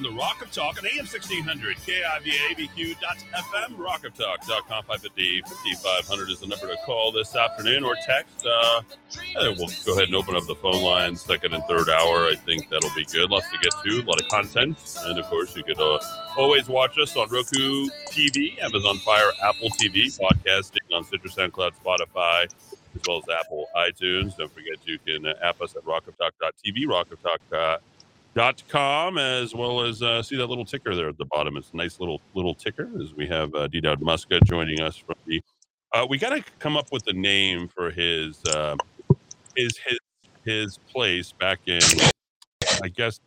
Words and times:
Aragon, 0.00 0.16
the 0.16 0.20
Rock 0.20 0.42
of 0.42 0.50
Talk 0.50 0.78
on 0.78 0.86
AM 0.86 1.06
1600, 1.06 1.76
KIVA, 1.78 2.30
ABQ.FM, 2.54 3.76
rockoftalk.com, 3.76 4.84
550 4.84 5.42
5500 5.42 6.30
is 6.30 6.40
the 6.40 6.46
number 6.46 6.66
to 6.66 6.76
call 6.84 7.12
this 7.12 7.34
afternoon 7.36 7.84
or 7.84 7.94
text. 8.06 8.46
Uh, 8.46 8.82
we'll 9.36 9.68
go 9.84 9.92
ahead 9.92 10.04
and 10.04 10.14
open 10.14 10.36
up 10.36 10.46
the 10.46 10.54
phone 10.56 10.82
lines, 10.82 11.22
second 11.22 11.54
and 11.54 11.64
third 11.64 11.88
hour. 11.88 12.26
I 12.26 12.34
think 12.34 12.68
that'll 12.68 12.94
be 12.94 13.04
good. 13.04 13.30
Lots 13.30 13.50
to 13.50 13.58
get 13.58 13.72
to, 13.84 14.00
a 14.00 14.04
lot 14.04 14.20
of 14.20 14.28
content. 14.28 14.78
And 15.04 15.18
of 15.18 15.26
course, 15.26 15.56
you 15.56 15.62
could 15.62 15.80
uh, 15.80 15.98
always 16.36 16.68
watch 16.68 16.98
us 16.98 17.16
on 17.16 17.28
Roku 17.28 17.86
TV, 18.10 18.62
Amazon 18.62 18.98
Fire, 18.98 19.30
Apple 19.42 19.68
TV, 19.70 20.18
podcasting 20.18 20.94
on 20.94 21.04
Stitcher, 21.04 21.28
SoundCloud, 21.28 21.72
Spotify 21.84 22.46
as 22.92 23.02
well 23.06 23.18
as 23.18 23.24
Apple 23.40 23.68
iTunes. 23.76 24.36
Don't 24.36 24.52
forget 24.52 24.76
you 24.84 24.98
can 24.98 25.26
app 25.42 25.60
us 25.60 25.76
at 25.76 25.84
rockoftalk.tv, 25.84 26.86
rockoftalk.tv 26.86 27.78
dot 28.34 28.62
com 28.68 29.18
as 29.18 29.54
well 29.54 29.80
as 29.80 30.02
uh, 30.02 30.22
see 30.22 30.36
that 30.36 30.46
little 30.46 30.64
ticker 30.64 30.94
there 30.94 31.08
at 31.08 31.18
the 31.18 31.24
bottom. 31.26 31.56
It's 31.56 31.72
a 31.72 31.76
nice 31.76 32.00
little 32.00 32.20
little 32.34 32.54
ticker 32.54 32.88
as 33.02 33.14
we 33.14 33.26
have 33.26 33.54
uh, 33.54 33.66
d 33.66 33.80
dowd 33.80 34.00
muska 34.00 34.42
joining 34.44 34.80
us 34.80 34.96
from 34.96 35.16
the 35.26 35.42
uh, 35.92 36.06
we 36.08 36.18
got 36.18 36.30
to 36.30 36.44
come 36.58 36.76
up 36.76 36.92
with 36.92 37.04
a 37.08 37.12
name 37.12 37.68
for 37.68 37.90
his 37.90 38.40
uh, 38.48 38.76
his 39.56 39.76
his 39.86 39.98
his 40.44 40.78
place 40.90 41.32
back 41.32 41.58
in 41.66 41.80
i 42.82 42.88
guess 42.88 43.20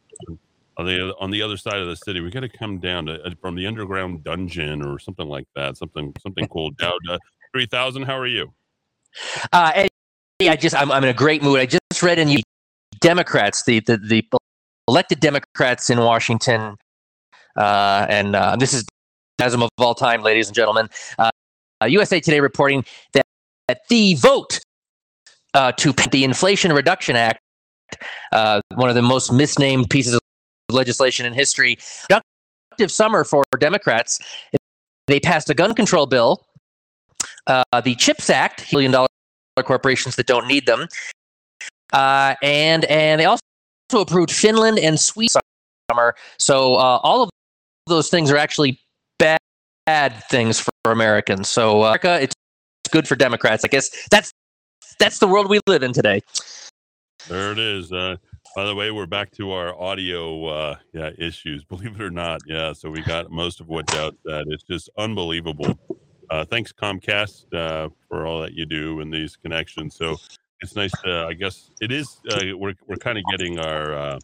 on 0.77 0.85
the 0.85 1.15
on 1.19 1.31
the 1.31 1.41
other 1.41 1.57
side 1.57 1.77
of 1.77 1.87
the 1.87 1.95
city. 1.95 2.19
We 2.21 2.31
got 2.31 2.41
to 2.41 2.49
come 2.49 2.79
down 2.79 3.05
to 3.07 3.21
uh, 3.23 3.31
from 3.41 3.55
the 3.55 3.67
underground 3.67 4.23
dungeon 4.23 4.83
or 4.83 4.99
something 4.99 5.27
like 5.27 5.45
that 5.55 5.77
something 5.77 6.13
something 6.21 6.47
cool. 6.47 6.71
Dowd 6.71 6.99
uh, 7.09 7.17
3000 7.53 8.03
how 8.03 8.17
are 8.17 8.27
you? 8.27 8.53
Uh 9.51 9.87
i 10.41 10.55
just 10.57 10.75
I'm, 10.75 10.91
I'm 10.91 11.03
in 11.03 11.09
a 11.09 11.13
great 11.13 11.43
mood. 11.43 11.59
I 11.59 11.65
just 11.65 12.01
read 12.01 12.19
in 12.19 12.27
you 12.27 12.41
democrats 12.99 13.63
the 13.63 13.79
the, 13.81 13.97
the 13.97 14.21
elected 14.87 15.19
Democrats 15.19 15.89
in 15.89 15.99
Washington, 15.99 16.75
uh, 17.55 18.05
and 18.09 18.35
uh, 18.35 18.55
this 18.55 18.73
is 18.73 18.85
as 19.39 19.53
of 19.53 19.63
all 19.77 19.95
time, 19.95 20.21
ladies 20.21 20.47
and 20.47 20.55
gentlemen. 20.55 20.89
Uh, 21.17 21.29
USA 21.87 22.19
Today 22.19 22.39
reporting 22.39 22.85
that, 23.13 23.25
that 23.67 23.79
the 23.89 24.15
vote 24.15 24.59
uh, 25.53 25.71
to 25.73 25.91
the 26.11 26.23
Inflation 26.23 26.71
Reduction 26.71 27.15
Act, 27.15 27.41
uh, 28.31 28.61
one 28.75 28.89
of 28.89 28.95
the 28.95 29.01
most 29.01 29.31
misnamed 29.31 29.89
pieces 29.89 30.13
of 30.13 30.21
legislation 30.69 31.25
in 31.25 31.33
history, 31.33 31.77
productive 32.09 32.91
summer 32.91 33.23
for 33.23 33.43
Democrats. 33.59 34.19
They 35.07 35.19
passed 35.19 35.49
a 35.49 35.53
gun 35.53 35.75
control 35.75 36.05
bill, 36.05 36.45
uh, 37.47 37.63
the 37.83 37.95
CHIPS 37.95 38.29
Act, 38.29 38.71
billion 38.71 38.91
dollar 38.91 39.07
corporations 39.63 40.15
that 40.15 40.25
don't 40.25 40.47
need 40.47 40.65
them, 40.65 40.87
and 41.91 42.85
and 42.85 43.19
they 43.19 43.25
also 43.25 43.41
approved 43.99 44.31
Finland 44.31 44.79
and 44.79 44.99
Sweden 44.99 45.41
summer. 45.91 46.15
So 46.39 46.75
uh, 46.75 46.99
all 47.03 47.23
of 47.23 47.29
those 47.87 48.09
things 48.09 48.31
are 48.31 48.37
actually 48.37 48.79
bad, 49.19 49.39
bad 49.85 50.23
things 50.29 50.59
for 50.59 50.71
Americans. 50.85 51.49
So 51.49 51.83
uh, 51.83 51.87
America, 51.87 52.21
it's 52.21 52.33
good 52.91 53.07
for 53.07 53.15
Democrats. 53.15 53.63
I 53.63 53.67
guess 53.67 54.07
that's 54.09 54.31
that's 54.99 55.19
the 55.19 55.27
world 55.27 55.49
we 55.49 55.59
live 55.67 55.83
in 55.83 55.93
today. 55.93 56.21
There 57.27 57.51
it 57.51 57.59
is. 57.59 57.91
Uh, 57.91 58.17
by 58.55 58.65
the 58.65 58.75
way, 58.75 58.91
we're 58.91 59.07
back 59.07 59.31
to 59.31 59.51
our 59.51 59.79
audio 59.79 60.45
uh, 60.45 60.75
yeah 60.93 61.11
issues. 61.17 61.63
Believe 61.69 61.95
it 61.95 62.01
or 62.01 62.11
not, 62.11 62.41
yeah. 62.45 62.73
So 62.73 62.89
we 62.89 63.01
got 63.01 63.31
most 63.31 63.59
of 63.59 63.67
what 63.67 63.85
Dowd 63.87 64.15
That 64.25 64.45
It's 64.47 64.63
just 64.63 64.89
unbelievable. 64.97 65.77
Uh, 66.29 66.45
thanks 66.45 66.71
Comcast 66.71 67.53
uh, 67.53 67.89
for 68.07 68.25
all 68.25 68.41
that 68.41 68.53
you 68.53 68.65
do 68.65 69.01
in 69.01 69.09
these 69.09 69.35
connections. 69.35 69.95
So 69.95 70.17
it's 70.63 70.75
nice 70.75 70.91
to, 71.03 71.25
I 71.27 71.33
guess 71.33 71.69
it 71.81 71.91
is, 71.91 72.17
uh, 72.31 72.57
we're, 72.57 72.73
we're 72.87 72.95
kind 72.95 73.17
of 73.17 73.23
getting 73.29 73.59
our, 73.59 73.93
uh, 73.93 74.19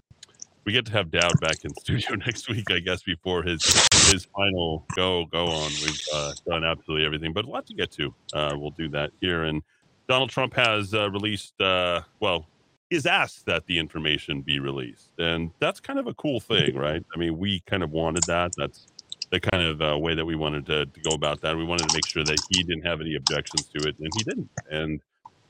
we 0.66 0.74
get 0.74 0.86
to 0.86 0.92
have 0.94 1.12
Dowd 1.12 1.40
back 1.42 1.66
in 1.66 1.74
studio 1.80 2.16
next 2.16 2.50
week, 2.50 2.72
I 2.72 2.80
guess, 2.80 3.04
before 3.04 3.44
his 3.44 3.64
his 4.12 4.26
final 4.26 4.86
go 4.96 5.26
go 5.26 5.48
on. 5.48 5.72
We've 5.84 6.02
uh, 6.14 6.34
done 6.48 6.64
absolutely 6.64 7.06
everything, 7.06 7.34
but 7.34 7.46
a 7.46 7.50
lot 7.50 7.66
to 7.68 7.74
get 7.74 7.92
to. 7.94 8.14
Uh, 8.34 8.54
we'll 8.56 8.72
do 8.72 8.88
that 8.90 9.12
here. 9.20 9.44
And 9.46 9.62
Donald 10.08 10.30
Trump 10.30 10.54
has 10.56 10.94
uh, 10.94 11.10
released, 11.10 11.60
uh, 11.62 12.02
well, 12.20 12.48
he's 12.90 13.06
asked 13.06 13.46
that 13.46 13.66
the 13.66 13.78
information 13.78 14.42
be 14.42 14.60
released, 14.60 15.12
and 15.18 15.52
that's 15.60 15.80
kind 15.80 16.00
of 16.00 16.08
a 16.08 16.14
cool 16.14 16.40
thing, 16.40 16.76
right? 16.76 17.04
I 17.16 17.18
mean, 17.18 17.38
we 17.38 17.62
kind 17.62 17.84
of 17.84 17.92
wanted 17.92 18.24
that. 18.24 18.52
That's 18.58 18.88
the 19.32 19.40
kind 19.40 19.64
of 19.64 19.82
uh, 19.82 19.98
way 19.98 20.16
that 20.16 20.26
we 20.26 20.36
wanted 20.36 20.66
to, 20.68 20.86
to 20.86 21.02
go 21.02 21.12
about 21.12 21.42
that. 21.42 21.56
We 21.56 21.64
wanted 21.64 21.90
to 21.90 21.96
make 21.96 22.08
sure 22.08 22.24
that 22.24 22.38
he 22.52 22.64
didn't 22.64 22.86
have 22.86 23.02
any 23.02 23.16
objections 23.16 23.68
to 23.76 23.88
it, 23.88 23.98
and 24.00 24.08
he 24.18 24.24
didn't. 24.24 24.50
And 24.72 25.00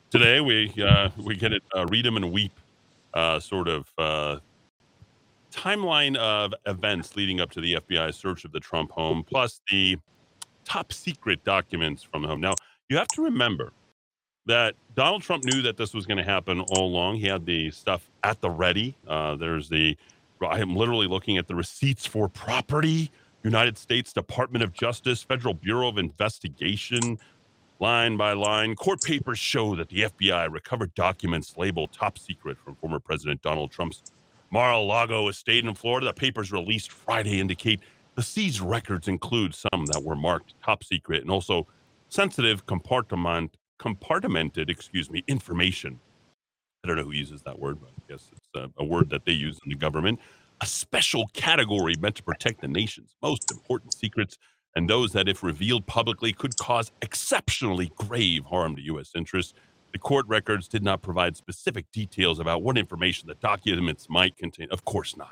today 0.10 0.42
we 0.42 0.74
uh, 0.84 1.10
we 1.18 1.36
get 1.36 1.54
it 1.54 1.64
uh, 1.76 1.86
read 1.88 2.06
them 2.06 2.18
and 2.18 2.32
weep 2.32 2.54
uh, 3.14 3.40
sort 3.40 3.68
of 3.68 3.92
uh, 3.98 4.38
timeline 5.52 6.16
of 6.18 6.54
events 6.66 7.16
leading 7.16 7.40
up 7.40 7.52
to 7.52 7.62
the 7.62 7.76
FBI 7.76 8.14
search 8.14 8.46
of 8.46 8.52
the 8.52 8.60
Trump 8.60 8.92
home, 8.92 9.24
plus 9.24 9.62
the 9.72 9.98
top 10.66 10.94
secret 10.94 11.44
documents 11.44 12.04
from 12.04 12.22
the 12.22 12.28
home. 12.28 12.42
Now 12.42 12.54
you 12.90 12.98
have 12.98 13.08
to 13.10 13.24
remember 13.24 13.72
that 14.46 14.76
Donald 14.96 15.22
Trump 15.22 15.44
knew 15.44 15.62
that 15.62 15.78
this 15.78 15.94
was 15.94 16.06
going 16.06 16.18
to 16.18 16.24
happen 16.24 16.60
all 16.60 16.88
along. 16.88 17.18
He 17.18 17.28
had 17.28 17.46
the 17.46 17.70
stuff 17.72 18.10
at 18.24 18.42
the 18.42 18.50
ready. 18.50 18.96
Uh, 19.08 19.36
there's 19.36 19.70
the 19.70 19.98
I 20.42 20.60
am 20.60 20.76
literally 20.76 21.08
looking 21.08 21.38
at 21.38 21.48
the 21.48 21.56
receipts 21.56 22.06
for 22.06 22.30
property. 22.30 23.12
United 23.44 23.78
States 23.78 24.12
Department 24.12 24.64
of 24.64 24.74
Justice, 24.74 25.24
Federal 25.24 25.54
Bureau 25.54 25.88
of 25.88 25.98
Investigation, 25.98 27.18
Line 27.82 28.18
by 28.18 28.34
line, 28.34 28.76
court 28.76 29.02
papers 29.02 29.40
show 29.40 29.74
that 29.76 29.88
the 29.88 30.02
FBI 30.02 30.52
recovered 30.52 30.94
documents 30.96 31.56
labeled 31.56 31.94
top 31.94 32.20
secret 32.20 32.58
from 32.58 32.76
former 32.76 33.00
President 33.00 33.42
Donald 33.42 33.72
Trump's 33.72 34.04
Mar 34.52 34.74
a 34.74 34.80
Lago 34.80 35.30
estate 35.30 35.66
in 35.66 35.74
Florida. 35.74 36.08
The 36.08 36.14
papers 36.14 36.52
released 36.52 36.92
Friday 36.92 37.40
indicate 37.40 37.80
the 38.16 38.24
seized 38.24 38.60
records 38.60 39.08
include 39.08 39.56
some 39.56 39.86
that 39.94 40.04
were 40.04 40.18
marked 40.18 40.56
top 40.62 40.84
secret 40.84 41.22
and 41.22 41.32
also 41.32 41.68
sensitive 42.10 42.66
compartment, 42.66 43.56
compartmented, 43.80 44.70
excuse 44.70 45.10
me, 45.10 45.24
information. 45.30 46.02
I 46.84 46.88
don't 46.90 46.98
know 46.98 47.04
who 47.04 47.14
uses 47.14 47.44
that 47.44 47.60
word, 47.60 47.80
but 47.80 47.92
I 47.98 48.12
guess 48.12 48.28
it's 48.34 48.50
a, 48.56 48.70
a 48.78 48.84
word 48.84 49.10
that 49.12 49.24
they 49.24 49.32
use 49.32 49.58
in 49.64 49.70
the 49.70 49.78
government. 49.78 50.20
A 50.60 50.66
special 50.66 51.30
category 51.32 51.96
meant 51.98 52.16
to 52.16 52.24
protect 52.24 52.60
the 52.60 52.68
nation's 52.68 53.16
most 53.22 53.50
important 53.52 53.94
secrets 53.94 54.38
and 54.76 54.90
those 54.90 55.12
that, 55.14 55.28
if 55.28 55.44
revealed 55.44 55.86
publicly, 55.88 56.34
could 56.34 56.58
cause 56.58 56.92
exceptionally 57.02 57.92
grave 57.96 58.46
harm 58.46 58.76
to 58.76 58.82
U.S. 58.84 59.12
interests. 59.16 59.54
The 59.92 60.00
court 60.00 60.28
records 60.28 60.68
did 60.68 60.84
not 60.84 61.02
provide 61.02 61.36
specific 61.36 61.92
details 61.92 62.40
about 62.40 62.62
what 62.62 62.78
information 62.78 63.28
the 63.28 63.36
documents 63.36 64.08
might 64.10 64.38
contain. 64.38 64.68
Of 64.72 64.86
course 64.86 65.18
not. 65.18 65.32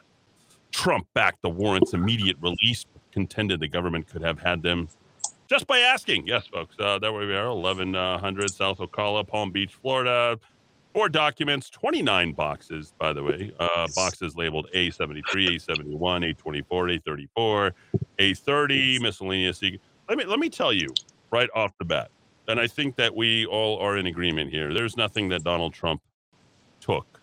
Trump 0.72 1.08
backed 1.14 1.42
the 1.44 1.50
warrant's 1.50 1.94
immediate 1.94 2.38
release, 2.42 2.86
contended 3.12 3.60
the 3.60 3.68
government 3.68 4.08
could 4.08 4.22
have 4.22 4.40
had 4.40 4.64
them 4.64 4.90
just 5.48 5.66
by 5.66 5.80
asking. 5.80 6.28
Yes, 6.28 6.48
folks, 6.48 6.76
uh, 6.80 7.00
there 7.00 7.14
we 7.14 7.34
are, 7.34 7.54
1100 7.54 8.52
South 8.52 8.80
Ocala, 8.80 9.28
Palm 9.28 9.52
Beach, 9.52 9.74
Florida. 9.82 10.40
Four 10.98 11.10
documents, 11.10 11.70
29 11.70 12.34
boxes, 12.34 12.92
by 12.98 13.14
the 13.14 13.22
way. 13.22 13.54
Uh, 13.60 13.88
boxes 13.96 14.36
labeled 14.36 14.68
A73, 14.74 15.22
A71, 15.32 16.36
A24, 16.36 17.00
A34, 17.06 17.72
A30, 18.18 19.00
miscellaneous. 19.00 19.62
Let 20.10 20.18
me, 20.18 20.26
let 20.26 20.40
me 20.40 20.50
tell 20.50 20.74
you 20.74 20.88
right 21.30 21.50
off 21.54 21.72
the 21.78 21.86
bat, 21.86 22.10
and 22.48 22.60
I 22.60 22.66
think 22.66 22.96
that 22.96 23.16
we 23.16 23.46
all 23.46 23.78
are 23.78 24.00
in 24.00 24.08
agreement 24.08 24.50
here. 24.50 24.74
There's 24.74 24.98
nothing 24.98 25.30
that 25.30 25.44
Donald 25.44 25.72
Trump 25.72 26.02
took 26.80 27.22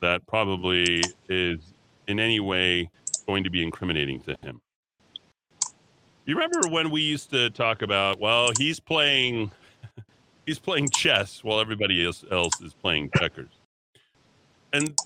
that 0.00 0.26
probably 0.26 1.02
is 1.28 1.58
in 2.08 2.18
any 2.18 2.40
way 2.40 2.88
going 3.26 3.44
to 3.44 3.50
be 3.50 3.62
incriminating 3.62 4.22
to 4.22 4.38
him. 4.42 4.62
You 6.24 6.36
remember 6.36 6.70
when 6.70 6.90
we 6.90 7.02
used 7.02 7.28
to 7.32 7.50
talk 7.50 7.82
about, 7.82 8.18
well, 8.18 8.52
he's 8.56 8.80
playing 8.80 9.50
he's 10.46 10.58
playing 10.58 10.88
chess 10.90 11.42
while 11.44 11.60
everybody 11.60 12.04
else, 12.04 12.24
else 12.30 12.60
is 12.62 12.74
playing 12.74 13.10
checkers. 13.16 13.50
And 14.72 14.96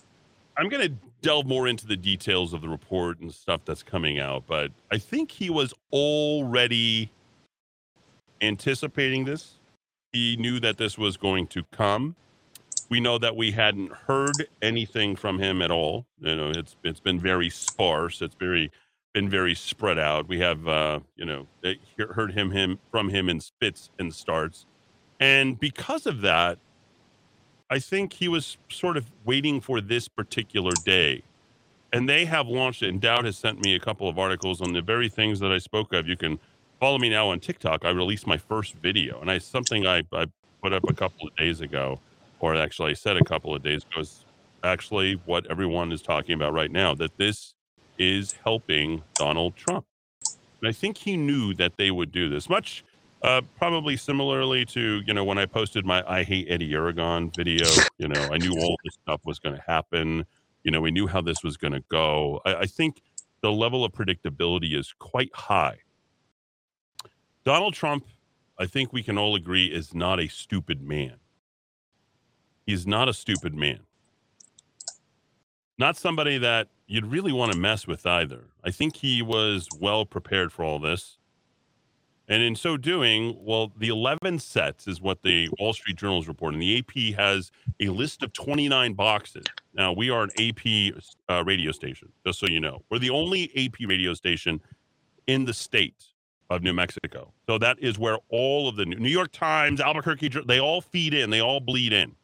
I'm 0.56 0.68
going 0.68 0.88
to 0.88 0.94
delve 1.22 1.46
more 1.46 1.66
into 1.66 1.86
the 1.86 1.96
details 1.96 2.52
of 2.52 2.60
the 2.60 2.68
report 2.68 3.20
and 3.20 3.32
stuff 3.32 3.62
that's 3.64 3.82
coming 3.82 4.18
out, 4.18 4.44
but 4.46 4.70
I 4.92 4.98
think 4.98 5.30
he 5.30 5.50
was 5.50 5.72
already 5.92 7.10
anticipating 8.40 9.24
this. 9.24 9.54
He 10.12 10.36
knew 10.36 10.60
that 10.60 10.76
this 10.76 10.96
was 10.96 11.16
going 11.16 11.46
to 11.48 11.64
come. 11.72 12.14
We 12.90 13.00
know 13.00 13.18
that 13.18 13.34
we 13.34 13.50
hadn't 13.50 13.90
heard 13.90 14.46
anything 14.62 15.16
from 15.16 15.38
him 15.38 15.62
at 15.62 15.70
all. 15.70 16.06
You 16.20 16.36
know, 16.36 16.50
it's 16.50 16.76
it's 16.84 17.00
been 17.00 17.18
very 17.18 17.48
sparse. 17.48 18.20
It's 18.20 18.34
very 18.34 18.70
been 19.14 19.28
very 19.30 19.54
spread 19.54 19.98
out. 19.98 20.28
We 20.28 20.38
have 20.40 20.68
uh, 20.68 21.00
you 21.16 21.24
know 21.24 21.46
heard 22.10 22.32
him 22.32 22.50
him 22.50 22.78
from 22.90 23.08
him 23.08 23.28
in 23.28 23.40
spits 23.40 23.90
and 23.98 24.14
starts. 24.14 24.66
And 25.20 25.58
because 25.58 26.06
of 26.06 26.20
that, 26.22 26.58
I 27.70 27.78
think 27.78 28.12
he 28.12 28.28
was 28.28 28.58
sort 28.68 28.96
of 28.96 29.06
waiting 29.24 29.60
for 29.60 29.80
this 29.80 30.08
particular 30.08 30.72
day. 30.84 31.22
And 31.92 32.08
they 32.08 32.24
have 32.24 32.48
launched 32.48 32.82
it. 32.82 32.88
And 32.88 33.00
Dowd 33.00 33.24
has 33.24 33.38
sent 33.38 33.60
me 33.60 33.74
a 33.74 33.80
couple 33.80 34.08
of 34.08 34.18
articles 34.18 34.60
on 34.60 34.72
the 34.72 34.82
very 34.82 35.08
things 35.08 35.40
that 35.40 35.52
I 35.52 35.58
spoke 35.58 35.92
of. 35.92 36.08
You 36.08 36.16
can 36.16 36.38
follow 36.80 36.98
me 36.98 37.08
now 37.08 37.28
on 37.28 37.40
TikTok. 37.40 37.84
I 37.84 37.90
released 37.90 38.26
my 38.26 38.36
first 38.36 38.74
video, 38.74 39.20
and 39.20 39.30
I 39.30 39.38
something 39.38 39.86
I, 39.86 40.02
I 40.12 40.26
put 40.62 40.72
up 40.72 40.88
a 40.88 40.92
couple 40.92 41.28
of 41.28 41.36
days 41.36 41.60
ago, 41.60 42.00
or 42.40 42.56
actually 42.56 42.90
I 42.90 42.94
said 42.94 43.16
a 43.16 43.24
couple 43.24 43.54
of 43.54 43.62
days 43.62 43.84
ago, 43.90 44.00
is 44.00 44.24
actually 44.62 45.14
what 45.24 45.46
everyone 45.50 45.92
is 45.92 46.02
talking 46.02 46.34
about 46.34 46.52
right 46.52 46.70
now 46.70 46.94
that 46.94 47.16
this 47.16 47.54
is 47.98 48.34
helping 48.44 49.02
Donald 49.14 49.54
Trump. 49.56 49.84
And 50.60 50.68
I 50.68 50.72
think 50.72 50.96
he 50.96 51.16
knew 51.16 51.54
that 51.54 51.76
they 51.76 51.90
would 51.90 52.10
do 52.10 52.28
this. 52.28 52.48
Much 52.48 52.84
uh, 53.24 53.40
probably 53.56 53.96
similarly 53.96 54.66
to 54.66 55.02
you 55.06 55.14
know 55.14 55.24
when 55.24 55.38
I 55.38 55.46
posted 55.46 55.86
my 55.86 56.04
"I 56.06 56.22
hate 56.24 56.46
Eddie 56.50 56.72
Aragon" 56.74 57.32
video. 57.34 57.66
You 57.98 58.08
know, 58.08 58.28
I 58.30 58.36
knew 58.36 58.52
all 58.60 58.76
this 58.84 58.94
stuff 59.02 59.22
was 59.24 59.38
going 59.38 59.56
to 59.56 59.62
happen. 59.66 60.26
You 60.62 60.70
know, 60.70 60.80
we 60.82 60.90
knew 60.90 61.06
how 61.06 61.22
this 61.22 61.42
was 61.42 61.56
going 61.56 61.72
to 61.72 61.82
go. 61.90 62.40
I, 62.44 62.54
I 62.56 62.66
think 62.66 63.02
the 63.40 63.50
level 63.50 63.84
of 63.84 63.92
predictability 63.92 64.78
is 64.78 64.94
quite 64.98 65.30
high. 65.34 65.78
Donald 67.44 67.74
Trump, 67.74 68.06
I 68.58 68.66
think 68.66 68.92
we 68.92 69.02
can 69.02 69.16
all 69.18 69.34
agree, 69.34 69.66
is 69.66 69.94
not 69.94 70.20
a 70.20 70.28
stupid 70.28 70.82
man. 70.82 71.16
He's 72.66 72.86
not 72.86 73.08
a 73.08 73.14
stupid 73.14 73.54
man. 73.54 73.80
Not 75.78 75.96
somebody 75.96 76.38
that 76.38 76.68
you'd 76.86 77.06
really 77.06 77.32
want 77.32 77.52
to 77.52 77.58
mess 77.58 77.86
with 77.86 78.06
either. 78.06 78.44
I 78.62 78.70
think 78.70 78.96
he 78.96 79.22
was 79.22 79.68
well 79.80 80.04
prepared 80.06 80.52
for 80.52 80.64
all 80.64 80.78
this. 80.78 81.18
And 82.28 82.42
in 82.42 82.56
so 82.56 82.76
doing, 82.76 83.36
well, 83.38 83.70
the 83.76 83.88
11 83.88 84.38
sets 84.38 84.88
is 84.88 85.00
what 85.00 85.22
the 85.22 85.50
Wall 85.58 85.74
Street 85.74 85.96
Journal 85.96 86.20
is 86.20 86.28
reporting. 86.28 86.58
The 86.58 86.78
AP 86.78 87.18
has 87.18 87.50
a 87.80 87.88
list 87.88 88.22
of 88.22 88.32
29 88.32 88.94
boxes. 88.94 89.44
Now, 89.74 89.92
we 89.92 90.08
are 90.08 90.22
an 90.22 90.30
AP 90.38 90.94
uh, 91.28 91.44
radio 91.44 91.70
station, 91.70 92.10
just 92.24 92.38
so 92.38 92.46
you 92.46 92.60
know. 92.60 92.82
We're 92.90 92.98
the 92.98 93.10
only 93.10 93.50
AP 93.56 93.86
radio 93.86 94.14
station 94.14 94.60
in 95.26 95.44
the 95.44 95.52
state 95.52 96.02
of 96.48 96.62
New 96.62 96.72
Mexico. 96.72 97.32
So 97.46 97.58
that 97.58 97.78
is 97.80 97.98
where 97.98 98.18
all 98.30 98.68
of 98.68 98.76
the 98.76 98.86
New 98.86 99.08
York 99.08 99.32
Times, 99.32 99.80
Albuquerque, 99.80 100.30
they 100.46 100.60
all 100.60 100.80
feed 100.80 101.12
in, 101.12 101.28
they 101.28 101.40
all 101.40 101.60
bleed 101.60 101.92
in 101.92 102.14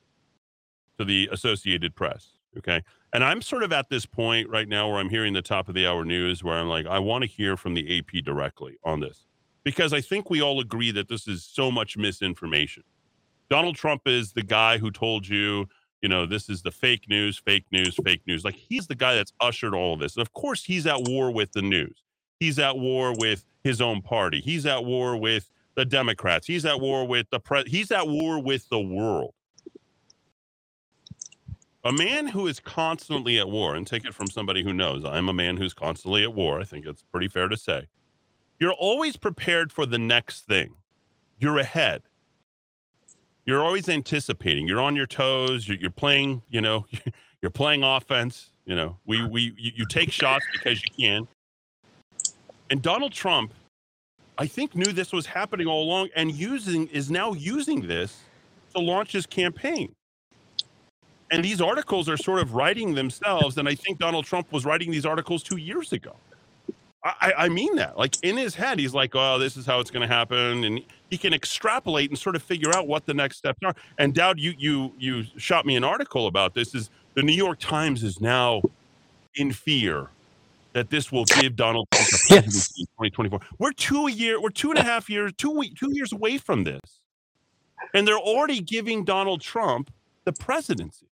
to 0.98 1.04
the 1.04 1.28
Associated 1.30 1.94
Press. 1.94 2.36
Okay. 2.56 2.82
And 3.12 3.22
I'm 3.22 3.42
sort 3.42 3.62
of 3.62 3.72
at 3.72 3.90
this 3.90 4.06
point 4.06 4.48
right 4.48 4.68
now 4.68 4.88
where 4.88 4.98
I'm 4.98 5.08
hearing 5.10 5.34
the 5.34 5.42
top 5.42 5.68
of 5.68 5.74
the 5.74 5.86
hour 5.86 6.04
news 6.04 6.42
where 6.42 6.56
I'm 6.56 6.68
like, 6.68 6.86
I 6.86 6.98
want 6.98 7.22
to 7.22 7.28
hear 7.28 7.56
from 7.56 7.74
the 7.74 7.98
AP 7.98 8.24
directly 8.24 8.76
on 8.84 9.00
this 9.00 9.26
because 9.64 9.92
I 9.92 10.00
think 10.00 10.30
we 10.30 10.40
all 10.40 10.60
agree 10.60 10.90
that 10.92 11.08
this 11.08 11.28
is 11.28 11.44
so 11.44 11.70
much 11.70 11.96
misinformation. 11.96 12.82
Donald 13.48 13.76
Trump 13.76 14.02
is 14.06 14.32
the 14.32 14.42
guy 14.42 14.78
who 14.78 14.90
told 14.90 15.26
you, 15.26 15.68
you 16.02 16.08
know, 16.08 16.24
this 16.24 16.48
is 16.48 16.62
the 16.62 16.70
fake 16.70 17.08
news, 17.08 17.36
fake 17.36 17.66
news, 17.72 17.96
fake 18.04 18.22
news. 18.26 18.44
Like 18.44 18.54
he's 18.54 18.86
the 18.86 18.94
guy 18.94 19.14
that's 19.14 19.32
ushered 19.40 19.74
all 19.74 19.94
of 19.94 20.00
this. 20.00 20.16
And 20.16 20.22
of 20.22 20.32
course, 20.32 20.64
he's 20.64 20.86
at 20.86 21.02
war 21.02 21.30
with 21.30 21.52
the 21.52 21.62
news. 21.62 22.02
He's 22.38 22.58
at 22.58 22.78
war 22.78 23.12
with 23.18 23.44
his 23.62 23.80
own 23.80 24.00
party. 24.00 24.40
He's 24.40 24.64
at 24.64 24.84
war 24.84 25.16
with 25.16 25.50
the 25.74 25.84
Democrats. 25.84 26.46
He's 26.46 26.64
at 26.64 26.80
war 26.80 27.06
with 27.06 27.28
the 27.30 27.40
pre- 27.40 27.68
he's 27.68 27.90
at 27.90 28.06
war 28.06 28.42
with 28.42 28.68
the 28.70 28.80
world. 28.80 29.34
A 31.84 31.92
man 31.92 32.28
who 32.28 32.46
is 32.46 32.60
constantly 32.60 33.38
at 33.38 33.48
war, 33.48 33.74
and 33.74 33.86
take 33.86 34.04
it 34.04 34.14
from 34.14 34.26
somebody 34.26 34.62
who 34.62 34.72
knows, 34.72 35.02
I'm 35.02 35.30
a 35.30 35.32
man 35.32 35.56
who's 35.56 35.72
constantly 35.72 36.22
at 36.22 36.34
war. 36.34 36.60
I 36.60 36.64
think 36.64 36.84
it's 36.84 37.02
pretty 37.02 37.28
fair 37.28 37.48
to 37.48 37.56
say 37.56 37.86
you're 38.60 38.72
always 38.72 39.16
prepared 39.16 39.72
for 39.72 39.86
the 39.86 39.98
next 39.98 40.46
thing. 40.46 40.74
You're 41.38 41.58
ahead. 41.58 42.02
You're 43.46 43.64
always 43.64 43.88
anticipating. 43.88 44.68
You're 44.68 44.82
on 44.82 44.94
your 44.94 45.06
toes. 45.06 45.66
You're, 45.66 45.78
you're 45.78 45.90
playing. 45.90 46.42
You 46.50 46.60
know, 46.60 46.86
you're 47.42 47.50
playing 47.50 47.82
offense. 47.82 48.50
You 48.66 48.76
know, 48.76 48.98
we 49.06 49.26
we 49.26 49.54
you, 49.56 49.72
you 49.76 49.86
take 49.86 50.12
shots 50.12 50.44
because 50.52 50.82
you 50.84 50.90
can. 50.96 51.28
And 52.68 52.82
Donald 52.82 53.12
Trump, 53.12 53.52
I 54.38 54.46
think, 54.46 54.76
knew 54.76 54.92
this 54.92 55.12
was 55.12 55.26
happening 55.26 55.66
all 55.66 55.82
along, 55.82 56.10
and 56.14 56.30
using 56.30 56.86
is 56.88 57.10
now 57.10 57.32
using 57.32 57.88
this 57.88 58.20
to 58.74 58.80
launch 58.80 59.12
his 59.12 59.26
campaign. 59.26 59.92
And 61.32 61.44
these 61.44 61.60
articles 61.60 62.08
are 62.08 62.16
sort 62.16 62.40
of 62.40 62.54
writing 62.54 62.94
themselves. 62.94 63.56
And 63.56 63.68
I 63.68 63.74
think 63.74 63.98
Donald 63.98 64.24
Trump 64.24 64.52
was 64.52 64.64
writing 64.64 64.90
these 64.90 65.06
articles 65.06 65.42
two 65.42 65.56
years 65.56 65.92
ago. 65.92 66.16
I, 67.02 67.32
I 67.38 67.48
mean 67.48 67.76
that. 67.76 67.96
Like 67.98 68.16
in 68.22 68.36
his 68.36 68.54
head, 68.54 68.78
he's 68.78 68.92
like, 68.92 69.12
"Oh, 69.14 69.38
this 69.38 69.56
is 69.56 69.64
how 69.64 69.80
it's 69.80 69.90
going 69.90 70.06
to 70.06 70.14
happen," 70.14 70.64
and 70.64 70.82
he 71.08 71.16
can 71.16 71.32
extrapolate 71.32 72.10
and 72.10 72.18
sort 72.18 72.36
of 72.36 72.42
figure 72.42 72.74
out 72.74 72.86
what 72.86 73.06
the 73.06 73.14
next 73.14 73.38
steps 73.38 73.58
are. 73.64 73.74
And 73.98 74.14
Dowd, 74.14 74.38
you 74.38 74.54
you 74.58 74.92
you 74.98 75.24
shot 75.38 75.64
me 75.64 75.76
an 75.76 75.84
article 75.84 76.26
about 76.26 76.54
this. 76.54 76.74
Is 76.74 76.90
the 77.14 77.22
New 77.22 77.32
York 77.32 77.58
Times 77.58 78.02
is 78.02 78.20
now 78.20 78.62
in 79.34 79.52
fear 79.52 80.08
that 80.72 80.90
this 80.90 81.10
will 81.10 81.24
give 81.24 81.56
Donald 81.56 81.88
Trump 81.90 82.08
the 82.10 82.18
presidency 82.28 82.72
yes. 82.76 82.78
in 82.78 83.08
2024. 83.08 83.40
We're 83.58 83.72
two 83.72 84.06
a 84.06 84.10
year, 84.10 84.40
we're 84.40 84.50
two 84.50 84.70
and 84.70 84.78
a 84.78 84.84
half 84.84 85.08
years, 85.10 85.32
two 85.36 85.50
week, 85.50 85.76
two 85.76 85.92
years 85.92 86.12
away 86.12 86.38
from 86.38 86.64
this, 86.64 86.80
and 87.94 88.06
they're 88.06 88.18
already 88.18 88.60
giving 88.60 89.04
Donald 89.04 89.40
Trump 89.40 89.90
the 90.24 90.32
presidency. 90.32 91.06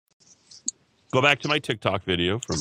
Go 1.13 1.23
back 1.23 1.39
to 1.41 1.49
my 1.49 1.59
TikTok 1.59 2.03
video 2.03 2.41
from 2.41 2.57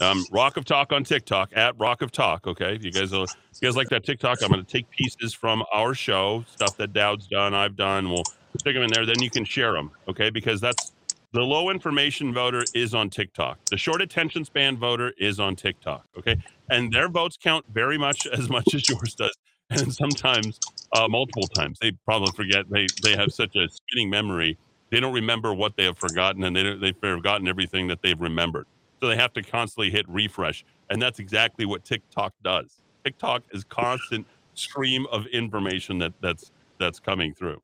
um, 0.00 0.24
Rock 0.30 0.56
of 0.56 0.64
Talk 0.64 0.92
on 0.92 1.04
TikTok 1.04 1.50
at 1.54 1.78
Rock 1.78 2.02
of 2.02 2.12
Talk. 2.12 2.46
Okay, 2.46 2.74
if 2.74 2.84
you 2.84 2.92
guys, 2.92 3.12
uh, 3.12 3.22
if 3.22 3.30
you 3.60 3.68
guys 3.68 3.76
like 3.76 3.88
that 3.88 4.04
TikTok, 4.04 4.42
I'm 4.42 4.50
going 4.50 4.64
to 4.64 4.70
take 4.70 4.88
pieces 4.90 5.32
from 5.32 5.64
our 5.72 5.94
show, 5.94 6.44
stuff 6.50 6.76
that 6.76 6.92
Dowd's 6.92 7.26
done, 7.26 7.54
I've 7.54 7.76
done. 7.76 8.10
We'll 8.10 8.24
stick 8.58 8.74
them 8.74 8.82
in 8.82 8.90
there. 8.92 9.06
Then 9.06 9.22
you 9.22 9.30
can 9.30 9.44
share 9.44 9.72
them. 9.72 9.90
Okay, 10.08 10.30
because 10.30 10.60
that's 10.60 10.92
the 11.32 11.40
low 11.40 11.70
information 11.70 12.32
voter 12.32 12.64
is 12.74 12.94
on 12.94 13.10
TikTok. 13.10 13.58
The 13.70 13.76
short 13.76 14.02
attention 14.02 14.44
span 14.44 14.76
voter 14.76 15.12
is 15.18 15.40
on 15.40 15.56
TikTok. 15.56 16.04
Okay, 16.18 16.36
and 16.70 16.92
their 16.92 17.08
votes 17.08 17.38
count 17.40 17.64
very 17.72 17.98
much 17.98 18.26
as 18.32 18.48
much 18.48 18.74
as 18.74 18.88
yours 18.88 19.14
does, 19.14 19.36
and 19.70 19.92
sometimes 19.92 20.58
uh, 20.92 21.08
multiple 21.08 21.48
times. 21.48 21.78
They 21.80 21.92
probably 22.04 22.32
forget. 22.32 22.68
They 22.70 22.86
they 23.02 23.16
have 23.16 23.32
such 23.32 23.56
a 23.56 23.68
spinning 23.68 24.10
memory. 24.10 24.58
They 24.90 25.00
don't 25.00 25.14
remember 25.14 25.52
what 25.54 25.76
they 25.76 25.84
have 25.84 25.98
forgotten, 25.98 26.44
and 26.44 26.54
they 26.54 26.74
they've 26.74 26.96
forgotten 27.00 27.48
everything 27.48 27.88
that 27.88 28.02
they've 28.02 28.20
remembered. 28.20 28.66
So 29.00 29.08
they 29.08 29.16
have 29.16 29.32
to 29.34 29.42
constantly 29.42 29.90
hit 29.90 30.08
refresh. 30.08 30.64
And 30.90 31.00
that's 31.00 31.18
exactly 31.18 31.66
what 31.66 31.84
TikTok 31.84 32.32
does. 32.42 32.80
TikTok 33.04 33.42
is 33.52 33.64
constant 33.64 34.26
stream 34.54 35.06
of 35.12 35.26
information 35.26 35.98
that 35.98 36.12
that's 36.20 36.50
that's 36.78 36.98
coming 36.98 37.34
through. 37.34 37.60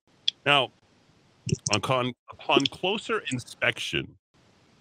Now, 0.46 0.70
upon, 1.75 2.12
upon 2.30 2.64
closer 2.66 3.23
inspection 3.30 4.14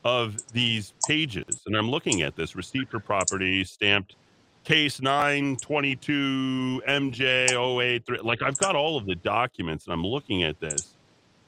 of 0.04 0.38
these 0.52 0.94
pages, 1.08 1.62
and 1.66 1.76
I'm 1.76 1.90
looking 1.90 2.22
at 2.22 2.36
this 2.36 2.56
receipt 2.56 2.90
for 2.90 3.00
property 3.00 3.64
stamped 3.64 4.16
case 4.64 5.02
922 5.02 6.82
MJ083. 6.88 8.24
Like 8.24 8.42
I've 8.42 8.58
got 8.58 8.76
all 8.76 8.98
of 8.98 9.06
the 9.06 9.16
documents 9.16 9.86
and 9.86 9.94
I'm 9.94 10.06
looking 10.06 10.44
at 10.44 10.60
this 10.60 10.91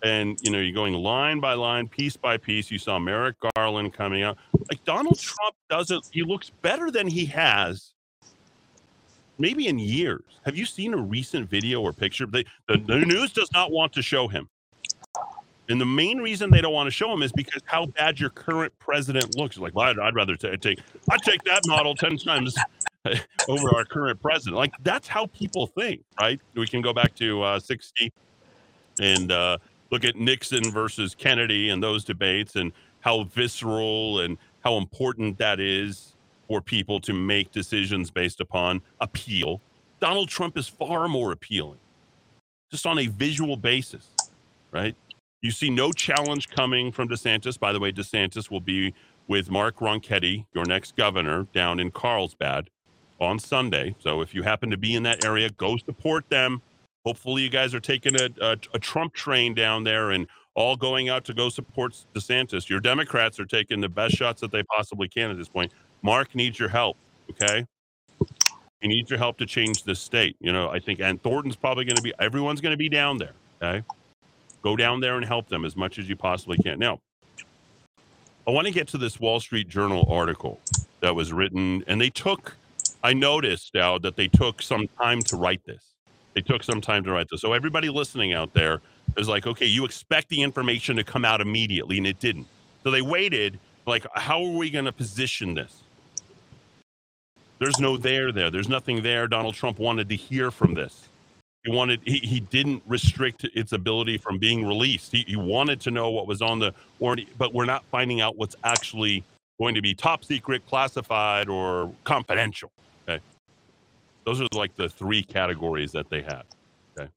and 0.04 0.38
you 0.42 0.52
know 0.52 0.60
you're 0.60 0.74
going 0.74 0.94
line 0.94 1.40
by 1.40 1.54
line 1.54 1.88
piece 1.88 2.16
by 2.16 2.38
piece 2.38 2.70
you 2.70 2.78
saw 2.78 3.00
merrick 3.00 3.36
garland 3.56 3.94
coming 3.94 4.22
out 4.24 4.38
like 4.70 4.84
donald 4.84 5.18
trump 5.18 5.56
doesn't 5.70 6.08
he 6.12 6.24
looks 6.24 6.50
better 6.62 6.92
than 6.92 7.08
he 7.08 7.26
has 7.26 7.94
maybe 9.38 9.68
in 9.68 9.80
years 9.80 10.40
have 10.46 10.56
you 10.56 10.66
seen 10.66 10.94
a 10.94 10.98
recent 10.98 11.50
video 11.50 11.82
or 11.82 11.94
picture 11.94 12.26
they, 12.26 12.46
the, 12.68 12.78
the 12.78 13.00
news 13.00 13.32
does 13.32 13.52
not 13.54 13.72
want 13.72 13.94
to 13.94 14.02
show 14.02 14.28
him 14.28 14.50
and 15.70 15.80
the 15.80 15.86
main 15.86 16.20
reason 16.20 16.52
they 16.52 16.62
don't 16.62 16.74
want 16.74 16.88
to 16.88 16.92
show 16.92 17.12
him 17.14 17.22
is 17.24 17.32
because 17.32 17.62
how 17.66 17.86
bad 17.86 18.20
your 18.20 18.30
current 18.30 18.78
president 18.80 19.38
looks. 19.38 19.58
Like, 19.58 19.74
well, 19.74 19.88
I'd, 19.90 19.98
I'd 20.00 20.16
rather 20.16 20.36
t- 20.36 20.56
take, 20.58 20.80
I'd 21.10 21.22
take 21.22 21.42
that 21.46 21.62
model 21.66 21.96
10 21.96 22.18
times 22.18 22.54
over 23.48 23.76
our 23.76 23.86
current 23.86 24.22
president. 24.22 24.58
Like, 24.58 24.74
that's 24.84 25.08
how 25.08 25.28
people 25.28 25.68
think, 25.68 26.02
right? 26.20 26.40
We 26.54 26.68
can 26.68 26.82
go 26.82 26.92
back 26.92 27.16
to 27.16 27.42
uh, 27.42 27.60
60 27.60 28.12
and 29.00 29.32
uh, 29.32 29.58
look 29.94 30.04
at 30.04 30.16
Nixon 30.16 30.72
versus 30.72 31.14
Kennedy 31.14 31.70
and 31.70 31.82
those 31.82 32.04
debates 32.04 32.56
and 32.56 32.72
how 33.02 33.26
visceral 33.26 34.22
and 34.22 34.40
how 34.64 34.78
important 34.78 35.38
that 35.38 35.60
is 35.60 36.16
for 36.48 36.62
people 36.62 37.00
to 37.02 37.14
make 37.14 37.52
decisions 37.52 38.10
based 38.10 38.42
upon 38.42 38.82
appeal. 39.00 39.62
Donald 40.00 40.30
Trump 40.30 40.58
is 40.58 40.68
far 40.68 41.08
more 41.08 41.32
appealing, 41.32 41.78
just 42.72 42.88
on 42.88 42.98
a 42.98 43.06
visual 43.06 43.56
basis, 43.56 44.08
right? 44.72 44.96
You 45.44 45.52
see 45.52 45.70
no 45.70 45.92
challenge 45.92 46.50
coming 46.50 46.92
from 46.92 47.08
DeSantis. 47.08 47.60
By 47.60 47.72
the 47.72 47.80
way, 47.80 47.92
DeSantis 47.92 48.50
will 48.50 48.62
be 48.62 48.96
with 49.28 49.52
Mark 49.52 49.78
Ronchetti, 49.78 50.46
your 50.56 50.66
next 50.66 50.96
governor, 50.96 51.46
down 51.54 51.80
in 51.80 51.92
Carlsbad 51.92 52.68
on 53.20 53.38
Sunday. 53.38 53.96
So 54.00 54.22
if 54.22 54.34
you 54.34 54.42
happen 54.42 54.72
to 54.72 54.78
be 54.78 54.96
in 54.96 55.04
that 55.04 55.24
area, 55.24 55.52
go 55.52 55.78
support 55.78 56.28
them. 56.30 56.64
Hopefully, 57.06 57.42
you 57.42 57.50
guys 57.50 57.76
are 57.76 57.82
taking 57.82 58.16
a, 58.16 58.30
a, 58.42 58.52
a, 58.74 58.80
Trump 58.80 59.14
train 59.14 59.54
down 59.54 59.84
there 59.84 60.12
and 60.12 60.26
all 60.56 60.76
going 60.78 61.10
out 61.10 61.26
to 61.26 61.34
go 61.34 61.50
support 61.50 61.94
DeSantis. 62.14 62.70
Your 62.70 62.80
Democrats 62.80 63.40
are 63.40 63.46
taking 63.46 63.82
the 63.82 63.90
best 63.90 64.16
shots 64.16 64.40
that 64.40 64.52
they 64.52 64.64
possibly 64.64 65.10
can 65.10 65.30
at 65.30 65.38
this 65.38 65.50
point. 65.50 65.74
Mark 66.02 66.34
needs 66.34 66.58
your 66.58 66.70
help. 66.70 66.96
Okay. 67.32 67.66
He 68.80 68.88
needs 68.88 69.10
your 69.10 69.20
help 69.20 69.38
to 69.38 69.46
change 69.46 69.84
this 69.84 70.00
state. 70.00 70.36
You 70.40 70.54
know, 70.54 70.70
I 70.70 70.80
think, 70.80 71.00
and 71.00 71.22
Thornton's 71.22 71.56
probably 71.56 71.86
going 71.86 71.96
to 71.96 72.02
be, 72.02 72.14
everyone's 72.20 72.62
going 72.62 72.74
to 72.74 72.78
be 72.78 72.90
down 72.90 73.18
there. 73.18 73.34
Okay. 73.62 73.84
Go 74.62 74.76
down 74.76 75.02
there 75.02 75.18
and 75.18 75.26
help 75.26 75.50
them 75.50 75.66
as 75.66 75.76
much 75.76 76.00
as 76.00 76.08
you 76.08 76.16
possibly 76.16 76.58
can. 76.58 76.80
Now, 76.80 77.00
I 78.48 78.52
want 78.52 78.68
to 78.68 78.74
get 78.74 78.88
to 78.90 78.98
this 78.98 79.20
Wall 79.20 79.40
Street 79.40 79.70
Journal 79.70 80.06
article 80.10 80.60
that 81.00 81.16
was 81.16 81.32
written, 81.34 81.84
and 81.88 82.00
they 82.00 82.10
took. 82.10 82.56
I 83.04 83.14
noticed 83.14 83.74
now 83.74 83.98
that 84.00 84.16
they 84.16 84.30
took 84.30 84.62
some 84.62 84.88
time 85.02 85.22
to 85.24 85.36
write 85.36 85.62
this. 85.66 85.93
They 86.34 86.42
took 86.42 86.64
some 86.64 86.82
time 86.82 87.04
to 87.04 87.12
write 87.12 87.28
this. 87.30 87.42
So 87.42 87.54
everybody 87.54 87.90
listening 87.90 88.34
out 88.34 88.54
there 88.54 88.82
is 89.18 89.28
like, 89.28 89.46
okay, 89.46 89.66
you 89.66 89.86
expect 89.86 90.30
the 90.30 90.42
information 90.42 90.96
to 90.96 91.04
come 91.04 91.26
out 91.26 91.42
immediately, 91.42 91.98
and 91.98 92.08
it 92.08 92.20
didn't. 92.20 92.48
So 92.84 92.92
they 92.92 93.02
waited. 93.02 93.60
Like, 93.86 94.06
how 94.16 94.44
are 94.44 94.58
we 94.58 94.70
going 94.70 94.86
to 94.86 94.92
position 94.92 95.54
this? 95.54 95.84
There's 97.60 97.80
no 97.80 97.98
there 97.98 98.32
there. 98.32 98.50
There's 98.50 98.70
nothing 98.70 99.04
there. 99.04 99.28
Donald 99.28 99.56
Trump 99.56 99.80
wanted 99.80 100.10
to 100.10 100.16
hear 100.16 100.52
from 100.52 100.74
this. 100.74 101.10
He 101.64 101.72
wanted 101.72 102.02
he, 102.04 102.18
he 102.18 102.40
didn't 102.42 102.84
restrict 102.86 103.46
its 103.54 103.72
ability 103.72 104.18
from 104.18 104.38
being 104.38 104.66
released. 104.66 105.14
He, 105.14 105.24
he 105.26 105.38
wanted 105.38 105.80
to 105.82 105.92
know 105.92 106.10
what 106.10 106.28
was 106.28 106.42
on 106.42 106.60
the 106.60 106.74
warranty, 107.00 107.28
but 107.38 107.54
we're 107.54 107.66
not 107.66 107.86
finding 107.86 108.20
out 108.20 108.36
what's 108.36 108.56
actually 108.66 109.24
going 109.60 109.76
to 109.76 109.82
be 109.82 109.94
top 109.94 110.26
secret, 110.26 110.66
classified, 110.68 111.48
or 111.48 111.94
confidential. 112.04 112.70
Okay. 113.08 113.24
Those 114.26 114.42
are 114.42 114.48
like 114.54 114.76
the 114.76 114.90
three 114.90 115.24
categories 115.24 115.92
that 115.92 116.10
they 116.10 116.22
have. 116.22 116.46
Okay. 116.98 117.10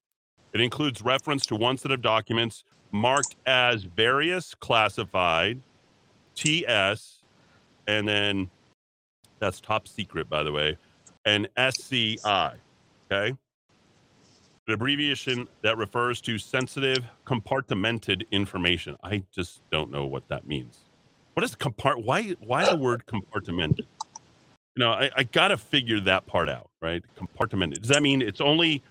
It 0.53 0.61
includes 0.61 1.03
reference 1.03 1.47
to 1.47 1.57
one 1.57 1.77
set 1.77 1.93
of 1.93 2.03
documents 2.03 2.65
marked 2.93 3.37
as 3.47 3.85
various 3.85 4.55
classified, 4.55 5.61
TS, 6.35 7.23
and 7.87 8.07
then 8.07 8.51
that's 9.39 9.61
top 9.61 9.87
secret, 9.87 10.29
by 10.29 10.43
the 10.43 10.53
way, 10.53 10.77
and 11.25 11.49
SCI. 11.57 12.55
Okay 13.11 13.37
an 14.67 14.75
abbreviation 14.75 15.47
that 15.63 15.77
refers 15.77 16.21
to 16.21 16.39
sensitive 16.39 17.05
compartmented 17.25 18.25
information. 18.33 18.97
I 19.03 19.23
just 19.33 19.61
don't 19.71 19.91
know 19.91 20.07
what 20.07 20.29
that 20.29 20.47
means. 20.47 20.79
What 21.35 21.45
is 21.45 21.55
compart? 21.55 22.05
Why? 22.05 22.35
Why 22.41 22.69
the 22.69 22.77
word 22.77 23.05
compartmented? 23.07 23.87
You 24.77 24.85
know, 24.85 24.93
I, 24.93 25.11
I 25.17 25.23
got 25.25 25.49
to 25.49 25.57
figure 25.57 26.01
that 26.01 26.27
part 26.27 26.49
out, 26.49 26.69
right? 26.83 27.03
Compartmented. 27.19 27.81
Does 27.81 27.89
that 27.89 28.03
mean 28.03 28.23
it's 28.23 28.41
only 28.41 28.83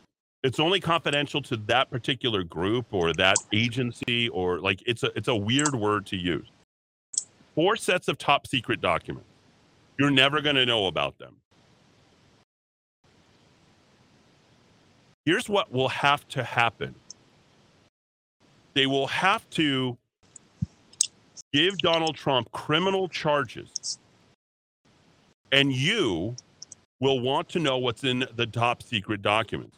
it's 0.44 0.60
only 0.60 0.80
confidential 0.80 1.42
to 1.44 1.58
that 1.58 1.90
particular 1.90 2.44
group 2.44 2.88
or 2.92 3.14
that 3.14 3.38
agency 3.54 4.30
or 4.30 4.60
like 4.60 4.82
it's 4.86 5.04
a 5.04 5.12
it's 5.16 5.28
a 5.28 5.36
weird 5.36 5.76
word 5.76 6.06
to 6.08 6.18
use. 6.18 6.48
Four 7.54 7.78
sets 7.78 8.08
of 8.08 8.18
top 8.18 8.48
secret 8.48 8.82
documents. 8.82 9.30
You're 9.98 10.12
never 10.12 10.42
going 10.42 10.58
to 10.58 10.66
know 10.66 10.88
about 10.88 11.18
them. 11.20 11.38
here's 15.26 15.50
what 15.50 15.72
will 15.72 15.90
have 15.90 16.28
to 16.30 16.44
happen 16.44 16.96
they 18.76 18.86
will 18.86 19.08
have 19.08 19.50
to 19.50 19.98
give 21.54 21.78
Donald 21.78 22.14
Trump 22.14 22.52
criminal 22.52 23.08
charges, 23.08 24.00
and 25.52 25.72
you 25.72 26.36
will 27.00 27.20
want 27.20 27.50
to 27.50 27.60
know 27.60 27.78
what's 27.78 28.04
in 28.04 28.26
the 28.36 28.46
top 28.46 28.82
secret 28.82 29.22
documents 29.22 29.78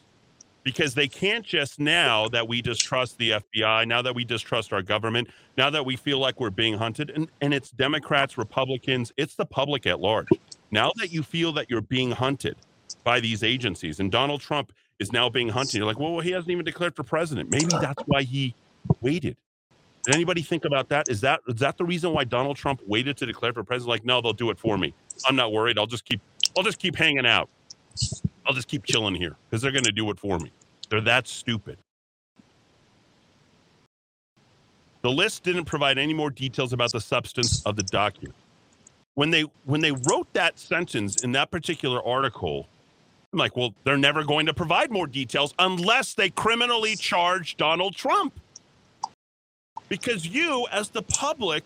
because 0.68 0.94
they 0.94 1.08
can't 1.08 1.46
just 1.46 1.80
now 1.80 2.28
that 2.28 2.46
we 2.46 2.62
distrust 2.62 3.18
the 3.18 3.32
FBI, 3.32 3.88
now 3.88 4.02
that 4.02 4.14
we 4.14 4.26
distrust 4.26 4.74
our 4.74 4.82
government, 4.82 5.30
now 5.58 5.70
that 5.70 5.86
we 5.86 5.96
feel 5.96 6.20
like 6.20 6.42
we're 6.42 6.50
being 6.50 6.74
hunted, 6.74 7.10
and, 7.12 7.30
and 7.40 7.54
it's 7.54 7.72
Democrats, 7.72 8.38
Republicans, 8.38 9.14
it's 9.16 9.36
the 9.36 9.46
public 9.46 9.88
at 9.88 10.02
large. 10.02 10.28
Now 10.70 10.92
that 10.98 11.10
you 11.10 11.24
feel 11.24 11.54
that 11.54 11.70
you're 11.70 11.80
being 11.80 12.12
hunted 12.12 12.58
by 13.06 13.22
these 13.22 13.44
agencies, 13.44 14.02
and 14.02 14.12
Donald 14.12 14.42
Trump 14.42 14.74
is 15.00 15.14
now 15.14 15.30
being 15.30 15.48
hunted. 15.48 15.78
You're 15.78 15.86
like, 15.86 16.00
well, 16.00 16.12
well, 16.12 16.22
he 16.22 16.32
hasn't 16.32 16.52
even 16.52 16.66
declared 16.66 16.98
for 16.98 17.04
president. 17.04 17.50
Maybe 17.50 17.68
that's 17.68 18.04
why 18.06 18.24
he 18.24 18.54
waited. 19.00 19.38
Did 20.04 20.16
anybody 20.16 20.42
think 20.42 20.66
about 20.66 20.90
that? 20.90 21.08
Is 21.10 21.22
that 21.22 21.42
is 21.48 21.60
that 21.60 21.78
the 21.78 21.86
reason 21.86 22.14
why 22.14 22.24
Donald 22.24 22.58
Trump 22.58 22.82
waited 22.86 23.16
to 23.18 23.26
declare 23.26 23.54
for 23.54 23.64
president? 23.64 23.90
Like, 23.90 24.06
no, 24.06 24.22
they'll 24.22 24.34
do 24.34 24.50
it 24.50 24.60
for 24.60 24.78
me. 24.78 24.94
I'm 25.26 25.36
not 25.36 25.52
worried. 25.52 25.78
I'll 25.78 25.88
just 25.88 26.06
keep 26.06 26.22
I'll 26.58 26.64
just 26.64 26.80
keep 26.80 26.96
hanging 26.96 27.26
out. 27.26 27.50
I'll 28.46 28.54
just 28.54 28.68
keep 28.68 28.84
chilling 28.84 29.16
here 29.16 29.36
because 29.50 29.62
they're 29.62 29.72
going 29.72 29.84
to 29.84 29.92
do 29.92 30.10
it 30.10 30.20
for 30.20 30.40
me. 30.40 30.52
They're 30.90 31.02
that 31.02 31.28
stupid. 31.28 31.78
The 35.02 35.12
list 35.12 35.44
didn't 35.44 35.66
provide 35.66 35.98
any 35.98 36.14
more 36.14 36.30
details 36.30 36.74
about 36.74 36.92
the 36.92 37.02
substance 37.02 37.66
of 37.66 37.76
the 37.76 37.84
document. 37.84 38.36
When 39.16 39.30
they 39.32 39.44
when 39.66 39.82
they 39.82 39.92
wrote 39.92 40.32
that 40.34 40.60
sentence 40.60 41.24
in 41.24 41.32
that 41.34 41.52
particular 41.52 42.06
article, 42.06 42.68
I'm 43.34 43.40
like, 43.40 43.56
well, 43.56 43.74
they're 43.84 43.98
never 43.98 44.24
going 44.24 44.46
to 44.46 44.54
provide 44.54 44.92
more 44.92 45.08
details 45.08 45.54
unless 45.60 46.14
they 46.14 46.30
criminally 46.30 46.96
charge 46.96 47.58
Donald 47.58 47.96
Trump. 47.96 48.40
Because 49.90 50.26
you, 50.28 50.68
as 50.72 50.90
the 50.90 51.02
public, 51.02 51.64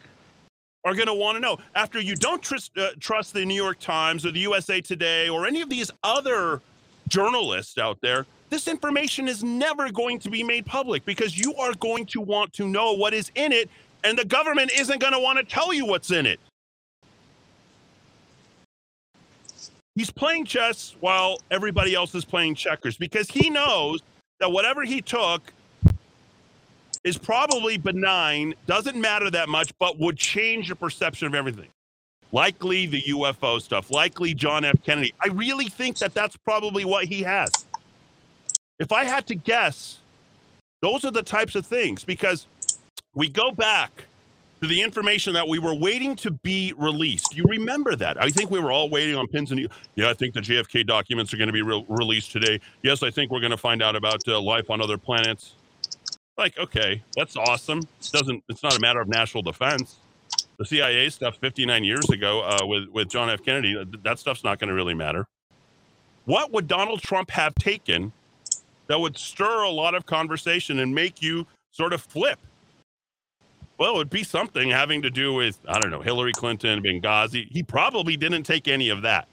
are 0.84 0.96
going 0.96 1.08
to 1.08 1.14
want 1.14 1.36
to 1.36 1.40
know. 1.40 1.58
After 1.76 2.00
you 2.00 2.16
don't 2.16 2.42
trust, 2.42 2.78
uh, 2.78 2.90
trust 3.00 3.34
the 3.34 3.46
New 3.46 3.56
York 3.56 3.80
Times 3.80 4.26
or 4.26 4.32
the 4.32 4.40
USA 4.40 4.82
Today 4.82 5.30
or 5.30 5.46
any 5.46 5.62
of 5.62 5.70
these 5.70 5.92
other 6.04 6.62
journalists 7.08 7.78
out 7.78 8.00
there, 8.02 8.26
this 8.50 8.68
information 8.68 9.28
is 9.28 9.44
never 9.44 9.92
going 9.92 10.20
to 10.20 10.30
be 10.30 10.44
made 10.44 10.66
public 10.66 11.06
because 11.06 11.38
you 11.38 11.54
are 11.56 11.74
going 11.76 12.06
to 12.08 12.22
want 12.22 12.52
to 12.54 12.68
know 12.68 12.94
what 12.94 13.14
is 13.14 13.32
in 13.36 13.52
it, 13.52 13.70
and 14.04 14.18
the 14.18 14.26
government 14.26 14.72
isn't 14.78 15.00
going 15.00 15.14
to 15.14 15.20
want 15.20 15.38
to 15.38 15.44
tell 15.44 15.74
you 15.74 15.86
what's 15.86 16.12
in 16.12 16.26
it. 16.26 16.40
he's 19.96 20.12
playing 20.12 20.46
chess 20.46 20.96
while 21.00 21.40
everybody 21.50 21.94
else 21.94 22.16
is 22.16 22.26
playing 22.26 22.56
checkers 22.56 22.98
because 22.98 23.30
he 23.30 23.50
knows 23.50 24.02
that 24.40 24.52
whatever 24.52 24.84
he 24.84 25.02
took 25.02 25.54
is 27.04 27.18
probably 27.18 27.78
benign, 27.78 28.54
doesn't 28.68 29.00
matter 29.00 29.30
that 29.32 29.50
much, 29.50 29.72
but 29.80 30.00
would 30.00 30.18
change 30.18 30.70
the 30.70 30.76
perception 30.76 31.28
of 31.28 31.34
everything. 31.34 31.70
Likely 32.32 32.86
the 32.86 33.02
UFO 33.10 33.62
stuff, 33.62 33.92
likely 33.92 34.34
John 34.34 34.64
F. 34.64 34.82
Kennedy. 34.84 35.14
I 35.24 35.30
really 35.30 35.66
think 35.66 35.98
that 35.98 36.14
that's 36.14 36.38
probably 36.38 36.86
what 36.86 37.06
he 37.06 37.24
has. 37.24 37.52
If 38.80 38.92
I 38.92 39.04
had 39.04 39.28
to 39.28 39.36
guess, 39.36 40.00
those 40.82 41.04
are 41.04 41.12
the 41.12 41.24
types 41.24 41.56
of 41.56 41.66
things 41.66 42.04
because 42.04 42.48
we 43.14 43.28
go 43.28 43.52
back 43.52 44.06
to 44.62 44.68
the 44.68 44.82
information 44.82 45.34
that 45.34 45.48
we 45.48 45.60
were 45.60 45.74
waiting 45.74 46.16
to 46.16 46.32
be 46.32 46.74
released. 46.78 47.36
You 47.36 47.44
remember 47.50 47.96
that? 47.96 48.22
I 48.22 48.30
think 48.30 48.52
we 48.52 48.60
were 48.60 48.72
all 48.72 48.90
waiting 48.90 49.16
on 49.16 49.28
pins 49.28 49.52
and. 49.52 49.68
Yeah, 49.96 50.10
I 50.10 50.14
think 50.14 50.34
the 50.34 50.40
JFK 50.40 50.86
documents 50.86 51.34
are 51.34 51.38
going 51.38 51.48
to 51.48 51.54
be 51.54 51.64
re- 51.64 51.86
released 51.90 52.32
today. 52.32 52.60
Yes, 52.84 53.04
I 53.04 53.10
think 53.10 53.32
we're 53.32 53.40
going 53.40 53.52
to 53.52 53.58
find 53.58 53.82
out 53.82 53.96
about 53.96 54.22
uh, 54.28 54.40
life 54.40 54.70
on 54.70 54.80
other 54.80 54.98
planets. 54.98 55.56
Like, 56.42 56.58
okay, 56.58 57.04
that's 57.16 57.38
awesome. 57.38 57.78
It 57.78 58.10
doesn't 58.12 58.44
it's 58.50 58.64
not 58.64 58.76
a 58.76 58.80
matter 58.80 59.00
of 59.00 59.08
national 59.08 59.44
defense. 59.44 59.98
The 60.58 60.66
CIA 60.66 61.08
stuff 61.10 61.38
59 61.38 61.84
years 61.84 62.10
ago 62.10 62.42
uh, 62.42 62.66
with 62.66 62.90
with 62.90 63.10
John 63.10 63.30
F. 63.30 63.46
Kennedy, 63.46 63.78
uh, 63.78 63.86
that 64.04 64.18
stuff's 64.18 64.44
not 64.44 64.58
going 64.58 64.70
to 64.70 64.74
really 64.74 64.96
matter. 64.96 65.28
What 66.26 66.52
would 66.52 66.68
Donald 66.68 67.04
Trump 67.04 67.30
have 67.30 67.54
taken 67.54 68.12
that 68.88 69.00
would 69.00 69.20
stir 69.20 69.62
a 69.62 69.70
lot 69.70 69.94
of 69.94 70.08
conversation 70.08 70.80
and 70.80 70.96
make 70.96 71.22
you 71.22 71.46
sort 71.70 71.94
of 71.94 72.02
flip? 72.02 72.40
Well, 73.78 73.94
it 73.94 73.98
would 73.98 74.10
be 74.10 74.24
something 74.24 74.68
having 74.72 75.04
to 75.04 75.12
do 75.12 75.34
with, 75.34 75.60
I 75.68 75.80
don't 75.80 75.92
know, 75.92 76.02
Hillary 76.02 76.34
Clinton, 76.34 76.82
Benghazi. 76.82 77.52
He 77.52 77.62
probably 77.62 78.18
didn't 78.18 78.44
take 78.44 78.68
any 78.68 78.90
of 78.90 79.04
that. 79.04 79.28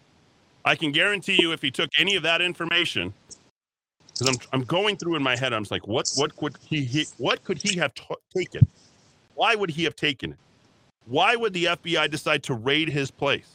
I 0.67 0.77
can 0.77 0.93
guarantee 0.93 1.41
you 1.41 1.53
if 1.53 1.62
he 1.62 1.71
took 1.71 1.88
any 1.99 2.17
of 2.17 2.23
that 2.25 2.43
information, 2.43 3.15
because 4.19 4.37
I'm, 4.53 4.61
I'm 4.61 4.65
going 4.65 4.97
through 4.97 5.17
in 5.17 5.23
my 5.23 5.37
head, 5.37 5.53
I'm 5.53 5.65
like, 5.71 5.87
what, 5.87 6.11
what 6.17 6.35
could 6.37 6.57
he, 6.65 6.83
he 6.83 7.07
what 7.19 7.45
could 7.45 7.59
he 7.59 7.79
have 7.79 7.95
t- 7.95 8.05
taken? 8.37 8.67
Why 9.35 9.55
would 9.55 9.71
he 9.71 9.85
have 9.85 9.97
taken 9.97 10.33
it? 10.33 10.39
Why 11.07 11.37
would 11.37 11.53
the 11.53 11.67
FBI 11.67 12.11
decide 12.11 12.43
to 12.45 12.55
raid 12.55 12.89
his 12.89 13.11
place? 13.11 13.49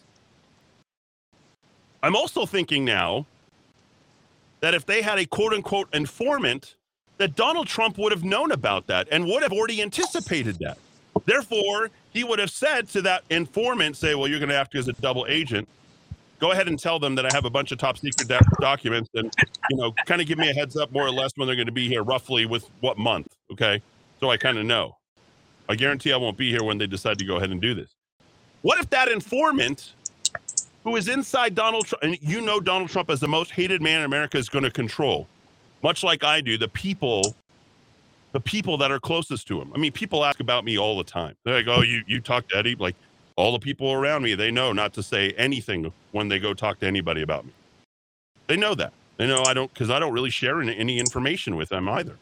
I'm 2.01 2.15
also 2.15 2.45
thinking 2.45 2.83
now 2.83 3.25
that 4.61 4.73
if 4.73 4.85
they 4.85 5.01
had 5.01 5.19
a 5.19 5.25
quote 5.25 5.53
unquote 5.53 5.87
informant 5.93 6.75
that 7.17 7.35
Donald 7.35 7.67
Trump 7.67 7.97
would 7.97 8.11
have 8.11 8.23
known 8.23 8.51
about 8.51 8.87
that 8.87 9.07
and 9.11 9.25
would 9.25 9.43
have 9.43 9.53
already 9.53 9.81
anticipated 9.81 10.57
that. 10.59 10.77
Therefore, 11.25 11.89
he 12.11 12.23
would 12.23 12.39
have 12.39 12.49
said 12.49 12.89
to 12.89 13.01
that 13.03 13.23
informant, 13.29 13.97
say, 13.97 14.15
well, 14.15 14.27
you're 14.27 14.39
going 14.39 14.49
to 14.49 14.55
have 14.55 14.69
to 14.71 14.79
as 14.79 14.87
a 14.87 14.93
double 14.93 15.25
agent. 15.29 15.67
Go 16.43 16.51
ahead 16.51 16.67
and 16.67 16.77
tell 16.77 16.99
them 16.99 17.15
that 17.15 17.25
I 17.25 17.29
have 17.33 17.45
a 17.45 17.49
bunch 17.49 17.71
of 17.71 17.77
top 17.77 17.97
secret 17.97 18.29
documents 18.59 19.09
and, 19.13 19.33
you 19.69 19.77
know, 19.77 19.93
kind 20.05 20.19
of 20.19 20.27
give 20.27 20.37
me 20.37 20.49
a 20.49 20.53
heads 20.53 20.75
up 20.75 20.91
more 20.91 21.07
or 21.07 21.09
less 21.09 21.31
when 21.37 21.47
they're 21.47 21.55
going 21.55 21.67
to 21.67 21.71
be 21.71 21.87
here, 21.87 22.03
roughly 22.03 22.45
with 22.45 22.69
what 22.81 22.97
month. 22.97 23.27
Okay. 23.49 23.81
So 24.19 24.29
I 24.29 24.35
kind 24.35 24.57
of 24.57 24.65
know. 24.65 24.97
I 25.69 25.75
guarantee 25.75 26.11
I 26.11 26.17
won't 26.17 26.35
be 26.35 26.49
here 26.49 26.61
when 26.61 26.77
they 26.77 26.85
decide 26.85 27.17
to 27.19 27.25
go 27.25 27.37
ahead 27.37 27.51
and 27.51 27.61
do 27.61 27.73
this. 27.73 27.95
What 28.61 28.77
if 28.77 28.89
that 28.89 29.07
informant 29.07 29.93
who 30.83 30.97
is 30.97 31.07
inside 31.07 31.55
Donald 31.55 31.85
Trump, 31.85 32.03
and 32.03 32.17
you 32.19 32.41
know 32.41 32.59
Donald 32.59 32.89
Trump 32.89 33.09
as 33.09 33.21
the 33.21 33.27
most 33.29 33.51
hated 33.51 33.81
man 33.81 33.99
in 33.99 34.05
America 34.05 34.37
is 34.37 34.49
going 34.49 34.65
to 34.65 34.71
control, 34.71 35.29
much 35.81 36.03
like 36.03 36.25
I 36.25 36.41
do, 36.41 36.57
the 36.57 36.67
people, 36.67 37.37
the 38.33 38.41
people 38.41 38.77
that 38.79 38.91
are 38.91 38.99
closest 38.99 39.47
to 39.47 39.61
him. 39.61 39.71
I 39.73 39.77
mean, 39.77 39.93
people 39.93 40.25
ask 40.25 40.41
about 40.41 40.65
me 40.65 40.77
all 40.77 40.97
the 40.97 41.05
time. 41.05 41.37
They're 41.45 41.55
like, 41.55 41.67
"Oh, 41.69 41.83
you 41.83 42.03
you 42.05 42.19
talk 42.19 42.49
to 42.49 42.57
Eddie?" 42.57 42.75
Like 42.75 42.97
all 43.35 43.51
the 43.51 43.59
people 43.59 43.91
around 43.91 44.23
me, 44.23 44.35
they 44.35 44.51
know 44.51 44.73
not 44.73 44.93
to 44.93 45.03
say 45.03 45.31
anything 45.31 45.91
when 46.11 46.27
they 46.27 46.39
go 46.39 46.53
talk 46.53 46.79
to 46.79 46.85
anybody 46.85 47.21
about 47.21 47.45
me. 47.45 47.51
They 48.47 48.57
know 48.57 48.75
that. 48.75 48.93
They 49.17 49.27
know 49.27 49.43
I 49.45 49.53
don't 49.53 49.73
because 49.73 49.89
I 49.89 49.99
don't 49.99 50.13
really 50.13 50.29
share 50.29 50.61
any 50.61 50.99
information 50.99 51.55
with 51.55 51.69
them 51.69 51.87
either. 51.87 52.17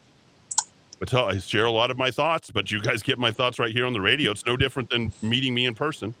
Tell 1.06 1.28
I 1.28 1.38
share 1.38 1.64
a 1.64 1.70
lot 1.70 1.90
of 1.90 1.98
my 1.98 2.12
thoughts, 2.12 2.50
but 2.50 2.70
you 2.70 2.80
guys 2.80 3.02
get 3.02 3.18
my 3.18 3.32
thoughts 3.32 3.58
right 3.58 3.72
here 3.72 3.86
on 3.86 3.92
the 3.92 4.00
radio. 4.00 4.30
It's 4.30 4.46
no 4.46 4.56
different 4.56 4.88
than 4.88 5.12
meeting 5.20 5.52
me 5.52 5.66
in 5.66 5.74
person. 5.74 6.14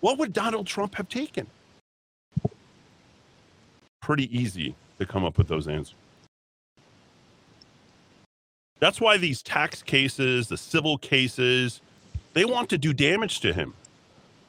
What 0.00 0.18
would 0.18 0.32
Donald 0.32 0.68
Trump 0.68 0.94
have 0.94 1.08
taken? 1.08 1.48
Pretty 4.00 4.36
easy 4.36 4.76
to 4.98 5.06
come 5.06 5.24
up 5.24 5.36
with 5.36 5.48
those 5.48 5.66
answers. 5.66 5.96
That's 8.78 9.00
why 9.00 9.16
these 9.16 9.42
tax 9.42 9.82
cases, 9.82 10.48
the 10.48 10.56
civil 10.56 10.96
cases, 10.98 11.80
they 12.34 12.44
want 12.44 12.68
to 12.70 12.78
do 12.78 12.92
damage 12.92 13.40
to 13.40 13.52
him. 13.52 13.74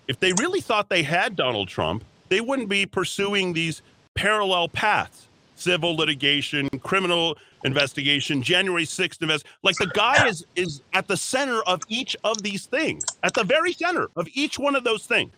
If 0.07 0.19
they 0.19 0.33
really 0.33 0.62
thought 0.62 0.89
they 0.89 1.03
had 1.03 1.36
Donald 1.36 1.67
Trump, 1.67 2.03
they 2.29 2.41
wouldn't 2.41 2.69
be 2.69 2.86
pursuing 2.86 3.53
these 3.53 3.81
parallel 4.15 4.69
paths 4.69 5.27
civil 5.63 5.95
litigation, 5.95 6.67
criminal 6.81 7.38
investigation, 7.63 8.41
January 8.41 8.86
6th 8.86 9.22
invest. 9.22 9.45
Like 9.63 9.77
the 9.77 9.88
guy 9.88 10.27
is 10.27 10.45
is 10.55 10.81
at 10.93 11.07
the 11.07 11.17
center 11.17 11.62
of 11.63 11.81
each 11.88 12.15
of 12.24 12.41
these 12.43 12.65
things, 12.65 13.05
at 13.24 13.33
the 13.33 13.43
very 13.43 13.74
center 13.74 14.10
of 14.15 14.27
each 14.33 14.60
one 14.60 14.75
of 14.75 14.83
those 14.83 15.05
things. 15.05 15.31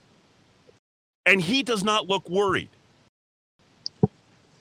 And 1.25 1.41
he 1.41 1.63
does 1.63 1.83
not 1.83 2.07
look 2.07 2.29
worried. 2.29 2.69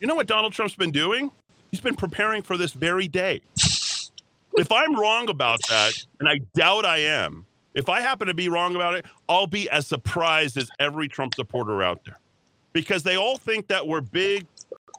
You 0.00 0.06
know 0.06 0.14
what 0.14 0.26
Donald 0.26 0.52
Trump's 0.52 0.74
been 0.74 0.92
doing? 0.92 1.30
He's 1.70 1.80
been 1.80 1.96
preparing 1.96 2.42
for 2.42 2.56
this 2.56 2.72
very 2.72 3.08
day. 3.08 3.40
If 4.56 4.70
I'm 4.70 4.94
wrong 4.94 5.28
about 5.28 5.60
that, 5.68 5.92
and 6.20 6.28
I 6.28 6.40
doubt 6.54 6.84
I 6.84 6.98
am, 6.98 7.43
if 7.74 7.88
I 7.88 8.00
happen 8.00 8.26
to 8.28 8.34
be 8.34 8.48
wrong 8.48 8.74
about 8.76 8.94
it, 8.94 9.06
I'll 9.28 9.46
be 9.46 9.68
as 9.70 9.86
surprised 9.86 10.56
as 10.56 10.70
every 10.78 11.08
Trump 11.08 11.34
supporter 11.34 11.82
out 11.82 12.04
there 12.04 12.18
because 12.72 13.02
they 13.02 13.16
all 13.16 13.36
think 13.36 13.68
that 13.68 13.86
we're 13.86 14.00
big, 14.00 14.46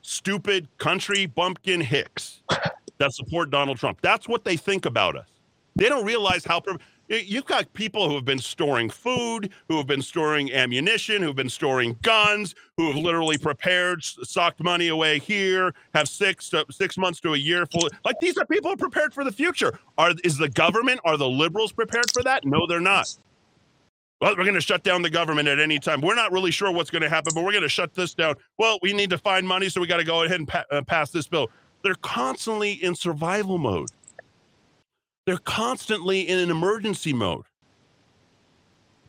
stupid 0.01 0.67
country 0.77 1.25
bumpkin 1.25 1.81
hicks 1.81 2.41
that 2.97 3.13
support 3.13 3.49
Donald 3.49 3.77
Trump. 3.77 3.99
That's 4.01 4.27
what 4.27 4.43
they 4.43 4.57
think 4.57 4.85
about 4.85 5.15
us. 5.15 5.27
They 5.75 5.89
don't 5.89 6.05
realize 6.05 6.45
how. 6.45 6.61
You've 7.07 7.45
got 7.45 7.71
people 7.73 8.09
who 8.09 8.15
have 8.15 8.25
been 8.25 8.39
storing 8.39 8.89
food, 8.89 9.51
who 9.67 9.77
have 9.77 9.85
been 9.85 10.01
storing 10.01 10.51
ammunition, 10.51 11.21
who've 11.21 11.35
been 11.35 11.49
storing 11.49 11.97
guns, 12.01 12.55
who 12.77 12.87
have 12.87 12.95
literally 12.95 13.37
prepared, 13.37 14.03
socked 14.03 14.63
money 14.63 14.87
away 14.87 15.19
here, 15.19 15.73
have 15.93 16.09
six 16.09 16.49
to, 16.49 16.65
six 16.71 16.97
months 16.97 17.19
to 17.21 17.35
a 17.35 17.37
year 17.37 17.67
full. 17.67 17.89
Like 18.03 18.19
these 18.19 18.37
are 18.37 18.45
people 18.45 18.75
prepared 18.75 19.13
for 19.13 19.23
the 19.23 19.31
future. 19.31 19.77
Are 19.97 20.13
is 20.23 20.37
the 20.37 20.49
government? 20.49 20.99
Are 21.05 21.15
the 21.17 21.29
liberals 21.29 21.71
prepared 21.71 22.11
for 22.11 22.23
that? 22.23 22.43
No, 22.43 22.65
they're 22.65 22.79
not. 22.79 23.15
Well, 24.21 24.35
we're 24.37 24.43
going 24.43 24.55
to 24.55 24.61
shut 24.61 24.83
down 24.83 25.01
the 25.01 25.09
government 25.09 25.47
at 25.47 25.59
any 25.59 25.77
time. 25.77 26.01
We're 26.01 26.15
not 26.15 26.31
really 26.31 26.49
sure 26.51 26.71
what's 26.71 26.89
going 26.89 27.01
to 27.03 27.09
happen, 27.09 27.33
but 27.35 27.43
we're 27.43 27.51
going 27.51 27.63
to 27.63 27.69
shut 27.69 27.93
this 27.93 28.13
down. 28.13 28.35
Well, 28.57 28.79
we 28.81 28.93
need 28.93 29.09
to 29.11 29.17
find 29.17 29.47
money, 29.47 29.69
so 29.69 29.81
we 29.81 29.87
got 29.87 29.97
to 29.97 30.05
go 30.05 30.23
ahead 30.23 30.39
and 30.39 30.47
pa- 30.47 30.63
uh, 30.71 30.81
pass 30.81 31.11
this 31.11 31.27
bill. 31.27 31.51
They're 31.83 31.95
constantly 31.95 32.71
in 32.73 32.95
survival 32.95 33.57
mode. 33.57 33.89
They're 35.25 35.37
constantly 35.37 36.21
in 36.21 36.37
an 36.39 36.51
emergency 36.51 37.13
mode. 37.13 37.45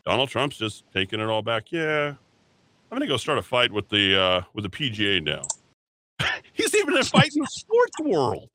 Donald 0.05 0.29
Trump's 0.29 0.57
just 0.57 0.85
taking 0.93 1.21
it 1.21 1.29
all 1.29 1.43
back. 1.43 1.71
Yeah, 1.71 2.09
I'm 2.09 2.99
gonna 2.99 3.07
go 3.07 3.17
start 3.17 3.39
a 3.39 3.43
fight 3.43 3.73
with 3.73 3.89
the 3.89 4.19
uh, 4.19 4.43
with 4.55 4.63
the 4.65 4.71
PGA 4.71 5.23
now. 5.23 5.43
He's 6.53 6.75
even 6.75 6.97
a 6.97 7.05
fight 7.05 7.31
in 7.35 7.43
the 7.43 7.49
sports 7.49 8.01
world. 8.01 8.49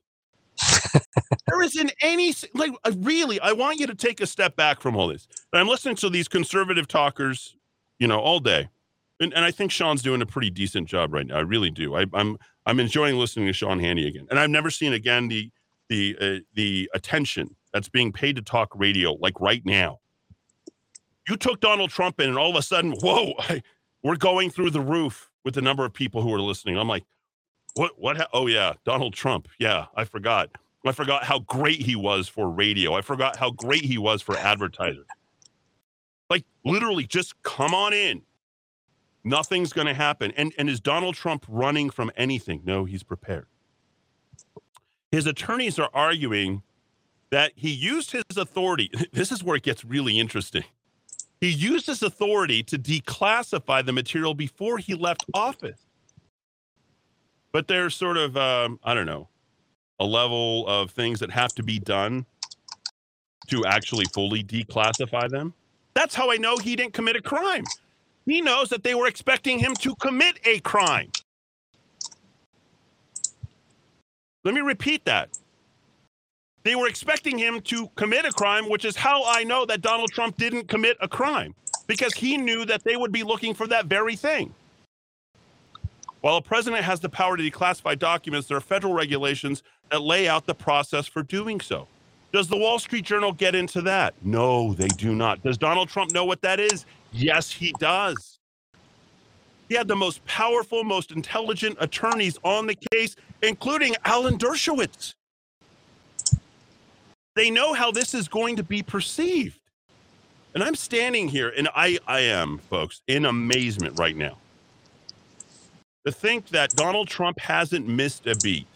there 1.46 1.62
isn't 1.62 1.92
any 2.02 2.34
like 2.54 2.72
uh, 2.84 2.92
really. 2.98 3.38
I 3.40 3.52
want 3.52 3.78
you 3.78 3.86
to 3.86 3.94
take 3.94 4.20
a 4.20 4.26
step 4.26 4.56
back 4.56 4.80
from 4.80 4.96
all 4.96 5.08
this. 5.08 5.28
And 5.52 5.60
I'm 5.60 5.68
listening 5.68 5.96
to 5.96 6.10
these 6.10 6.26
conservative 6.26 6.88
talkers, 6.88 7.54
you 7.98 8.08
know, 8.08 8.18
all 8.18 8.40
day, 8.40 8.68
and, 9.20 9.32
and 9.34 9.44
I 9.44 9.50
think 9.50 9.70
Sean's 9.70 10.02
doing 10.02 10.22
a 10.22 10.26
pretty 10.26 10.50
decent 10.50 10.88
job 10.88 11.12
right 11.12 11.26
now. 11.26 11.36
I 11.36 11.40
really 11.40 11.70
do. 11.70 11.94
I, 11.94 12.06
I'm 12.12 12.38
I'm 12.66 12.80
enjoying 12.80 13.16
listening 13.16 13.46
to 13.46 13.52
Sean 13.52 13.78
Hannity 13.78 14.08
again, 14.08 14.26
and 14.30 14.38
I've 14.38 14.50
never 14.50 14.70
seen 14.70 14.94
again 14.94 15.28
the 15.28 15.50
the 15.92 16.16
uh, 16.20 16.40
the 16.54 16.90
attention 16.94 17.54
that's 17.72 17.88
being 17.88 18.12
paid 18.12 18.36
to 18.36 18.42
talk 18.42 18.70
radio 18.74 19.12
like 19.20 19.38
right 19.40 19.62
now. 19.66 20.00
You 21.28 21.36
took 21.36 21.60
Donald 21.60 21.90
Trump 21.90 22.18
in, 22.18 22.30
and 22.30 22.38
all 22.38 22.50
of 22.50 22.56
a 22.56 22.62
sudden, 22.62 22.92
whoa, 22.92 23.34
I, 23.38 23.62
we're 24.02 24.16
going 24.16 24.50
through 24.50 24.70
the 24.70 24.80
roof 24.80 25.30
with 25.44 25.54
the 25.54 25.60
number 25.60 25.84
of 25.84 25.92
people 25.92 26.22
who 26.22 26.32
are 26.32 26.40
listening. 26.40 26.78
I'm 26.78 26.88
like, 26.88 27.04
what? 27.74 27.92
What? 27.98 28.16
Ha- 28.16 28.28
oh 28.32 28.46
yeah, 28.46 28.72
Donald 28.84 29.12
Trump. 29.12 29.48
Yeah, 29.58 29.86
I 29.94 30.04
forgot. 30.04 30.50
I 30.84 30.92
forgot 30.92 31.24
how 31.24 31.40
great 31.40 31.80
he 31.82 31.94
was 31.94 32.26
for 32.26 32.50
radio. 32.50 32.94
I 32.94 33.02
forgot 33.02 33.36
how 33.36 33.50
great 33.50 33.84
he 33.84 33.98
was 33.98 34.20
for 34.20 34.36
advertisers. 34.36 35.06
Like 36.30 36.44
literally, 36.64 37.06
just 37.06 37.40
come 37.42 37.74
on 37.74 37.92
in. 37.92 38.22
Nothing's 39.24 39.72
going 39.72 39.86
to 39.86 39.94
happen. 39.94 40.32
And 40.38 40.54
and 40.56 40.70
is 40.70 40.80
Donald 40.80 41.16
Trump 41.16 41.44
running 41.48 41.90
from 41.90 42.10
anything? 42.16 42.62
No, 42.64 42.86
he's 42.86 43.02
prepared 43.02 43.46
his 45.12 45.26
attorneys 45.26 45.78
are 45.78 45.90
arguing 45.94 46.62
that 47.30 47.52
he 47.54 47.70
used 47.70 48.10
his 48.10 48.24
authority. 48.36 48.90
This 49.12 49.30
is 49.30 49.44
where 49.44 49.56
it 49.56 49.62
gets 49.62 49.84
really 49.84 50.18
interesting. 50.18 50.64
He 51.40 51.50
used 51.50 51.86
his 51.86 52.02
authority 52.02 52.62
to 52.64 52.78
declassify 52.78 53.84
the 53.84 53.92
material 53.92 54.34
before 54.34 54.78
he 54.78 54.94
left 54.94 55.24
office. 55.34 55.86
But 57.52 57.68
there's 57.68 57.94
sort 57.94 58.16
of, 58.16 58.36
um, 58.36 58.80
I 58.82 58.94
don't 58.94 59.06
know, 59.06 59.28
a 60.00 60.04
level 60.04 60.66
of 60.66 60.90
things 60.90 61.20
that 61.20 61.30
have 61.30 61.52
to 61.54 61.62
be 61.62 61.78
done 61.78 62.24
to 63.48 63.64
actually 63.66 64.06
fully 64.14 64.42
declassify 64.42 65.28
them. 65.28 65.52
That's 65.94 66.14
how 66.14 66.30
I 66.30 66.36
know 66.36 66.56
he 66.56 66.74
didn't 66.74 66.94
commit 66.94 67.16
a 67.16 67.22
crime. 67.22 67.64
He 68.24 68.40
knows 68.40 68.68
that 68.70 68.82
they 68.82 68.94
were 68.94 69.06
expecting 69.06 69.58
him 69.58 69.74
to 69.80 69.94
commit 69.96 70.38
a 70.44 70.60
crime. 70.60 71.10
Let 74.44 74.54
me 74.54 74.60
repeat 74.60 75.04
that. 75.04 75.28
They 76.64 76.74
were 76.74 76.86
expecting 76.86 77.38
him 77.38 77.60
to 77.62 77.88
commit 77.96 78.24
a 78.24 78.32
crime, 78.32 78.68
which 78.68 78.84
is 78.84 78.96
how 78.96 79.24
I 79.26 79.44
know 79.44 79.66
that 79.66 79.80
Donald 79.80 80.12
Trump 80.12 80.36
didn't 80.36 80.68
commit 80.68 80.96
a 81.00 81.08
crime 81.08 81.54
because 81.86 82.14
he 82.14 82.36
knew 82.36 82.64
that 82.64 82.84
they 82.84 82.96
would 82.96 83.12
be 83.12 83.22
looking 83.22 83.54
for 83.54 83.66
that 83.66 83.86
very 83.86 84.16
thing. 84.16 84.54
While 86.20 86.36
a 86.36 86.42
president 86.42 86.84
has 86.84 87.00
the 87.00 87.08
power 87.08 87.36
to 87.36 87.42
declassify 87.42 87.98
documents, 87.98 88.46
there 88.46 88.56
are 88.56 88.60
federal 88.60 88.94
regulations 88.94 89.64
that 89.90 90.02
lay 90.02 90.28
out 90.28 90.46
the 90.46 90.54
process 90.54 91.08
for 91.08 91.24
doing 91.24 91.60
so. 91.60 91.88
Does 92.32 92.46
the 92.48 92.56
Wall 92.56 92.78
Street 92.78 93.04
Journal 93.04 93.32
get 93.32 93.56
into 93.56 93.82
that? 93.82 94.14
No, 94.22 94.72
they 94.72 94.88
do 94.88 95.14
not. 95.14 95.42
Does 95.42 95.58
Donald 95.58 95.88
Trump 95.88 96.12
know 96.12 96.24
what 96.24 96.40
that 96.42 96.60
is? 96.60 96.86
Yes, 97.12 97.50
he 97.50 97.74
does. 97.78 98.31
He 99.72 99.78
had 99.78 99.88
the 99.88 99.96
most 99.96 100.22
powerful, 100.26 100.84
most 100.84 101.12
intelligent 101.12 101.78
attorneys 101.80 102.38
on 102.44 102.66
the 102.66 102.76
case, 102.92 103.16
including 103.42 103.94
Alan 104.04 104.36
Dershowitz. 104.36 105.14
They 107.36 107.50
know 107.50 107.72
how 107.72 107.90
this 107.90 108.12
is 108.12 108.28
going 108.28 108.56
to 108.56 108.62
be 108.62 108.82
perceived. 108.82 109.58
And 110.52 110.62
I'm 110.62 110.74
standing 110.74 111.26
here, 111.26 111.54
and 111.56 111.70
I, 111.74 111.98
I 112.06 112.20
am, 112.20 112.58
folks, 112.58 113.00
in 113.08 113.24
amazement 113.24 113.98
right 113.98 114.14
now. 114.14 114.36
To 116.04 116.12
think 116.12 116.48
that 116.48 116.76
Donald 116.76 117.08
Trump 117.08 117.40
hasn't 117.40 117.88
missed 117.88 118.26
a 118.26 118.36
beat. 118.42 118.66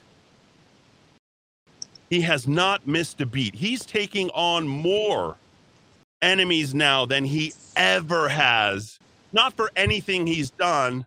He 2.08 2.22
has 2.22 2.48
not 2.48 2.86
missed 2.86 3.20
a 3.20 3.26
beat. 3.26 3.54
He's 3.54 3.84
taking 3.84 4.30
on 4.30 4.66
more 4.66 5.36
enemies 6.22 6.74
now 6.74 7.04
than 7.04 7.26
he 7.26 7.52
ever 7.76 8.30
has 8.30 8.98
not 9.36 9.54
for 9.54 9.70
anything 9.76 10.26
he's 10.26 10.50
done, 10.50 11.06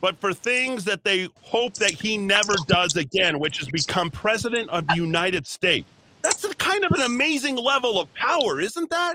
but 0.00 0.20
for 0.20 0.34
things 0.34 0.84
that 0.84 1.04
they 1.04 1.28
hope 1.40 1.74
that 1.74 1.92
he 1.92 2.18
never 2.18 2.54
does 2.66 2.96
again, 2.96 3.38
which 3.38 3.62
is 3.62 3.68
become 3.68 4.10
president 4.10 4.68
of 4.70 4.86
the 4.88 4.96
United 4.96 5.46
States. 5.46 5.88
That's 6.20 6.44
a 6.44 6.52
kind 6.56 6.84
of 6.84 6.90
an 6.92 7.02
amazing 7.02 7.56
level 7.56 8.00
of 8.00 8.12
power, 8.14 8.60
isn't 8.60 8.90
that? 8.90 9.14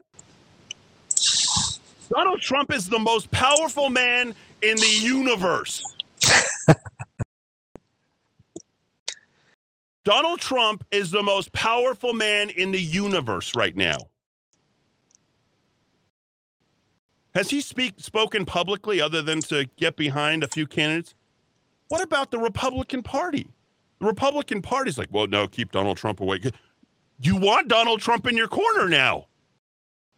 Donald 2.10 2.40
Trump 2.42 2.72
is 2.74 2.88
the 2.88 3.00
most 3.00 3.30
powerful 3.32 3.90
man 3.90 4.34
in 4.62 4.78
the 4.78 5.00
universe. 5.02 5.84
Donald 10.06 10.40
Trump 10.40 10.86
is 10.92 11.12
the 11.12 11.24
most 11.24 11.52
powerful 11.52 12.14
man 12.14 12.50
in 12.50 12.72
the 12.72 12.82
universe 12.82 13.54
right 13.56 13.76
now. 13.76 13.98
Has 17.36 17.50
he 17.50 17.62
speak 17.62 17.96
spoken 17.98 18.46
publicly 18.46 19.02
other 19.02 19.22
than 19.22 19.42
to 19.42 19.66
get 19.78 19.96
behind 19.96 20.44
a 20.44 20.48
few 20.48 20.68
candidates? 20.68 21.16
What 21.88 22.02
about 22.02 22.32
the 22.32 22.38
Republican 22.38 23.02
Party? 23.04 23.48
The 24.00 24.06
Republican 24.06 24.62
Party's 24.62 24.98
like, 24.98 25.10
well, 25.12 25.28
no, 25.28 25.48
keep 25.48 25.72
Donald 25.72 25.98
Trump 25.98 26.20
away. 26.20 26.40
You 27.20 27.36
want 27.36 27.68
Donald 27.68 28.02
Trump 28.02 28.28
in 28.28 28.38
your 28.38 28.48
corner 28.48 28.88
now. 28.88 29.28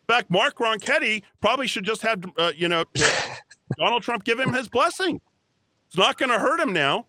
In 0.07 0.13
fact, 0.15 0.29
Mark 0.29 0.57
Ronchetti 0.57 1.23
probably 1.41 1.67
should 1.67 1.83
just 1.83 2.01
have, 2.01 2.23
uh, 2.37 2.51
you 2.55 2.67
know, 2.67 2.83
Donald 3.77 4.03
Trump 4.03 4.23
give 4.23 4.39
him 4.39 4.53
his 4.53 4.67
blessing. 4.67 5.21
It's 5.87 5.97
not 5.97 6.17
going 6.17 6.29
to 6.29 6.39
hurt 6.39 6.59
him 6.59 6.73
now 6.73 7.07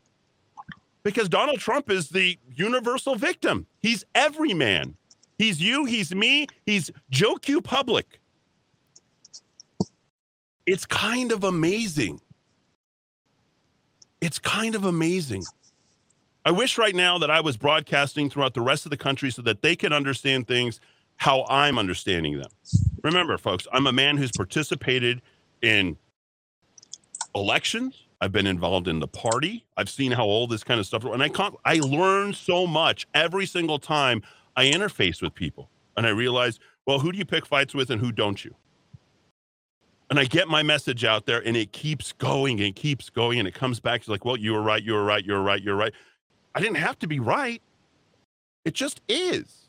because 1.03 1.29
Donald 1.29 1.59
Trump 1.59 1.91
is 1.91 2.09
the 2.09 2.39
universal 2.55 3.17
victim. 3.17 3.67
He's 3.81 4.05
every 4.15 4.55
man. 4.55 4.97
He's 5.39 5.61
you, 5.61 5.85
he's 5.85 6.15
me, 6.15 6.47
he's 6.65 6.91
Joe 7.11 7.37
Q 7.37 7.61
Public 7.61 8.21
it's 10.67 10.85
kind 10.85 11.33
of 11.33 11.45
amazing. 11.45 12.21
It's 14.21 14.39
kind 14.39 14.75
of 14.75 14.85
amazing. 14.85 15.45
I 16.45 16.51
wish 16.51 16.79
right 16.79 16.95
now 16.95 17.19
that 17.19 17.31
I 17.31 17.41
was 17.41 17.57
broadcasting 17.57 18.31
throughout 18.31 18.55
the 18.55 18.61
rest 18.61 18.87
of 18.87 18.91
the 18.91 18.97
country 18.97 19.31
so 19.31 19.43
that 19.43 19.63
they 19.63 19.77
can 19.77 19.93
understand 19.93 20.47
things 20.47 20.81
how 21.17 21.45
I'm 21.49 21.79
understanding 21.79 22.39
them. 22.39 22.51
Remember, 23.03 23.39
folks, 23.39 23.67
I'm 23.73 23.87
a 23.87 23.93
man 23.93 24.17
who's 24.17 24.33
participated 24.33 25.23
in 25.63 25.97
elections. 27.35 28.05
I've 28.21 28.33
been 28.33 28.47
involved 28.47 28.89
in 28.89 29.01
the 29.01 29.09
party. 29.09 29.65
I've 29.77 29.91
seen 29.91 30.13
how 30.13 30.25
all 30.25 30.47
this 30.47 30.65
kind 30.65 30.81
of 30.81 30.87
stuff, 30.87 31.05
and 31.05 31.23
I 31.23 31.29
can't, 31.29 31.55
I 31.65 31.77
learn 31.77 32.33
so 32.33 32.67
much 32.67 33.07
every 33.15 33.47
single 33.47 33.79
time 33.79 34.23
I 34.57 34.67
interface 34.67 35.21
with 35.21 35.35
people, 35.35 35.69
and 35.97 36.07
I 36.07 36.11
realize, 36.11 36.59
well, 36.87 36.99
who 36.99 37.13
do 37.13 37.19
you 37.19 37.27
pick 37.27 37.45
fights 37.45 37.75
with, 37.75 37.91
and 37.91 38.01
who 38.01 38.13
don't 38.13 38.43
you? 38.45 38.55
And 40.09 40.21
I 40.21 40.25
get 40.25 40.47
my 40.47 40.63
message 40.63 41.05
out 41.05 41.27
there, 41.27 41.41
and 41.45 41.57
it 41.57 41.73
keeps 41.73 42.13
going 42.13 42.61
and 42.61 42.75
keeps 42.77 43.11
going, 43.11 43.39
and 43.41 43.49
it 43.49 43.55
comes 43.55 43.81
back 43.81 44.03
to 44.03 44.11
like, 44.11 44.25
well, 44.25 44.37
you 44.37 44.53
were 44.53 44.63
right, 44.63 44.83
you 44.83 44.93
were 44.93 45.05
right, 45.05 45.25
you 45.25 45.33
were 45.33 45.43
right, 45.43 45.61
you're 45.61 45.77
right. 45.77 45.93
I 46.55 46.61
didn't 46.61 46.77
have 46.77 46.99
to 47.01 47.09
be 47.09 47.19
right. 47.19 47.61
It 48.65 48.75
just 48.75 49.01
is. 49.09 49.69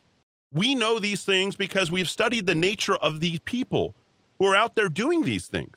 We 0.53 0.75
know 0.75 0.99
these 0.99 1.25
things 1.25 1.55
because 1.55 1.91
we've 1.91 2.09
studied 2.09 2.45
the 2.45 2.55
nature 2.55 2.95
of 2.95 3.19
these 3.19 3.39
people 3.39 3.95
who 4.39 4.45
are 4.45 4.55
out 4.55 4.75
there 4.75 4.89
doing 4.89 5.23
these 5.23 5.47
things. 5.47 5.75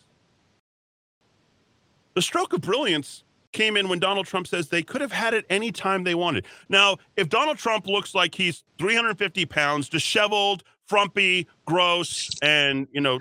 The 2.15 2.23
stroke 2.23 2.53
of 2.53 2.61
brilliance 2.61 3.25
came 3.53 3.77
in 3.77 3.89
when 3.89 3.99
Donald 3.99 4.27
Trump 4.27 4.47
says 4.47 4.69
they 4.69 4.83
could 4.83 5.01
have 5.01 5.13
had 5.13 5.35
it 5.35 5.45
any 5.51 5.73
time 5.73 6.05
they 6.05 6.15
wanted. 6.15 6.45
Now, 6.69 6.99
if 7.17 7.29
Donald 7.29 7.59
Trump 7.59 7.87
looks 7.87 8.15
like 8.15 8.35
he's 8.35 8.63
350 8.79 9.47
pounds, 9.47 9.89
disheveled, 9.89 10.63
frumpy, 10.87 11.47
gross, 11.67 12.31
and 12.43 12.87
you 12.93 13.01
know, 13.01 13.21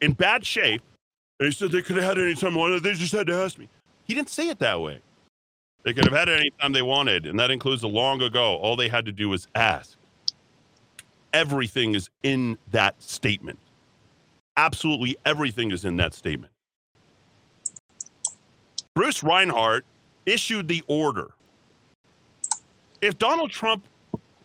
in 0.00 0.12
bad 0.12 0.44
shape, 0.44 0.82
and 1.38 1.46
he 1.46 1.52
said 1.52 1.70
they 1.70 1.82
could 1.82 1.96
have 1.96 2.04
had 2.04 2.18
any 2.18 2.34
time 2.34 2.54
they 2.54 2.60
wanted, 2.60 2.82
they 2.82 2.94
just 2.94 3.12
had 3.12 3.26
to 3.26 3.34
ask 3.34 3.58
me. 3.58 3.68
He 4.04 4.14
didn't 4.14 4.30
say 4.30 4.48
it 4.48 4.58
that 4.60 4.80
way. 4.80 5.00
They 5.82 5.92
could 5.92 6.04
have 6.04 6.14
had 6.14 6.28
it 6.28 6.40
anytime 6.40 6.72
they 6.72 6.82
wanted, 6.82 7.26
and 7.26 7.38
that 7.38 7.50
includes 7.50 7.82
a 7.82 7.88
long 7.88 8.22
ago. 8.22 8.56
All 8.56 8.76
they 8.76 8.88
had 8.88 9.04
to 9.06 9.12
do 9.12 9.28
was 9.28 9.46
ask. 9.54 9.96
Everything 11.32 11.94
is 11.94 12.10
in 12.22 12.58
that 12.72 13.00
statement. 13.02 13.58
Absolutely 14.56 15.16
everything 15.24 15.70
is 15.70 15.84
in 15.84 15.96
that 15.98 16.14
statement. 16.14 16.52
Bruce 18.94 19.22
Reinhart 19.22 19.84
issued 20.24 20.66
the 20.66 20.82
order. 20.86 21.30
If 23.02 23.18
Donald 23.18 23.50
Trump 23.50 23.84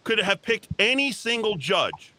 could 0.04 0.20
have 0.20 0.42
picked 0.42 0.68
any 0.78 1.12
single 1.12 1.56
judge, 1.56 2.14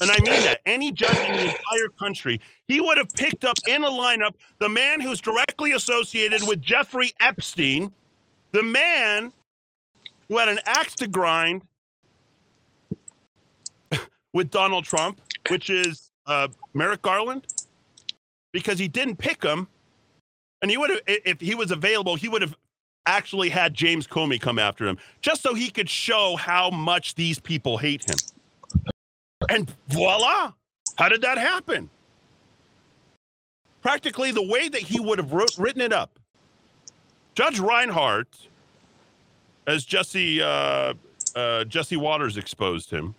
and 0.00 0.10
I 0.10 0.16
mean 0.18 0.42
that, 0.42 0.60
any 0.66 0.92
judge 0.92 1.16
in 1.16 1.36
the 1.36 1.44
entire 1.44 1.88
country, 1.98 2.40
he 2.68 2.80
would 2.80 2.98
have 2.98 3.10
picked 3.10 3.44
up 3.44 3.56
in 3.68 3.84
a 3.84 3.88
lineup 3.88 4.34
the 4.58 4.68
man 4.68 5.00
who's 5.00 5.20
directly 5.20 5.72
associated 5.72 6.42
with 6.46 6.60
Jeffrey 6.60 7.12
Epstein 7.20 7.92
the 8.54 8.62
man 8.62 9.32
who 10.28 10.38
had 10.38 10.48
an 10.48 10.60
axe 10.64 10.94
to 10.94 11.08
grind 11.08 11.62
with 14.32 14.48
Donald 14.50 14.84
Trump, 14.84 15.20
which 15.48 15.70
is 15.70 16.10
uh, 16.26 16.46
Merrick 16.72 17.02
Garland, 17.02 17.46
because 18.52 18.78
he 18.78 18.86
didn't 18.86 19.16
pick 19.16 19.42
him, 19.42 19.66
and 20.62 20.70
he 20.70 20.76
would 20.76 20.90
have, 20.90 21.00
if 21.06 21.40
he 21.40 21.56
was 21.56 21.72
available, 21.72 22.14
he 22.14 22.28
would 22.28 22.42
have 22.42 22.54
actually 23.06 23.48
had 23.48 23.74
James 23.74 24.06
Comey 24.06 24.40
come 24.40 24.60
after 24.60 24.86
him, 24.86 24.98
just 25.20 25.42
so 25.42 25.52
he 25.52 25.68
could 25.68 25.90
show 25.90 26.36
how 26.36 26.70
much 26.70 27.16
these 27.16 27.40
people 27.40 27.76
hate 27.76 28.08
him. 28.08 28.16
And 29.48 29.72
voila, 29.88 30.52
how 30.96 31.08
did 31.08 31.22
that 31.22 31.38
happen? 31.38 31.90
Practically 33.82 34.32
the 34.32 34.42
way 34.42 34.68
that 34.68 34.80
he 34.80 35.00
would 35.00 35.18
have 35.18 35.32
wrote, 35.32 35.56
written 35.58 35.82
it 35.82 35.92
up 35.92 36.18
Judge 37.34 37.58
Reinhart, 37.58 38.28
as 39.66 39.84
Jesse 39.84 40.40
uh, 40.40 40.94
uh, 41.34 41.64
Jesse 41.64 41.96
Watters 41.96 42.36
exposed 42.36 42.90
him 42.90 43.14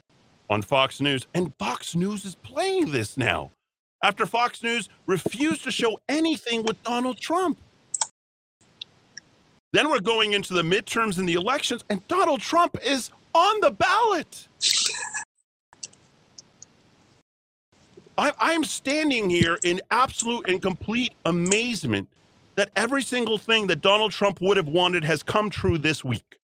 on 0.50 0.62
Fox 0.62 1.02
News, 1.02 1.28
and 1.34 1.54
Fox 1.58 1.96
News 1.96 2.24
is 2.24 2.36
playing 2.36 2.92
this 2.92 3.18
now 3.18 3.52
after 4.04 4.26
Fox 4.26 4.64
News 4.64 4.90
refused 5.08 5.64
to 5.64 5.72
show 5.72 6.00
anything 6.08 6.64
with 6.64 6.82
Donald 6.84 7.18
Trump. 7.18 7.58
Then 9.74 9.90
we're 9.90 10.00
going 10.00 10.34
into 10.34 10.54
the 10.54 10.62
midterms 10.62 11.18
and 11.18 11.28
the 11.28 11.34
elections, 11.34 11.84
and 11.90 12.08
Donald 12.08 12.40
Trump 12.40 12.78
is 12.84 13.12
on 13.34 13.60
the 13.62 13.72
ballot. 13.72 14.48
I, 18.18 18.32
I'm 18.40 18.64
standing 18.64 19.30
here 19.30 19.60
in 19.64 19.82
absolute 19.92 20.48
and 20.48 20.62
complete 20.62 21.14
amazement 21.26 22.08
that 22.56 22.70
every 22.76 23.04
single 23.04 23.38
thing 23.38 23.68
that 23.68 23.82
Donald 23.82 24.12
Trump 24.12 24.40
would 24.42 24.58
have 24.58 24.68
wanted 24.68 25.04
has 25.04 25.22
come 25.22 25.50
true 25.50 25.78
this 25.78 26.04
week. 26.04 26.38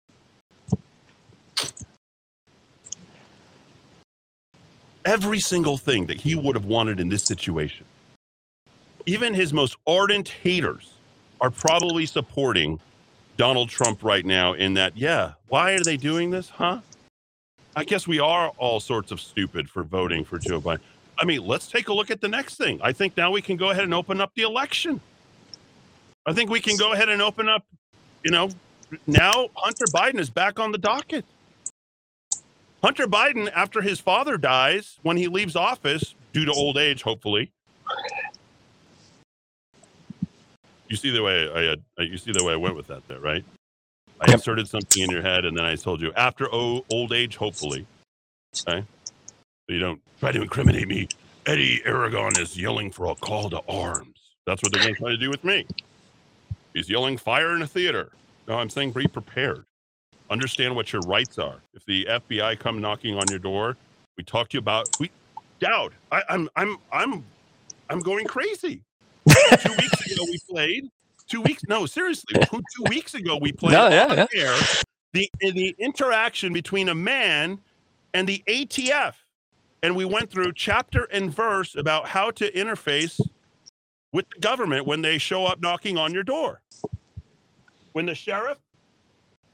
Every 5.05 5.39
single 5.39 5.77
thing 5.77 6.07
that 6.07 6.19
he 6.19 6.35
would 6.35 6.55
have 6.55 6.65
wanted 6.65 6.99
in 6.99 7.09
this 7.09 7.23
situation. 7.23 7.85
Even 9.05 9.33
his 9.33 9.53
most 9.53 9.77
ardent 9.87 10.27
haters 10.27 10.93
are 11.39 11.49
probably 11.49 12.05
supporting 12.05 12.79
Donald 13.37 13.69
Trump 13.69 14.03
right 14.03 14.25
now 14.25 14.53
in 14.53 14.73
that, 14.73 14.97
yeah, 14.97 15.33
why 15.47 15.73
are 15.73 15.83
they 15.83 15.97
doing 15.97 16.31
this, 16.31 16.49
huh? 16.49 16.79
I 17.75 17.83
guess 17.85 18.07
we 18.07 18.19
are 18.19 18.49
all 18.57 18.79
sorts 18.79 19.11
of 19.11 19.21
stupid 19.21 19.69
for 19.69 19.83
voting 19.83 20.25
for 20.25 20.37
Joe 20.37 20.59
Biden. 20.59 20.81
I 21.19 21.25
mean, 21.25 21.45
let's 21.45 21.67
take 21.67 21.89
a 21.89 21.93
look 21.93 22.09
at 22.09 22.21
the 22.21 22.29
next 22.29 22.55
thing. 22.55 22.79
I 22.81 22.93
think 22.93 23.17
now 23.17 23.29
we 23.31 23.41
can 23.41 23.57
go 23.57 23.71
ahead 23.71 23.83
and 23.83 23.93
open 23.93 24.21
up 24.21 24.31
the 24.35 24.43
election. 24.43 25.01
I 26.25 26.31
think 26.33 26.49
we 26.49 26.61
can 26.61 26.77
go 26.77 26.93
ahead 26.93 27.09
and 27.09 27.21
open 27.21 27.49
up, 27.49 27.65
you 28.23 28.31
know, 28.31 28.49
now 29.05 29.49
Hunter 29.55 29.85
Biden 29.93 30.19
is 30.19 30.29
back 30.29 30.59
on 30.59 30.71
the 30.71 30.77
docket. 30.77 31.25
Hunter 32.81 33.07
Biden, 33.07 33.51
after 33.53 33.81
his 33.81 33.99
father 33.99 34.37
dies, 34.37 34.99
when 35.01 35.17
he 35.17 35.27
leaves 35.27 35.55
office 35.57 36.15
due 36.31 36.45
to 36.45 36.51
old 36.53 36.77
age, 36.77 37.01
hopefully. 37.01 37.51
You 40.87 40.95
see 40.95 41.11
the 41.11 41.21
way 41.21 41.51
I 41.53 41.61
had, 41.63 41.83
you 41.97 42.17
see 42.17 42.31
the 42.31 42.43
way 42.43 42.53
I 42.53 42.55
went 42.55 42.75
with 42.75 42.87
that 42.87 43.05
there, 43.07 43.19
right? 43.19 43.43
I 44.21 44.31
inserted 44.31 44.67
something 44.67 45.03
in 45.03 45.09
your 45.09 45.21
head, 45.21 45.45
and 45.45 45.57
then 45.57 45.65
I 45.65 45.75
told 45.75 46.01
you 46.01 46.13
after 46.13 46.49
old 46.49 47.13
age, 47.13 47.35
hopefully. 47.35 47.85
Okay, 48.67 48.83
so 49.69 49.73
you 49.73 49.79
don't 49.79 50.01
try 50.19 50.31
to 50.31 50.41
incriminate 50.41 50.87
me. 50.87 51.07
Eddie 51.45 51.79
Aragon 51.85 52.31
is 52.39 52.59
yelling 52.59 52.89
for 52.89 53.11
a 53.11 53.15
call 53.15 53.51
to 53.51 53.61
arms. 53.69 54.17
That's 54.47 54.63
what 54.63 54.73
they're 54.73 54.81
going 54.81 54.95
to 54.95 54.99
try 54.99 55.11
to 55.11 55.17
do 55.17 55.29
with 55.29 55.43
me. 55.43 55.67
He's 56.73 56.89
yelling 56.89 57.17
fire 57.17 57.55
in 57.55 57.61
a 57.61 57.67
theater. 57.67 58.09
No, 58.47 58.55
I'm 58.55 58.69
saying 58.71 58.93
be 58.93 59.07
prepared. 59.07 59.65
Understand 60.31 60.75
what 60.75 60.91
your 60.91 61.03
rights 61.03 61.37
are. 61.37 61.57
If 61.75 61.85
the 61.85 62.05
FBI 62.05 62.57
come 62.57 62.81
knocking 62.81 63.15
on 63.15 63.25
your 63.29 63.37
door, 63.37 63.77
we 64.17 64.23
talk 64.23 64.49
to 64.49 64.57
you 64.57 64.59
about 64.59 64.89
we 64.99 65.11
Dowd. 65.59 65.93
I, 66.11 66.23
I'm 66.29 66.49
I'm 66.55 66.77
I'm 66.91 67.25
I'm 67.89 67.99
going 67.99 68.25
crazy. 68.25 68.81
two 69.27 69.71
weeks 69.71 70.11
ago 70.11 70.23
we 70.23 70.39
played. 70.49 70.89
Two 71.27 71.41
weeks 71.41 71.63
no, 71.67 71.85
seriously. 71.85 72.41
Two, 72.45 72.61
two 72.75 72.83
weeks 72.89 73.13
ago 73.13 73.37
we 73.39 73.51
played 73.51 73.73
no, 73.73 73.89
yeah, 73.89 74.25
yeah. 74.33 74.59
the 75.13 75.29
the 75.41 75.75
interaction 75.77 76.53
between 76.53 76.89
a 76.89 76.95
man 76.95 77.59
and 78.13 78.27
the 78.27 78.43
ATF. 78.47 79.13
And 79.81 79.95
we 79.95 80.05
went 80.05 80.29
through 80.29 80.53
chapter 80.53 81.05
and 81.05 81.33
verse 81.33 81.75
about 81.75 82.07
how 82.07 82.31
to 82.31 82.51
interface 82.51 83.19
with 84.11 84.25
the 84.29 84.39
government 84.39 84.85
when 84.85 85.01
they 85.01 85.17
show 85.17 85.45
up 85.45 85.61
knocking 85.61 85.97
on 85.97 86.13
your 86.13 86.23
door. 86.23 86.61
When 87.93 88.05
the 88.05 88.15
sheriff 88.15 88.57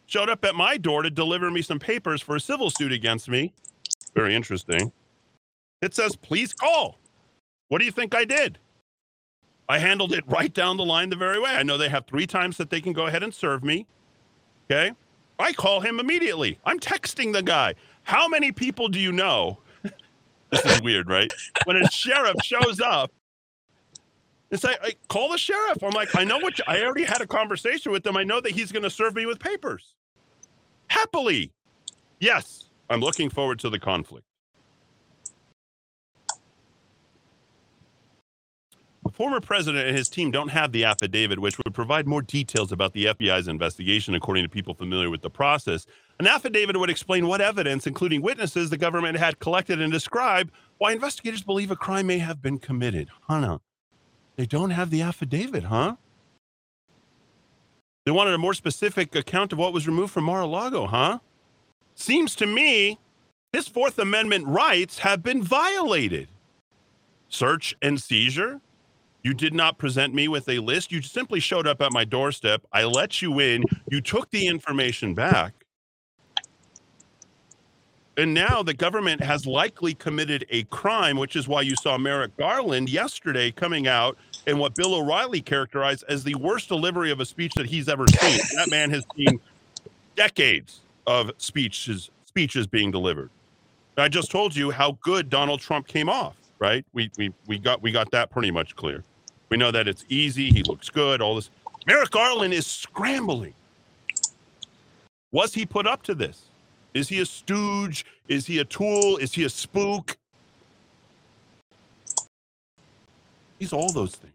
showed 0.07 0.29
up 0.29 0.43
at 0.45 0.55
my 0.55 0.77
door 0.77 1.03
to 1.03 1.09
deliver 1.09 1.51
me 1.51 1.61
some 1.61 1.79
papers 1.79 2.21
for 2.21 2.35
a 2.35 2.39
civil 2.39 2.69
suit 2.69 2.91
against 2.91 3.29
me, 3.29 3.53
very 4.13 4.35
interesting. 4.35 4.91
It 5.81 5.93
says, 5.93 6.15
please 6.15 6.53
call. 6.53 6.97
What 7.67 7.79
do 7.79 7.85
you 7.85 7.91
think 7.91 8.15
I 8.15 8.25
did? 8.25 8.57
I 9.67 9.79
handled 9.79 10.13
it 10.13 10.23
right 10.27 10.53
down 10.53 10.77
the 10.77 10.85
line 10.85 11.09
the 11.09 11.15
very 11.15 11.39
way. 11.39 11.51
I 11.51 11.63
know 11.63 11.77
they 11.77 11.89
have 11.89 12.05
three 12.05 12.27
times 12.27 12.57
that 12.57 12.69
they 12.69 12.81
can 12.81 12.93
go 12.93 13.07
ahead 13.07 13.23
and 13.23 13.33
serve 13.33 13.63
me. 13.63 13.87
Okay. 14.69 14.91
I 15.39 15.53
call 15.53 15.81
him 15.81 15.99
immediately. 15.99 16.59
I'm 16.65 16.79
texting 16.79 17.33
the 17.33 17.43
guy. 17.43 17.75
How 18.03 18.27
many 18.27 18.51
people 18.51 18.87
do 18.87 18.99
you 18.99 19.11
know? 19.11 19.59
This 20.51 20.65
is 20.65 20.81
weird, 20.81 21.09
right? 21.09 21.31
When 21.65 21.77
a 21.77 21.89
sheriff 21.89 22.35
shows 22.43 22.79
up 22.79 23.11
and 24.51 24.59
say, 24.59 24.75
hey, 24.83 24.95
call 25.07 25.29
the 25.31 25.37
sheriff. 25.37 25.83
I'm 25.83 25.91
like, 25.91 26.15
I 26.15 26.23
know 26.23 26.37
what 26.37 26.57
you, 26.57 26.63
I 26.67 26.83
already 26.83 27.03
had 27.03 27.21
a 27.21 27.27
conversation 27.27 27.91
with 27.91 28.05
him. 28.05 28.15
I 28.15 28.23
know 28.23 28.39
that 28.41 28.51
he's 28.51 28.71
going 28.71 28.83
to 28.83 28.89
serve 28.89 29.15
me 29.15 29.25
with 29.25 29.39
papers. 29.39 29.95
Happily. 30.87 31.51
Yes, 32.19 32.69
I'm 32.89 33.01
looking 33.01 33.29
forward 33.29 33.59
to 33.59 33.69
the 33.69 33.79
conflict. 33.79 34.25
Former 39.15 39.39
president 39.39 39.87
and 39.87 39.95
his 39.95 40.09
team 40.09 40.29
don't 40.29 40.49
have 40.49 40.73
the 40.73 40.83
affidavit, 40.83 41.39
which 41.39 41.57
would 41.57 41.73
provide 41.73 42.05
more 42.05 42.21
details 42.21 42.71
about 42.71 42.93
the 42.93 43.05
FBI's 43.05 43.47
investigation, 43.47 44.13
according 44.13 44.43
to 44.43 44.49
people 44.49 44.73
familiar 44.73 45.09
with 45.09 45.21
the 45.21 45.29
process. 45.29 45.85
An 46.19 46.27
affidavit 46.27 46.77
would 46.77 46.89
explain 46.89 47.25
what 47.27 47.39
evidence, 47.39 47.87
including 47.87 48.21
witnesses, 48.21 48.69
the 48.69 48.77
government 48.77 49.17
had 49.17 49.39
collected 49.39 49.81
and 49.81 49.91
describe 49.91 50.51
why 50.77 50.91
investigators 50.91 51.43
believe 51.43 51.71
a 51.71 51.75
crime 51.75 52.07
may 52.07 52.17
have 52.17 52.41
been 52.41 52.57
committed. 52.57 53.09
Hannah, 53.29 53.61
they 54.35 54.45
don't 54.45 54.71
have 54.71 54.89
the 54.89 55.01
affidavit, 55.01 55.63
huh? 55.63 55.95
They 58.05 58.11
wanted 58.11 58.33
a 58.33 58.37
more 58.37 58.53
specific 58.53 59.15
account 59.15 59.53
of 59.53 59.59
what 59.59 59.73
was 59.73 59.87
removed 59.87 60.11
from 60.11 60.25
Mar-a-Lago, 60.25 60.87
huh? 60.87 61.19
Seems 61.95 62.35
to 62.35 62.45
me 62.45 62.99
his 63.53 63.69
Fourth 63.69 63.97
Amendment 63.97 64.45
rights 64.45 64.99
have 64.99 65.23
been 65.23 65.41
violated. 65.41 66.27
Search 67.29 67.75
and 67.81 67.99
seizure. 68.01 68.59
You 69.25 69.33
did 69.33 69.55
not 69.55 69.79
present 69.79 70.13
me 70.13 70.27
with 70.27 70.47
a 70.49 70.59
list. 70.59 70.91
You 70.91 71.01
simply 71.01 71.39
showed 71.39 71.65
up 71.65 71.81
at 71.81 71.91
my 71.91 72.05
doorstep. 72.05 72.61
I 72.71 72.83
let 72.83 73.23
you 73.23 73.39
in. 73.39 73.63
You 73.89 73.99
took 73.99 74.29
the 74.29 74.45
information 74.45 75.15
back. 75.15 75.55
And 78.17 78.35
now 78.35 78.61
the 78.61 78.75
government 78.75 79.23
has 79.23 79.47
likely 79.47 79.95
committed 79.95 80.45
a 80.51 80.61
crime, 80.65 81.17
which 81.17 81.35
is 81.35 81.47
why 81.47 81.61
you 81.61 81.75
saw 81.75 81.97
Merrick 81.97 82.37
Garland 82.37 82.87
yesterday 82.87 83.49
coming 83.49 83.87
out 83.87 84.15
in 84.45 84.59
what 84.59 84.75
Bill 84.75 84.93
O'Reilly 84.93 85.41
characterized 85.41 86.03
as 86.07 86.23
the 86.23 86.35
worst 86.35 86.69
delivery 86.69 87.09
of 87.09 87.19
a 87.19 87.25
speech 87.25 87.53
that 87.55 87.65
he's 87.65 87.89
ever 87.89 88.05
seen. 88.07 88.39
that 88.55 88.69
man 88.69 88.91
has 88.91 89.03
seen 89.17 89.39
decades 90.15 90.81
of 91.07 91.31
speeches 91.39 92.11
speeches 92.27 92.67
being 92.67 92.91
delivered. 92.91 93.31
I 93.97 94.07
just 94.07 94.29
told 94.29 94.55
you 94.55 94.69
how 94.69 94.99
good 95.01 95.31
Donald 95.31 95.61
Trump 95.61 95.87
came 95.87 96.09
off, 96.09 96.35
right? 96.59 96.85
We 96.93 97.09
we 97.17 97.33
we 97.47 97.57
got 97.57 97.81
we 97.81 97.91
got 97.91 98.11
that 98.11 98.29
pretty 98.29 98.51
much 98.51 98.75
clear. 98.75 99.03
We 99.55 99.59
know 99.59 99.71
that 99.71 99.87
it's 99.87 100.03
easy, 100.09 100.49
he 100.49 100.63
looks 100.63 100.89
good, 100.89 101.21
all 101.21 101.35
this. 101.35 101.49
Merrick 101.87 102.11
Garland 102.11 102.53
is 102.53 102.67
scrambling. 102.67 103.53
Was 105.31 105.53
he 105.53 105.65
put 105.65 105.87
up 105.87 106.03
to 106.03 106.13
this? 106.13 106.41
Is 106.93 107.07
he 107.07 107.21
a 107.21 107.25
stooge? 107.25 108.05
Is 108.27 108.45
he 108.45 108.59
a 108.59 108.65
tool? 108.65 109.15
Is 109.15 109.31
he 109.31 109.45
a 109.45 109.49
spook? 109.49 110.17
He's 113.57 113.71
all 113.71 113.93
those 113.93 114.15
things. 114.15 114.33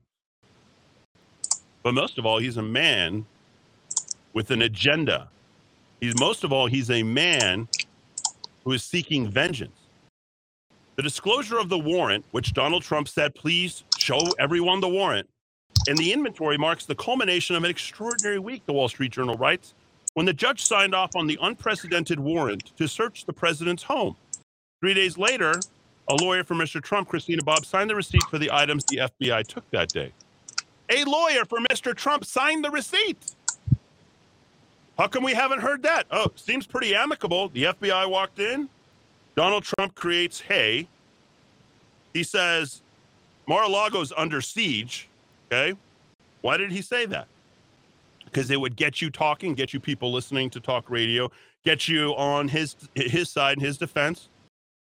But 1.82 1.92
most 1.92 2.16
of 2.16 2.24
all, 2.24 2.38
he's 2.38 2.56
a 2.56 2.62
man 2.62 3.26
with 4.32 4.50
an 4.50 4.62
agenda. 4.62 5.28
He's 6.00 6.18
most 6.18 6.44
of 6.44 6.50
all, 6.54 6.66
he's 6.66 6.90
a 6.90 7.02
man 7.02 7.68
who 8.64 8.72
is 8.72 8.82
seeking 8.82 9.28
vengeance. 9.28 9.76
The 10.96 11.02
disclosure 11.02 11.58
of 11.58 11.68
the 11.68 11.78
warrant, 11.78 12.24
which 12.30 12.54
Donald 12.54 12.84
Trump 12.84 13.06
said, 13.06 13.34
please 13.34 13.84
show 14.10 14.26
everyone 14.40 14.80
the 14.80 14.88
warrant, 14.88 15.28
and 15.86 15.96
the 15.96 16.12
inventory 16.12 16.58
marks 16.58 16.84
the 16.84 16.96
culmination 16.96 17.54
of 17.54 17.62
an 17.62 17.70
extraordinary 17.70 18.40
week, 18.40 18.66
the 18.66 18.72
Wall 18.72 18.88
Street 18.88 19.12
Journal 19.12 19.36
writes 19.36 19.74
when 20.14 20.26
the 20.26 20.32
judge 20.32 20.64
signed 20.64 20.96
off 20.96 21.14
on 21.14 21.28
the 21.28 21.38
unprecedented 21.40 22.18
warrant 22.18 22.76
to 22.76 22.88
search 22.88 23.24
the 23.24 23.32
president's 23.32 23.84
home. 23.84 24.16
Three 24.80 24.94
days 24.94 25.16
later, 25.16 25.54
a 26.08 26.14
lawyer 26.16 26.42
for 26.42 26.56
Mr. 26.56 26.82
Trump, 26.82 27.08
Christina 27.08 27.44
Bobb, 27.44 27.64
signed 27.64 27.88
the 27.88 27.94
receipt 27.94 28.24
for 28.24 28.38
the 28.38 28.50
items 28.50 28.84
the 28.86 28.96
FBI 28.96 29.46
took 29.46 29.70
that 29.70 29.90
day. 29.90 30.12
A 30.88 31.04
lawyer 31.04 31.44
for 31.44 31.60
Mr. 31.70 31.94
Trump 31.94 32.24
signed 32.24 32.64
the 32.64 32.70
receipt. 32.70 33.36
How 34.98 35.06
come 35.06 35.22
we 35.22 35.34
haven't 35.34 35.60
heard 35.60 35.84
that? 35.84 36.06
Oh, 36.10 36.32
seems 36.34 36.66
pretty 36.66 36.96
amicable. 36.96 37.48
The 37.50 37.64
FBI 37.64 38.10
walked 38.10 38.40
in. 38.40 38.68
Donald 39.36 39.62
Trump 39.62 39.94
creates 39.94 40.40
hay. 40.40 40.88
He 42.12 42.24
says 42.24 42.82
Mar-a-Lago's 43.50 44.14
under 44.16 44.40
siege. 44.40 45.08
Okay. 45.52 45.76
Why 46.40 46.56
did 46.56 46.72
he 46.72 46.80
say 46.80 47.04
that? 47.04 47.28
because 48.30 48.50
it 48.50 48.60
would 48.60 48.76
get 48.76 49.02
you 49.02 49.10
talking, 49.10 49.54
get 49.54 49.74
you 49.74 49.80
people 49.80 50.12
listening 50.12 50.50
to 50.50 50.60
talk 50.60 50.88
radio, 50.88 51.30
get 51.64 51.88
you 51.88 52.14
on 52.16 52.48
his 52.48 52.76
his 52.94 53.28
side 53.28 53.58
and 53.58 53.66
his 53.66 53.76
defense. 53.76 54.28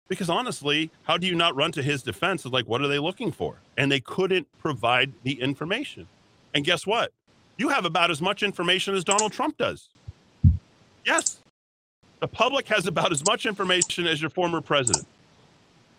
Because 0.08 0.30
honestly, 0.30 0.92
how 1.04 1.18
do 1.18 1.26
you 1.26 1.36
not 1.36 1.56
run 1.56 1.72
to 1.72 1.82
his 1.82 2.04
defense? 2.04 2.46
It's 2.46 2.52
like, 2.52 2.66
what 2.66 2.82
are 2.82 2.90
they 2.90 3.00
looking 3.00 3.32
for? 3.32 3.56
And 3.78 3.90
they 3.90 4.02
couldn't 4.02 4.46
provide 4.60 5.14
the 5.24 5.40
information. 5.42 6.06
And 6.54 6.66
guess 6.66 6.86
what? 6.86 7.14
You 7.58 7.70
have 7.70 7.86
about 7.86 8.12
as 8.12 8.22
much 8.22 8.44
information 8.44 8.94
as 8.94 9.06
Donald 9.06 9.32
Trump 9.32 9.58
does. 9.58 9.88
Yes, 11.06 11.40
the 12.20 12.28
public 12.28 12.68
has 12.68 12.88
about 12.88 13.14
as 13.14 13.24
much 13.26 13.46
information 13.46 14.06
as 14.06 14.20
your 14.22 14.30
former 14.30 14.60
president. 14.60 15.08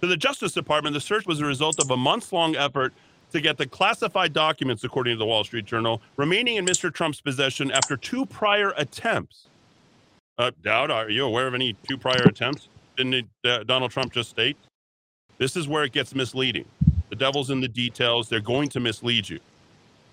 To 0.02 0.08
the 0.08 0.16
Justice 0.16 0.50
Department, 0.50 0.94
the 0.94 1.00
search 1.00 1.26
was 1.26 1.38
a 1.40 1.44
result 1.44 1.78
of 1.78 1.88
a 1.92 1.96
months 1.96 2.32
long 2.32 2.56
effort 2.56 2.92
to 3.30 3.40
get 3.40 3.56
the 3.56 3.66
classified 3.66 4.32
documents, 4.32 4.82
according 4.82 5.14
to 5.14 5.18
the 5.18 5.24
Wall 5.24 5.44
Street 5.44 5.64
Journal, 5.64 6.02
remaining 6.16 6.56
in 6.56 6.66
Mr. 6.66 6.92
Trump's 6.92 7.20
possession 7.20 7.70
after 7.70 7.96
two 7.96 8.26
prior 8.26 8.72
attempts. 8.76 9.46
Uh, 10.38 10.50
Dowd, 10.60 10.90
are 10.90 11.08
you 11.08 11.24
aware 11.24 11.46
of 11.46 11.54
any 11.54 11.76
two 11.88 11.96
prior 11.96 12.22
attempts? 12.24 12.66
Didn't 12.96 13.28
uh, 13.44 13.62
Donald 13.62 13.92
Trump 13.92 14.12
just 14.12 14.30
state? 14.30 14.56
This 15.38 15.54
is 15.56 15.68
where 15.68 15.84
it 15.84 15.92
gets 15.92 16.16
misleading. 16.16 16.64
The 17.10 17.16
devil's 17.16 17.50
in 17.50 17.60
the 17.60 17.68
details. 17.68 18.28
They're 18.28 18.40
going 18.40 18.70
to 18.70 18.80
mislead 18.80 19.28
you. 19.28 19.38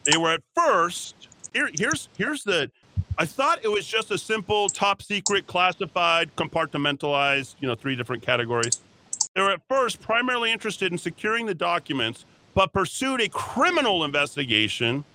They 0.04 0.18
were 0.18 0.34
at 0.34 0.42
first. 0.56 1.16
Here, 1.52 1.68
here's 1.74 2.10
here's 2.16 2.44
the. 2.44 2.70
I 3.18 3.26
thought 3.26 3.60
it 3.64 3.70
was 3.70 3.88
just 3.88 4.12
a 4.12 4.20
simple 4.20 4.70
top 4.70 5.02
secret, 5.02 5.48
classified, 5.48 6.36
compartmentalized. 6.36 7.56
You 7.60 7.68
know, 7.68 7.76
three 7.76 7.96
different 7.96 8.22
categories. 8.22 8.82
They 9.40 9.44
were 9.44 9.52
at 9.52 9.62
first 9.70 10.02
primarily 10.02 10.52
interested 10.52 10.92
in 10.92 10.98
securing 10.98 11.46
the 11.46 11.56
documents 11.56 12.26
but 12.56 12.74
pursued 12.74 13.22
a 13.22 13.30
criminal 13.30 14.04
investigation 14.04 15.06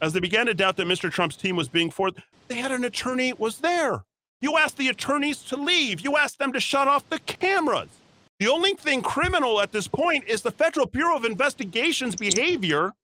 as 0.00 0.14
they 0.14 0.20
began 0.20 0.46
to 0.46 0.54
doubt 0.54 0.78
that 0.78 0.86
Mr. 0.86 1.12
Trump's 1.12 1.36
team 1.36 1.54
was 1.54 1.68
being 1.68 1.90
forced. 1.90 2.16
They 2.48 2.54
had 2.54 2.72
an 2.72 2.82
attorney 2.82 3.34
was 3.34 3.58
there. 3.58 4.04
You 4.40 4.56
asked 4.56 4.78
the 4.78 4.88
attorneys 4.88 5.42
to 5.50 5.56
leave. 5.58 6.00
You 6.00 6.16
asked 6.16 6.38
them 6.38 6.50
to 6.54 6.60
shut 6.60 6.88
off 6.88 7.06
the 7.10 7.18
cameras. 7.18 7.90
The 8.38 8.48
only 8.48 8.72
thing 8.72 9.02
criminal 9.02 9.60
at 9.60 9.70
this 9.70 9.86
point 9.86 10.24
is 10.26 10.40
the 10.40 10.50
Federal 10.50 10.86
Bureau 10.86 11.14
of 11.14 11.26
Investigation's 11.26 12.16
behavior 12.16 12.94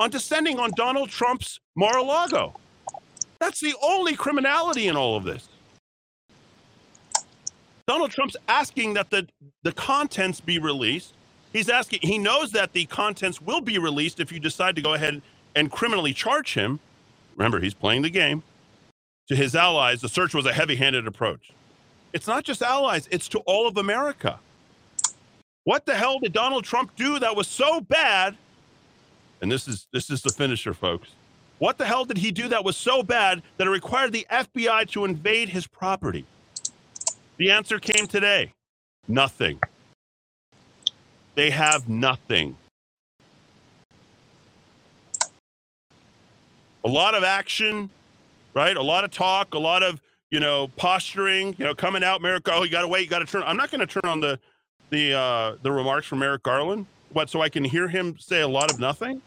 on 0.00 0.10
descending 0.10 0.58
on 0.58 0.72
Donald 0.74 1.08
Trump's 1.08 1.60
Mar-a-Lago. 1.76 2.52
That's 3.38 3.60
the 3.60 3.76
only 3.80 4.16
criminality 4.16 4.88
in 4.88 4.96
all 4.96 5.16
of 5.16 5.22
this. 5.22 5.48
Donald 7.90 8.12
Trump's 8.12 8.36
asking 8.46 8.94
that 8.94 9.10
the, 9.10 9.26
the 9.64 9.72
contents 9.72 10.40
be 10.40 10.60
released. 10.60 11.12
He's 11.52 11.68
asking, 11.68 11.98
he 12.02 12.18
knows 12.18 12.52
that 12.52 12.72
the 12.72 12.84
contents 12.84 13.42
will 13.42 13.60
be 13.60 13.78
released 13.80 14.20
if 14.20 14.30
you 14.30 14.38
decide 14.38 14.76
to 14.76 14.80
go 14.80 14.94
ahead 14.94 15.20
and 15.56 15.72
criminally 15.72 16.12
charge 16.12 16.54
him. 16.54 16.78
Remember, 17.34 17.58
he's 17.58 17.74
playing 17.74 18.02
the 18.02 18.10
game. 18.10 18.44
To 19.26 19.34
his 19.34 19.56
allies, 19.56 20.02
the 20.02 20.08
search 20.08 20.34
was 20.34 20.46
a 20.46 20.52
heavy 20.52 20.76
handed 20.76 21.08
approach. 21.08 21.50
It's 22.12 22.28
not 22.28 22.44
just 22.44 22.62
allies, 22.62 23.08
it's 23.10 23.26
to 23.30 23.40
all 23.40 23.66
of 23.66 23.76
America. 23.76 24.38
What 25.64 25.84
the 25.84 25.96
hell 25.96 26.20
did 26.20 26.32
Donald 26.32 26.62
Trump 26.62 26.94
do 26.94 27.18
that 27.18 27.34
was 27.34 27.48
so 27.48 27.80
bad? 27.80 28.36
And 29.42 29.50
this 29.50 29.66
is 29.66 29.88
this 29.92 30.10
is 30.10 30.22
the 30.22 30.30
finisher, 30.30 30.74
folks. 30.74 31.08
What 31.58 31.76
the 31.76 31.86
hell 31.86 32.04
did 32.04 32.18
he 32.18 32.30
do 32.30 32.46
that 32.50 32.64
was 32.64 32.76
so 32.76 33.02
bad 33.02 33.42
that 33.56 33.66
it 33.66 33.70
required 33.70 34.12
the 34.12 34.28
FBI 34.30 34.88
to 34.90 35.04
invade 35.04 35.48
his 35.48 35.66
property? 35.66 36.24
The 37.40 37.50
answer 37.50 37.78
came 37.78 38.06
today. 38.06 38.52
Nothing. 39.08 39.58
They 41.36 41.48
have 41.48 41.88
nothing. 41.88 42.54
A 46.84 46.88
lot 46.88 47.14
of 47.14 47.24
action, 47.24 47.88
right? 48.52 48.76
A 48.76 48.82
lot 48.82 49.04
of 49.04 49.10
talk, 49.10 49.54
a 49.54 49.58
lot 49.58 49.82
of, 49.82 50.02
you 50.30 50.38
know, 50.38 50.68
posturing, 50.76 51.54
you 51.56 51.64
know, 51.64 51.74
coming 51.74 52.04
out, 52.04 52.20
Merrick, 52.20 52.46
oh, 52.50 52.62
you 52.62 52.70
got 52.70 52.82
to 52.82 52.88
wait, 52.88 53.04
you 53.04 53.08
got 53.08 53.20
to 53.20 53.24
turn. 53.24 53.42
I'm 53.46 53.56
not 53.56 53.70
going 53.70 53.80
to 53.80 53.86
turn 53.86 54.04
on 54.04 54.20
the, 54.20 54.38
the, 54.90 55.14
uh, 55.14 55.56
the 55.62 55.72
remarks 55.72 56.06
from 56.06 56.18
Merrick 56.18 56.42
Garland. 56.42 56.84
What, 57.14 57.30
so 57.30 57.40
I 57.40 57.48
can 57.48 57.64
hear 57.64 57.88
him 57.88 58.18
say 58.18 58.42
a 58.42 58.48
lot 58.48 58.70
of 58.70 58.78
nothing? 58.78 59.22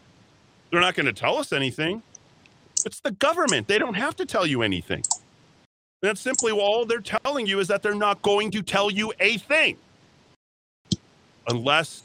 They're 0.70 0.80
not 0.80 0.94
going 0.94 1.06
to 1.06 1.12
tell 1.12 1.36
us 1.36 1.52
anything. 1.52 2.00
It's 2.86 3.00
the 3.00 3.10
government. 3.10 3.66
They 3.66 3.80
don't 3.80 3.94
have 3.94 4.14
to 4.16 4.24
tell 4.24 4.46
you 4.46 4.62
anything. 4.62 5.02
That's 6.04 6.20
simply 6.20 6.52
all 6.52 6.84
they're 6.84 7.00
telling 7.00 7.46
you 7.46 7.60
is 7.60 7.68
that 7.68 7.82
they're 7.82 7.94
not 7.94 8.20
going 8.20 8.50
to 8.50 8.60
tell 8.60 8.90
you 8.90 9.14
a 9.20 9.38
thing 9.38 9.78
unless 11.48 12.02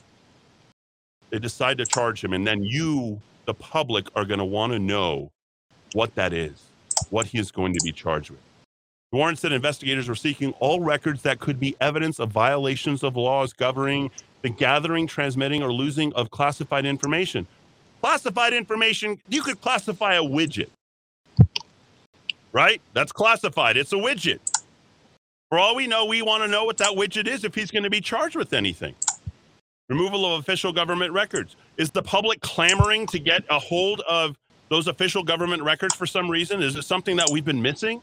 they 1.32 1.40
decide 1.40 1.80
to 1.80 1.86
charge 1.86 2.24
him. 2.24 2.32
And 2.32 2.48
then 2.48 2.64
you, 2.64 3.20
the 3.44 3.54
public, 3.54 4.08
are 4.16 4.24
going 4.24 4.40
to 4.40 4.46
want 4.46 4.72
to 4.72 4.80
know 4.80 5.30
what 5.92 6.16
that 6.16 6.32
is, 6.32 6.64
what 7.10 7.26
he 7.26 7.40
is 7.40 7.52
going 7.52 7.74
to 7.74 7.80
be 7.84 7.92
charged 7.92 8.30
with. 8.30 8.40
Warren 9.12 9.36
said 9.36 9.52
investigators 9.52 10.08
were 10.08 10.16
seeking 10.16 10.54
all 10.62 10.80
records 10.80 11.22
that 11.24 11.40
could 11.40 11.60
be 11.60 11.76
evidence 11.82 12.20
of 12.20 12.30
violations 12.30 13.04
of 13.04 13.18
laws 13.18 13.52
governing 13.52 14.12
the 14.44 14.50
gathering, 14.50 15.08
transmitting, 15.08 15.62
or 15.62 15.74
losing 15.74 16.14
of 16.14 16.32
classified 16.32 16.86
information. 16.86 17.46
Classified 18.00 18.54
information, 18.54 19.20
you 19.28 19.42
could 19.42 19.60
classify 19.60 20.14
a 20.14 20.24
widget, 20.24 20.70
right? 22.52 22.82
That's 22.94 23.12
classified, 23.12 23.78
it's 23.78 23.94
a 23.94 23.98
widget. 23.98 24.40
For 25.50 25.58
all 25.58 25.76
we 25.76 25.88
know, 25.88 26.06
we 26.06 26.22
want 26.22 26.44
to 26.44 26.48
know 26.48 26.64
what 26.64 26.78
that 26.78 26.90
widget 26.90 27.28
is 27.28 27.44
if 27.44 27.56
he's 27.56 27.72
going 27.72 27.84
to 27.84 27.90
be 27.90 28.02
charged 28.02 28.36
with 28.36 28.54
anything. 28.54 28.94
Removal 29.90 30.26
of 30.26 30.40
official 30.40 30.72
government 30.72 31.12
records. 31.12 31.56
Is 31.78 31.90
the 31.90 32.04
public 32.04 32.40
clamoring 32.42 33.08
to 33.08 33.18
get 33.18 33.44
a 33.50 33.58
hold 33.58 34.02
of 34.02 34.38
those 34.70 34.88
official 34.88 35.24
government 35.24 35.64
records 35.64 35.96
for 35.96 36.06
some 36.06 36.30
reason? 36.30 36.62
Is 36.62 36.76
it 36.76 36.84
something 36.84 37.16
that 37.16 37.30
we've 37.32 37.46
been 37.46 37.62
missing? 37.62 38.02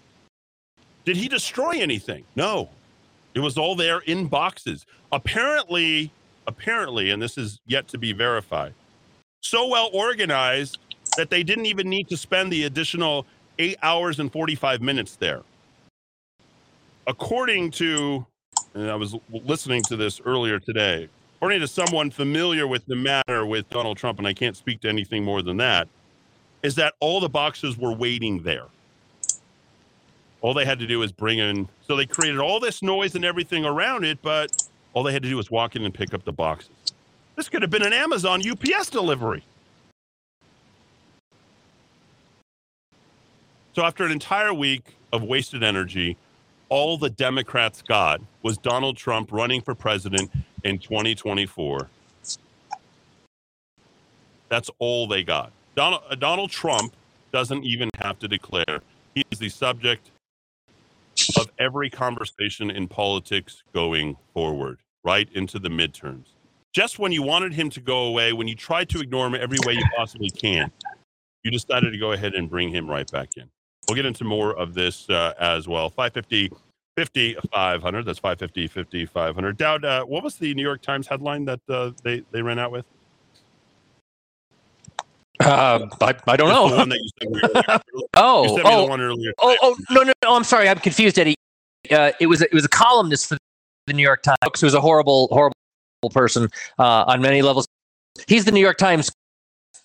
Did 1.04 1.16
he 1.16 1.28
destroy 1.28 1.78
anything? 1.78 2.24
No. 2.34 2.68
It 3.34 3.40
was 3.40 3.56
all 3.56 3.76
there 3.76 4.00
in 4.00 4.26
boxes. 4.26 4.84
Apparently, 5.12 6.10
apparently, 6.48 7.10
and 7.10 7.22
this 7.22 7.38
is 7.38 7.60
yet 7.66 7.86
to 7.88 7.98
be 7.98 8.12
verified, 8.12 8.74
so 9.40 9.68
well 9.68 9.90
organized 9.92 10.78
that 11.16 11.30
they 11.30 11.44
didn't 11.44 11.66
even 11.66 11.88
need 11.88 12.08
to 12.08 12.16
spend 12.16 12.52
the 12.52 12.64
additional 12.64 13.26
eight 13.58 13.78
hours 13.82 14.20
and 14.20 14.30
45 14.30 14.82
minutes 14.82 15.16
there. 15.16 15.42
According 17.06 17.70
to, 17.72 18.26
and 18.74 18.90
I 18.90 18.96
was 18.96 19.14
listening 19.30 19.82
to 19.84 19.96
this 19.96 20.20
earlier 20.24 20.58
today, 20.58 21.08
according 21.36 21.60
to 21.60 21.68
someone 21.68 22.10
familiar 22.10 22.66
with 22.66 22.84
the 22.86 22.96
matter 22.96 23.46
with 23.46 23.68
Donald 23.70 23.96
Trump, 23.96 24.18
and 24.18 24.26
I 24.26 24.34
can't 24.34 24.56
speak 24.56 24.80
to 24.80 24.88
anything 24.88 25.24
more 25.24 25.42
than 25.42 25.56
that, 25.58 25.88
is 26.62 26.74
that 26.76 26.94
all 27.00 27.20
the 27.20 27.28
boxes 27.28 27.78
were 27.78 27.92
waiting 27.92 28.42
there. 28.42 28.64
All 30.40 30.54
they 30.54 30.64
had 30.64 30.78
to 30.80 30.86
do 30.86 30.98
was 30.98 31.12
bring 31.12 31.38
in, 31.38 31.68
so 31.86 31.96
they 31.96 32.06
created 32.06 32.40
all 32.40 32.60
this 32.60 32.82
noise 32.82 33.14
and 33.14 33.24
everything 33.24 33.64
around 33.64 34.04
it, 34.04 34.18
but 34.22 34.50
all 34.92 35.02
they 35.02 35.12
had 35.12 35.22
to 35.22 35.28
do 35.28 35.36
was 35.36 35.50
walk 35.50 35.76
in 35.76 35.84
and 35.84 35.94
pick 35.94 36.12
up 36.14 36.24
the 36.24 36.32
boxes. 36.32 36.70
This 37.36 37.48
could 37.48 37.62
have 37.62 37.70
been 37.70 37.82
an 37.82 37.92
Amazon 37.92 38.42
UPS 38.48 38.90
delivery. 38.90 39.44
So 43.76 43.84
after 43.84 44.04
an 44.04 44.10
entire 44.10 44.54
week 44.54 44.96
of 45.12 45.22
wasted 45.22 45.62
energy, 45.62 46.16
all 46.70 46.96
the 46.96 47.10
Democrats 47.10 47.82
got 47.82 48.22
was 48.42 48.56
Donald 48.56 48.96
Trump 48.96 49.30
running 49.30 49.60
for 49.60 49.74
president 49.74 50.30
in 50.64 50.78
2024. 50.78 51.86
That's 54.48 54.70
all 54.78 55.06
they 55.06 55.22
got. 55.22 55.52
Donald, 55.74 56.00
uh, 56.08 56.14
Donald 56.14 56.50
Trump 56.50 56.94
doesn't 57.32 57.64
even 57.64 57.90
have 57.98 58.18
to 58.20 58.28
declare. 58.28 58.80
He 59.14 59.22
is 59.30 59.38
the 59.38 59.50
subject 59.50 60.10
of 61.36 61.50
every 61.58 61.90
conversation 61.90 62.70
in 62.70 62.88
politics 62.88 63.62
going 63.74 64.16
forward, 64.32 64.78
right 65.04 65.28
into 65.34 65.58
the 65.58 65.68
midterms. 65.68 66.28
Just 66.72 66.98
when 66.98 67.12
you 67.12 67.22
wanted 67.22 67.52
him 67.52 67.68
to 67.68 67.80
go 67.82 68.04
away, 68.04 68.32
when 68.32 68.48
you 68.48 68.54
tried 68.54 68.88
to 68.88 69.00
ignore 69.00 69.26
him 69.26 69.34
every 69.34 69.58
way 69.66 69.74
you 69.74 69.84
possibly 69.94 70.30
can, 70.30 70.72
you 71.44 71.50
decided 71.50 71.90
to 71.90 71.98
go 71.98 72.12
ahead 72.12 72.32
and 72.32 72.48
bring 72.48 72.70
him 72.70 72.88
right 72.88 73.10
back 73.12 73.28
in. 73.36 73.50
We'll 73.88 73.96
get 73.96 74.06
into 74.06 74.24
more 74.24 74.56
of 74.56 74.74
this 74.74 75.08
uh, 75.10 75.34
as 75.38 75.68
well. 75.68 75.88
550 75.88 76.50
50 76.96 77.36
500. 77.52 78.04
That's 78.04 78.18
550 78.18 78.66
50 78.66 79.06
500. 79.06 79.56
Dowd, 79.56 79.84
uh, 79.84 80.04
what 80.04 80.24
was 80.24 80.36
the 80.36 80.54
New 80.54 80.62
York 80.62 80.82
Times 80.82 81.06
headline 81.06 81.44
that 81.44 81.60
uh, 81.68 81.90
they, 82.02 82.22
they 82.32 82.42
ran 82.42 82.58
out 82.58 82.72
with? 82.72 82.84
Uh, 85.40 85.86
I, 86.00 86.14
I 86.26 86.36
don't 86.36 86.48
know. 86.48 86.96
oh, 88.16 88.58
oh, 88.58 88.58
oh, 88.64 89.56
oh, 89.62 89.76
no, 89.90 90.02
no, 90.02 90.12
no. 90.22 90.34
I'm 90.34 90.44
sorry. 90.44 90.68
I'm 90.68 90.78
confused, 90.78 91.18
Eddie. 91.18 91.34
Uh, 91.90 92.12
it 92.18 92.26
was 92.26 92.40
a, 92.40 92.46
it 92.46 92.54
was 92.54 92.64
a 92.64 92.70
columnist 92.70 93.28
for 93.28 93.36
the 93.86 93.92
New 93.92 94.02
York 94.02 94.22
Times 94.22 94.60
who 94.60 94.66
was 94.66 94.74
a 94.74 94.80
horrible, 94.80 95.28
horrible 95.28 95.54
person 96.10 96.48
uh, 96.78 97.04
on 97.06 97.20
many 97.20 97.42
levels. 97.42 97.66
He's 98.26 98.46
the 98.46 98.52
New 98.52 98.60
York 98.60 98.78
Times 98.78 99.12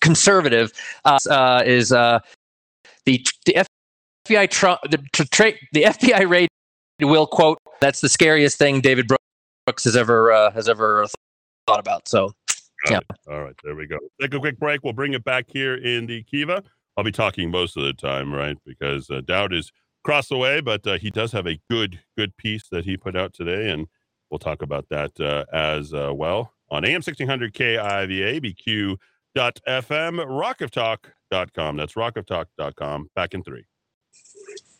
conservative. 0.00 0.72
Uh, 1.04 1.18
uh 1.30 1.62
is 1.66 1.92
uh, 1.92 2.20
the 3.04 3.24
the 3.44 3.56
FBI 4.26 4.50
Trump 4.50 4.80
the 4.90 4.98
tra- 5.30 5.52
the 5.72 5.84
FBI 5.84 6.28
raid 6.28 6.48
will 7.00 7.26
quote. 7.26 7.58
That's 7.80 8.00
the 8.00 8.08
scariest 8.08 8.58
thing 8.58 8.80
David 8.80 9.08
Brooks 9.66 9.84
has 9.84 9.96
ever 9.96 10.32
uh, 10.32 10.50
has 10.52 10.68
ever 10.68 11.06
thought 11.66 11.80
about. 11.80 12.08
So 12.08 12.32
yeah. 12.90 13.00
All 13.30 13.42
right, 13.42 13.54
there 13.62 13.74
we 13.76 13.86
go. 13.86 13.98
Take 14.20 14.34
a 14.34 14.40
quick 14.40 14.58
break. 14.58 14.82
We'll 14.82 14.92
bring 14.92 15.12
it 15.12 15.24
back 15.24 15.46
here 15.48 15.76
in 15.76 16.06
the 16.06 16.22
Kiva. 16.24 16.62
I'll 16.96 17.04
be 17.04 17.12
talking 17.12 17.50
most 17.50 17.76
of 17.76 17.84
the 17.84 17.92
time, 17.92 18.32
right? 18.32 18.58
Because 18.66 19.08
uh, 19.08 19.20
Dowd 19.24 19.52
is 19.52 19.70
across 20.04 20.28
the 20.28 20.36
way, 20.36 20.60
but 20.60 20.86
uh, 20.86 20.98
he 20.98 21.10
does 21.10 21.32
have 21.32 21.46
a 21.46 21.58
good, 21.70 22.00
good 22.18 22.36
piece 22.36 22.68
that 22.70 22.84
he 22.84 22.96
put 22.96 23.16
out 23.16 23.32
today, 23.32 23.70
and 23.70 23.86
we'll 24.30 24.38
talk 24.38 24.62
about 24.62 24.88
that 24.90 25.18
uh, 25.20 25.44
as 25.52 25.94
uh, 25.94 26.12
well 26.12 26.52
on 26.70 26.84
AM 26.84 26.94
1600 26.94 27.54
KIVA, 27.54 28.40
BQ.FM, 28.40 28.98
rockoftalk.com. 30.26 31.76
That's 31.76 31.94
rockoftalk.com. 31.94 33.10
Back 33.14 33.34
in 33.34 33.42
three. 33.44 33.64
I'm 34.14 34.44
just 34.50 34.64
on 34.68 34.71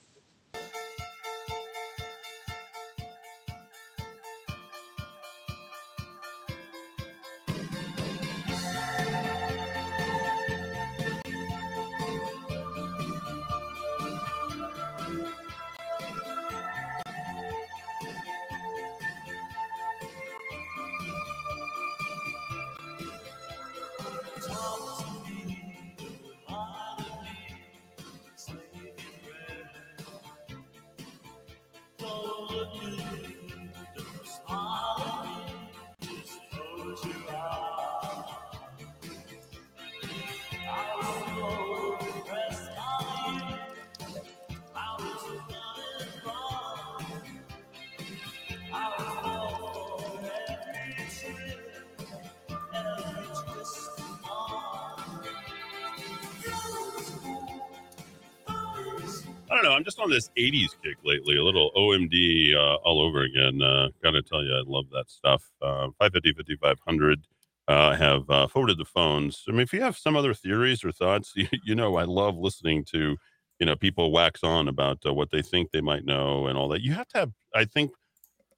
this 60.12 60.30
80s 60.38 60.70
kick 60.82 60.96
lately, 61.04 61.36
a 61.36 61.42
little 61.42 61.72
OMD 61.76 62.54
uh, 62.54 62.76
all 62.84 63.00
over 63.00 63.22
again. 63.22 63.60
Uh, 63.62 63.88
gotta 64.02 64.22
tell 64.22 64.44
you, 64.44 64.54
I 64.54 64.62
love 64.66 64.84
that 64.92 65.10
stuff. 65.10 65.44
Uh, 65.60 65.88
550, 65.98 66.56
5500. 66.56 67.26
Uh, 67.68 67.94
have 67.96 68.28
uh, 68.28 68.46
forwarded 68.48 68.76
the 68.76 68.84
phones. 68.84 69.44
I 69.48 69.52
mean, 69.52 69.60
if 69.60 69.72
you 69.72 69.80
have 69.82 69.96
some 69.96 70.16
other 70.16 70.34
theories 70.34 70.84
or 70.84 70.90
thoughts, 70.90 71.32
you, 71.36 71.46
you 71.64 71.74
know, 71.74 71.96
I 71.96 72.04
love 72.04 72.36
listening 72.36 72.84
to, 72.86 73.16
you 73.60 73.66
know, 73.66 73.76
people 73.76 74.10
wax 74.10 74.42
on 74.42 74.68
about 74.68 74.98
uh, 75.06 75.14
what 75.14 75.30
they 75.30 75.42
think 75.42 75.70
they 75.70 75.80
might 75.80 76.04
know 76.04 76.48
and 76.48 76.58
all 76.58 76.68
that. 76.68 76.82
You 76.82 76.92
have 76.94 77.08
to 77.08 77.18
have, 77.18 77.30
I 77.54 77.64
think, 77.64 77.92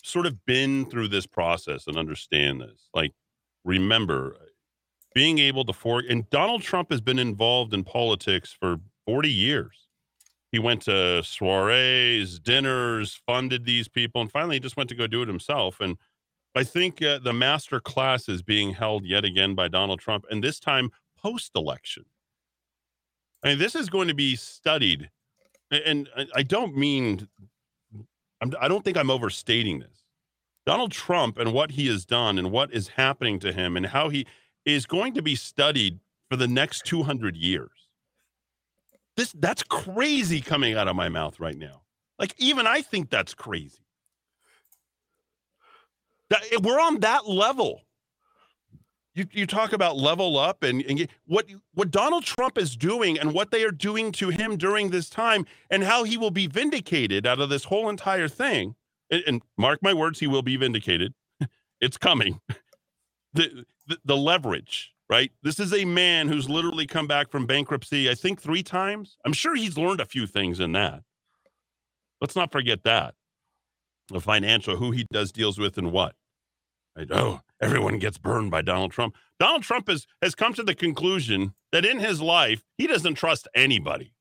sort 0.02 0.26
of 0.26 0.44
been 0.46 0.86
through 0.90 1.08
this 1.08 1.26
process 1.26 1.86
and 1.86 1.96
understand 1.98 2.60
this. 2.62 2.88
Like, 2.94 3.12
remember, 3.64 4.36
being 5.14 5.38
able 5.38 5.64
to 5.66 5.72
fork, 5.72 6.06
and 6.08 6.28
Donald 6.30 6.62
Trump 6.62 6.90
has 6.90 7.02
been 7.02 7.18
involved 7.18 7.74
in 7.74 7.84
politics 7.84 8.56
for 8.58 8.78
40 9.06 9.30
years 9.30 9.83
he 10.54 10.60
went 10.60 10.82
to 10.82 11.20
soirees, 11.24 12.38
dinners, 12.38 13.20
funded 13.26 13.64
these 13.64 13.88
people, 13.88 14.20
and 14.20 14.30
finally 14.30 14.54
he 14.54 14.60
just 14.60 14.76
went 14.76 14.88
to 14.88 14.94
go 14.94 15.08
do 15.08 15.20
it 15.20 15.26
himself. 15.26 15.80
And 15.80 15.98
I 16.54 16.62
think 16.62 17.02
uh, 17.02 17.18
the 17.18 17.32
master 17.32 17.80
class 17.80 18.28
is 18.28 18.40
being 18.40 18.72
held 18.72 19.04
yet 19.04 19.24
again 19.24 19.56
by 19.56 19.66
Donald 19.66 19.98
Trump, 19.98 20.26
and 20.30 20.44
this 20.44 20.60
time 20.60 20.92
post 21.20 21.50
election. 21.56 22.04
I 23.42 23.48
mean, 23.48 23.58
this 23.58 23.74
is 23.74 23.90
going 23.90 24.06
to 24.06 24.14
be 24.14 24.36
studied, 24.36 25.10
and 25.72 26.08
I 26.36 26.44
don't 26.44 26.76
mean, 26.76 27.26
I 28.60 28.68
don't 28.68 28.84
think 28.84 28.96
I'm 28.96 29.10
overstating 29.10 29.80
this. 29.80 30.04
Donald 30.66 30.92
Trump 30.92 31.36
and 31.36 31.52
what 31.52 31.72
he 31.72 31.88
has 31.88 32.04
done 32.04 32.38
and 32.38 32.52
what 32.52 32.72
is 32.72 32.86
happening 32.86 33.40
to 33.40 33.52
him 33.52 33.76
and 33.76 33.86
how 33.86 34.08
he 34.08 34.24
is 34.64 34.86
going 34.86 35.14
to 35.14 35.22
be 35.22 35.34
studied 35.34 35.98
for 36.30 36.36
the 36.36 36.46
next 36.46 36.86
200 36.86 37.36
years 37.36 37.83
this 39.16 39.32
that's 39.32 39.62
crazy 39.62 40.40
coming 40.40 40.74
out 40.76 40.88
of 40.88 40.96
my 40.96 41.08
mouth 41.08 41.38
right 41.40 41.56
now. 41.56 41.82
Like 42.18 42.34
even 42.38 42.66
I 42.66 42.82
think 42.82 43.10
that's 43.10 43.34
crazy. 43.34 43.84
That, 46.30 46.42
eh, 46.52 46.58
we're 46.62 46.80
on 46.80 47.00
that 47.00 47.28
level. 47.28 47.82
You, 49.14 49.26
you 49.30 49.46
talk 49.46 49.72
about 49.72 49.96
level 49.96 50.36
up 50.36 50.64
and, 50.64 50.82
and 50.82 51.06
what 51.26 51.46
what 51.74 51.92
Donald 51.92 52.24
Trump 52.24 52.58
is 52.58 52.76
doing 52.76 53.16
and 53.18 53.32
what 53.32 53.52
they 53.52 53.62
are 53.62 53.70
doing 53.70 54.10
to 54.12 54.30
him 54.30 54.56
during 54.56 54.90
this 54.90 55.08
time 55.08 55.46
and 55.70 55.84
how 55.84 56.02
he 56.02 56.16
will 56.16 56.32
be 56.32 56.48
vindicated 56.48 57.24
out 57.24 57.38
of 57.38 57.48
this 57.48 57.64
whole 57.64 57.88
entire 57.88 58.26
thing. 58.26 58.74
And, 59.10 59.22
and 59.26 59.42
mark 59.56 59.80
my 59.82 59.94
words, 59.94 60.18
he 60.18 60.26
will 60.26 60.42
be 60.42 60.56
vindicated. 60.56 61.14
it's 61.80 61.96
coming. 61.98 62.40
The, 63.36 63.64
the 63.88 63.98
the 64.04 64.16
leverage 64.16 64.93
right? 65.08 65.30
This 65.42 65.60
is 65.60 65.72
a 65.72 65.84
man 65.84 66.28
who's 66.28 66.48
literally 66.48 66.86
come 66.86 67.06
back 67.06 67.30
from 67.30 67.46
bankruptcy, 67.46 68.10
I 68.10 68.14
think 68.14 68.40
three 68.40 68.62
times. 68.62 69.16
I'm 69.24 69.32
sure 69.32 69.54
he's 69.54 69.76
learned 69.76 70.00
a 70.00 70.06
few 70.06 70.26
things 70.26 70.60
in 70.60 70.72
that. 70.72 71.02
Let's 72.20 72.36
not 72.36 72.52
forget 72.52 72.84
that. 72.84 73.14
The 74.08 74.20
financial, 74.20 74.76
who 74.76 74.90
he 74.90 75.06
does 75.12 75.32
deals 75.32 75.58
with 75.58 75.78
and 75.78 75.92
what. 75.92 76.14
Right? 76.96 77.08
Oh, 77.10 77.40
everyone 77.60 77.98
gets 77.98 78.18
burned 78.18 78.50
by 78.50 78.62
Donald 78.62 78.92
Trump. 78.92 79.16
Donald 79.40 79.62
Trump 79.62 79.88
has, 79.88 80.06
has 80.22 80.34
come 80.34 80.54
to 80.54 80.62
the 80.62 80.74
conclusion 80.74 81.54
that 81.72 81.84
in 81.84 81.98
his 81.98 82.20
life, 82.20 82.62
he 82.78 82.86
doesn't 82.86 83.14
trust 83.14 83.48
anybody. 83.54 84.12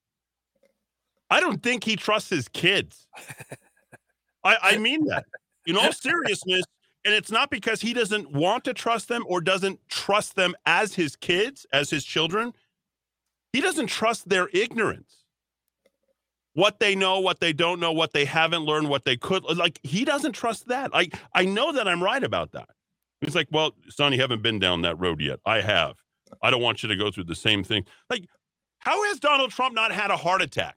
I 1.29 1.39
don't 1.39 1.61
think 1.61 1.83
he 1.83 1.95
trusts 1.95 2.29
his 2.29 2.47
kids. 2.47 3.07
I, 4.43 4.57
I 4.61 4.77
mean 4.77 5.05
that. 5.05 5.25
In 5.65 5.77
all 5.77 5.91
seriousness, 5.91 6.63
and 7.05 7.13
it's 7.13 7.31
not 7.31 7.49
because 7.49 7.81
he 7.81 7.93
doesn't 7.93 8.31
want 8.31 8.63
to 8.65 8.73
trust 8.73 9.07
them 9.07 9.23
or 9.27 9.41
doesn't 9.41 9.79
trust 9.89 10.35
them 10.35 10.55
as 10.65 10.95
his 10.95 11.15
kids, 11.15 11.65
as 11.73 11.89
his 11.89 12.03
children. 12.03 12.53
He 13.51 13.61
doesn't 13.61 13.87
trust 13.87 14.29
their 14.29 14.49
ignorance. 14.53 15.17
What 16.53 16.79
they 16.79 16.95
know, 16.95 17.19
what 17.19 17.39
they 17.39 17.51
don't 17.51 17.79
know, 17.79 17.91
what 17.91 18.13
they 18.13 18.25
haven't 18.25 18.63
learned, 18.63 18.87
what 18.89 19.05
they 19.05 19.17
could 19.17 19.43
like 19.43 19.79
he 19.83 20.05
doesn't 20.05 20.33
trust 20.33 20.67
that. 20.67 20.91
I 20.93 21.09
I 21.33 21.45
know 21.45 21.71
that 21.71 21.87
I'm 21.87 22.01
right 22.01 22.23
about 22.23 22.51
that. 22.51 22.69
He's 23.21 23.35
like, 23.35 23.47
"Well, 23.51 23.73
son, 23.89 24.13
you 24.13 24.21
haven't 24.21 24.43
been 24.43 24.59
down 24.59 24.81
that 24.83 24.99
road 24.99 25.19
yet. 25.19 25.39
I 25.45 25.61
have. 25.61 25.95
I 26.41 26.51
don't 26.51 26.61
want 26.61 26.83
you 26.83 26.89
to 26.89 26.95
go 26.95 27.09
through 27.09 27.23
the 27.25 27.35
same 27.35 27.63
thing." 27.63 27.85
Like 28.09 28.25
how 28.83 29.01
has 29.05 29.19
Donald 29.19 29.51
Trump 29.51 29.73
not 29.73 29.93
had 29.93 30.11
a 30.11 30.17
heart 30.17 30.41
attack? 30.41 30.75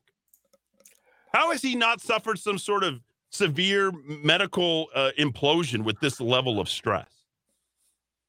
How 1.34 1.50
has 1.50 1.60
he 1.60 1.74
not 1.74 2.00
suffered 2.00 2.38
some 2.38 2.56
sort 2.56 2.84
of 2.84 3.00
severe 3.36 3.92
medical 4.06 4.88
uh, 4.94 5.10
implosion 5.18 5.84
with 5.84 5.98
this 6.00 6.20
level 6.20 6.60
of 6.60 6.68
stress? 6.68 7.08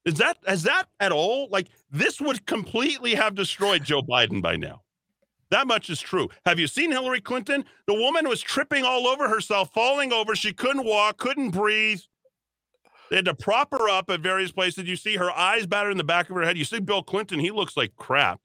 Is 0.05 0.15
that 0.15 0.37
has 0.45 0.63
that 0.63 0.85
at 0.99 1.11
all? 1.11 1.49
Like 1.51 1.67
this 1.91 2.21
would 2.21 2.45
completely 2.45 3.15
have 3.15 3.35
destroyed 3.35 3.83
Joe 3.83 4.01
Biden 4.01 4.41
by 4.41 4.55
now. 4.55 4.81
That 5.49 5.67
much 5.67 5.89
is 5.89 5.99
true. 5.99 6.29
Have 6.45 6.59
you 6.59 6.67
seen 6.67 6.91
Hillary 6.91 7.21
Clinton? 7.21 7.63
The 7.87 7.93
woman 7.93 8.27
was 8.27 8.41
tripping 8.41 8.83
all 8.83 9.07
over 9.07 9.29
herself, 9.29 9.69
falling 9.73 10.11
over. 10.11 10.35
She 10.35 10.53
couldn't 10.53 10.85
walk, 10.85 11.17
couldn't 11.17 11.51
breathe. 11.51 11.99
They 13.09 13.15
had 13.17 13.25
to 13.25 13.33
prop 13.33 13.71
her 13.71 13.89
up 13.89 14.09
at 14.09 14.19
various 14.19 14.51
places. 14.51 14.85
You 14.85 14.97
see 14.97 15.15
her 15.15 15.31
eyes 15.31 15.65
battered 15.65 15.91
in 15.91 15.97
the 15.97 16.03
back 16.03 16.29
of 16.29 16.35
her 16.35 16.43
head. 16.43 16.57
You 16.57 16.65
see 16.65 16.79
Bill 16.79 17.01
Clinton, 17.01 17.39
he 17.39 17.51
looks 17.51 17.77
like 17.77 17.95
crap. 17.95 18.41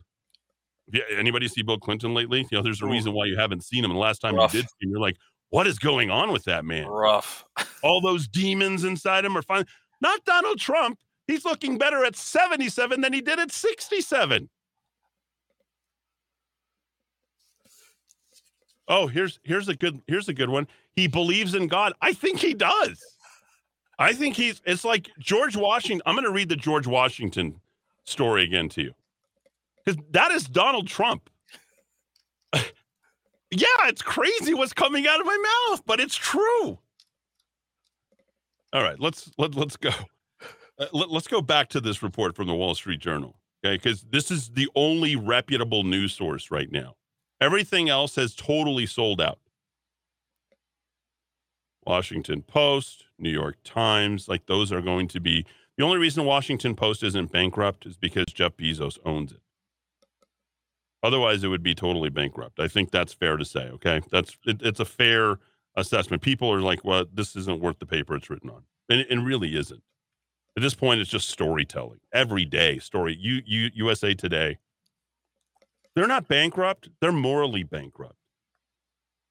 Yeah, 0.93 1.03
anybody 1.17 1.49
see 1.49 1.63
Bill 1.63 1.79
Clinton 1.79 2.15
lately? 2.15 2.47
You 2.51 2.59
know, 2.59 2.63
there's 2.63 2.83
a 2.83 2.87
reason 2.87 3.13
why 3.13 3.25
you 3.27 3.37
haven't 3.37 3.65
seen 3.65 3.85
him. 3.85 3.91
And 3.91 3.97
the 3.97 4.03
last 4.03 4.19
time 4.19 4.35
Rough. 4.37 4.53
you 4.53 4.61
did 4.61 4.69
see 4.69 4.87
him, 4.87 4.91
you're 4.91 5.01
like, 5.01 5.17
what 5.53 5.67
is 5.67 5.79
going 5.79 6.11
on 6.11 6.33
with 6.33 6.45
that 6.45 6.65
man? 6.65 6.89
Rough. 6.89 7.45
All 7.83 8.01
those 8.01 8.27
demons 8.27 8.85
inside 8.85 9.23
him 9.23 9.37
are 9.37 9.43
fine. 9.43 9.67
Not 10.01 10.25
Donald 10.25 10.59
Trump. 10.59 10.99
He's 11.27 11.45
looking 11.45 11.77
better 11.77 12.07
at 12.07 12.17
77 12.17 13.03
than 13.03 13.13
he 13.13 13.21
did 13.21 13.39
at 13.39 13.53
67. 13.53 14.49
Oh, 18.89 19.07
here's 19.07 19.41
here's 19.45 19.69
a 19.69 19.77
good 19.77 20.01
here's 20.07 20.31
a 20.31 20.35
good 20.35 20.49
one. 20.49 20.67
He 20.97 21.07
believes 21.07 21.55
in 21.55 21.69
God. 21.69 21.93
I 22.01 22.15
think 22.15 22.39
he 22.41 22.55
does. 22.55 22.99
I 23.99 24.15
think 24.15 24.35
he's 24.35 24.63
it's 24.65 24.87
like 24.87 25.11
George 25.19 25.55
Washington. 25.55 26.01
I'm 26.07 26.15
going 26.15 26.25
to 26.25 26.33
read 26.33 26.49
the 26.49 26.57
George 26.57 26.87
Washington 26.87 27.61
story 28.05 28.45
again 28.45 28.71
to 28.71 28.83
you. 28.83 28.95
Cuz 29.85 29.97
that 30.13 30.33
is 30.33 30.45
Donald 30.45 30.89
Trump. 30.89 31.29
Yeah, 33.53 33.89
it's 33.89 34.03
crazy 34.03 34.55
what's 34.55 34.73
coming 34.73 35.07
out 35.07 35.21
of 35.21 35.27
my 35.27 35.69
mouth, 35.71 35.83
but 35.87 36.01
it's 36.01 36.17
true. 36.17 36.79
All 38.73 38.83
right, 38.83 38.99
let's 38.99 39.31
let, 39.39 39.55
let's 39.55 39.77
go. 39.77 39.91
Uh, 40.79 40.87
let, 40.95 41.11
us 41.11 41.29
go 41.29 41.43
back 41.43 41.69
to 41.69 41.81
this 41.83 42.03
report 42.03 42.35
from 42.35 42.47
the 42.47 42.55
Wall 42.55 42.75
Street 42.75 42.99
Journal, 42.99 43.37
okay? 43.63 43.77
Because 43.77 44.07
this 44.11 44.31
is 44.31 44.49
the 44.49 44.71
only 44.75 45.17
reputable 45.17 45.85
news 45.85 46.15
source 46.15 46.51
right 46.51 46.73
now. 46.73 46.97
Everything 47.43 47.91
else 47.91 48.17
has 48.17 48.35
totally 48.35 48.87
sold 48.87 49.21
out. 49.21 49.39
Washington 51.85 52.41
Post, 52.41 53.05
New 53.19 53.31
York 53.31 53.57
Times, 53.65 54.29
like 54.29 54.47
those 54.47 54.73
are 54.73 54.81
going 54.81 55.09
to 55.09 55.21
be 55.21 55.45
the 55.77 55.85
only 55.85 55.99
reason 55.99 56.25
Washington 56.25 56.75
Post 56.75 57.03
isn't 57.03 57.33
bankrupt 57.33 57.85
is 57.87 57.97
because 57.97 58.27
Jeff 58.33 58.57
Bezos 58.57 58.99
owns 59.05 59.33
it. 59.33 59.41
Otherwise, 61.03 61.43
it 61.43 61.49
would 61.49 61.63
be 61.63 61.75
totally 61.75 62.11
bankrupt. 62.11 62.61
I 62.61 62.69
think 62.69 62.91
that's 62.91 63.13
fair 63.13 63.37
to 63.37 63.45
say. 63.45 63.69
Okay, 63.75 64.01
that's 64.11 64.37
it, 64.47 64.61
it's 64.63 64.81
a 64.81 64.85
fair 64.85 65.39
assessment. 65.77 66.23
People 66.23 66.53
are 66.53 66.61
like, 66.61 66.85
"Well, 66.85 67.07
this 67.13 67.35
isn't 67.37 67.61
worth 67.61 67.79
the 67.79 67.87
paper 67.87 68.15
it's 68.15 68.31
written 68.31 68.51
on," 68.51 68.63
and 68.89 69.01
it, 69.01 69.23
really 69.23 69.57
isn't. 69.57 69.83
At 70.57 70.63
this 70.63 70.75
point, 70.75 71.01
it's 71.01 71.11
just 71.11 71.29
storytelling. 71.29 72.01
Every 72.13 72.45
day, 72.45 72.79
story. 72.79 73.17
You, 73.19 73.43
you, 73.45 73.71
USA 73.75 74.15
Today. 74.15 74.59
They're 75.95 76.07
not 76.07 76.29
bankrupt. 76.29 76.89
They're 77.01 77.13
morally 77.13 77.65
bankrupt. 77.65 78.17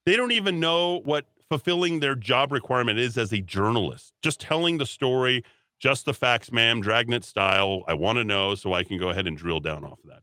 They 0.06 0.16
don't 0.16 0.32
even 0.32 0.60
know 0.60 1.00
what 1.00 1.26
fulfilling 1.50 2.00
their 2.00 2.16
job 2.16 2.52
requirement 2.52 3.00
is 3.00 3.18
as 3.18 3.34
a 3.34 3.42
journalist. 3.42 4.14
Just 4.22 4.40
telling 4.40 4.78
the 4.78 4.86
story, 4.86 5.44
just 5.80 6.06
the 6.06 6.14
facts, 6.14 6.52
ma'am, 6.52 6.82
dragnet 6.82 7.24
style. 7.24 7.84
I 7.88 7.94
want 7.94 8.18
to 8.18 8.24
know 8.24 8.56
so 8.56 8.74
I 8.74 8.84
can 8.84 8.98
go 8.98 9.10
ahead 9.10 9.28
and 9.28 9.38
drill 9.38 9.60
down 9.60 9.84
off 9.84 10.00
of 10.04 10.10
that. 10.10 10.22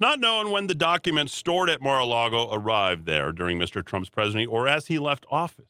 It's 0.00 0.08
not 0.08 0.20
known 0.20 0.50
when 0.50 0.66
the 0.66 0.74
documents 0.74 1.36
stored 1.36 1.68
at 1.68 1.82
Mar-a-Lago 1.82 2.48
arrived 2.50 3.04
there 3.04 3.32
during 3.32 3.58
Mr. 3.58 3.84
Trump's 3.84 4.08
presidency 4.08 4.46
or 4.46 4.66
as 4.66 4.86
he 4.86 4.98
left 4.98 5.26
office 5.30 5.66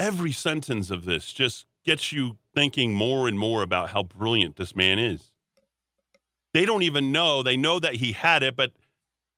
every 0.00 0.32
sentence 0.32 0.90
of 0.90 1.04
this 1.04 1.30
just 1.30 1.66
gets 1.84 2.10
you 2.10 2.38
thinking 2.54 2.94
more 2.94 3.28
and 3.28 3.38
more 3.38 3.62
about 3.62 3.90
how 3.90 4.02
brilliant 4.02 4.56
this 4.56 4.74
man 4.74 4.98
is. 4.98 5.30
They 6.54 6.64
don't 6.64 6.82
even 6.82 7.12
know. 7.12 7.42
They 7.42 7.56
know 7.56 7.78
that 7.78 7.96
he 7.96 8.12
had 8.12 8.42
it, 8.42 8.56
but 8.56 8.72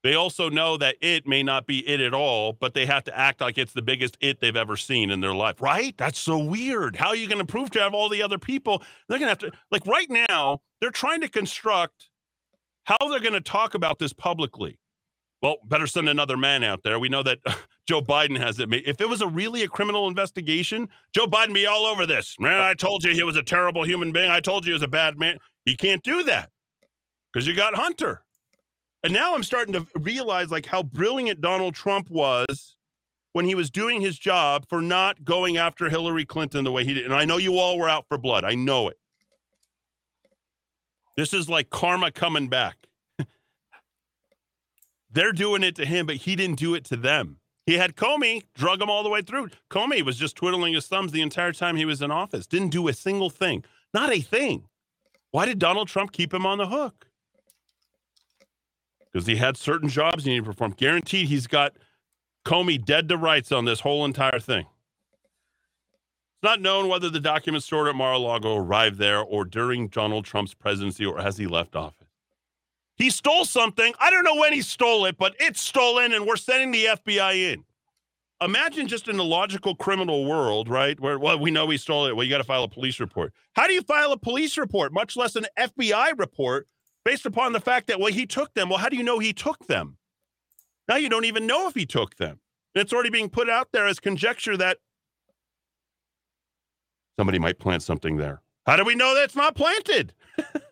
they 0.03 0.15
also 0.15 0.49
know 0.49 0.77
that 0.79 0.97
it 1.01 1.27
may 1.27 1.43
not 1.43 1.67
be 1.67 1.87
it 1.87 2.01
at 2.01 2.15
all, 2.15 2.53
but 2.55 2.75
they 2.75 2.87
have 2.87 3.05
to 3.05 3.19
act 3.19 3.41
like 3.41 3.59
it's 3.59 3.73
the 3.73 3.83
biggest 3.83 4.17
it 4.21 4.41
they've 4.41 4.57
ever 4.57 4.77
seen 4.77 5.11
in 5.11 5.21
their 5.21 5.35
life, 5.35 5.61
right? 5.61 5.97
That's 5.99 6.19
so 6.19 6.39
weird. 6.39 6.97
How 6.97 7.09
are 7.09 7.17
you 7.17 7.29
going 7.29 7.39
to 7.39 7.45
prove 7.45 7.71
to 7.71 7.81
have 7.81 7.93
all 7.93 8.09
the 8.09 8.23
other 8.23 8.39
people? 8.39 8.83
They're 9.09 9.19
going 9.19 9.35
to 9.35 9.47
have 9.47 9.53
to, 9.53 9.59
like, 9.71 9.87
right 9.87 10.09
now, 10.09 10.63
they're 10.81 10.91
trying 10.91 11.21
to 11.21 11.29
construct 11.29 12.09
how 12.85 12.99
they're 13.09 13.21
going 13.21 13.33
to 13.33 13.41
talk 13.41 13.75
about 13.75 13.99
this 13.99 14.13
publicly. 14.13 14.79
Well, 15.41 15.57
better 15.65 15.89
send 15.89 16.09
another 16.09 16.37
man 16.37 16.63
out 16.63 16.83
there. 16.85 16.99
We 16.99 17.09
know 17.09 17.23
that 17.25 17.39
Joe 17.89 18.01
Biden 18.01 18.39
has 18.39 18.61
it. 18.61 18.73
If 18.73 19.01
it 19.01 19.09
was 19.09 19.21
a 19.21 19.27
really 19.27 19.63
a 19.63 19.69
criminal 19.69 20.07
investigation, 20.07 20.89
Joe 21.15 21.27
Biden 21.27 21.53
be 21.53 21.67
all 21.67 21.85
over 21.85 22.07
this. 22.07 22.37
Man, 22.39 22.61
I 22.61 22.75
told 22.75 23.03
you 23.03 23.13
he 23.13 23.25
was 23.25 23.37
a 23.37 23.43
terrible 23.43 23.85
human 23.85 24.13
being. 24.13 24.31
I 24.31 24.41
told 24.41 24.65
you 24.65 24.71
he 24.71 24.75
was 24.75 24.83
a 24.83 24.89
bad 24.89 25.19
man. 25.19 25.39
He 25.65 25.77
can't 25.77 26.03
do 26.03 26.23
that 26.25 26.51
because 27.33 27.47
you 27.47 27.55
got 27.55 27.75
Hunter. 27.75 28.23
And 29.03 29.13
now 29.13 29.35
I'm 29.35 29.43
starting 29.43 29.75
to 29.75 29.87
realize 29.97 30.51
like 30.51 30.67
how 30.67 30.85
brilliant 30.85 31.41
Donald 31.41 31.75
Trump 31.75 32.09
was 32.09 32.77
when 33.33 33.45
he 33.45 33.57
was 33.57 33.71
doing 33.71 34.01
his 34.01 34.19
job 34.19 34.65
for 34.69 34.81
not 34.81 35.25
going 35.25 35.57
after 35.57 35.89
Hillary 35.89 36.25
Clinton 36.25 36.65
the 36.65 36.71
way 36.71 36.85
he 36.85 36.95
did. 36.95 37.05
And 37.05 37.15
I 37.15 37.25
know 37.25 37.39
you 37.39 37.59
all 37.59 37.79
were 37.79 37.89
out 37.89 38.05
for 38.09 38.17
blood. 38.17 38.45
I 38.45 38.55
know 38.55 38.89
it. 38.89 38.99
This 41.17 41.35
is 41.35 41.49
like 41.49 41.71
karma 41.71 42.11
coming 42.11 42.49
back. 42.49 42.87
They're 45.11 45.33
doing 45.33 45.63
it 45.63 45.77
to 45.77 45.85
him, 45.85 46.07
but 46.07 46.17
he 46.17 46.37
didn't 46.37 46.59
do 46.59 46.75
it 46.75 46.85
to 46.87 46.97
them. 46.97 47.39
He 47.67 47.75
had 47.75 47.95
Comey 47.95 48.43
drug 48.55 48.83
him 48.83 48.91
all 48.91 49.03
the 49.03 49.09
way 49.09 49.23
through. 49.23 49.51
Comey 49.71 50.03
was 50.03 50.17
just 50.17 50.35
twiddling 50.35 50.75
his 50.75 50.87
thumbs 50.87 51.13
the 51.13 51.23
entire 51.23 51.53
time 51.53 51.77
he 51.77 51.85
was 51.85 52.03
in 52.03 52.11
office. 52.11 52.47
Didn't 52.47 52.71
do 52.71 52.89
a 52.89 52.93
single 52.93 53.31
thing. 53.31 53.65
Not 53.95 54.13
a 54.13 54.21
thing. 54.21 54.65
Why 55.31 55.47
did 55.47 55.59
Donald 55.59 55.89
Trump 55.89 56.13
keep 56.13 56.35
him 56.35 56.45
on 56.45 56.59
the 56.59 56.67
hook? 56.67 57.07
Because 59.13 59.27
he 59.27 59.37
had 59.37 59.57
certain 59.57 59.89
jobs 59.89 60.25
he 60.25 60.31
needed 60.31 60.45
to 60.45 60.51
perform. 60.51 60.73
Guaranteed 60.73 61.29
he's 61.29 61.47
got 61.47 61.75
Comey 62.45 62.83
dead 62.83 63.09
to 63.11 63.17
rights 63.17 63.53
on 63.53 63.65
this 63.65 63.81
whole 63.81 64.05
entire 64.05 64.41
thing. 64.41 64.67
It's 66.43 66.51
not 66.51 66.61
known 66.61 66.89
whether 66.89 67.09
the 67.09 67.21
documents 67.21 67.67
stored 67.67 67.87
at 67.87 67.95
Mar-a-Lago 67.95 68.57
arrived 68.57 68.99
there 68.99 69.21
or 69.21 69.45
during 69.45 69.87
Donald 69.87 70.25
Trump's 70.25 70.55
presidency 70.55 71.07
or 71.07 71.21
as 71.21 71.39
he 71.39 71.47
left 71.47 71.77
office. 71.77 72.09
He 72.97 73.11
stole 73.11 73.45
something. 73.45 73.95
I 74.01 74.11
don't 74.11 74.25
know 74.25 74.35
when 74.35 74.53
he 74.53 74.61
stole 74.61 75.07
it, 75.07 75.17
but 75.17 75.37
it's 75.39 75.61
stolen 75.61 76.13
and 76.13 76.27
we're 76.27 76.35
sending 76.35 76.73
the 76.73 76.87
FBI 76.87 77.53
in. 77.53 77.65
Imagine 78.41 78.89
just 78.89 79.07
in 79.07 79.19
the 79.19 79.25
logical 79.25 79.77
criminal 79.77 80.25
world, 80.25 80.69
right? 80.69 80.99
Where, 80.99 81.17
well, 81.17 81.39
we 81.39 81.53
know 81.53 81.71
he 81.71 81.77
stole 81.77 82.07
it. 82.07 82.17
Well, 82.17 82.25
you 82.25 82.31
got 82.31 82.39
to 82.39 82.45
file 82.45 82.65
a 82.65 82.69
police 82.69 82.99
report. 82.99 83.33
How 83.53 83.69
do 83.69 83.73
you 83.73 83.83
file 83.83 84.11
a 84.11 84.19
police 84.19 84.59
report, 84.59 84.93
much 84.93 85.17
less 85.17 85.37
an 85.37 85.47
FBI 85.57 86.19
report, 86.19 86.67
based 87.05 87.25
upon 87.25 87.53
the 87.53 87.61
fact 87.61 87.87
that, 87.87 88.01
well, 88.01 88.13
he 88.13 88.27
took 88.27 88.53
them? 88.55 88.69
Well, 88.69 88.81
how 88.81 88.89
do 88.89 88.97
you 88.97 89.05
know 89.05 89.21
he 89.21 89.33
took 89.33 89.69
them? 89.69 89.97
Now 90.89 90.97
you 90.97 91.09
don't 91.09 91.25
even 91.25 91.47
know 91.47 91.69
if 91.69 91.77
he 91.77 91.87
took 91.87 92.17
them. 92.17 92.41
It's 92.75 92.93
already 92.93 93.11
being 93.11 93.31
put 93.31 93.49
out 93.49 93.69
there 93.73 93.87
as 93.87 94.01
conjecture 94.01 94.57
that 94.57 94.79
somebody 97.19 97.39
might 97.39 97.59
plant 97.59 97.83
something 97.83 98.17
there. 98.17 98.41
How 98.67 98.77
do 98.77 98.85
we 98.85 98.95
know 98.95 99.15
that's 99.15 99.37
not 99.37 99.55
planted? 99.55 100.13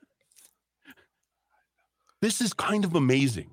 This 2.20 2.41
is 2.41 2.53
kind 2.53 2.84
of 2.84 2.95
amazing. 2.95 3.51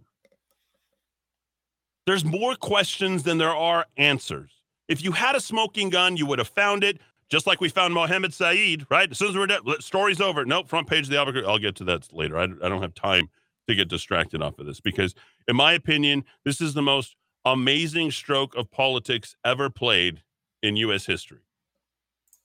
There's 2.05 2.25
more 2.25 2.55
questions 2.55 3.23
than 3.23 3.37
there 3.37 3.55
are 3.55 3.85
answers. 3.97 4.51
If 4.87 5.03
you 5.03 5.13
had 5.13 5.35
a 5.35 5.41
smoking 5.41 5.89
gun, 5.89 6.17
you 6.17 6.25
would 6.25 6.39
have 6.39 6.47
found 6.47 6.83
it, 6.83 6.99
just 7.29 7.47
like 7.47 7.59
we 7.59 7.69
found 7.69 7.93
Muhammad 7.93 8.33
Syed, 8.33 8.85
right? 8.89 9.09
As 9.09 9.17
soon 9.17 9.29
as 9.29 9.35
we're 9.35 9.47
done, 9.47 9.61
story's 9.79 10.21
over. 10.21 10.45
Nope, 10.45 10.69
front 10.69 10.87
page 10.87 11.05
of 11.05 11.09
the 11.09 11.17
Albuquerque. 11.17 11.47
I'll 11.47 11.59
get 11.59 11.75
to 11.77 11.83
that 11.85 12.13
later. 12.13 12.37
I, 12.37 12.43
I 12.43 12.69
don't 12.69 12.81
have 12.81 12.93
time 12.93 13.29
to 13.67 13.75
get 13.75 13.89
distracted 13.89 14.41
off 14.41 14.59
of 14.59 14.65
this 14.65 14.79
because, 14.79 15.13
in 15.47 15.55
my 15.55 15.73
opinion, 15.73 16.23
this 16.45 16.61
is 16.61 16.73
the 16.73 16.81
most 16.81 17.15
amazing 17.43 18.11
stroke 18.11 18.55
of 18.55 18.71
politics 18.71 19.35
ever 19.43 19.69
played 19.69 20.23
in 20.61 20.77
U.S. 20.77 21.05
history. 21.05 21.46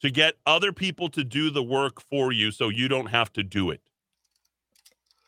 To 0.02 0.10
get 0.10 0.34
other 0.44 0.72
people 0.72 1.08
to 1.10 1.22
do 1.22 1.50
the 1.50 1.62
work 1.62 2.00
for 2.00 2.32
you 2.32 2.50
so 2.50 2.68
you 2.68 2.88
don't 2.88 3.06
have 3.06 3.32
to 3.34 3.42
do 3.42 3.70
it 3.70 3.80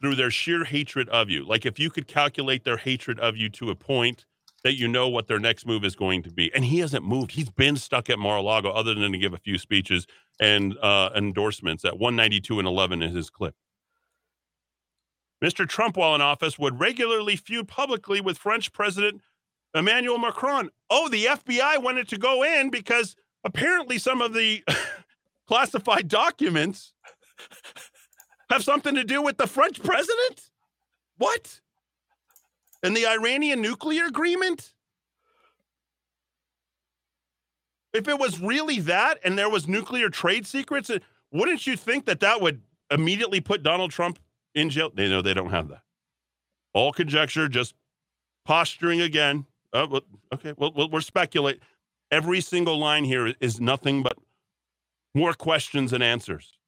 through 0.01 0.16
their 0.16 0.31
sheer 0.31 0.64
hatred 0.64 1.09
of 1.09 1.31
you. 1.31 1.45
Like 1.45 1.64
if 1.64 1.79
you 1.79 1.91
could 1.91 2.09
calculate 2.09 2.64
their 2.64 2.77
hatred 2.77 3.20
of 3.20 3.37
you 3.37 3.49
to 3.51 3.70
a 3.70 3.75
point, 3.75 4.27
that 4.64 4.75
you 4.79 4.89
know 4.89 5.09
what 5.09 5.29
their 5.29 5.39
next 5.39 5.66
move 5.66 5.85
is 5.85 5.95
going 5.95 6.22
to 6.22 6.31
be. 6.31 6.53
And 6.55 6.64
he 6.64 6.79
hasn't 6.81 7.05
moved. 7.05 7.31
He's 7.31 7.51
been 7.51 7.77
stuck 7.77 8.11
at 8.11 8.18
Mar-a-Lago 8.18 8.70
other 8.70 8.95
than 8.95 9.12
to 9.12 9.18
give 9.18 9.35
a 9.35 9.39
few 9.39 9.59
speeches 9.59 10.07
and 10.41 10.77
uh, 10.79 11.11
endorsements 11.14 11.85
at 11.85 11.99
192 11.99 12.59
and 12.59 12.66
11 12.66 13.03
in 13.03 13.14
his 13.14 13.31
clip. 13.31 13.55
Mr. 15.45 15.68
Trump, 15.68 15.99
while 15.99 16.14
in 16.14 16.22
office, 16.22 16.59
would 16.59 16.81
regularly 16.81 17.37
feud 17.37 17.68
publicly 17.68 18.22
with 18.22 18.39
French 18.39 18.72
President 18.72 19.20
Emmanuel 19.75 20.18
Macron. 20.18 20.70
Oh, 20.89 21.09
the 21.09 21.27
FBI 21.27 21.83
wanted 21.83 22.09
to 22.09 22.16
go 22.16 22.43
in 22.43 22.70
because 22.70 23.16
apparently 23.45 23.99
some 23.99 24.20
of 24.20 24.32
the 24.32 24.64
classified 25.47 26.09
documents 26.09 26.92
have 28.51 28.64
something 28.64 28.95
to 28.95 29.05
do 29.05 29.22
with 29.22 29.36
the 29.36 29.47
French 29.47 29.82
president? 29.82 30.51
What? 31.18 31.61
And 32.82 32.97
the 32.97 33.07
Iranian 33.07 33.62
nuclear 33.62 34.07
agreement? 34.07 34.72
If 37.92 38.09
it 38.09 38.18
was 38.18 38.40
really 38.40 38.80
that 38.80 39.18
and 39.24 39.38
there 39.38 39.49
was 39.49 39.68
nuclear 39.68 40.11
trade 40.11 40.47
secrets, 40.47 40.90
wouldn't 41.30 41.66
you 41.66 41.76
think 41.76 42.07
that 42.07 42.20
that 42.20 42.40
would 42.40 42.61
immediately 42.90 43.40
put 43.40 43.62
Donald 43.62 43.90
Trump 43.90 44.18
in 44.55 44.70
jail. 44.70 44.90
They 44.95 45.09
know 45.09 45.22
they 45.22 45.34
don't 45.34 45.51
have 45.51 45.68
that. 45.68 45.82
All 46.72 46.92
conjecture, 46.92 47.49
just 47.49 47.74
posturing 48.45 49.01
again. 49.01 49.47
Oh, 49.72 50.01
okay, 50.32 50.55
well, 50.57 50.88
we're 50.90 51.01
speculate. 51.01 51.61
Every 52.11 52.41
single 52.41 52.79
line 52.79 53.05
here 53.05 53.35
is 53.41 53.61
nothing 53.61 54.03
but 54.03 54.17
more 55.15 55.33
questions 55.35 55.93
and 55.93 56.03
answers. 56.03 56.59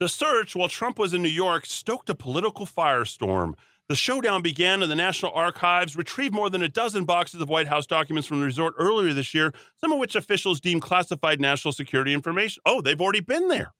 The 0.00 0.08
search, 0.08 0.56
while 0.56 0.68
Trump 0.68 0.98
was 0.98 1.14
in 1.14 1.22
New 1.22 1.28
York, 1.28 1.64
stoked 1.66 2.10
a 2.10 2.14
political 2.14 2.66
firestorm. 2.66 3.54
The 3.88 3.94
showdown 3.94 4.42
began 4.42 4.82
in 4.82 4.88
the 4.88 4.96
National 4.96 5.32
Archives, 5.32 5.96
retrieved 5.96 6.34
more 6.34 6.50
than 6.50 6.62
a 6.62 6.68
dozen 6.68 7.04
boxes 7.04 7.40
of 7.40 7.48
White 7.48 7.68
House 7.68 7.86
documents 7.86 8.26
from 8.26 8.40
the 8.40 8.46
resort 8.46 8.74
earlier 8.78 9.12
this 9.12 9.34
year, 9.34 9.52
some 9.80 9.92
of 9.92 9.98
which 9.98 10.16
officials 10.16 10.60
deemed 10.60 10.82
classified 10.82 11.40
national 11.40 11.72
security 11.72 12.14
information. 12.14 12.62
Oh, 12.66 12.80
they've 12.80 13.00
already 13.00 13.20
been 13.20 13.48
there. 13.48 13.74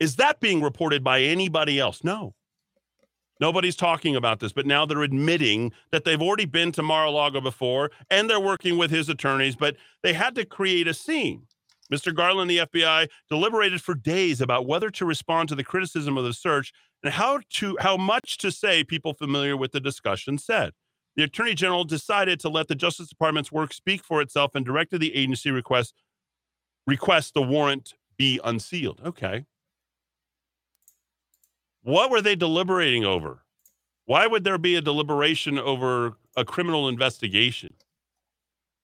Is 0.00 0.16
that 0.16 0.40
being 0.40 0.62
reported 0.62 1.04
by 1.04 1.20
anybody 1.20 1.78
else? 1.78 2.02
No. 2.02 2.34
Nobody's 3.42 3.74
talking 3.74 4.14
about 4.14 4.38
this, 4.38 4.52
but 4.52 4.66
now 4.66 4.86
they're 4.86 5.02
admitting 5.02 5.72
that 5.90 6.04
they've 6.04 6.22
already 6.22 6.44
been 6.44 6.70
to 6.70 6.82
Mar-a-Lago 6.82 7.40
before 7.40 7.90
and 8.08 8.30
they're 8.30 8.38
working 8.38 8.78
with 8.78 8.92
his 8.92 9.08
attorneys, 9.08 9.56
but 9.56 9.74
they 10.04 10.12
had 10.12 10.36
to 10.36 10.44
create 10.44 10.86
a 10.86 10.94
scene. 10.94 11.48
Mr. 11.92 12.14
Garland, 12.14 12.48
the 12.48 12.58
FBI, 12.58 13.08
deliberated 13.28 13.82
for 13.82 13.96
days 13.96 14.40
about 14.40 14.68
whether 14.68 14.90
to 14.90 15.04
respond 15.04 15.48
to 15.48 15.56
the 15.56 15.64
criticism 15.64 16.16
of 16.16 16.22
the 16.22 16.32
search 16.32 16.72
and 17.02 17.14
how 17.14 17.40
to 17.54 17.76
how 17.80 17.96
much 17.96 18.38
to 18.38 18.52
say 18.52 18.84
people 18.84 19.12
familiar 19.12 19.56
with 19.56 19.72
the 19.72 19.80
discussion 19.80 20.38
said. 20.38 20.70
The 21.16 21.24
Attorney 21.24 21.54
General 21.54 21.82
decided 21.82 22.38
to 22.40 22.48
let 22.48 22.68
the 22.68 22.76
Justice 22.76 23.08
Department's 23.08 23.50
work 23.50 23.74
speak 23.74 24.04
for 24.04 24.22
itself 24.22 24.52
and 24.54 24.64
directed 24.64 25.00
the 25.00 25.16
agency 25.16 25.50
request 25.50 25.94
request 26.86 27.34
the 27.34 27.42
warrant 27.42 27.94
be 28.16 28.38
unsealed. 28.44 29.00
Okay. 29.04 29.46
What 31.82 32.10
were 32.10 32.20
they 32.20 32.36
deliberating 32.36 33.04
over? 33.04 33.42
Why 34.04 34.26
would 34.26 34.44
there 34.44 34.58
be 34.58 34.76
a 34.76 34.80
deliberation 34.80 35.58
over 35.58 36.16
a 36.36 36.44
criminal 36.44 36.88
investigation? 36.88 37.74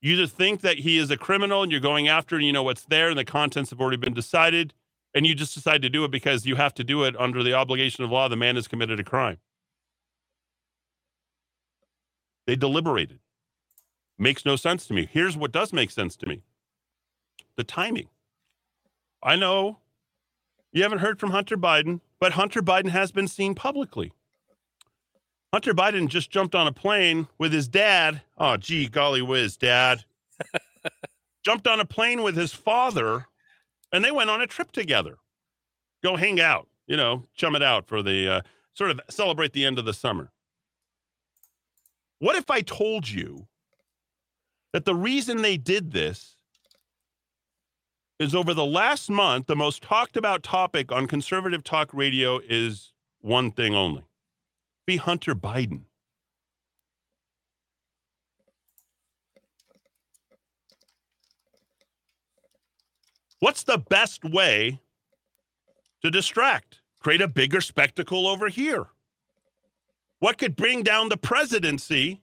You 0.00 0.16
just 0.16 0.36
think 0.36 0.60
that 0.60 0.78
he 0.78 0.98
is 0.98 1.10
a 1.10 1.16
criminal 1.16 1.62
and 1.62 1.72
you're 1.72 1.80
going 1.80 2.08
after 2.08 2.36
and 2.36 2.44
you 2.44 2.52
know 2.52 2.62
what's 2.62 2.84
there 2.84 3.08
and 3.08 3.18
the 3.18 3.24
contents 3.24 3.70
have 3.70 3.80
already 3.80 3.96
been 3.96 4.14
decided 4.14 4.74
and 5.14 5.26
you 5.26 5.34
just 5.34 5.54
decide 5.54 5.82
to 5.82 5.90
do 5.90 6.04
it 6.04 6.10
because 6.10 6.46
you 6.46 6.56
have 6.56 6.74
to 6.74 6.84
do 6.84 7.02
it 7.04 7.16
under 7.18 7.42
the 7.42 7.54
obligation 7.54 8.04
of 8.04 8.10
law. 8.10 8.28
The 8.28 8.36
man 8.36 8.56
has 8.56 8.68
committed 8.68 9.00
a 9.00 9.04
crime. 9.04 9.38
They 12.46 12.56
deliberated. 12.56 13.18
Makes 14.18 14.44
no 14.44 14.56
sense 14.56 14.86
to 14.86 14.94
me. 14.94 15.08
Here's 15.10 15.36
what 15.36 15.52
does 15.52 15.72
make 15.72 15.90
sense 15.90 16.16
to 16.16 16.26
me 16.26 16.42
the 17.56 17.64
timing. 17.64 18.08
I 19.22 19.34
know 19.34 19.78
you 20.78 20.84
haven't 20.84 21.00
heard 21.00 21.18
from 21.18 21.30
Hunter 21.30 21.56
Biden, 21.56 22.00
but 22.20 22.32
Hunter 22.32 22.62
Biden 22.62 22.90
has 22.90 23.10
been 23.10 23.28
seen 23.28 23.54
publicly. 23.54 24.12
Hunter 25.52 25.74
Biden 25.74 26.08
just 26.08 26.30
jumped 26.30 26.54
on 26.54 26.66
a 26.66 26.72
plane 26.72 27.26
with 27.36 27.52
his 27.52 27.68
dad. 27.68 28.22
Oh, 28.36 28.56
gee, 28.56 28.88
golly 28.88 29.20
whiz, 29.20 29.56
dad. 29.56 30.04
jumped 31.44 31.66
on 31.66 31.80
a 31.80 31.84
plane 31.84 32.22
with 32.22 32.36
his 32.36 32.52
father, 32.52 33.26
and 33.92 34.04
they 34.04 34.12
went 34.12 34.30
on 34.30 34.40
a 34.40 34.46
trip 34.46 34.70
together. 34.70 35.18
Go 36.02 36.16
hang 36.16 36.40
out, 36.40 36.68
you 36.86 36.96
know, 36.96 37.24
chum 37.34 37.56
it 37.56 37.62
out 37.62 37.86
for 37.86 38.02
the 38.02 38.28
uh, 38.28 38.40
sort 38.74 38.92
of 38.92 39.00
celebrate 39.10 39.52
the 39.52 39.64
end 39.64 39.78
of 39.78 39.84
the 39.84 39.94
summer. 39.94 40.30
What 42.20 42.36
if 42.36 42.50
I 42.50 42.60
told 42.60 43.08
you 43.08 43.48
that 44.72 44.84
the 44.84 44.94
reason 44.94 45.42
they 45.42 45.56
did 45.56 45.90
this 45.90 46.36
is 48.18 48.34
over 48.34 48.52
the 48.52 48.66
last 48.66 49.10
month, 49.10 49.46
the 49.46 49.56
most 49.56 49.82
talked 49.82 50.16
about 50.16 50.42
topic 50.42 50.90
on 50.90 51.06
conservative 51.06 51.62
talk 51.62 51.90
radio 51.92 52.40
is 52.48 52.92
one 53.20 53.50
thing 53.52 53.74
only 53.74 54.04
be 54.86 54.96
Hunter 54.96 55.34
Biden. 55.34 55.82
What's 63.40 63.64
the 63.64 63.76
best 63.76 64.24
way 64.24 64.80
to 66.02 66.10
distract? 66.10 66.80
Create 67.00 67.20
a 67.20 67.28
bigger 67.28 67.60
spectacle 67.60 68.26
over 68.26 68.48
here. 68.48 68.86
What 70.20 70.38
could 70.38 70.56
bring 70.56 70.82
down 70.82 71.10
the 71.10 71.18
presidency 71.18 72.22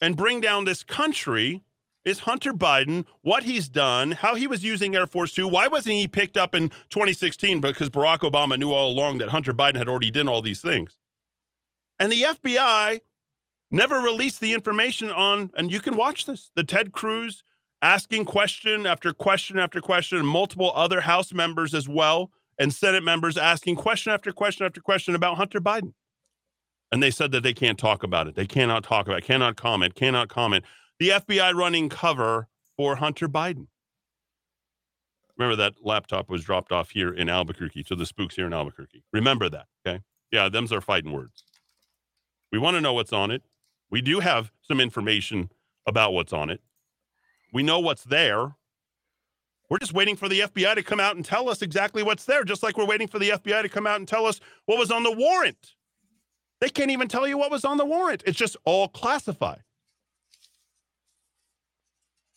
and 0.00 0.16
bring 0.16 0.40
down 0.40 0.64
this 0.64 0.84
country 0.84 1.64
is 2.04 2.20
Hunter 2.20 2.52
Biden, 2.52 3.04
what 3.22 3.42
he's 3.42 3.68
done, 3.68 4.12
how 4.12 4.34
he 4.34 4.46
was 4.46 4.64
using 4.64 4.94
Air 4.94 5.06
Force 5.06 5.32
Two. 5.32 5.48
Why 5.48 5.68
wasn't 5.68 5.96
he 5.96 6.08
picked 6.08 6.36
up 6.36 6.54
in 6.54 6.70
2016? 6.90 7.60
Because 7.60 7.90
Barack 7.90 8.20
Obama 8.20 8.58
knew 8.58 8.72
all 8.72 8.90
along 8.90 9.18
that 9.18 9.28
Hunter 9.28 9.52
Biden 9.52 9.76
had 9.76 9.88
already 9.88 10.10
done 10.10 10.28
all 10.28 10.42
these 10.42 10.60
things. 10.60 10.96
And 11.98 12.12
the 12.12 12.22
FBI 12.22 13.00
never 13.70 13.96
released 13.96 14.40
the 14.40 14.54
information 14.54 15.10
on, 15.10 15.50
and 15.56 15.70
you 15.70 15.80
can 15.80 15.96
watch 15.96 16.26
this, 16.26 16.50
the 16.54 16.64
Ted 16.64 16.92
Cruz 16.92 17.42
asking 17.82 18.24
question 18.24 18.86
after 18.86 19.12
question 19.12 19.58
after 19.58 19.80
question, 19.80 20.18
and 20.18 20.26
multiple 20.26 20.72
other 20.74 21.02
House 21.02 21.32
members 21.32 21.74
as 21.74 21.88
well, 21.88 22.30
and 22.58 22.72
Senate 22.72 23.04
members 23.04 23.36
asking 23.36 23.76
question 23.76 24.12
after 24.12 24.32
question 24.32 24.66
after 24.66 24.80
question 24.80 25.14
about 25.14 25.36
Hunter 25.36 25.60
Biden. 25.60 25.92
And 26.90 27.02
they 27.02 27.10
said 27.10 27.32
that 27.32 27.42
they 27.42 27.52
can't 27.52 27.78
talk 27.78 28.02
about 28.02 28.26
it. 28.28 28.34
They 28.34 28.46
cannot 28.46 28.82
talk 28.82 29.06
about 29.06 29.18
it, 29.18 29.24
cannot 29.24 29.56
comment, 29.56 29.94
cannot 29.94 30.28
comment 30.28 30.64
the 30.98 31.10
FBI 31.10 31.54
running 31.54 31.88
cover 31.88 32.48
for 32.76 32.96
Hunter 32.96 33.28
Biden. 33.28 33.66
Remember 35.36 35.56
that 35.56 35.74
laptop 35.82 36.28
was 36.28 36.42
dropped 36.42 36.72
off 36.72 36.90
here 36.90 37.12
in 37.12 37.28
Albuquerque 37.28 37.84
to 37.84 37.94
the 37.94 38.06
spooks 38.06 38.34
here 38.34 38.46
in 38.46 38.52
Albuquerque. 38.52 39.04
Remember 39.12 39.48
that, 39.48 39.66
okay? 39.86 40.00
Yeah, 40.32 40.48
them's 40.48 40.72
our 40.72 40.80
fighting 40.80 41.12
words. 41.12 41.44
We 42.50 42.58
want 42.58 42.76
to 42.76 42.80
know 42.80 42.92
what's 42.92 43.12
on 43.12 43.30
it. 43.30 43.42
We 43.90 44.02
do 44.02 44.20
have 44.20 44.50
some 44.62 44.80
information 44.80 45.50
about 45.86 46.12
what's 46.12 46.32
on 46.32 46.50
it. 46.50 46.60
We 47.52 47.62
know 47.62 47.78
what's 47.78 48.04
there. 48.04 48.56
We're 49.70 49.78
just 49.78 49.92
waiting 49.92 50.16
for 50.16 50.28
the 50.28 50.40
FBI 50.40 50.74
to 50.74 50.82
come 50.82 50.98
out 50.98 51.16
and 51.16 51.24
tell 51.24 51.48
us 51.48 51.62
exactly 51.62 52.02
what's 52.02 52.24
there, 52.24 52.42
just 52.42 52.62
like 52.62 52.76
we're 52.76 52.86
waiting 52.86 53.06
for 53.06 53.18
the 53.18 53.30
FBI 53.30 53.62
to 53.62 53.68
come 53.68 53.86
out 53.86 53.96
and 53.96 54.08
tell 54.08 54.26
us 54.26 54.40
what 54.66 54.78
was 54.78 54.90
on 54.90 55.02
the 55.02 55.12
warrant. 55.12 55.74
They 56.60 56.68
can't 56.68 56.90
even 56.90 57.06
tell 57.06 57.28
you 57.28 57.38
what 57.38 57.50
was 57.50 57.64
on 57.64 57.76
the 57.76 57.84
warrant. 57.84 58.22
It's 58.26 58.38
just 58.38 58.56
all 58.64 58.88
classified. 58.88 59.62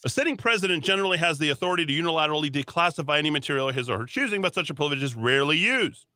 A 0.04 0.10
sitting 0.10 0.36
president 0.36 0.84
generally 0.84 1.20
has 1.20 1.38
the 1.38 1.50
authority 1.50 1.86
to 1.86 1.94
unilaterally 1.94 2.50
declassify 2.50 3.20
any 3.20 3.30
material 3.30 3.70
of 3.70 3.76
his 3.76 3.90
or 3.90 4.00
her 4.00 4.06
choosing, 4.06 4.42
but 4.42 4.56
such 4.56 4.70
a 4.70 4.74
privilege 4.74 5.04
is 5.04 5.16
rarely 5.16 5.58
used. 5.58 6.08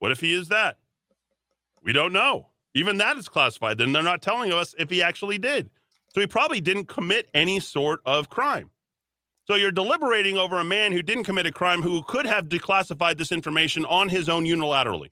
What 0.00 0.12
if 0.12 0.20
he 0.20 0.34
is 0.34 0.48
that? 0.48 0.76
We 1.82 1.92
don't 1.92 2.12
know. 2.12 2.48
Even 2.74 2.98
that 2.98 3.16
is 3.16 3.28
classified. 3.28 3.78
Then 3.78 3.92
they're 3.92 4.02
not 4.02 4.20
telling 4.20 4.52
us 4.52 4.74
if 4.78 4.90
he 4.90 5.02
actually 5.02 5.38
did. 5.38 5.70
So 6.14 6.20
he 6.20 6.26
probably 6.26 6.60
didn't 6.60 6.86
commit 6.86 7.28
any 7.32 7.58
sort 7.58 8.00
of 8.04 8.28
crime. 8.28 8.70
So 9.46 9.54
you're 9.54 9.72
deliberating 9.72 10.36
over 10.36 10.58
a 10.58 10.64
man 10.64 10.92
who 10.92 11.02
didn't 11.02 11.24
commit 11.24 11.46
a 11.46 11.52
crime 11.52 11.82
who 11.82 12.02
could 12.02 12.26
have 12.26 12.48
declassified 12.48 13.16
this 13.16 13.32
information 13.32 13.84
on 13.86 14.08
his 14.08 14.28
own 14.28 14.44
unilaterally. 14.44 15.08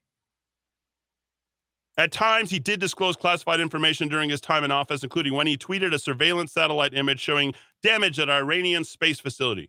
At 1.99 2.13
times, 2.13 2.49
he 2.49 2.61
did 2.61 2.79
disclose 2.79 3.17
classified 3.17 3.59
information 3.59 4.07
during 4.07 4.31
his 4.31 4.41
time 4.41 4.63
in 4.63 4.71
office, 4.71 5.03
including 5.03 5.35
when 5.35 5.49
he 5.49 5.57
tweeted 5.57 5.93
a 5.93 5.99
surveillance 5.99 6.53
satellite 6.53 6.95
image 6.95 7.19
showing 7.19 7.55
damage 7.83 8.21
at 8.21 8.29
an 8.29 8.37
Iranian 8.37 8.85
space 8.85 9.19
facility. 9.19 9.69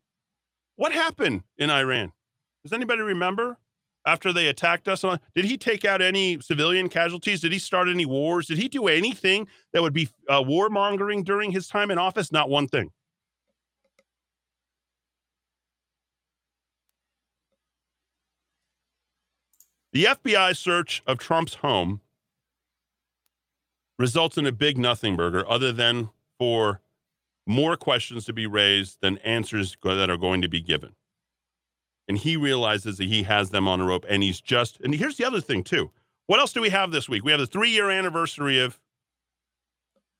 What 0.75 0.91
happened 0.91 1.41
in 1.57 1.71
Iran? 1.71 2.13
Does 2.63 2.71
anybody 2.71 3.01
remember? 3.01 3.57
After 4.05 4.31
they 4.31 4.47
attacked 4.47 4.87
us, 4.87 5.03
did 5.35 5.45
he 5.45 5.57
take 5.57 5.85
out 5.85 6.01
any 6.01 6.39
civilian 6.39 6.87
casualties? 6.87 7.41
Did 7.41 7.51
he 7.51 7.59
start 7.59 7.89
any 7.89 8.05
wars? 8.05 8.45
Did 8.47 8.57
he 8.59 8.67
do 8.67 8.87
anything 8.87 9.47
that 9.73 9.81
would 9.81 9.93
be 9.93 10.07
uh, 10.29 10.41
warmongering 10.41 11.25
during 11.25 11.51
his 11.51 11.67
time 11.67 11.91
in 11.91 11.97
office? 11.97 12.31
Not 12.31 12.49
one 12.49 12.67
thing. 12.67 12.91
The 19.91 20.05
FBI 20.05 20.55
search 20.55 21.03
of 21.07 21.17
Trump's 21.17 21.55
home 21.55 22.01
results 23.99 24.37
in 24.37 24.47
a 24.47 24.51
big 24.51 24.77
nothing 24.77 25.15
burger, 25.15 25.47
other 25.47 25.71
than 25.71 26.09
for 26.39 26.81
more 27.45 27.77
questions 27.77 28.25
to 28.25 28.33
be 28.33 28.47
raised 28.47 28.97
than 29.01 29.17
answers 29.19 29.77
that 29.83 30.09
are 30.09 30.17
going 30.17 30.41
to 30.41 30.49
be 30.49 30.61
given. 30.61 30.95
And 32.07 32.17
he 32.17 32.35
realizes 32.35 32.97
that 32.97 33.07
he 33.07 33.23
has 33.23 33.51
them 33.51 33.67
on 33.67 33.81
a 33.81 33.85
rope, 33.85 34.05
and 34.09 34.23
he's 34.23 34.41
just. 34.41 34.79
And 34.81 34.95
here's 34.95 35.17
the 35.17 35.25
other 35.25 35.41
thing 35.41 35.63
too. 35.63 35.91
What 36.25 36.39
else 36.39 36.53
do 36.53 36.61
we 36.61 36.69
have 36.69 36.91
this 36.91 37.07
week? 37.07 37.23
We 37.23 37.31
have 37.31 37.39
the 37.39 37.45
three-year 37.45 37.91
anniversary 37.91 38.59
of 38.59 38.79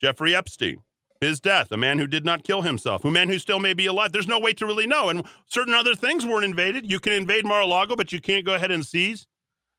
Jeffrey 0.01 0.36
Epstein 0.36 0.84
his 1.21 1.39
death, 1.39 1.71
a 1.71 1.77
man 1.77 1.99
who 1.99 2.07
did 2.07 2.23
not 2.23 2.43
kill 2.43 2.61
himself, 2.61 3.03
a 3.03 3.11
man 3.11 3.27
who 3.27 3.39
still 3.39 3.59
may 3.59 3.73
be 3.73 3.86
alive. 3.86 4.11
There's 4.11 4.27
no 4.27 4.39
way 4.39 4.53
to 4.53 4.65
really 4.65 4.88
know. 4.88 5.09
And 5.09 5.25
certain 5.47 5.73
other 5.73 5.95
things 5.95 6.25
weren't 6.25 6.45
invaded. 6.45 6.89
You 6.89 6.99
can 6.99 7.13
invade 7.13 7.45
Mar-a-Lago, 7.45 7.95
but 7.95 8.13
you 8.13 8.21
can't 8.21 8.45
go 8.45 8.55
ahead 8.55 8.71
and 8.71 8.86
seize 8.86 9.27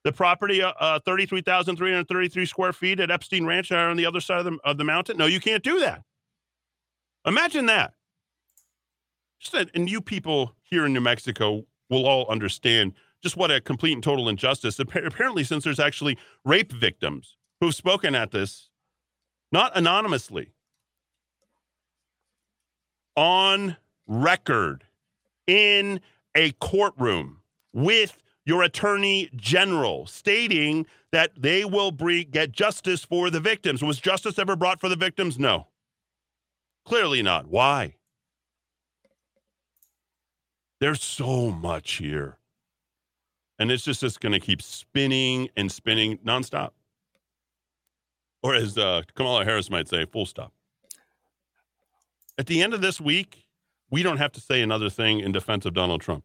the 0.04 0.12
property, 0.12 0.62
uh, 0.62 0.72
uh, 0.80 0.98
33,333 1.04 2.46
square 2.46 2.72
feet 2.72 3.00
at 3.00 3.10
Epstein 3.10 3.44
Ranch 3.44 3.70
are 3.70 3.90
on 3.90 3.96
the 3.96 4.06
other 4.06 4.20
side 4.20 4.38
of 4.38 4.44
the, 4.46 4.58
of 4.64 4.78
the 4.78 4.84
mountain. 4.84 5.16
No, 5.16 5.26
you 5.26 5.40
can't 5.40 5.62
do 5.62 5.80
that. 5.80 6.02
Imagine 7.26 7.66
that. 7.66 7.92
Just 9.40 9.52
that. 9.52 9.70
And 9.74 9.90
you 9.90 10.00
people 10.00 10.54
here 10.62 10.86
in 10.86 10.92
New 10.92 11.00
Mexico 11.00 11.66
will 11.90 12.06
all 12.06 12.26
understand 12.30 12.94
just 13.22 13.36
what 13.36 13.50
a 13.50 13.60
complete 13.60 13.92
and 13.92 14.02
total 14.02 14.28
injustice. 14.28 14.78
Apparently, 14.78 15.44
since 15.44 15.64
there's 15.64 15.80
actually 15.80 16.16
rape 16.44 16.72
victims 16.72 17.36
who've 17.60 17.74
spoken 17.74 18.14
at 18.14 18.30
this, 18.30 18.70
not 19.52 19.76
anonymously, 19.76 20.52
on 23.16 23.76
record 24.06 24.84
in 25.46 26.00
a 26.34 26.52
courtroom 26.52 27.42
with 27.72 28.16
your 28.44 28.62
attorney 28.62 29.30
general 29.34 30.06
stating 30.06 30.86
that 31.12 31.30
they 31.36 31.64
will 31.64 31.90
get 31.90 32.52
justice 32.52 33.04
for 33.04 33.30
the 33.30 33.40
victims. 33.40 33.82
Was 33.82 34.00
justice 34.00 34.38
ever 34.38 34.56
brought 34.56 34.80
for 34.80 34.88
the 34.88 34.96
victims? 34.96 35.38
No. 35.38 35.66
Clearly 36.84 37.22
not. 37.22 37.46
Why? 37.48 37.96
There's 40.80 41.02
so 41.02 41.50
much 41.50 41.92
here. 41.92 42.38
And 43.58 43.70
it's 43.70 43.84
just, 43.84 44.00
just 44.00 44.20
going 44.20 44.32
to 44.32 44.40
keep 44.40 44.62
spinning 44.62 45.50
and 45.56 45.70
spinning 45.70 46.18
nonstop. 46.18 46.70
Or 48.42 48.54
as 48.54 48.78
uh, 48.78 49.02
Kamala 49.14 49.44
Harris 49.44 49.68
might 49.68 49.88
say, 49.88 50.06
full 50.06 50.24
stop. 50.24 50.52
At 52.38 52.46
the 52.46 52.62
end 52.62 52.72
of 52.72 52.80
this 52.80 52.98
week, 52.98 53.44
we 53.90 54.02
don't 54.02 54.16
have 54.16 54.32
to 54.32 54.40
say 54.40 54.62
another 54.62 54.88
thing 54.88 55.20
in 55.20 55.30
defense 55.30 55.66
of 55.66 55.74
Donald 55.74 56.00
Trump. 56.00 56.24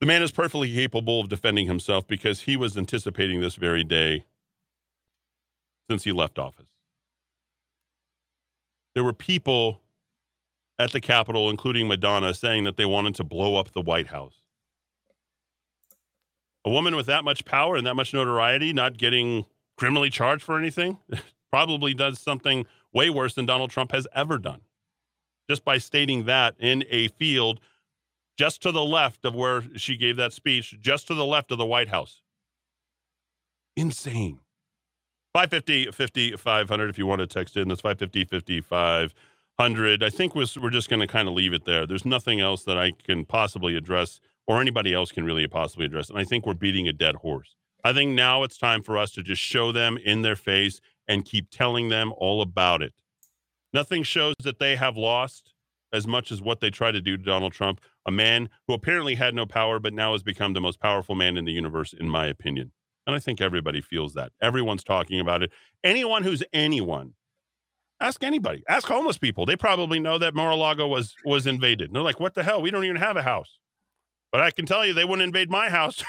The 0.00 0.06
man 0.06 0.22
is 0.22 0.30
perfectly 0.30 0.72
capable 0.72 1.20
of 1.20 1.28
defending 1.28 1.66
himself 1.66 2.06
because 2.06 2.42
he 2.42 2.56
was 2.56 2.76
anticipating 2.76 3.40
this 3.40 3.54
very 3.54 3.84
day 3.84 4.24
since 5.88 6.04
he 6.04 6.12
left 6.12 6.38
office. 6.38 6.66
There 8.94 9.04
were 9.04 9.12
people 9.12 9.80
at 10.78 10.92
the 10.92 11.00
Capitol, 11.00 11.48
including 11.48 11.88
Madonna, 11.88 12.34
saying 12.34 12.64
that 12.64 12.76
they 12.76 12.84
wanted 12.84 13.14
to 13.16 13.24
blow 13.24 13.56
up 13.56 13.72
the 13.72 13.80
White 13.80 14.08
House. 14.08 14.34
A 16.64 16.70
woman 16.70 16.96
with 16.96 17.06
that 17.06 17.24
much 17.24 17.44
power 17.44 17.76
and 17.76 17.86
that 17.86 17.94
much 17.94 18.12
notoriety, 18.12 18.72
not 18.72 18.98
getting 18.98 19.46
criminally 19.78 20.10
charged 20.10 20.42
for 20.42 20.58
anything, 20.58 20.98
probably 21.50 21.94
does 21.94 22.20
something 22.20 22.66
way 22.92 23.08
worse 23.08 23.34
than 23.34 23.46
Donald 23.46 23.70
Trump 23.70 23.92
has 23.92 24.06
ever 24.14 24.36
done 24.38 24.60
just 25.48 25.64
by 25.64 25.78
stating 25.78 26.24
that 26.24 26.54
in 26.58 26.84
a 26.90 27.08
field 27.08 27.60
just 28.36 28.62
to 28.62 28.72
the 28.72 28.84
left 28.84 29.24
of 29.24 29.34
where 29.34 29.64
she 29.76 29.96
gave 29.96 30.16
that 30.16 30.32
speech, 30.32 30.76
just 30.80 31.06
to 31.08 31.14
the 31.14 31.24
left 31.24 31.50
of 31.50 31.58
the 31.58 31.66
White 31.66 31.88
House. 31.88 32.22
Insane. 33.76 34.40
550 35.34 35.92
50 35.92 36.36
500 36.36 36.88
if 36.88 36.98
you 36.98 37.06
want 37.06 37.20
to 37.20 37.26
text 37.26 37.56
in. 37.56 37.68
That's 37.68 37.82
550 37.82 38.24
5500. 38.24 40.02
I 40.02 40.10
think 40.10 40.34
we're, 40.34 40.46
we're 40.60 40.70
just 40.70 40.88
going 40.88 41.00
to 41.00 41.06
kind 41.06 41.28
of 41.28 41.34
leave 41.34 41.52
it 41.52 41.66
there. 41.66 41.86
There's 41.86 42.06
nothing 42.06 42.40
else 42.40 42.64
that 42.64 42.78
I 42.78 42.92
can 42.92 43.26
possibly 43.26 43.76
address 43.76 44.20
or 44.46 44.60
anybody 44.60 44.94
else 44.94 45.12
can 45.12 45.24
really 45.24 45.46
possibly 45.46 45.86
address. 45.86 46.08
And 46.08 46.18
I 46.18 46.24
think 46.24 46.46
we're 46.46 46.54
beating 46.54 46.88
a 46.88 46.92
dead 46.92 47.16
horse. 47.16 47.56
I 47.84 47.92
think 47.92 48.12
now 48.12 48.42
it's 48.42 48.58
time 48.58 48.82
for 48.82 48.96
us 48.96 49.10
to 49.12 49.22
just 49.22 49.42
show 49.42 49.72
them 49.72 49.98
in 49.98 50.22
their 50.22 50.36
face 50.36 50.80
and 51.06 51.24
keep 51.24 51.50
telling 51.50 51.88
them 51.88 52.12
all 52.16 52.40
about 52.40 52.82
it. 52.82 52.94
Nothing 53.72 54.02
shows 54.02 54.34
that 54.42 54.58
they 54.58 54.76
have 54.76 54.96
lost 54.96 55.52
as 55.96 56.06
much 56.06 56.30
as 56.30 56.40
what 56.40 56.60
they 56.60 56.70
try 56.70 56.92
to 56.92 57.00
do 57.00 57.16
to 57.16 57.22
Donald 57.22 57.52
Trump, 57.52 57.80
a 58.06 58.10
man 58.10 58.48
who 58.66 58.74
apparently 58.74 59.14
had 59.14 59.34
no 59.34 59.46
power, 59.46 59.80
but 59.80 59.94
now 59.94 60.12
has 60.12 60.22
become 60.22 60.52
the 60.52 60.60
most 60.60 60.78
powerful 60.78 61.14
man 61.14 61.36
in 61.36 61.44
the 61.44 61.52
universe, 61.52 61.92
in 61.92 62.08
my 62.08 62.26
opinion. 62.26 62.70
And 63.06 63.16
I 63.16 63.18
think 63.18 63.40
everybody 63.40 63.80
feels 63.80 64.14
that. 64.14 64.32
Everyone's 64.42 64.84
talking 64.84 65.20
about 65.20 65.42
it. 65.42 65.50
Anyone 65.82 66.22
who's 66.22 66.42
anyone, 66.52 67.14
ask 68.00 68.22
anybody, 68.22 68.62
ask 68.68 68.86
homeless 68.86 69.18
people. 69.18 69.46
They 69.46 69.56
probably 69.56 69.98
know 69.98 70.18
that 70.18 70.34
Mar-a-Lago 70.34 70.86
was 70.86 71.14
was 71.24 71.46
invaded. 71.46 71.88
And 71.88 71.96
they're 71.96 72.02
like, 72.02 72.20
what 72.20 72.34
the 72.34 72.42
hell? 72.42 72.60
We 72.60 72.70
don't 72.70 72.84
even 72.84 72.96
have 72.96 73.16
a 73.16 73.22
house. 73.22 73.58
But 74.32 74.42
I 74.42 74.50
can 74.50 74.66
tell 74.66 74.84
you, 74.84 74.92
they 74.92 75.04
wouldn't 75.04 75.26
invade 75.26 75.50
my 75.50 75.70
house. 75.70 76.04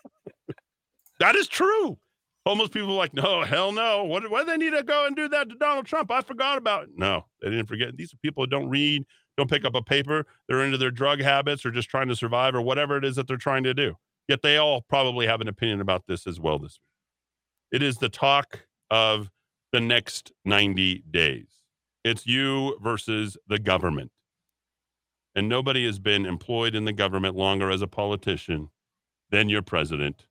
that 1.20 1.34
is 1.34 1.48
true. 1.48 1.98
Homeless 2.44 2.70
people 2.70 2.90
are 2.90 2.96
like, 2.96 3.14
no, 3.14 3.42
hell 3.42 3.70
no. 3.70 4.04
What, 4.04 4.28
why 4.28 4.40
do 4.40 4.46
they 4.46 4.56
need 4.56 4.72
to 4.72 4.82
go 4.82 5.06
and 5.06 5.14
do 5.14 5.28
that 5.28 5.48
to 5.48 5.54
Donald 5.54 5.86
Trump? 5.86 6.10
I 6.10 6.22
forgot 6.22 6.58
about 6.58 6.84
it. 6.84 6.90
No, 6.96 7.26
they 7.40 7.50
didn't 7.50 7.66
forget. 7.66 7.96
These 7.96 8.12
are 8.12 8.16
people 8.18 8.42
who 8.42 8.48
don't 8.48 8.68
read, 8.68 9.04
don't 9.36 9.48
pick 9.48 9.64
up 9.64 9.74
a 9.74 9.82
paper. 9.82 10.26
They're 10.48 10.62
into 10.62 10.78
their 10.78 10.90
drug 10.90 11.20
habits 11.20 11.64
or 11.64 11.70
just 11.70 11.88
trying 11.88 12.08
to 12.08 12.16
survive 12.16 12.54
or 12.54 12.62
whatever 12.62 12.96
it 12.96 13.04
is 13.04 13.14
that 13.16 13.28
they're 13.28 13.36
trying 13.36 13.62
to 13.64 13.74
do. 13.74 13.94
Yet 14.28 14.42
they 14.42 14.56
all 14.56 14.82
probably 14.82 15.26
have 15.26 15.40
an 15.40 15.48
opinion 15.48 15.80
about 15.80 16.06
this 16.08 16.26
as 16.26 16.40
well 16.40 16.58
this 16.58 16.78
week. 16.80 17.80
It 17.80 17.82
is 17.82 17.98
the 17.98 18.08
talk 18.08 18.66
of 18.90 19.30
the 19.72 19.80
next 19.80 20.32
90 20.44 21.04
days. 21.10 21.46
It's 22.04 22.26
you 22.26 22.76
versus 22.82 23.36
the 23.46 23.58
government. 23.58 24.10
And 25.34 25.48
nobody 25.48 25.86
has 25.86 25.98
been 25.98 26.26
employed 26.26 26.74
in 26.74 26.84
the 26.84 26.92
government 26.92 27.36
longer 27.36 27.70
as 27.70 27.82
a 27.82 27.86
politician 27.86 28.68
than 29.30 29.48
your 29.48 29.62
president 29.62 30.26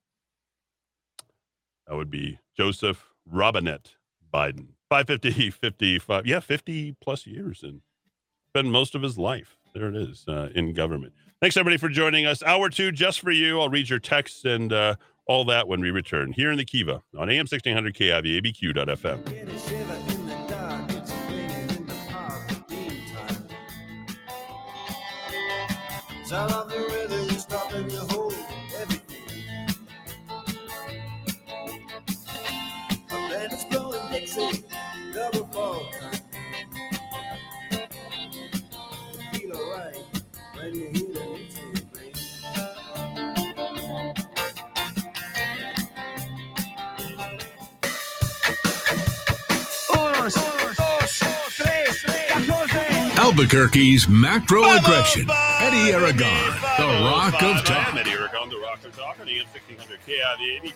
that 1.91 1.97
would 1.97 2.09
be 2.09 2.39
Joseph 2.55 3.09
Robinette 3.29 3.91
Biden. 4.33 4.67
550, 4.89 5.49
55, 5.51 6.25
yeah, 6.25 6.39
50 6.39 6.95
plus 7.01 7.27
years 7.27 7.63
and 7.63 7.81
spent 8.49 8.69
most 8.69 8.95
of 8.95 9.01
his 9.01 9.17
life. 9.17 9.57
There 9.75 9.89
it 9.89 9.95
is 9.97 10.23
uh, 10.25 10.49
in 10.55 10.73
government. 10.73 11.11
Thanks, 11.41 11.57
everybody, 11.57 11.75
for 11.77 11.89
joining 11.89 12.25
us. 12.25 12.41
Hour 12.43 12.69
two 12.69 12.93
just 12.93 13.19
for 13.19 13.31
you. 13.31 13.59
I'll 13.59 13.67
read 13.67 13.89
your 13.89 13.99
texts 13.99 14.45
and 14.45 14.71
uh, 14.71 14.95
all 15.27 15.43
that 15.45 15.67
when 15.67 15.81
we 15.81 15.91
return 15.91 16.31
here 16.31 16.49
in 16.49 16.57
the 16.57 16.63
Kiva 16.63 17.03
on 17.17 17.29
AM 17.29 17.47
1600 17.49 17.93
KIV, 17.93 18.41
ABQ.FM. 18.41 19.25
The 26.69 26.77
rhythm, 26.77 27.25
you 27.25 27.39
stop 27.39 27.73
Albuquerque's 53.31 54.09
macro 54.09 54.61
aggression. 54.75 55.25
Eddie 55.61 55.93
Aragon, 55.93 56.51
the 56.77 56.83
Rock 56.83 57.41
of 57.41 57.63
Talk. 57.63 57.95
Eddie 57.95 58.11
Aragon, 58.11 58.49
the 58.49 58.59
Rock 58.59 58.83
of 58.83 58.93
Talk, 58.93 59.21
on 59.21 59.25
the 59.25 59.39
M1600 59.39 59.99
KIV, 60.05 60.73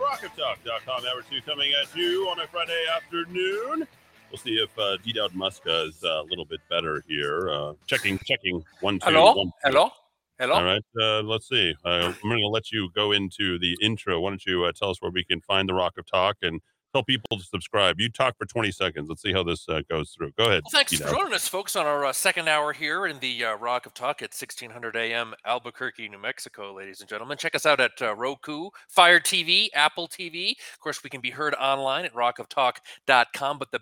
rockoftalk.com. 0.00 1.04
Hour 1.04 1.22
two 1.30 1.42
coming 1.42 1.70
at 1.78 1.94
you 1.94 2.26
on 2.30 2.40
a 2.40 2.46
Friday 2.46 2.82
afternoon. 2.96 3.86
We'll 4.30 4.38
see 4.38 4.54
if 4.54 4.70
uh, 4.78 4.96
D. 5.04 5.12
Dowd 5.12 5.34
Muska 5.34 5.88
is 5.88 6.02
uh, 6.02 6.22
a 6.22 6.26
little 6.30 6.46
bit 6.46 6.60
better 6.70 7.04
here. 7.06 7.50
Uh, 7.50 7.74
checking, 7.86 8.18
checking. 8.24 8.64
One, 8.80 8.98
two, 8.98 9.10
Hello? 9.10 9.34
one, 9.34 9.46
two. 9.48 9.52
Hello? 9.62 9.90
Hello? 10.38 10.54
All 10.54 10.64
right. 10.64 10.82
Uh, 10.98 11.20
let's 11.24 11.46
see. 11.46 11.74
Uh, 11.84 12.10
I'm 12.22 12.28
going 12.30 12.40
to 12.40 12.48
let 12.48 12.72
you 12.72 12.88
go 12.94 13.12
into 13.12 13.58
the 13.58 13.76
intro. 13.82 14.18
Why 14.18 14.30
don't 14.30 14.46
you 14.46 14.64
uh, 14.64 14.72
tell 14.72 14.88
us 14.88 15.02
where 15.02 15.10
we 15.10 15.24
can 15.24 15.42
find 15.42 15.68
the 15.68 15.74
Rock 15.74 15.98
of 15.98 16.06
Talk 16.10 16.38
and 16.40 16.62
tell 16.92 17.02
people 17.02 17.38
to 17.38 17.44
subscribe. 17.44 18.00
You 18.00 18.08
talk 18.08 18.36
for 18.36 18.46
20 18.46 18.70
seconds. 18.70 19.08
Let's 19.08 19.22
see 19.22 19.32
how 19.32 19.42
this 19.42 19.68
uh, 19.68 19.80
goes 19.90 20.10
through. 20.10 20.32
Go 20.38 20.44
ahead. 20.44 20.62
Well, 20.64 20.70
thanks 20.72 20.90
D. 20.92 20.98
for 20.98 21.10
joining 21.10 21.34
us, 21.34 21.48
folks, 21.48 21.76
on 21.76 21.86
our 21.86 22.04
uh, 22.04 22.12
second 22.12 22.48
hour 22.48 22.72
here 22.72 23.06
in 23.06 23.18
the 23.20 23.44
uh, 23.44 23.54
Rock 23.56 23.86
of 23.86 23.94
Talk 23.94 24.22
at 24.22 24.32
1600 24.32 24.96
AM, 24.96 25.34
Albuquerque, 25.46 26.08
New 26.08 26.18
Mexico, 26.18 26.72
ladies 26.74 27.00
and 27.00 27.08
gentlemen. 27.08 27.38
Check 27.38 27.54
us 27.54 27.66
out 27.66 27.80
at 27.80 27.92
uh, 28.00 28.14
Roku, 28.14 28.70
Fire 28.88 29.20
TV, 29.20 29.68
Apple 29.74 30.08
TV. 30.08 30.52
Of 30.52 30.80
course, 30.80 31.02
we 31.02 31.10
can 31.10 31.20
be 31.20 31.30
heard 31.30 31.54
online 31.54 32.04
at 32.04 32.14
rockoftalk.com. 32.14 33.58
But 33.58 33.70
the 33.72 33.80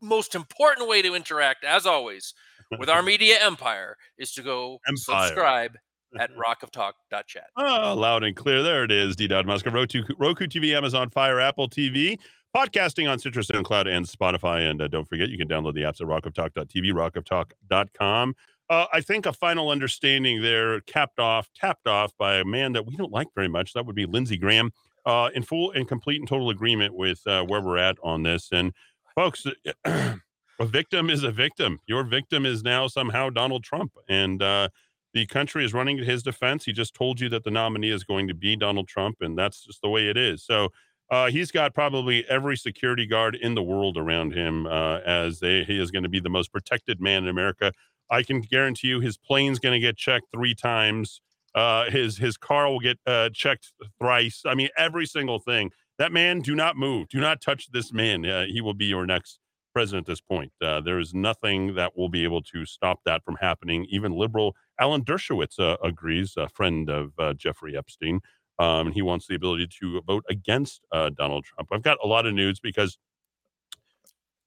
most 0.00 0.34
important 0.34 0.88
way 0.88 1.02
to 1.02 1.14
interact, 1.14 1.64
as 1.64 1.86
always, 1.86 2.34
with 2.78 2.88
our 2.88 3.02
media 3.04 3.36
empire 3.40 3.96
is 4.18 4.32
to 4.32 4.42
go 4.42 4.78
Empire. 4.86 5.28
subscribe 5.28 5.72
at 6.18 6.30
rockoftalk.chat. 6.36 7.44
Oh, 7.56 7.94
loud 7.94 8.24
and 8.24 8.34
clear. 8.34 8.62
There 8.62 8.84
it 8.84 8.90
is. 8.90 9.16
D. 9.16 9.28
Dowd 9.28 9.46
Muska, 9.46 9.72
Roku, 9.72 10.02
Roku 10.18 10.46
TV, 10.46 10.74
Amazon 10.76 11.10
Fire, 11.10 11.40
Apple 11.40 11.68
TV. 11.68 12.18
Podcasting 12.56 13.10
on 13.10 13.18
Citrus 13.18 13.50
and 13.50 13.64
Cloud 13.64 13.86
and 13.86 14.06
Spotify. 14.06 14.68
And 14.68 14.82
uh, 14.82 14.88
don't 14.88 15.08
forget, 15.08 15.28
you 15.28 15.38
can 15.38 15.48
download 15.48 15.74
the 15.74 15.82
apps 15.82 16.00
at 16.00 16.06
rockoftalk.tv, 16.06 16.92
rockoftalk.com. 16.92 18.34
Uh, 18.70 18.86
I 18.92 19.00
think 19.00 19.24
a 19.24 19.32
final 19.32 19.70
understanding 19.70 20.42
there, 20.42 20.80
capped 20.82 21.18
off, 21.18 21.48
tapped 21.54 21.86
off 21.86 22.12
by 22.18 22.36
a 22.36 22.44
man 22.44 22.72
that 22.72 22.84
we 22.86 22.96
don't 22.96 23.12
like 23.12 23.28
very 23.34 23.48
much. 23.48 23.72
That 23.72 23.86
would 23.86 23.96
be 23.96 24.04
Lindsey 24.04 24.36
Graham, 24.36 24.72
uh, 25.06 25.30
in 25.34 25.42
full 25.42 25.70
and 25.72 25.88
complete 25.88 26.20
and 26.20 26.28
total 26.28 26.50
agreement 26.50 26.94
with 26.94 27.26
uh, 27.26 27.44
where 27.44 27.62
we're 27.62 27.78
at 27.78 27.96
on 28.02 28.24
this. 28.24 28.50
And 28.52 28.74
folks, 29.14 29.46
a 29.84 30.20
victim 30.60 31.08
is 31.08 31.22
a 31.22 31.30
victim. 31.30 31.80
Your 31.86 32.04
victim 32.04 32.44
is 32.44 32.62
now 32.62 32.88
somehow 32.88 33.30
Donald 33.30 33.64
Trump, 33.64 33.92
and 34.06 34.42
uh, 34.42 34.68
the 35.14 35.24
country 35.26 35.64
is 35.64 35.72
running 35.72 35.96
his 35.96 36.22
defense. 36.22 36.66
He 36.66 36.72
just 36.74 36.92
told 36.94 37.20
you 37.20 37.30
that 37.30 37.44
the 37.44 37.50
nominee 37.50 37.90
is 37.90 38.04
going 38.04 38.28
to 38.28 38.34
be 38.34 38.54
Donald 38.54 38.86
Trump, 38.86 39.16
and 39.20 39.38
that's 39.38 39.64
just 39.64 39.80
the 39.82 39.88
way 39.88 40.08
it 40.08 40.16
is. 40.16 40.44
So. 40.44 40.68
Uh, 41.10 41.30
he's 41.30 41.50
got 41.50 41.74
probably 41.74 42.24
every 42.28 42.56
security 42.56 43.06
guard 43.06 43.34
in 43.34 43.54
the 43.54 43.62
world 43.62 43.96
around 43.96 44.34
him, 44.34 44.66
uh, 44.66 44.98
as 45.06 45.40
they, 45.40 45.64
he 45.64 45.80
is 45.80 45.90
going 45.90 46.02
to 46.02 46.08
be 46.08 46.20
the 46.20 46.28
most 46.28 46.52
protected 46.52 47.00
man 47.00 47.24
in 47.24 47.28
America. 47.28 47.72
I 48.10 48.22
can 48.22 48.40
guarantee 48.40 48.88
you 48.88 49.00
his 49.00 49.16
plane's 49.16 49.58
going 49.58 49.74
to 49.74 49.86
get 49.86 49.96
checked 49.96 50.26
three 50.32 50.54
times. 50.54 51.20
Uh, 51.54 51.90
his 51.90 52.18
his 52.18 52.36
car 52.36 52.70
will 52.70 52.80
get 52.80 52.98
uh, 53.06 53.30
checked 53.32 53.72
thrice. 53.98 54.42
I 54.46 54.54
mean, 54.54 54.68
every 54.76 55.06
single 55.06 55.38
thing. 55.38 55.70
That 55.98 56.12
man, 56.12 56.40
do 56.40 56.54
not 56.54 56.76
move. 56.76 57.08
Do 57.08 57.20
not 57.20 57.40
touch 57.40 57.72
this 57.72 57.92
man. 57.92 58.24
Uh, 58.24 58.44
he 58.44 58.60
will 58.60 58.74
be 58.74 58.84
your 58.84 59.04
next 59.04 59.40
president 59.74 60.08
at 60.08 60.12
this 60.12 60.20
point. 60.20 60.52
Uh, 60.62 60.80
there 60.80 61.00
is 61.00 61.12
nothing 61.12 61.74
that 61.74 61.96
will 61.96 62.08
be 62.08 62.22
able 62.22 62.42
to 62.42 62.64
stop 62.64 63.00
that 63.04 63.24
from 63.24 63.36
happening. 63.40 63.84
Even 63.88 64.12
liberal 64.12 64.54
Alan 64.78 65.04
Dershowitz 65.04 65.58
agrees, 65.82 66.34
a 66.36 66.48
friend 66.48 66.88
of 66.88 67.12
Jeffrey 67.36 67.76
Epstein. 67.76 68.20
Um, 68.58 68.88
and 68.88 68.94
he 68.94 69.02
wants 69.02 69.26
the 69.26 69.34
ability 69.36 69.68
to 69.80 70.00
vote 70.02 70.24
against 70.28 70.84
Donald 70.92 71.44
Trump. 71.44 71.68
I've 71.72 71.82
got 71.82 71.98
a 72.02 72.06
lot 72.06 72.26
of 72.26 72.34
news 72.34 72.58
because 72.58 72.98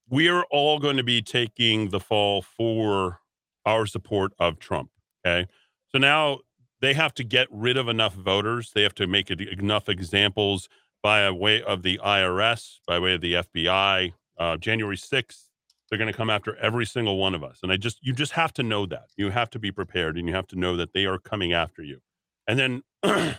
we 0.09 0.27
are 0.27 0.45
all 0.51 0.77
going 0.77 0.97
to 0.97 1.03
be 1.03 1.21
taking 1.21 1.89
the 1.89 1.99
fall 1.99 2.41
for 2.41 3.21
our 3.65 3.85
support 3.85 4.33
of 4.37 4.59
Trump. 4.59 4.89
Okay. 5.25 5.47
So 5.89 5.97
now 5.97 6.39
they 6.81 6.93
have 6.93 7.13
to 7.15 7.23
get 7.23 7.47
rid 7.49 7.77
of 7.77 7.87
enough 7.87 8.13
voters. 8.13 8.71
They 8.75 8.83
have 8.83 8.95
to 8.95 9.07
make 9.07 9.31
it 9.31 9.39
enough 9.41 9.87
examples 9.87 10.67
by 11.01 11.29
way 11.31 11.63
of 11.63 11.83
the 11.83 11.99
IRS, 12.03 12.79
by 12.87 12.99
way 12.99 13.13
of 13.13 13.21
the 13.21 13.33
FBI. 13.33 14.13
Uh, 14.37 14.57
January 14.57 14.97
6th, 14.97 15.47
they're 15.89 15.97
going 15.97 16.11
to 16.11 16.17
come 16.17 16.29
after 16.29 16.55
every 16.57 16.85
single 16.85 17.17
one 17.17 17.35
of 17.35 17.43
us. 17.43 17.59
And 17.63 17.71
I 17.71 17.77
just, 17.77 17.99
you 18.01 18.13
just 18.13 18.33
have 18.33 18.53
to 18.53 18.63
know 18.63 18.85
that. 18.87 19.09
You 19.15 19.29
have 19.29 19.49
to 19.51 19.59
be 19.59 19.71
prepared 19.71 20.17
and 20.17 20.27
you 20.27 20.33
have 20.33 20.47
to 20.47 20.59
know 20.59 20.75
that 20.77 20.93
they 20.93 21.05
are 21.05 21.19
coming 21.19 21.53
after 21.53 21.83
you. 21.83 21.99
And 22.47 22.59
then 22.59 22.83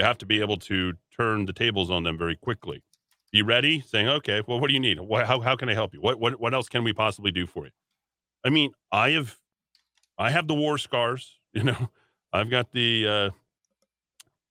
you 0.00 0.06
have 0.06 0.16
to 0.18 0.26
be 0.26 0.40
able 0.40 0.56
to 0.56 0.94
turn 1.14 1.44
the 1.44 1.52
tables 1.52 1.90
on 1.90 2.04
them 2.04 2.16
very 2.16 2.34
quickly. 2.34 2.82
Be 3.32 3.42
ready, 3.42 3.82
saying, 3.86 4.08
okay, 4.08 4.42
well, 4.48 4.58
what 4.58 4.68
do 4.68 4.72
you 4.72 4.80
need? 4.80 4.98
How, 4.98 5.40
how 5.40 5.56
can 5.56 5.68
I 5.68 5.74
help 5.74 5.92
you? 5.92 6.00
What, 6.00 6.18
what, 6.18 6.40
what 6.40 6.54
else 6.54 6.70
can 6.70 6.82
we 6.84 6.94
possibly 6.94 7.30
do 7.30 7.46
for 7.46 7.66
you? 7.66 7.70
I 8.42 8.48
mean, 8.48 8.72
I 8.90 9.10
have, 9.10 9.36
I 10.16 10.30
have 10.30 10.48
the 10.48 10.54
war 10.54 10.78
scars. 10.78 11.36
You 11.52 11.64
know, 11.64 11.90
I've 12.32 12.48
got 12.48 12.70
the 12.70 13.08
uh, 13.08 13.30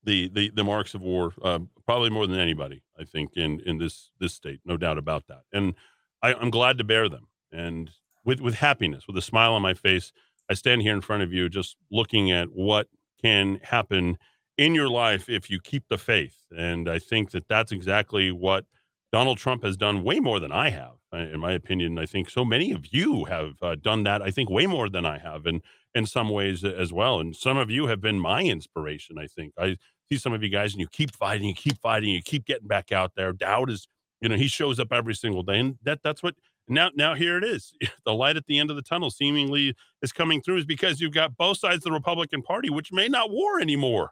the 0.04 0.28
the 0.28 0.50
the 0.50 0.66
marks 0.66 0.95
of 0.95 1.00
war, 1.00 1.32
uh, 1.41 1.60
probably 1.86 2.10
more 2.10 2.28
than 2.28 2.38
anybody. 2.38 2.84
I 3.00 3.06
think 3.06 3.38
in 3.38 3.62
in 3.62 3.78
this 3.78 4.12
this 4.20 4.34
state, 4.34 4.60
no 4.66 4.76
doubt 4.76 4.97
about 4.97 5.28
that. 5.28 5.43
And 5.54 5.76
I, 6.22 6.34
I'm 6.34 6.50
glad 6.50 6.78
to 6.80 6.84
bear 6.84 7.08
them, 7.08 7.30
and 7.54 7.89
with 8.26 8.41
with 8.41 8.56
happiness, 8.56 9.08
with 9.08 9.18
a 9.18 9.22
smile 9.22 9.54
on 9.54 9.62
my 9.62 9.74
face, 9.74 10.12
I 10.50 10.56
stand 10.56 10.82
here 10.82 10.91
in 10.91 11.00
front 11.00 11.24
of 11.24 11.32
you, 11.32 11.47
just 11.47 11.78
looking 11.89 12.34
at 12.34 12.50
what 12.52 12.89
can 13.22 13.62
happen 13.64 14.18
in 14.60 14.76
your 14.76 14.89
life 14.89 15.30
if 15.30 15.49
you 15.49 15.57
keep 15.57 15.86
the 15.89 15.97
faith. 15.97 16.36
And 16.51 16.89
I 16.89 16.99
think 16.99 17.32
that 17.32 17.47
that's 17.47 17.72
exactly 17.72 18.30
what 18.30 18.66
Donald 19.10 19.38
Trump 19.38 19.64
has 19.64 19.78
done 19.78 20.03
way 20.03 20.20
more 20.20 20.41
than 20.41 20.51
I 20.51 20.70
have, 20.70 20.95
uh, 21.14 21.18
in 21.18 21.39
my 21.39 21.53
opinion. 21.53 21.97
I 21.97 22.05
think 22.05 22.30
so 22.30 22.43
many 22.43 22.74
of 22.74 22.93
you 22.93 23.24
have 23.26 23.53
uh, 23.62 23.76
done 23.76 24.03
that. 24.03 24.22
I 24.22 24.32
think 24.32 24.49
way 24.49 24.68
more 24.68 24.89
than 24.89 25.05
I 25.05 25.18
have, 25.18 25.45
and 25.45 25.62
in 25.95 26.05
some 26.05 26.28
ways 26.28 26.66
as 26.66 26.91
well. 26.91 27.22
And 27.22 27.34
some 27.34 27.57
of 27.57 27.72
you 27.72 27.88
have 27.88 28.01
been 28.01 28.20
my 28.20 28.43
inspiration. 28.43 29.18
I 29.18 29.28
think 29.28 29.53
I 29.57 29.78
see 30.12 30.18
some 30.18 30.34
of 30.34 30.43
you 30.43 30.49
guys, 30.49 30.74
and 30.74 30.82
you 30.82 30.89
keep 30.89 31.16
fighting, 31.16 31.47
you 31.47 31.55
keep 31.55 31.80
fighting, 31.82 32.10
you 32.10 32.22
keep 32.22 32.45
getting 32.45 32.68
back 32.68 32.91
out 32.91 33.14
there. 33.16 33.32
Doubt 33.32 33.70
is, 33.70 33.88
you 34.20 34.28
know, 34.28 34.36
he 34.36 34.49
shows 34.49 34.78
up 34.78 34.91
every 34.91 35.16
single 35.16 35.41
day, 35.41 35.60
and 35.60 35.78
that 35.84 35.99
that's 36.03 36.22
what. 36.22 36.36
Now, 36.72 36.91
now 36.93 37.16
here 37.16 37.38
it 37.38 37.43
is. 37.43 37.74
The 38.05 38.14
light 38.14 38.38
at 38.38 38.45
the 38.45 38.60
end 38.60 38.70
of 38.70 38.76
the 38.76 38.84
tunnel 38.84 39.10
seemingly 39.10 39.76
is 40.03 40.12
coming 40.12 40.41
through, 40.41 40.57
is 40.57 40.66
because 40.66 41.01
you've 41.01 41.14
got 41.14 41.36
both 41.36 41.57
sides 41.57 41.78
of 41.78 41.84
the 41.84 41.91
Republican 41.91 42.43
Party, 42.43 42.70
which 42.70 42.91
may 42.91 43.07
not 43.07 43.32
war 43.32 43.60
anymore 43.60 44.12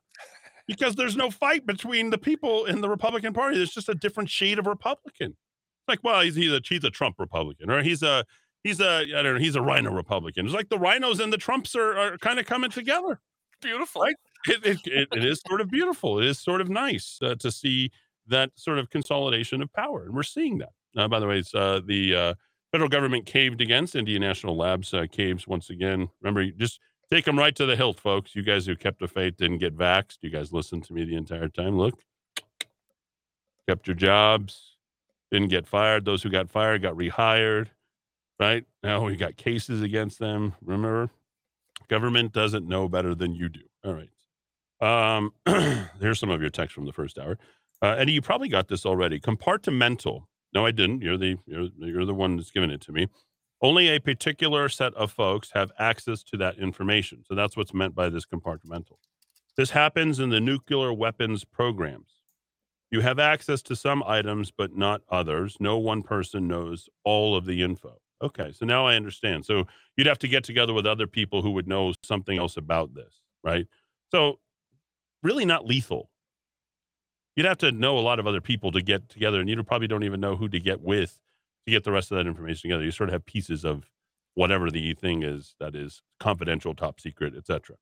because 0.67 0.95
there's 0.95 1.15
no 1.15 1.31
fight 1.31 1.65
between 1.65 2.09
the 2.09 2.17
people 2.17 2.65
in 2.65 2.81
the 2.81 2.89
Republican 2.89 3.33
Party. 3.33 3.57
There's 3.57 3.71
just 3.71 3.89
a 3.89 3.95
different 3.95 4.29
shade 4.29 4.59
of 4.59 4.67
Republican. 4.67 5.31
It's 5.31 5.87
like, 5.87 6.03
well, 6.03 6.21
he's, 6.21 6.35
he's 6.35 6.51
a 6.51 6.61
he's 6.67 6.83
a 6.83 6.89
Trump 6.89 7.15
Republican, 7.17 7.71
or 7.71 7.81
he's 7.81 8.03
a 8.03 8.25
he's 8.63 8.79
a 8.81 9.03
I 9.15 9.21
don't 9.21 9.35
know, 9.35 9.39
he's 9.39 9.55
a 9.55 9.61
RINO 9.61 9.91
Republican. 9.91 10.45
It's 10.45 10.55
like 10.55 10.69
the 10.69 10.77
RINOs 10.77 11.19
and 11.19 11.31
the 11.31 11.37
Trumps 11.37 11.75
are, 11.75 11.97
are 11.97 12.17
kind 12.17 12.39
of 12.39 12.45
coming 12.45 12.69
together. 12.69 13.21
Beautiful, 13.61 14.03
right? 14.03 14.15
It, 14.47 14.65
it, 14.65 14.79
it, 14.85 15.07
it 15.11 15.25
is 15.25 15.41
sort 15.47 15.61
of 15.61 15.69
beautiful. 15.69 16.19
It 16.19 16.25
is 16.25 16.39
sort 16.39 16.61
of 16.61 16.69
nice 16.69 17.17
uh, 17.23 17.35
to 17.35 17.51
see 17.51 17.91
that 18.27 18.51
sort 18.55 18.77
of 18.77 18.89
consolidation 18.89 19.61
of 19.61 19.71
power, 19.73 20.03
and 20.03 20.13
we're 20.13 20.23
seeing 20.23 20.59
that. 20.59 20.73
Uh, 20.95 21.07
by 21.07 21.19
the 21.19 21.27
way, 21.27 21.39
it's 21.39 21.55
uh, 21.55 21.81
the 21.85 22.15
uh, 22.15 22.33
federal 22.71 22.89
government 22.89 23.25
caved 23.25 23.61
against 23.61 23.95
Sandia 23.95 24.19
National 24.19 24.55
Labs 24.55 24.93
uh, 24.93 25.05
caves 25.11 25.47
once 25.47 25.69
again. 25.69 26.09
Remember, 26.21 26.45
just 26.51 26.79
Take 27.11 27.25
them 27.25 27.39
right 27.39 27.55
to 27.55 27.65
the 27.65 27.75
hilt, 27.75 27.99
folks. 27.99 28.35
You 28.35 28.43
guys 28.43 28.65
who 28.65 28.75
kept 28.75 28.99
the 28.99 29.07
faith 29.07 29.37
didn't 29.37 29.59
get 29.59 29.77
vaxxed. 29.77 30.17
You 30.21 30.29
guys 30.29 30.51
listened 30.51 30.83
to 30.85 30.93
me 30.93 31.05
the 31.05 31.15
entire 31.15 31.47
time. 31.47 31.77
Look, 31.77 31.99
kept 33.67 33.87
your 33.87 33.95
jobs, 33.95 34.75
didn't 35.31 35.49
get 35.49 35.67
fired. 35.67 36.03
Those 36.03 36.23
who 36.23 36.29
got 36.29 36.49
fired 36.49 36.81
got 36.81 36.95
rehired. 36.95 37.67
Right 38.39 38.65
now, 38.83 39.05
we 39.05 39.15
got 39.15 39.37
cases 39.37 39.81
against 39.81 40.19
them. 40.19 40.53
Remember, 40.61 41.09
government 41.87 42.33
doesn't 42.33 42.67
know 42.67 42.87
better 42.87 43.15
than 43.15 43.33
you 43.33 43.49
do. 43.49 43.61
All 43.83 43.93
right. 43.93 44.09
Um, 44.79 45.33
here's 45.99 46.19
some 46.19 46.29
of 46.29 46.41
your 46.41 46.49
text 46.49 46.75
from 46.75 46.85
the 46.85 46.93
first 46.93 47.17
hour. 47.17 47.37
Uh, 47.81 47.95
Eddie, 47.97 48.13
you 48.13 48.21
probably 48.21 48.49
got 48.49 48.67
this 48.67 48.85
already. 48.85 49.19
Compartmental. 49.19 50.23
No, 50.53 50.65
I 50.65 50.71
didn't. 50.71 51.01
You're 51.01 51.17
the 51.17 51.37
you're, 51.45 51.67
you're 51.77 52.05
the 52.05 52.13
one 52.13 52.37
that's 52.37 52.51
giving 52.51 52.69
it 52.69 52.81
to 52.81 52.91
me. 52.91 53.07
Only 53.61 53.87
a 53.89 53.99
particular 53.99 54.69
set 54.69 54.93
of 54.93 55.11
folks 55.11 55.51
have 55.53 55.71
access 55.79 56.23
to 56.23 56.37
that 56.37 56.59
information. 56.59 57.23
So 57.27 57.33
that's 57.33 57.57
what's 57.57 57.73
meant 57.73 57.95
by 57.95 58.09
this 58.09 58.25
compartmental. 58.25 58.97
This 59.55 59.71
happens 59.71 60.19
in 60.19 60.29
the 60.29 60.39
nuclear 60.39 60.93
weapons 60.93 61.43
programs. 61.43 62.21
You 62.91 63.01
have 63.01 63.19
access 63.19 63.61
to 63.63 63.75
some 63.75 64.03
items, 64.05 64.51
but 64.51 64.77
not 64.77 65.01
others. 65.09 65.57
No 65.59 65.77
one 65.77 66.03
person 66.03 66.47
knows 66.47 66.87
all 67.03 67.35
of 67.35 67.45
the 67.45 67.63
info. 67.63 67.97
Okay, 68.21 68.51
so 68.51 68.65
now 68.65 68.85
I 68.85 68.95
understand. 68.95 69.45
So 69.45 69.67
you'd 69.95 70.07
have 70.07 70.19
to 70.19 70.27
get 70.27 70.43
together 70.43 70.73
with 70.73 70.85
other 70.85 71.07
people 71.07 71.41
who 71.41 71.51
would 71.51 71.67
know 71.67 71.93
something 72.03 72.37
else 72.37 72.57
about 72.57 72.93
this, 72.93 73.21
right? 73.43 73.67
So, 74.11 74.39
really 75.21 75.45
not 75.45 75.65
lethal. 75.65 76.09
You'd 77.35 77.45
have 77.45 77.57
to 77.59 77.71
know 77.71 77.97
a 77.97 78.01
lot 78.01 78.19
of 78.19 78.25
other 78.25 78.41
people 78.41 78.71
to 78.71 78.81
get 78.81 79.09
together, 79.09 79.39
and 79.39 79.49
you 79.49 79.61
probably 79.63 79.87
don't 79.87 80.03
even 80.03 80.19
know 80.19 80.35
who 80.35 80.47
to 80.49 80.59
get 80.59 80.81
with 80.81 81.19
to 81.67 81.71
get 81.71 81.83
the 81.83 81.91
rest 81.91 82.11
of 82.11 82.17
that 82.17 82.27
information 82.27 82.69
together. 82.69 82.83
You 82.83 82.91
sort 82.91 83.09
of 83.09 83.13
have 83.13 83.25
pieces 83.25 83.65
of 83.65 83.89
whatever 84.35 84.71
the 84.71 84.93
thing 84.93 85.23
is 85.23 85.55
that 85.59 85.75
is 85.75 86.01
confidential, 86.19 86.73
top 86.73 86.99
secret, 86.99 87.35
etc. 87.35 87.75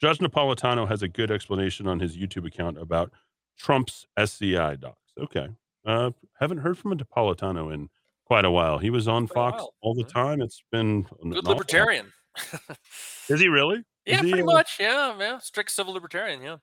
Judge 0.00 0.18
Napolitano 0.18 0.86
has 0.88 1.02
a 1.02 1.08
good 1.08 1.30
explanation 1.30 1.86
on 1.86 2.00
his 2.00 2.16
YouTube 2.16 2.46
account 2.46 2.78
about 2.78 3.12
Trump's 3.58 4.06
SCI 4.16 4.76
docs. 4.76 5.12
Okay. 5.18 5.48
Uh, 5.84 6.10
haven't 6.38 6.58
heard 6.58 6.78
from 6.78 6.92
a 6.92 6.96
Napolitano 6.96 7.72
in 7.72 7.88
quite 8.26 8.44
a 8.44 8.50
while. 8.50 8.78
He 8.78 8.90
was 8.90 9.08
on 9.08 9.26
Fox 9.26 9.64
all 9.80 9.94
the 9.94 10.04
time. 10.04 10.42
It's 10.42 10.62
been 10.70 11.02
good 11.02 11.44
libertarian. 11.44 12.12
is 13.28 13.40
he 13.40 13.48
really? 13.48 13.84
Yeah, 14.06 14.16
is 14.16 14.30
pretty 14.30 14.42
much. 14.42 14.76
Yeah, 14.78 15.16
yeah. 15.18 15.38
Strict 15.38 15.70
civil 15.70 15.94
libertarian. 15.94 16.42
Yeah. 16.42 16.56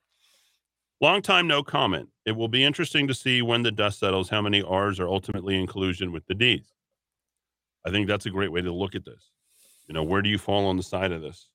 Long 1.00 1.22
time 1.22 1.48
no 1.48 1.62
comment. 1.62 2.10
It 2.26 2.36
will 2.36 2.48
be 2.48 2.64
interesting 2.64 3.08
to 3.08 3.14
see 3.14 3.42
when 3.42 3.62
the 3.62 3.72
dust 3.72 4.00
settles 4.00 4.30
how 4.30 4.42
many 4.42 4.62
R's 4.62 5.00
are 5.00 5.08
ultimately 5.08 5.58
in 5.58 5.68
collusion 5.68 6.12
with 6.12 6.26
the 6.26 6.34
D's. 6.34 6.74
I 7.86 7.92
think 7.92 8.08
that's 8.08 8.26
a 8.26 8.32
great 8.32 8.52
way 8.52 8.62
to 8.62 8.72
look 8.72 8.96
at 8.96 9.06
this. 9.06 9.32
You 9.88 9.94
know, 9.94 10.04
where 10.04 10.22
do 10.22 10.30
you 10.30 10.38
fall 10.38 10.66
on 10.68 10.76
the 10.76 10.84
side 10.84 11.12
of 11.12 11.22
this? 11.22 11.50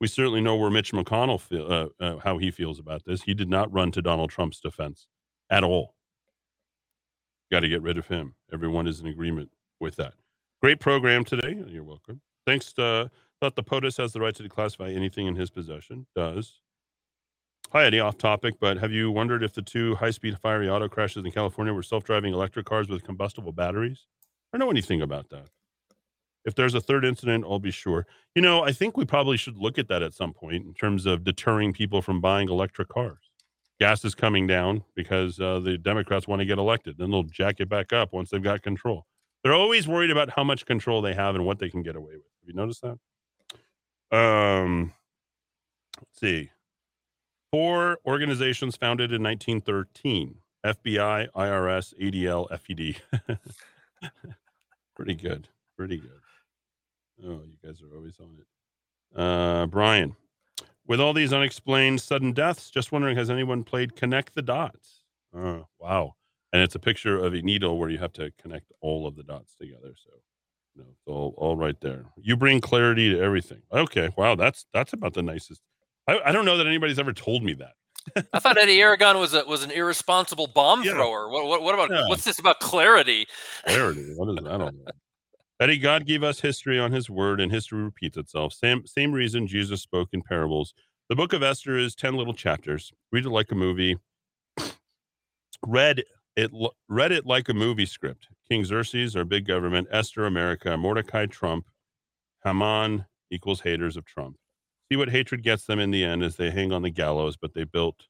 We 0.00 0.06
certainly 0.06 0.40
know 0.40 0.56
where 0.56 0.70
Mitch 0.70 0.92
McConnell 0.92 1.40
feel, 1.40 1.66
uh, 1.70 2.04
uh, 2.04 2.18
how 2.18 2.38
he 2.38 2.50
feels 2.50 2.78
about 2.78 3.04
this. 3.04 3.22
He 3.22 3.34
did 3.34 3.48
not 3.48 3.72
run 3.72 3.90
to 3.92 4.02
Donald 4.02 4.30
Trump's 4.30 4.60
defense 4.60 5.06
at 5.50 5.64
all. 5.64 5.94
Got 7.50 7.60
to 7.60 7.68
get 7.68 7.82
rid 7.82 7.98
of 7.98 8.06
him. 8.06 8.34
Everyone 8.52 8.86
is 8.86 9.00
in 9.00 9.06
agreement 9.06 9.50
with 9.80 9.96
that. 9.96 10.14
Great 10.62 10.80
program 10.80 11.24
today. 11.24 11.62
You're 11.66 11.84
welcome. 11.84 12.20
Thanks. 12.46 12.72
To, 12.74 12.82
uh, 12.82 13.08
thought 13.40 13.56
the 13.56 13.62
POTUS 13.62 13.96
has 13.98 14.12
the 14.12 14.20
right 14.20 14.34
to 14.34 14.42
declassify 14.42 14.94
anything 14.94 15.26
in 15.26 15.34
his 15.34 15.50
possession. 15.50 16.06
Does. 16.14 16.60
Hi, 17.76 17.98
off 17.98 18.16
topic, 18.16 18.54
but 18.58 18.78
have 18.78 18.90
you 18.90 19.10
wondered 19.10 19.42
if 19.42 19.52
the 19.52 19.60
two 19.60 19.96
high 19.96 20.10
speed 20.10 20.38
fiery 20.38 20.66
auto 20.66 20.88
crashes 20.88 21.22
in 21.26 21.30
California 21.30 21.74
were 21.74 21.82
self 21.82 22.04
driving 22.04 22.32
electric 22.32 22.64
cars 22.64 22.88
with 22.88 23.04
combustible 23.04 23.52
batteries? 23.52 24.06
I 24.50 24.56
don't 24.56 24.66
know 24.66 24.70
anything 24.70 25.02
about 25.02 25.28
that. 25.28 25.50
If 26.46 26.54
there's 26.54 26.72
a 26.72 26.80
third 26.80 27.04
incident, 27.04 27.44
I'll 27.46 27.58
be 27.58 27.70
sure. 27.70 28.06
You 28.34 28.40
know, 28.40 28.64
I 28.64 28.72
think 28.72 28.96
we 28.96 29.04
probably 29.04 29.36
should 29.36 29.58
look 29.58 29.78
at 29.78 29.88
that 29.88 30.02
at 30.02 30.14
some 30.14 30.32
point 30.32 30.64
in 30.64 30.72
terms 30.72 31.04
of 31.04 31.22
deterring 31.22 31.74
people 31.74 32.00
from 32.00 32.18
buying 32.18 32.48
electric 32.48 32.88
cars. 32.88 33.30
gas 33.78 34.06
is 34.06 34.14
coming 34.14 34.46
down 34.46 34.82
because 34.94 35.38
uh, 35.38 35.60
the 35.60 35.76
Democrats 35.76 36.26
want 36.26 36.40
to 36.40 36.46
get 36.46 36.56
elected. 36.56 36.96
Then 36.96 37.10
they'll 37.10 37.24
jack 37.24 37.56
it 37.60 37.68
back 37.68 37.92
up 37.92 38.10
once 38.10 38.30
they've 38.30 38.42
got 38.42 38.62
control. 38.62 39.04
They're 39.44 39.52
always 39.52 39.86
worried 39.86 40.10
about 40.10 40.30
how 40.30 40.44
much 40.44 40.64
control 40.64 41.02
they 41.02 41.12
have 41.12 41.34
and 41.34 41.44
what 41.44 41.58
they 41.58 41.68
can 41.68 41.82
get 41.82 41.94
away 41.94 42.14
with. 42.14 42.24
Have 42.40 42.48
you 42.48 42.54
noticed 42.54 42.80
that? 42.80 44.16
Um, 44.18 44.94
let's 46.00 46.18
see. 46.18 46.48
Four 47.56 48.00
organizations 48.04 48.76
founded 48.76 49.14
in 49.14 49.22
1913 49.22 50.34
FBI, 50.62 51.28
IRS, 51.34 51.94
ADL, 51.98 52.50
FED. 52.50 53.38
Pretty 54.94 55.14
good. 55.14 55.48
Pretty 55.74 55.96
good. 55.96 56.20
Oh, 57.24 57.40
you 57.46 57.56
guys 57.64 57.80
are 57.80 57.96
always 57.96 58.20
on 58.20 58.36
it. 58.38 59.18
Uh, 59.18 59.64
Brian, 59.68 60.16
with 60.86 61.00
all 61.00 61.14
these 61.14 61.32
unexplained 61.32 62.02
sudden 62.02 62.32
deaths, 62.34 62.68
just 62.68 62.92
wondering, 62.92 63.16
has 63.16 63.30
anyone 63.30 63.64
played 63.64 63.96
Connect 63.96 64.34
the 64.34 64.42
Dots? 64.42 65.00
Oh, 65.34 65.66
wow. 65.80 66.14
And 66.52 66.60
it's 66.60 66.74
a 66.74 66.78
picture 66.78 67.18
of 67.18 67.32
a 67.32 67.40
needle 67.40 67.78
where 67.78 67.88
you 67.88 67.96
have 67.96 68.12
to 68.14 68.34
connect 68.38 68.70
all 68.82 69.06
of 69.06 69.16
the 69.16 69.22
dots 69.22 69.54
together. 69.58 69.94
So, 69.96 70.10
you 70.74 70.82
know, 70.82 70.90
all, 71.06 71.32
all 71.38 71.56
right 71.56 71.80
there. 71.80 72.04
You 72.18 72.36
bring 72.36 72.60
clarity 72.60 73.14
to 73.14 73.18
everything. 73.18 73.62
Okay. 73.72 74.10
Wow. 74.14 74.34
That's, 74.34 74.66
that's 74.74 74.92
about 74.92 75.14
the 75.14 75.22
nicest. 75.22 75.62
I, 76.08 76.20
I 76.26 76.32
don't 76.32 76.44
know 76.44 76.56
that 76.58 76.66
anybody's 76.66 76.98
ever 76.98 77.12
told 77.12 77.42
me 77.42 77.54
that. 77.54 77.72
I 78.32 78.38
thought 78.38 78.56
Eddie 78.56 78.80
Aragon 78.80 79.18
was 79.18 79.34
a, 79.34 79.44
was 79.44 79.64
an 79.64 79.70
irresponsible 79.72 80.46
bomb 80.46 80.84
Yeah. 80.84 80.92
thrower. 80.92 81.28
What, 81.28 81.46
what, 81.46 81.62
what 81.62 81.74
about 81.74 81.90
Yeah. 81.90 82.06
what's 82.08 82.24
this 82.24 82.38
about 82.38 82.60
clarity? 82.60 83.26
Clarity. 83.66 84.12
What 84.14 84.28
is 84.30 84.46
I 84.46 84.56
don't 84.58 84.76
know. 84.76 84.92
Eddie, 85.58 85.78
God 85.78 86.06
gave 86.06 86.22
us 86.22 86.38
history 86.40 86.78
on 86.78 86.92
his 86.92 87.08
word, 87.08 87.40
and 87.40 87.50
history 87.50 87.82
repeats 87.82 88.16
itself. 88.16 88.52
Same 88.52 88.86
same 88.86 89.10
reason 89.12 89.46
Jesus 89.46 89.80
spoke 89.82 90.10
in 90.12 90.22
parables. 90.22 90.74
The 91.08 91.16
book 91.16 91.32
of 91.32 91.42
Esther 91.42 91.78
is 91.78 91.94
10 91.94 92.14
little 92.14 92.34
chapters. 92.34 92.92
Read 93.10 93.26
it 93.26 93.30
like 93.30 93.50
a 93.52 93.54
movie. 93.54 93.96
Read 95.66 96.04
it 96.36 96.50
read 96.88 97.12
it 97.12 97.26
like 97.26 97.48
a 97.48 97.54
movie 97.54 97.86
script. 97.86 98.28
King 98.48 98.64
Xerxes, 98.64 99.16
our 99.16 99.24
big 99.24 99.46
government, 99.46 99.88
Esther, 99.90 100.26
America, 100.26 100.76
Mordecai, 100.76 101.26
Trump, 101.26 101.66
Haman 102.44 103.06
equals 103.30 103.60
haters 103.62 103.96
of 103.96 104.04
Trump. 104.04 104.36
See 104.90 104.96
what 104.96 105.10
hatred 105.10 105.42
gets 105.42 105.64
them 105.64 105.80
in 105.80 105.90
the 105.90 106.04
end 106.04 106.22
as 106.22 106.36
they 106.36 106.50
hang 106.50 106.72
on 106.72 106.82
the 106.82 106.90
gallows, 106.90 107.36
but 107.36 107.54
they 107.54 107.64
built 107.64 108.06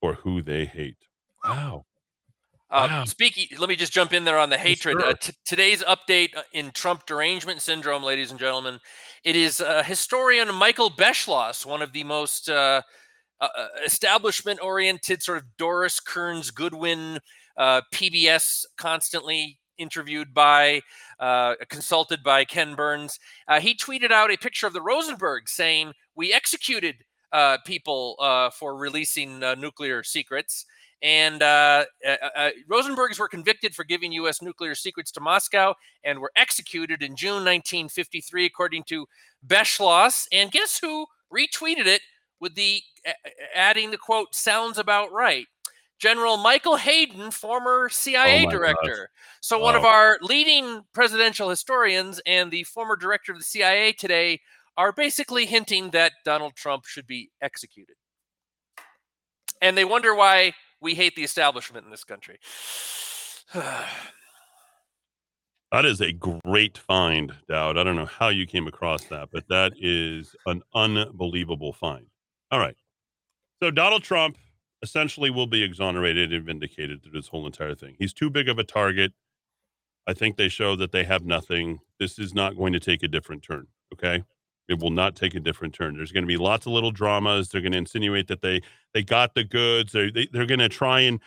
for 0.00 0.14
who 0.14 0.42
they 0.42 0.64
hate. 0.64 0.96
Wow. 1.44 1.84
Uh, 2.70 2.88
Wow. 2.90 3.04
Speaking, 3.04 3.46
let 3.58 3.68
me 3.68 3.76
just 3.76 3.92
jump 3.92 4.14
in 4.14 4.24
there 4.24 4.38
on 4.38 4.48
the 4.48 4.56
hatred. 4.56 4.98
sure. 4.98 5.10
Uh, 5.10 5.12
t- 5.12 5.34
today's 5.44 5.82
update 5.82 6.34
uh, 6.34 6.42
in 6.52 6.70
Trump 6.70 7.04
derangement 7.04 7.60
syndrome, 7.60 8.02
ladies 8.02 8.30
and 8.30 8.40
gentlemen, 8.40 8.78
it 9.24 9.36
is 9.36 9.60
uh, 9.60 9.82
historian 9.82 10.52
Michael 10.54 10.90
Beschloss, 10.90 11.66
one 11.66 11.82
of 11.82 11.92
the 11.92 12.02
most 12.02 12.48
uh, 12.48 12.80
uh, 13.42 13.48
establishment-oriented, 13.84 15.22
sort 15.22 15.38
of 15.38 15.44
Doris 15.58 16.00
Kearns 16.00 16.50
Goodwin, 16.50 17.18
uh, 17.58 17.82
PBS 17.92 18.64
constantly 18.78 19.58
interviewed 19.78 20.34
by, 20.34 20.82
uh, 21.20 21.54
consulted 21.68 22.22
by 22.22 22.44
Ken 22.44 22.74
Burns. 22.74 23.18
Uh, 23.48 23.60
he 23.60 23.74
tweeted 23.74 24.10
out 24.10 24.30
a 24.30 24.36
picture 24.36 24.66
of 24.66 24.72
the 24.72 24.82
Rosenberg 24.82 25.48
saying, 25.48 25.92
"We 26.14 26.32
executed 26.32 27.04
uh, 27.32 27.58
people 27.64 28.16
uh, 28.20 28.50
for 28.50 28.76
releasing 28.76 29.42
uh, 29.42 29.54
nuclear 29.54 30.02
secrets." 30.02 30.66
And 31.02 31.42
uh, 31.42 31.86
Rosenbergs 32.70 33.18
were 33.18 33.28
convicted 33.28 33.74
for 33.74 33.82
giving 33.82 34.12
U.S. 34.12 34.40
nuclear 34.40 34.76
secrets 34.76 35.10
to 35.12 35.20
Moscow 35.20 35.74
and 36.04 36.20
were 36.20 36.30
executed 36.36 37.02
in 37.02 37.16
June 37.16 37.44
1953, 37.44 38.46
according 38.46 38.84
to 38.84 39.06
Beschloss. 39.44 40.28
And 40.30 40.52
guess 40.52 40.78
who 40.78 41.06
retweeted 41.34 41.86
it 41.86 42.02
with 42.38 42.54
the 42.54 42.82
adding 43.54 43.90
the 43.90 43.98
quote 43.98 44.34
"sounds 44.34 44.78
about 44.78 45.10
right." 45.12 45.46
General 46.02 46.36
Michael 46.36 46.74
Hayden, 46.74 47.30
former 47.30 47.88
CIA 47.88 48.40
Oh 48.40 48.44
gosh. 48.46 48.52
director. 48.52 49.08
So 49.40 49.56
one 49.56 49.76
of 49.76 49.84
our 49.84 50.18
leading 50.20 50.82
presidential 50.92 51.48
historians 51.48 52.20
and 52.26 52.50
the 52.50 52.64
former 52.64 52.96
director 52.96 53.30
of 53.30 53.38
the 53.38 53.44
CIA 53.44 53.92
today 53.92 54.40
are 54.76 54.90
basically 54.90 55.46
hinting 55.46 55.90
that 55.90 56.14
Donald 56.24 56.56
Trump 56.56 56.86
should 56.86 57.06
be 57.06 57.30
executed. 57.40 57.94
And 59.60 59.78
they 59.78 59.84
wonder 59.84 60.12
why 60.12 60.54
we 60.80 60.96
hate 60.96 61.14
the 61.14 61.22
establishment 61.22 61.84
in 61.84 61.92
this 61.92 62.04
country. 62.04 62.38
That 65.70 65.86
is 65.86 66.02
a 66.02 66.12
great 66.12 66.76
find, 66.76 67.32
Dowd. 67.48 67.78
I 67.78 67.82
don't 67.82 67.96
know 67.96 68.04
how 68.04 68.28
you 68.28 68.46
came 68.46 68.66
across 68.66 69.04
that, 69.04 69.30
but 69.32 69.48
that 69.48 69.72
is 69.80 70.36
an 70.44 70.60
unbelievable 70.74 71.72
find. 71.72 72.04
All 72.50 72.58
right. 72.58 72.76
So 73.62 73.70
Donald 73.70 74.02
Trump 74.02 74.36
essentially 74.82 75.30
will 75.30 75.46
be 75.46 75.62
exonerated 75.62 76.32
and 76.32 76.44
vindicated 76.44 77.02
through 77.02 77.12
this 77.12 77.28
whole 77.28 77.46
entire 77.46 77.74
thing. 77.74 77.96
He's 77.98 78.12
too 78.12 78.30
big 78.30 78.48
of 78.48 78.58
a 78.58 78.64
target. 78.64 79.12
I 80.06 80.14
think 80.14 80.36
they 80.36 80.48
show 80.48 80.74
that 80.76 80.92
they 80.92 81.04
have 81.04 81.24
nothing. 81.24 81.78
This 82.00 82.18
is 82.18 82.34
not 82.34 82.56
going 82.56 82.72
to 82.72 82.80
take 82.80 83.02
a 83.02 83.08
different 83.08 83.42
turn. 83.42 83.68
Okay. 83.92 84.24
It 84.68 84.80
will 84.80 84.90
not 84.90 85.16
take 85.16 85.34
a 85.34 85.40
different 85.40 85.74
turn. 85.74 85.96
There's 85.96 86.12
going 86.12 86.24
to 86.24 86.28
be 86.28 86.36
lots 86.36 86.66
of 86.66 86.72
little 86.72 86.90
dramas. 86.90 87.48
They're 87.48 87.60
going 87.60 87.72
to 87.72 87.78
insinuate 87.78 88.28
that 88.28 88.42
they 88.42 88.62
they 88.94 89.02
got 89.02 89.34
the 89.34 89.44
goods. 89.44 89.92
They, 89.92 90.10
they 90.10 90.28
they're 90.32 90.46
going 90.46 90.60
to 90.60 90.68
try 90.68 91.00
and 91.00 91.20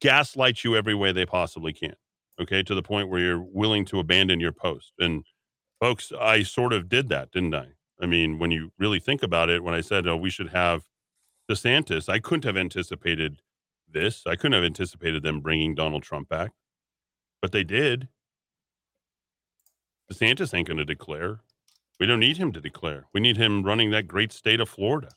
gaslight 0.00 0.64
you 0.64 0.76
every 0.76 0.94
way 0.94 1.12
they 1.12 1.26
possibly 1.26 1.72
can 1.72 1.94
okay, 2.40 2.62
to 2.62 2.74
the 2.74 2.82
point 2.82 3.08
where 3.08 3.20
you're 3.20 3.42
willing 3.42 3.84
to 3.86 4.00
abandon 4.00 4.40
your 4.40 4.52
post. 4.52 4.92
And 4.98 5.24
folks, 5.80 6.12
I 6.18 6.42
sort 6.42 6.72
of 6.72 6.88
did 6.88 7.08
that, 7.10 7.30
didn't 7.30 7.54
I? 7.54 7.68
I 8.00 8.06
mean, 8.06 8.38
when 8.38 8.50
you 8.50 8.72
really 8.78 8.98
think 8.98 9.22
about 9.22 9.50
it, 9.50 9.62
when 9.62 9.74
I 9.74 9.82
said, 9.82 10.06
oh, 10.06 10.16
we 10.16 10.30
should 10.30 10.48
have 10.48 10.84
DeSantis, 11.50 12.08
I 12.08 12.20
couldn't 12.20 12.44
have 12.44 12.56
anticipated 12.56 13.40
this. 13.88 14.22
I 14.26 14.36
couldn't 14.36 14.52
have 14.52 14.62
anticipated 14.64 15.22
them 15.24 15.40
bringing 15.40 15.74
Donald 15.74 16.02
Trump 16.04 16.28
back, 16.28 16.52
but 17.42 17.50
they 17.50 17.64
did. 17.64 18.08
DeSantis 20.12 20.54
ain't 20.54 20.68
going 20.68 20.78
to 20.78 20.84
declare. 20.84 21.40
We 21.98 22.06
don't 22.06 22.20
need 22.20 22.36
him 22.36 22.52
to 22.52 22.60
declare. 22.60 23.06
We 23.12 23.20
need 23.20 23.36
him 23.36 23.62
running 23.62 23.90
that 23.90 24.06
great 24.08 24.32
state 24.32 24.60
of 24.60 24.68
Florida. 24.68 25.10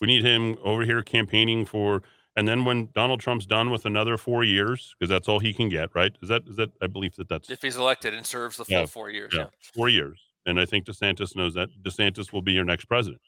We 0.00 0.06
need 0.06 0.24
him 0.24 0.56
over 0.62 0.84
here 0.84 1.02
campaigning 1.02 1.64
for 1.64 2.02
and 2.34 2.48
then 2.48 2.64
when 2.64 2.88
Donald 2.94 3.20
Trump's 3.20 3.44
done 3.44 3.70
with 3.70 3.84
another 3.84 4.16
four 4.16 4.42
years, 4.42 4.94
because 4.98 5.10
that's 5.10 5.28
all 5.28 5.38
he 5.38 5.52
can 5.52 5.68
get, 5.68 5.94
right? 5.94 6.16
Is 6.22 6.30
that 6.30 6.42
is 6.48 6.56
that 6.56 6.70
I 6.80 6.86
believe 6.86 7.14
that 7.16 7.28
that's 7.28 7.50
if 7.50 7.60
he's 7.60 7.76
elected 7.76 8.14
and 8.14 8.26
serves 8.26 8.56
the 8.56 8.64
full 8.64 8.74
Yeah, 8.74 8.86
four 8.86 9.10
years. 9.10 9.32
yeah. 9.34 9.40
Yeah. 9.40 9.46
four 9.74 9.88
years. 9.90 10.18
And 10.46 10.58
I 10.58 10.64
think 10.64 10.86
DeSantis 10.86 11.36
knows 11.36 11.54
that 11.54 11.68
DeSantis 11.82 12.32
will 12.32 12.40
be 12.42 12.52
your 12.52 12.64
next 12.64 12.86
president. 12.86 13.20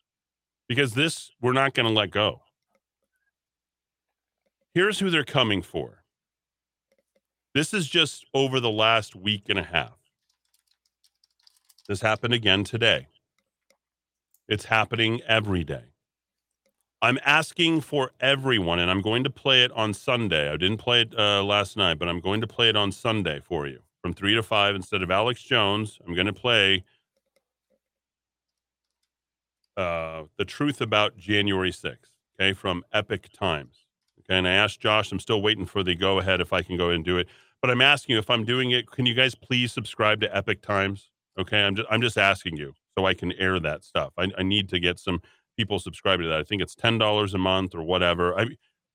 Because 0.68 0.94
this 0.94 1.30
we're 1.40 1.52
not 1.52 1.74
going 1.74 1.86
to 1.86 1.92
let 1.92 2.10
go. 2.10 2.42
Here's 4.72 4.98
who 4.98 5.10
they're 5.10 5.24
coming 5.24 5.62
for. 5.62 6.02
This 7.54 7.72
is 7.72 7.88
just 7.88 8.26
over 8.34 8.58
the 8.58 8.70
last 8.70 9.14
week 9.14 9.44
and 9.48 9.58
a 9.58 9.62
half. 9.62 9.96
This 11.86 12.00
happened 12.00 12.34
again 12.34 12.64
today. 12.64 13.06
It's 14.48 14.64
happening 14.64 15.20
every 15.28 15.62
day. 15.62 15.84
I'm 17.00 17.18
asking 17.24 17.82
for 17.82 18.12
everyone, 18.18 18.78
and 18.78 18.90
I'm 18.90 19.02
going 19.02 19.24
to 19.24 19.30
play 19.30 19.62
it 19.62 19.70
on 19.72 19.92
Sunday. 19.92 20.50
I 20.50 20.56
didn't 20.56 20.78
play 20.78 21.02
it 21.02 21.14
uh, 21.16 21.44
last 21.44 21.76
night, 21.76 21.98
but 21.98 22.08
I'm 22.08 22.20
going 22.20 22.40
to 22.40 22.46
play 22.46 22.68
it 22.68 22.76
on 22.76 22.90
Sunday 22.92 23.40
for 23.40 23.66
you 23.66 23.80
from 24.02 24.14
three 24.14 24.34
to 24.34 24.42
five 24.42 24.74
instead 24.74 25.02
of 25.02 25.10
Alex 25.10 25.42
Jones. 25.42 25.98
I'm 26.06 26.14
going 26.14 26.26
to 26.26 26.32
play 26.32 26.84
uh, 29.76 30.24
the 30.36 30.44
truth 30.44 30.80
about 30.80 31.16
January 31.16 31.70
6th, 31.72 31.96
okay, 32.40 32.52
from 32.52 32.84
Epoch 32.92 33.28
Times. 33.36 33.84
Okay, 34.20 34.38
and 34.38 34.48
I 34.48 34.52
asked 34.52 34.80
Josh, 34.80 35.12
I'm 35.12 35.20
still 35.20 35.42
waiting 35.42 35.66
for 35.66 35.82
the 35.82 35.94
go 35.94 36.18
ahead 36.18 36.40
if 36.40 36.52
I 36.52 36.62
can 36.62 36.76
go 36.76 36.84
ahead 36.86 36.96
and 36.96 37.04
do 37.04 37.18
it. 37.18 37.28
But 37.60 37.70
I'm 37.70 37.80
asking 37.80 38.14
you 38.14 38.18
if 38.18 38.30
I'm 38.30 38.44
doing 38.44 38.70
it, 38.72 38.90
can 38.90 39.06
you 39.06 39.14
guys 39.14 39.34
please 39.34 39.72
subscribe 39.72 40.20
to 40.20 40.36
Epoch 40.36 40.60
Times? 40.62 41.10
Okay, 41.38 41.62
I'm 41.62 41.74
just 41.76 41.88
I'm 41.90 42.00
just 42.00 42.18
asking 42.18 42.56
you 42.56 42.74
so 42.96 43.06
I 43.06 43.14
can 43.14 43.32
air 43.32 43.58
that 43.60 43.84
stuff. 43.84 44.12
I, 44.16 44.30
I 44.38 44.42
need 44.42 44.68
to 44.68 44.78
get 44.78 44.98
some 44.98 45.20
people 45.56 45.78
subscribe 45.78 46.20
to 46.20 46.28
that. 46.28 46.38
I 46.40 46.44
think 46.44 46.62
it's 46.62 46.74
ten 46.74 46.98
dollars 46.98 47.34
a 47.34 47.38
month 47.38 47.74
or 47.74 47.82
whatever. 47.82 48.38
I 48.38 48.46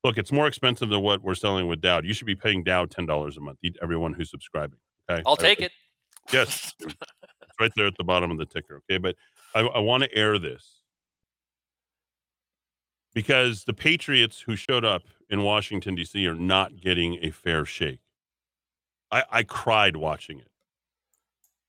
look, 0.03 0.17
it's 0.17 0.31
more 0.31 0.47
expensive 0.47 0.89
than 0.89 1.01
what 1.01 1.21
we're 1.21 1.35
selling 1.35 1.67
with 1.67 1.81
Dowd. 1.81 2.05
You 2.05 2.13
should 2.13 2.27
be 2.27 2.35
paying 2.35 2.63
Dowd 2.63 2.91
ten 2.91 3.05
dollars 3.05 3.37
a 3.37 3.41
month. 3.41 3.59
Everyone 3.81 4.13
who's 4.13 4.29
subscribing. 4.29 4.79
Okay, 5.09 5.21
I'll 5.25 5.33
I- 5.33 5.41
take 5.41 5.61
it. 5.61 5.71
Yes, 6.31 6.73
it's 6.79 6.95
right 7.59 7.71
there 7.75 7.87
at 7.87 7.97
the 7.97 8.03
bottom 8.03 8.29
of 8.31 8.37
the 8.37 8.45
ticker. 8.45 8.81
Okay, 8.89 8.99
but 8.99 9.15
I, 9.55 9.61
I 9.61 9.79
want 9.79 10.03
to 10.03 10.15
air 10.15 10.37
this 10.37 10.79
because 13.13 13.63
the 13.63 13.73
Patriots 13.73 14.41
who 14.41 14.55
showed 14.55 14.85
up 14.85 15.03
in 15.29 15.43
Washington 15.43 15.95
D.C. 15.95 16.25
are 16.27 16.35
not 16.35 16.79
getting 16.79 17.23
a 17.23 17.31
fair 17.31 17.65
shake. 17.65 17.99
I, 19.11 19.23
I 19.31 19.43
cried 19.43 19.95
watching 19.95 20.39
it. 20.39 20.51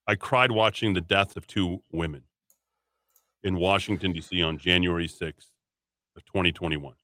I 0.07 0.15
cried 0.15 0.53
watching 0.53 0.95
the 0.95 1.01
death 1.01 1.37
of 1.37 1.47
two 1.47 1.83
women 1.93 2.23
in 3.43 3.57
Washington 3.57 4.13
D.C. 4.13 4.43
on 4.43 4.59
January 4.59 5.09
sixth 5.09 5.51
of 6.17 6.25
2021. 6.27 6.95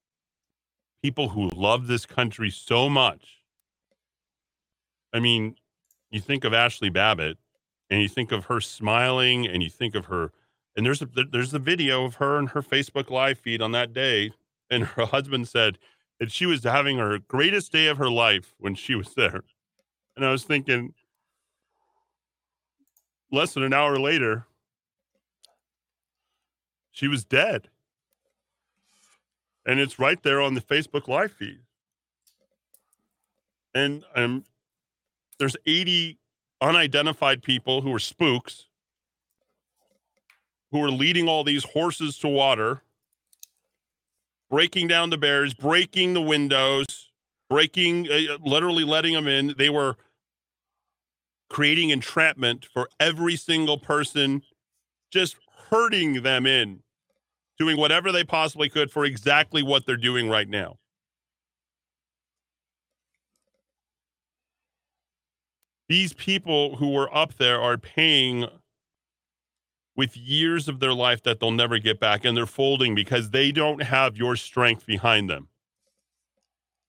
People 1.03 1.31
who 1.31 1.49
love 1.51 1.87
this 1.87 2.05
country 2.05 2.51
so 2.51 2.89
much. 2.89 3.43
I 5.13 5.21
mean, 5.21 5.57
you 6.11 6.21
think 6.21 6.45
of 6.45 6.53
Ashley 6.53 6.91
Babbitt 6.91 7.39
and 7.91 8.03
you 8.03 8.09
think 8.09 8.33
of 8.33 8.47
her 8.47 8.61
smiling 8.61 9.47
and 9.47 9.63
you 9.63 9.71
think 9.71 9.95
of 9.95 10.07
her 10.07 10.33
and 10.77 10.85
there's 10.85 11.03
a 11.03 11.09
there's 11.33 11.51
the 11.51 11.59
video 11.59 12.05
of 12.05 12.17
her 12.17 12.39
and 12.39 12.51
her 12.51 12.63
Facebook 12.63 13.11
live 13.11 13.39
feed 13.39 13.63
on 13.63 13.73
that 13.73 13.93
day 13.93 14.33
and 14.71 14.85
her 14.97 15.07
husband 15.07 15.49
said 15.49 15.79
that 16.21 16.33
she 16.33 16.47
was 16.47 16.65
having 16.65 16.99
her 16.99 17.19
greatest 17.19 17.73
day 17.73 17.89
of 17.89 17.99
her 17.99 18.11
life 18.11 18.55
when 18.59 18.75
she 18.75 18.95
was 18.95 19.15
there. 19.15 19.43
And 20.17 20.25
I 20.25 20.31
was 20.31 20.45
thinking, 20.45 20.95
less 23.31 23.53
than 23.53 23.63
an 23.63 23.75
hour 23.75 23.99
later, 23.99 24.47
she 26.91 27.07
was 27.07 27.25
dead. 27.25 27.69
And 29.67 29.79
it's 29.79 29.99
right 29.99 30.23
there 30.23 30.41
on 30.41 30.55
the 30.55 30.63
Facebook 30.63 31.07
live 31.07 31.33
feed. 31.33 31.59
And 33.75 34.05
um, 34.15 34.45
there's 35.39 35.57
80 35.67 36.19
unidentified 36.63 37.43
people 37.43 37.83
who 37.83 37.93
are 37.93 37.99
spooks 37.99 38.69
who 40.77 40.83
are 40.83 40.91
leading 40.91 41.27
all 41.27 41.43
these 41.43 41.65
horses 41.65 42.19
to 42.19 42.29
water, 42.29 42.83
breaking 44.51 44.87
down 44.87 45.09
the 45.09 45.17
barriers, 45.17 45.55
breaking 45.55 46.13
the 46.13 46.21
windows, 46.21 47.11
breaking, 47.49 48.07
uh, 48.11 48.37
literally 48.45 48.85
letting 48.85 49.15
them 49.15 49.27
in. 49.27 49.55
They 49.57 49.71
were 49.71 49.97
creating 51.49 51.91
entrapment 51.91 52.67
for 52.75 52.91
every 53.01 53.37
single 53.37 53.79
person, 53.79 54.43
just 55.11 55.37
hurting 55.71 56.23
them 56.23 56.47
in, 56.47 56.81
doing 57.59 57.79
whatever 57.79 58.13
they 58.13 58.25
possibly 58.25 58.69
could 58.69 58.91
for 58.91 59.07
exactly 59.07 59.63
what 59.63 59.87
they're 59.87 59.97
doing 59.97 60.29
right 60.29 60.49
now. 60.49 60.77
These 65.89 66.13
people 66.13 66.77
who 66.77 66.91
were 66.91 67.15
up 67.17 67.35
there 67.39 67.63
are 67.63 67.79
paying 67.79 68.47
with 69.97 70.17
years 70.17 70.69
of 70.69 70.79
their 70.79 70.93
life 70.93 71.23
that 71.23 71.41
they'll 71.41 71.51
never 71.51 71.79
get 71.79 71.99
back, 71.99 72.25
and 72.25 72.37
they're 72.37 72.47
folding 72.47 72.95
because 72.95 73.31
they 73.31 73.51
don't 73.51 73.83
have 73.83 74.17
your 74.17 74.37
strength 74.37 74.87
behind 74.87 75.29
them. 75.31 75.49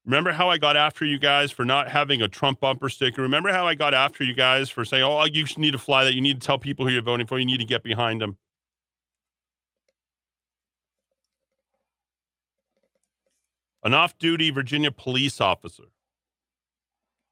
Remember 0.06 0.32
how 0.32 0.50
I 0.50 0.58
got 0.58 0.78
after 0.78 1.04
you 1.04 1.20
guys 1.20 1.52
for 1.52 1.66
not 1.66 1.90
having 1.90 2.22
a 2.22 2.30
Trump 2.30 2.62
bumper 2.62 2.88
sticker? 2.88 3.22
Remember 3.22 3.52
how 3.52 3.68
I 3.68 3.76
got 3.76 3.94
after 3.94 4.24
you 4.24 4.34
guys 4.34 4.70
for 4.70 4.86
saying, 4.86 5.04
oh, 5.04 5.26
you 5.26 5.46
need 5.58 5.72
to 5.72 5.78
fly 5.78 6.06
that. 6.06 6.14
You 6.14 6.22
need 6.22 6.40
to 6.40 6.46
tell 6.48 6.58
people 6.58 6.86
who 6.86 6.94
you're 6.94 7.02
voting 7.02 7.28
for. 7.28 7.38
You 7.38 7.46
need 7.46 7.60
to 7.60 7.66
get 7.66 7.84
behind 7.84 8.22
them. 8.22 8.38
An 13.84 13.94
off 13.94 14.18
duty 14.18 14.50
Virginia 14.50 14.92
police 14.92 15.42
officer 15.42 15.84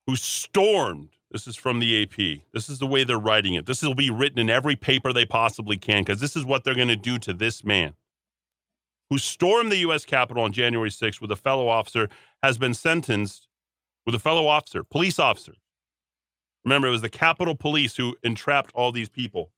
who 0.06 0.18
stormed 0.18 1.15
this 1.36 1.48
is 1.48 1.58
from 1.58 1.80
the 1.80 2.02
AP. 2.02 2.44
This 2.54 2.70
is 2.70 2.80
the 2.80 2.88
way 2.88 3.04
they're 3.04 3.20
writing 3.20 3.56
it. 3.56 3.66
This 3.66 3.84
will 3.84 3.94
be 3.94 4.10
written 4.10 4.40
in 4.40 4.50
every 4.50 4.78
paper 4.78 5.12
they 5.12 5.26
possibly 5.26 5.76
can 5.76 6.02
because 6.02 6.22
this 6.22 6.38
is 6.38 6.46
what 6.46 6.64
they're 6.64 6.76
going 6.76 6.88
to 6.88 6.96
do 6.96 7.20
to 7.20 7.34
this 7.34 7.62
man 7.62 7.94
who 9.10 9.18
stormed 9.18 9.70
the 9.70 9.80
U.S. 9.80 10.06
Capitol 10.06 10.46
on 10.46 10.54
January 10.54 10.90
6th 10.90 11.20
with 11.20 11.30
a 11.30 11.36
fellow 11.36 11.68
officer 11.68 12.08
has 12.42 12.58
been 12.58 12.74
sentenced 12.74 13.50
with 14.06 14.16
a 14.16 14.20
fellow 14.20 14.48
officer, 14.48 14.86
police 14.86 15.20
officer. 15.20 15.56
Remember, 16.64 16.88
it 16.88 16.92
was 16.92 17.02
the 17.02 17.10
Capitol 17.10 17.54
Police 17.54 17.98
who 17.98 18.16
entrapped 18.24 18.72
all 18.74 18.94
these 18.94 19.10
people. 19.10 19.52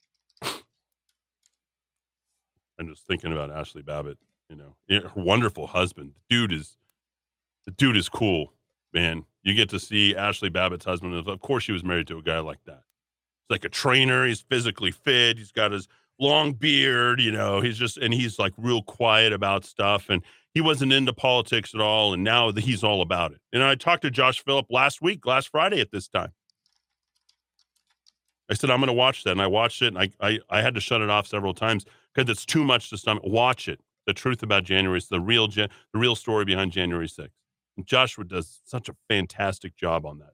I'm 2.80 2.88
just 2.88 3.06
thinking 3.06 3.32
about 3.32 3.52
Ashli 3.52 3.86
Babbitt. 3.86 4.18
You 4.50 4.56
know, 4.56 4.76
her 4.90 5.12
wonderful 5.16 5.68
husband. 5.68 6.14
Dude 6.28 6.54
is, 6.54 6.76
the 7.68 7.72
dude 7.72 7.98
is 7.98 8.10
cool, 8.10 8.52
man. 8.94 9.26
You 9.44 9.54
get 9.54 9.70
to 9.70 9.80
see 9.80 10.14
Ashli 10.14 10.52
Babbitt's 10.52 10.86
husband. 10.86 11.16
Of 11.28 11.40
course, 11.40 11.64
she 11.64 11.72
was 11.72 11.84
married 11.84 12.08
to 12.08 12.18
a 12.18 12.22
guy 12.22 12.40
like 12.40 12.64
that. 12.66 12.84
He's 13.48 13.56
like 13.56 13.66
a 13.66 13.70
trainer. 13.70 14.26
He's 14.26 14.42
physically 14.42 14.92
fit. 14.92 15.38
He's 15.38 15.52
got 15.52 15.72
his 15.72 15.88
long 16.20 16.54
beard. 16.54 17.22
You 17.22 17.32
know, 17.32 17.62
he's 17.62 17.78
just 17.78 17.98
and 17.98 18.14
he's 18.14 18.40
like 18.40 18.54
real 18.58 18.84
quiet 18.84 19.32
about 19.34 19.64
stuff. 19.66 20.10
And 20.10 20.22
he 20.54 20.62
wasn't 20.62 20.92
into 20.92 21.14
politics 21.14 21.74
at 21.76 21.82
all, 21.82 22.14
and 22.14 22.24
now 22.24 22.52
he's 22.52 22.84
all 22.84 23.02
about 23.02 23.32
it. 23.32 23.40
And 23.54 23.64
I 23.64 23.76
talked 23.76 24.02
to 24.02 24.12
Josh 24.12 24.44
Philipp 24.44 24.66
last 24.70 25.02
week, 25.02 25.26
last 25.26 25.50
Friday 25.50 25.80
at 25.80 25.92
this 25.92 26.08
time. 26.08 26.32
I 28.50 28.54
said 28.54 28.72
I'm 28.72 28.80
going 28.80 28.88
to 28.88 28.94
watch 28.94 29.24
that, 29.24 29.32
and 29.32 29.42
I 29.42 29.48
watched 29.48 29.82
it, 29.82 29.94
and 29.94 30.00
I, 30.00 30.10
I 30.20 30.40
I 30.50 30.62
had 30.62 30.74
to 30.76 30.82
shut 30.82 31.02
it 31.02 31.10
off 31.10 31.28
several 31.28 31.54
times 31.54 31.86
because 32.14 32.30
it's 32.30 32.46
too 32.46 32.64
much 32.64 32.90
to 32.90 32.98
stomach. 32.98 33.24
Watch 33.26 33.68
it. 33.68 33.80
The 34.08 34.14
truth 34.14 34.42
about 34.42 34.64
January, 34.64 35.02
the 35.10 35.20
real 35.20 35.48
the 35.48 35.70
real 35.94 36.16
story 36.16 36.46
behind 36.46 36.72
January 36.72 37.08
6th. 37.08 37.30
And 37.78 37.86
Joshua 37.86 38.26
does 38.26 38.60
such 38.66 38.90
a 38.90 38.96
fantastic 39.08 39.78
job 39.78 40.06
on 40.06 40.20
that. 40.20 40.34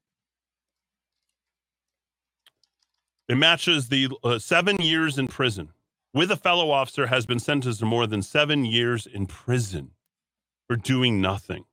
It 3.29 3.35
matches 3.35 3.89
the 3.89 4.09
uh, 4.23 4.39
seven 4.39 4.81
years 4.81 5.17
in 5.17 5.27
prison 5.27 5.69
with 6.13 6.31
a 6.31 6.37
fellow 6.37 6.71
officer 6.71 7.07
has 7.07 7.25
been 7.25 7.39
sentenced 7.39 7.79
to 7.79 7.85
more 7.85 8.07
than 8.07 8.21
seven 8.21 8.65
years 8.65 9.05
in 9.05 9.25
prison 9.25 9.91
for 10.67 10.75
doing 10.75 11.19
nothing. 11.19 11.65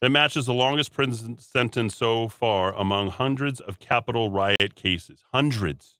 It 0.00 0.10
matches 0.10 0.46
the 0.46 0.54
longest 0.54 0.92
prison 0.92 1.38
sentence 1.38 1.96
so 1.96 2.28
far 2.28 2.74
among 2.74 3.10
hundreds 3.10 3.60
of 3.60 3.78
Capitol 3.78 4.30
riot 4.30 4.74
cases. 4.74 5.24
Hundreds. 5.32 5.97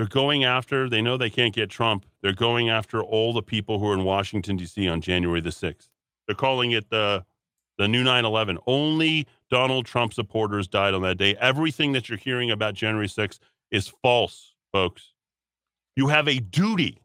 They're 0.00 0.06
going 0.06 0.44
after, 0.44 0.88
they 0.88 1.02
know 1.02 1.18
they 1.18 1.28
can't 1.28 1.54
get 1.54 1.68
Trump. 1.68 2.06
They're 2.22 2.32
going 2.32 2.70
after 2.70 3.02
all 3.02 3.34
the 3.34 3.42
people 3.42 3.78
who 3.78 3.86
are 3.90 3.92
in 3.92 4.02
Washington, 4.02 4.56
D.C. 4.56 4.88
on 4.88 5.02
January 5.02 5.42
the 5.42 5.50
6th. 5.50 5.88
They're 6.26 6.34
calling 6.34 6.70
it 6.70 6.88
the, 6.88 7.22
the 7.76 7.86
new 7.86 8.02
9 8.02 8.24
11. 8.24 8.56
Only 8.66 9.26
Donald 9.50 9.84
Trump 9.84 10.14
supporters 10.14 10.68
died 10.68 10.94
on 10.94 11.02
that 11.02 11.18
day. 11.18 11.36
Everything 11.38 11.92
that 11.92 12.08
you're 12.08 12.16
hearing 12.16 12.50
about 12.50 12.72
January 12.72 13.08
6th 13.08 13.40
is 13.70 13.88
false, 14.00 14.54
folks. 14.72 15.12
You 15.96 16.08
have 16.08 16.28
a 16.28 16.38
duty 16.38 17.02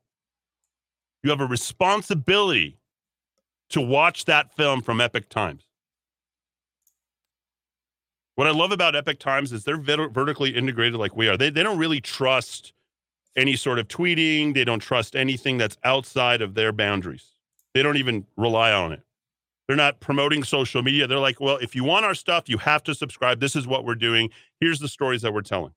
you 1.22 1.32
have 1.32 1.42
a 1.42 1.46
responsibility 1.46 2.78
to 3.72 3.82
watch 3.82 4.24
that 4.24 4.56
film 4.56 4.82
from 4.82 5.02
Epoch 5.02 5.28
Times. 5.28 5.66
What 8.36 8.48
I 8.48 8.52
love 8.52 8.72
about 8.72 8.96
Epoch 8.96 9.20
Times 9.20 9.52
is 9.52 9.66
they're 9.66 9.76
vertically 9.76 10.52
integrated 10.52 11.00
like 11.00 11.16
we 11.16 11.28
are. 11.28 11.36
They, 11.36 11.50
they 11.50 11.62
don't 11.64 11.78
really 11.78 12.00
trust 12.00 12.72
any 13.36 13.56
sort 13.56 13.80
of 13.80 13.88
tweeting, 13.88 14.54
they 14.54 14.64
don't 14.64 14.80
trust 14.80 15.16
anything 15.16 15.58
that's 15.58 15.78
outside 15.84 16.42
of 16.42 16.54
their 16.54 16.72
boundaries. 16.72 17.32
They 17.74 17.84
don't 17.84 17.98
even 17.98 18.26
rely 18.38 18.72
on 18.72 18.94
it. 18.94 19.02
They're 19.68 19.76
not 19.76 20.00
promoting 20.00 20.44
social 20.44 20.84
media. 20.84 21.08
They're 21.08 21.20
like, 21.20 21.42
well, 21.42 21.58
if 21.58 21.76
you 21.76 21.84
want 21.84 22.06
our 22.06 22.14
stuff, 22.14 22.48
you 22.48 22.58
have 22.60 22.84
to 22.84 22.94
subscribe. 22.96 23.40
This 23.40 23.56
is 23.56 23.68
what 23.68 23.84
we're 23.84 23.96
doing. 23.96 24.30
Here's 24.60 24.80
the 24.80 24.88
stories 24.88 25.24
that 25.24 25.34
we're 25.34 25.42
telling. 25.42 25.74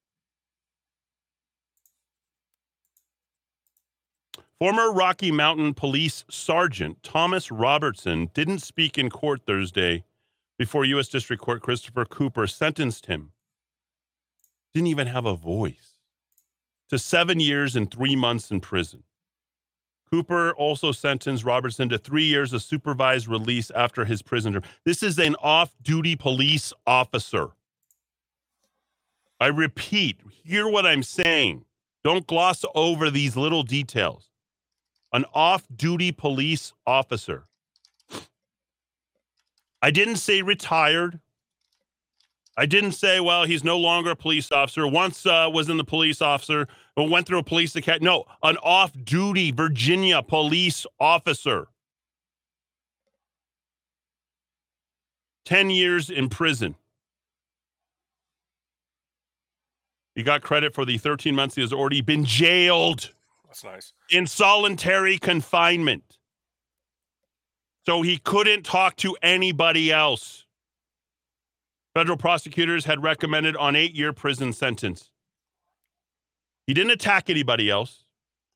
Former 4.59 4.93
Rocky 4.93 5.31
Mountain 5.31 5.75
Police 5.75 6.25
Sergeant 6.29 7.03
Thomas 7.03 7.51
Robertson 7.51 8.29
didn't 8.35 8.59
speak 8.59 8.99
in 8.99 9.09
court 9.09 9.43
Thursday 9.47 10.05
before 10.59 10.85
U.S. 10.85 11.09
District 11.09 11.41
Court 11.41 11.63
Christopher 11.63 12.05
Cooper 12.05 12.47
sentenced 12.47 13.07
him. 13.07 13.31
Didn't 14.75 14.89
even 14.89 15.07
have 15.07 15.25
a 15.25 15.37
voice 15.37 15.88
to 16.89 16.99
seven 16.99 17.41
years 17.41 17.77
and 17.77 17.91
three 17.91 18.17
months 18.17 18.51
in 18.51 18.61
prison. 18.61 19.03
Cooper 20.11 20.53
also 20.53 20.91
sentenced 20.91 21.45
Robertson 21.45 21.89
to 21.91 21.99
three 21.99 22.25
years 22.25 22.53
of 22.53 22.63
supervised 22.63 23.29
release 23.29 23.71
after 23.71 24.05
his 24.05 24.23
prison 24.23 24.55
term. 24.55 24.63
This 24.85 25.03
is 25.03 25.19
an 25.19 25.37
off 25.43 25.73
duty 25.83 26.17
police 26.17 26.73
officer. 26.87 27.49
I 29.41 29.49
repeat, 29.49 30.19
hear 30.43 30.67
what 30.67 30.87
I'm 30.87 31.03
saying. 31.03 31.65
Don't 32.03 32.27
gloss 32.27 32.65
over 32.75 33.11
these 33.11 33.37
little 33.37 33.63
details 33.63 34.29
an 35.13 35.25
off 35.35 35.67
duty 35.75 36.13
police 36.13 36.73
officer. 36.87 37.45
I 39.81 39.91
didn't 39.91 40.17
say 40.17 40.43
retired. 40.43 41.21
I 42.59 42.67
didn't 42.67 42.93
say, 42.93 43.21
well, 43.21 43.45
he's 43.45 43.63
no 43.63 43.79
longer 43.79 44.11
a 44.11 44.17
police 44.17 44.51
officer. 44.51 44.85
Once 44.85 45.25
uh, 45.25 45.49
was 45.51 45.69
in 45.69 45.77
the 45.77 45.85
police 45.85 46.21
officer, 46.21 46.67
but 46.97 47.05
went 47.05 47.25
through 47.25 47.39
a 47.39 47.45
police 47.45 47.77
academy. 47.77 48.05
No, 48.05 48.25
an 48.43 48.57
off 48.65 48.93
duty 49.05 49.53
Virginia 49.53 50.21
police 50.25 50.85
officer. 50.99 51.69
10 55.45 55.71
years 55.71 56.11
in 56.11 56.29
prison. 56.29 56.75
He 60.17 60.25
got 60.25 60.43
credit 60.43 60.75
for 60.75 60.85
the 60.85 60.99
13 60.99 61.37
months 61.37 61.55
he 61.55 61.61
has 61.61 61.73
already 61.73 62.01
been 62.01 62.25
jailed. 62.25 63.13
That's 63.47 63.63
nice. 63.63 63.93
In 64.11 64.27
solitary 64.27 65.17
confinement. 65.17 66.19
So 67.87 68.03
he 68.03 68.19
couldn't 68.19 68.65
talk 68.65 68.97
to 68.97 69.17
anybody 69.23 69.93
else. 69.93 70.45
Federal 71.95 72.17
prosecutors 72.17 72.85
had 72.85 73.03
recommended 73.03 73.57
on 73.57 73.75
eight 73.75 73.95
year 73.95 74.13
prison 74.13 74.53
sentence. 74.53 75.11
He 76.67 76.75
didn't 76.75 76.93
attack 76.93 77.31
anybody 77.31 77.71
else. 77.71 78.05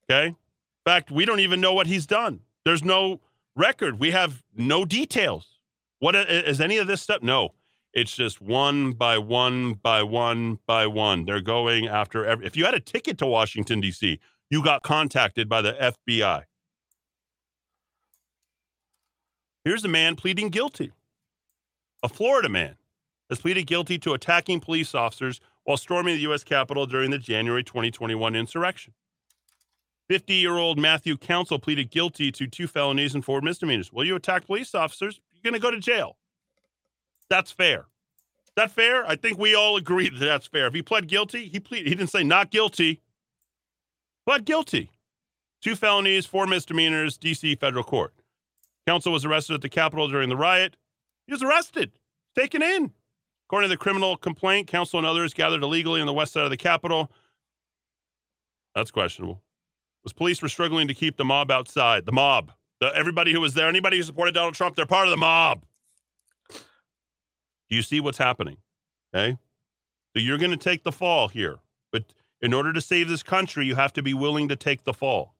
Okay. 0.04 0.28
In 0.28 0.36
fact, 0.84 1.10
we 1.10 1.24
don't 1.24 1.40
even 1.40 1.60
know 1.60 1.72
what 1.72 1.86
he's 1.86 2.06
done. 2.06 2.40
There's 2.64 2.84
no 2.84 3.20
record. 3.56 3.98
We 3.98 4.10
have 4.10 4.42
no 4.56 4.84
details. 4.84 5.58
What 5.98 6.14
is 6.16 6.60
any 6.60 6.78
of 6.78 6.86
this 6.86 7.02
stuff? 7.02 7.22
No. 7.22 7.54
It's 7.94 8.14
just 8.14 8.40
one 8.40 8.92
by 8.92 9.18
one 9.18 9.74
by 9.74 10.02
one 10.02 10.58
by 10.66 10.86
one. 10.86 11.24
They're 11.24 11.40
going 11.40 11.88
after 11.88 12.24
every. 12.24 12.46
If 12.46 12.56
you 12.56 12.64
had 12.64 12.74
a 12.74 12.80
ticket 12.80 13.18
to 13.18 13.26
Washington, 13.26 13.80
D.C., 13.80 14.18
you 14.50 14.64
got 14.64 14.82
contacted 14.82 15.48
by 15.48 15.62
the 15.62 15.72
FBI. 16.08 16.44
Here's 19.64 19.84
a 19.84 19.88
man 19.88 20.16
pleading 20.16 20.48
guilty. 20.48 20.92
A 22.02 22.08
Florida 22.08 22.48
man 22.48 22.76
has 23.32 23.40
pleaded 23.40 23.66
guilty 23.66 23.98
to 23.98 24.12
attacking 24.12 24.60
police 24.60 24.94
officers 24.94 25.40
while 25.64 25.78
storming 25.78 26.16
the 26.16 26.20
U.S. 26.22 26.44
Capitol 26.44 26.84
during 26.84 27.10
the 27.10 27.18
January 27.18 27.64
2021 27.64 28.36
insurrection. 28.36 28.92
50 30.10 30.34
year 30.34 30.58
old 30.58 30.78
Matthew 30.78 31.16
Council 31.16 31.58
pleaded 31.58 31.90
guilty 31.90 32.30
to 32.30 32.46
two 32.46 32.66
felonies 32.66 33.14
and 33.14 33.24
four 33.24 33.40
misdemeanors. 33.40 33.90
Well, 33.90 34.04
you 34.04 34.16
attack 34.16 34.44
police 34.44 34.74
officers, 34.74 35.18
you're 35.32 35.50
going 35.50 35.58
to 35.58 35.64
go 35.64 35.70
to 35.70 35.80
jail. 35.80 36.18
That's 37.30 37.50
fair. 37.50 37.86
Is 38.44 38.52
that 38.56 38.70
fair? 38.70 39.06
I 39.06 39.16
think 39.16 39.38
we 39.38 39.54
all 39.54 39.78
agree 39.78 40.10
that 40.10 40.20
that's 40.20 40.46
fair. 40.46 40.66
If 40.66 40.74
he 40.74 40.82
pled 40.82 41.08
guilty, 41.08 41.48
he 41.48 41.58
plead, 41.58 41.86
he 41.86 41.94
didn't 41.94 42.10
say 42.10 42.22
not 42.22 42.50
guilty, 42.50 43.00
pled 44.26 44.44
guilty. 44.44 44.90
Two 45.62 45.74
felonies, 45.74 46.26
four 46.26 46.46
misdemeanors, 46.46 47.16
D.C. 47.16 47.54
federal 47.54 47.84
court. 47.84 48.12
Council 48.86 49.10
was 49.10 49.24
arrested 49.24 49.54
at 49.54 49.62
the 49.62 49.70
Capitol 49.70 50.08
during 50.08 50.28
the 50.28 50.36
riot. 50.36 50.76
He 51.26 51.32
was 51.32 51.42
arrested, 51.42 51.92
taken 52.36 52.60
in. 52.60 52.92
According 53.52 53.68
to 53.68 53.74
the 53.74 53.78
criminal 53.78 54.16
complaint, 54.16 54.66
council 54.66 54.98
and 54.98 55.06
others 55.06 55.34
gathered 55.34 55.62
illegally 55.62 56.00
on 56.00 56.06
the 56.06 56.12
west 56.14 56.32
side 56.32 56.44
of 56.44 56.48
the 56.48 56.56
Capitol. 56.56 57.12
That's 58.74 58.90
questionable. 58.90 59.42
Was 60.02 60.14
police 60.14 60.40
were 60.40 60.48
struggling 60.48 60.88
to 60.88 60.94
keep 60.94 61.18
the 61.18 61.24
mob 61.26 61.50
outside. 61.50 62.06
The 62.06 62.12
mob. 62.12 62.52
The, 62.80 62.90
everybody 62.96 63.30
who 63.30 63.42
was 63.42 63.52
there, 63.52 63.68
anybody 63.68 63.98
who 63.98 64.04
supported 64.04 64.32
Donald 64.32 64.54
Trump, 64.54 64.74
they're 64.74 64.86
part 64.86 65.06
of 65.06 65.10
the 65.10 65.18
mob. 65.18 65.66
Do 66.48 67.76
you 67.76 67.82
see 67.82 68.00
what's 68.00 68.16
happening? 68.16 68.56
Okay. 69.14 69.36
So 70.16 70.22
you're 70.22 70.38
going 70.38 70.52
to 70.52 70.56
take 70.56 70.82
the 70.82 70.90
fall 70.90 71.28
here. 71.28 71.58
But 71.92 72.04
in 72.40 72.54
order 72.54 72.72
to 72.72 72.80
save 72.80 73.10
this 73.10 73.22
country, 73.22 73.66
you 73.66 73.74
have 73.74 73.92
to 73.92 74.02
be 74.02 74.14
willing 74.14 74.48
to 74.48 74.56
take 74.56 74.84
the 74.84 74.94
fall. 74.94 75.34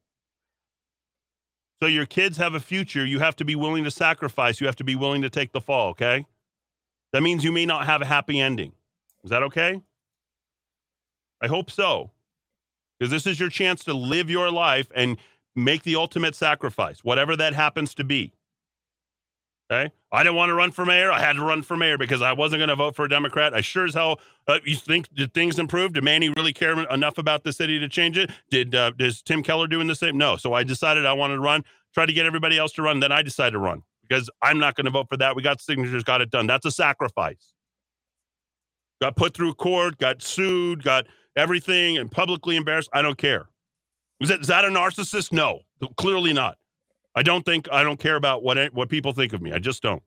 So 1.81 1.87
your 1.87 2.05
kids 2.05 2.37
have 2.37 2.53
a 2.53 2.61
future. 2.61 3.07
You 3.07 3.21
have 3.21 3.37
to 3.37 3.47
be 3.47 3.57
willing 3.57 3.85
to 3.85 3.91
sacrifice. 3.91 4.61
You 4.61 4.67
have 4.67 4.77
to 4.77 4.85
be 4.85 4.97
willing 4.97 5.23
to 5.23 5.31
take 5.31 5.53
the 5.53 5.63
fall. 5.63 5.89
Okay. 5.93 6.27
That 7.13 7.23
means 7.23 7.45
you 7.45 7.53
may 7.53 7.67
not 7.67 7.87
have 7.87 8.03
a 8.03 8.07
happy 8.07 8.41
ending. 8.41 8.73
Is 9.25 9.31
that 9.31 9.43
okay? 9.45 9.81
I 11.41 11.47
hope 11.47 11.71
so. 11.71 12.11
Because 12.99 13.11
this 13.11 13.27
is 13.27 13.39
your 13.39 13.51
chance 13.51 13.85
to 13.85 13.95
live 13.95 14.31
your 14.31 14.51
life 14.51 14.91
and 14.95 15.19
make 15.55 15.83
the 15.83 15.97
ultimate 15.97 16.35
sacrifice, 16.35 17.05
whatever 17.05 17.37
that 17.37 17.53
happens 17.53 17.95
to 17.97 18.05
be. 18.05 18.33
Okay. 19.71 19.93
I 20.11 20.23
didn't 20.23 20.37
want 20.37 20.51
to 20.51 20.55
run 20.55 20.71
for 20.71 20.85
mayor. 20.85 21.11
I 21.11 21.21
had 21.21 21.35
to 21.35 21.43
run 21.43 21.63
for 21.63 21.77
mayor 21.77 21.97
because 21.97 22.21
I 22.21 22.33
wasn't 22.33 22.61
going 22.61 22.69
to 22.69 22.77
vote 22.77 22.95
for 22.95 23.07
a 23.07 23.09
Democrat. 23.09 23.55
I 23.55 23.61
sure 23.61 23.87
as 23.87 23.95
hell. 23.95 24.21
Uh, 24.47 24.59
you 24.65 24.77
think 24.77 25.13
did 25.15 25.33
things 25.33 25.59
improve? 25.59 25.95
Did 25.95 26.05
Manny 26.05 26.29
really 26.31 26.53
care 26.53 26.79
enough 26.91 27.17
about 27.17 27.43
the 27.43 27.53
city 27.53 27.79
to 27.79 27.89
change 27.89 28.19
it? 28.19 28.31
Did 28.51 28.75
uh, 28.75 28.93
is 28.99 29.23
Tim 29.23 29.43
Keller 29.43 29.67
doing 29.67 29.87
the 29.87 29.95
same? 29.95 30.19
No. 30.19 30.37
So 30.37 30.53
I 30.53 30.63
decided 30.63 31.07
I 31.07 31.15
wanted 31.15 31.37
to 31.37 31.41
run. 31.41 31.65
Try 31.95 32.07
to 32.07 32.13
get 32.13 32.27
everybody 32.27 32.59
else 32.59 32.73
to 32.73 32.83
run. 32.83 33.01
Then 33.01 33.13
I 33.13 33.23
decided 33.23 33.53
to 33.53 33.59
run 33.59 33.83
because 34.03 34.29
I'm 34.43 34.59
not 34.59 34.75
going 34.75 34.85
to 34.85 34.91
vote 34.91 35.09
for 35.09 35.17
that. 35.17 35.37
We 35.37 35.43
got 35.43 35.61
signatures, 35.61 36.05
got 36.05 36.21
it 36.21 36.31
done. 36.31 36.47
That's 36.47 36.67
a 36.67 36.71
sacrifice. 36.71 37.55
Got 39.01 39.17
put 39.17 39.35
through 39.35 39.55
court, 39.55 39.99
got 39.99 40.23
sued, 40.23 40.85
got 40.85 41.07
everything, 41.37 41.99
and 41.99 42.11
publicly 42.11 42.57
embarrassed. 42.57 42.91
I 42.93 43.03
don't 43.03 43.19
care. 43.19 43.49
Is 44.21 44.29
that, 44.29 44.41
is 44.43 44.47
that 44.47 44.65
a 44.65 44.69
narcissist? 44.69 45.33
No, 45.33 45.61
clearly 45.97 46.33
not. 46.33 46.57
I 47.15 47.23
don't 47.23 47.45
think 47.45 47.69
I 47.71 47.83
don't 47.83 47.99
care 47.99 48.17
about 48.17 48.43
what 48.43 48.73
what 48.73 48.89
people 48.89 49.13
think 49.13 49.33
of 49.33 49.43
me. 49.43 49.53
I 49.53 49.59
just 49.59 49.83
don't. 49.83 50.03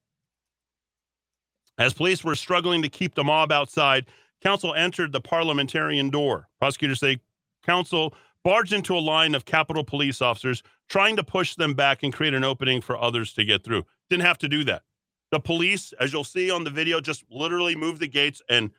As 1.77 1.93
police 1.93 2.23
were 2.23 2.35
struggling 2.35 2.81
to 2.81 2.89
keep 2.89 3.15
the 3.15 3.23
mob 3.23 3.51
outside, 3.51 4.05
council 4.41 4.73
entered 4.73 5.11
the 5.11 5.21
parliamentarian 5.21 6.09
door. 6.09 6.47
Prosecutors 6.59 6.99
say 6.99 7.19
council 7.65 8.13
barged 8.43 8.73
into 8.73 8.95
a 8.95 8.99
line 8.99 9.35
of 9.35 9.45
Capitol 9.45 9.83
police 9.83 10.21
officers, 10.21 10.63
trying 10.89 11.15
to 11.15 11.23
push 11.23 11.55
them 11.55 11.73
back 11.73 12.03
and 12.03 12.13
create 12.13 12.33
an 12.33 12.43
opening 12.43 12.81
for 12.81 12.97
others 12.97 13.33
to 13.33 13.45
get 13.45 13.63
through. 13.63 13.85
Didn't 14.09 14.25
have 14.25 14.37
to 14.39 14.47
do 14.47 14.63
that. 14.65 14.83
The 15.31 15.39
police, 15.39 15.93
as 15.99 16.13
you'll 16.13 16.23
see 16.23 16.51
on 16.51 16.63
the 16.63 16.69
video, 16.69 17.01
just 17.01 17.23
literally 17.29 17.75
moved 17.75 17.99
the 17.99 18.07
gates 18.07 18.41
and 18.49 18.71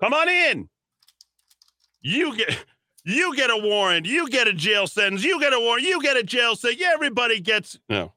come 0.00 0.12
on 0.12 0.28
in. 0.28 0.68
You 2.02 2.36
get 2.36 2.64
you 3.04 3.34
get 3.34 3.50
a 3.50 3.56
warrant, 3.56 4.06
you 4.06 4.28
get 4.28 4.48
a 4.48 4.52
jail 4.52 4.86
sentence, 4.86 5.24
you 5.24 5.40
get 5.40 5.52
a 5.52 5.60
warrant, 5.60 5.86
you 5.86 6.00
get 6.02 6.16
a 6.16 6.22
jail 6.22 6.56
sentence. 6.56 6.80
Yeah, 6.80 6.90
everybody 6.94 7.40
gets 7.40 7.78
no. 7.88 8.12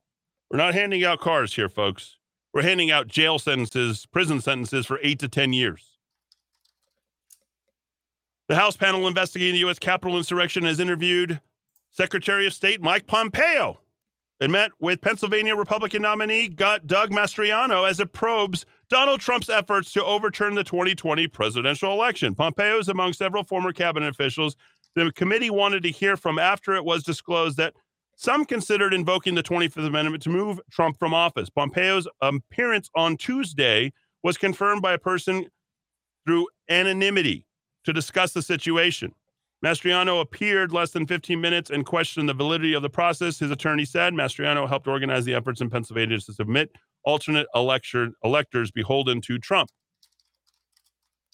We're 0.52 0.58
not 0.58 0.74
handing 0.74 1.04
out 1.04 1.20
cars 1.20 1.56
here, 1.56 1.70
folks. 1.70 2.18
We're 2.54 2.62
handing 2.62 2.92
out 2.92 3.08
jail 3.08 3.40
sentences, 3.40 4.06
prison 4.06 4.40
sentences 4.42 4.86
for 4.86 5.00
eight 5.02 5.20
to 5.20 5.28
ten 5.28 5.54
years. 5.54 5.94
The 8.50 8.56
House 8.56 8.76
panel 8.76 9.08
investigating 9.08 9.54
the 9.54 9.60
U.S. 9.60 9.80
Capitol 9.80 10.18
insurrection 10.18 10.64
has 10.64 10.80
interviewed 10.80 11.40
Secretary 11.94 12.46
of 12.46 12.54
State 12.54 12.82
Mike 12.82 13.08
Pompeo 13.08 13.80
and 14.40 14.52
met 14.52 14.72
with 14.80 15.00
Pennsylvania 15.00 15.56
Republican 15.56 16.02
nominee 16.02 16.50
Doug 16.50 17.12
Mastriano 17.12 17.90
as 17.90 18.00
it 18.00 18.12
probes 18.12 18.66
Donald 18.90 19.22
Trump's 19.22 19.50
efforts 19.50 19.94
to 19.94 20.04
overturn 20.04 20.54
the 20.54 20.64
2020 20.64 21.28
presidential 21.28 21.94
election. 21.94 22.36
Pompeo 22.36 22.80
is 22.80 22.90
among 22.90 23.14
several 23.14 23.44
former 23.44 23.72
cabinet 23.72 24.10
officials 24.10 24.58
the 24.96 25.12
committee 25.14 25.50
wanted 25.50 25.84
to 25.84 25.92
hear 25.92 26.18
from 26.18 26.38
after 26.38 26.76
it 26.76 26.86
was 26.86 27.04
disclosed 27.04 27.58
that 27.58 27.74
some 28.16 28.46
considered 28.46 28.94
invoking 28.94 29.36
the 29.36 29.44
25th 29.44 29.88
Amendment 29.88 30.22
to 30.24 30.30
move 30.30 30.60
Trump 30.72 31.00
from 31.00 31.14
office. 31.14 31.50
Pompeo's 31.50 32.08
appearance 32.22 32.90
on 32.96 33.18
Tuesday 33.18 33.92
was 34.22 34.38
confirmed 34.38 34.82
by 34.82 34.94
a 34.94 35.00
person 35.00 35.48
through 36.26 36.48
anonymity 36.70 37.46
to 37.86 37.92
discuss 37.92 38.34
the 38.34 38.42
situation. 38.42 39.14
Mastriano 39.64 40.22
appeared 40.22 40.74
less 40.74 40.92
than 40.92 41.08
15 41.08 41.40
minutes 41.40 41.70
and 41.70 41.86
questioned 41.86 42.28
the 42.28 42.34
validity 42.34 42.74
of 42.74 42.82
the 42.82 42.90
process. 42.90 43.40
His 43.40 43.52
attorney 43.52 43.86
said 43.86 44.14
Mastriano 44.14 44.68
helped 44.68 44.88
organize 44.88 45.26
the 45.26 45.34
efforts 45.34 45.62
in 45.62 45.70
Pennsylvania 45.70 46.20
to 46.20 46.34
submit 46.34 46.72
alternate 47.06 47.48
elector, 47.56 48.10
electors 48.24 48.72
beholden 48.72 49.22
to 49.22 49.38
Trump. 49.38 49.70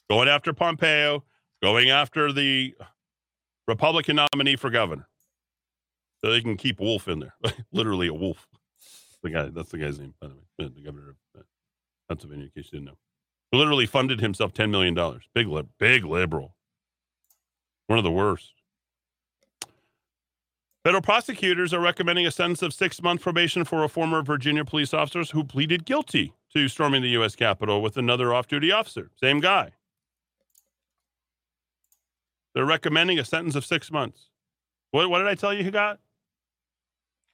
Going 0.09 0.27
after 0.27 0.53
Pompeo, 0.53 1.23
going 1.61 1.89
after 1.89 2.31
the 2.31 2.75
Republican 3.67 4.19
nominee 4.33 4.55
for 4.55 4.69
governor. 4.69 5.07
So 6.23 6.31
they 6.31 6.41
can 6.41 6.57
keep 6.57 6.79
Wolf 6.79 7.07
in 7.07 7.19
there. 7.19 7.35
Literally 7.71 8.07
a 8.07 8.13
wolf. 8.13 8.47
The 9.23 9.29
guy, 9.29 9.49
that's 9.49 9.69
the 9.71 9.77
guy's 9.77 9.99
name, 9.99 10.13
by 10.21 10.27
the 10.27 10.35
way, 10.35 10.71
the 10.73 10.81
governor 10.81 11.09
of 11.09 11.39
uh, 11.39 11.43
Pennsylvania, 12.07 12.45
in 12.45 12.51
case 12.51 12.71
you 12.71 12.79
didn't 12.79 12.85
know 12.85 12.97
literally 13.51 13.85
funded 13.85 14.19
himself 14.19 14.53
$10 14.53 14.69
million. 14.69 14.95
Big, 15.33 15.47
big 15.77 16.05
liberal. 16.05 16.55
One 17.89 17.97
of 17.97 18.03
the 18.03 18.11
worst. 18.11 18.53
Federal 20.83 21.01
prosecutors 21.01 21.73
are 21.73 21.79
recommending 21.79 22.27
a 22.27 22.31
sentence 22.31 22.61
of 22.61 22.71
six 22.71 23.01
month 23.01 23.19
probation 23.19 23.65
for 23.65 23.83
a 23.83 23.89
former 23.89 24.21
Virginia 24.21 24.63
police 24.63 24.93
officer 24.93 25.23
who 25.23 25.43
pleaded 25.43 25.85
guilty 25.85 26.31
to 26.53 26.67
storming 26.67 27.01
the 27.01 27.09
U.S. 27.09 27.35
Capitol 27.35 27.81
with 27.81 27.97
another 27.97 28.31
off 28.31 28.47
duty 28.47 28.71
officer. 28.71 29.09
Same 29.19 29.39
guy. 29.39 29.71
They're 32.53 32.63
recommending 32.63 33.17
a 33.17 33.25
sentence 33.25 33.55
of 33.55 33.65
six 33.65 33.91
months. 33.91 34.27
What, 34.91 35.09
what 35.09 35.17
did 35.17 35.27
I 35.27 35.33
tell 35.33 35.51
you 35.51 35.63
he 35.63 35.71
got? 35.71 35.97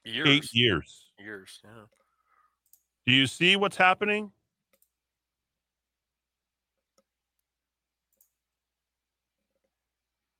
Years. 0.06 0.26
Eight 0.26 0.54
years. 0.54 1.10
Years. 1.18 1.60
Yeah. 1.62 1.82
Do 3.06 3.12
you 3.12 3.26
see 3.26 3.56
what's 3.56 3.76
happening? 3.76 4.32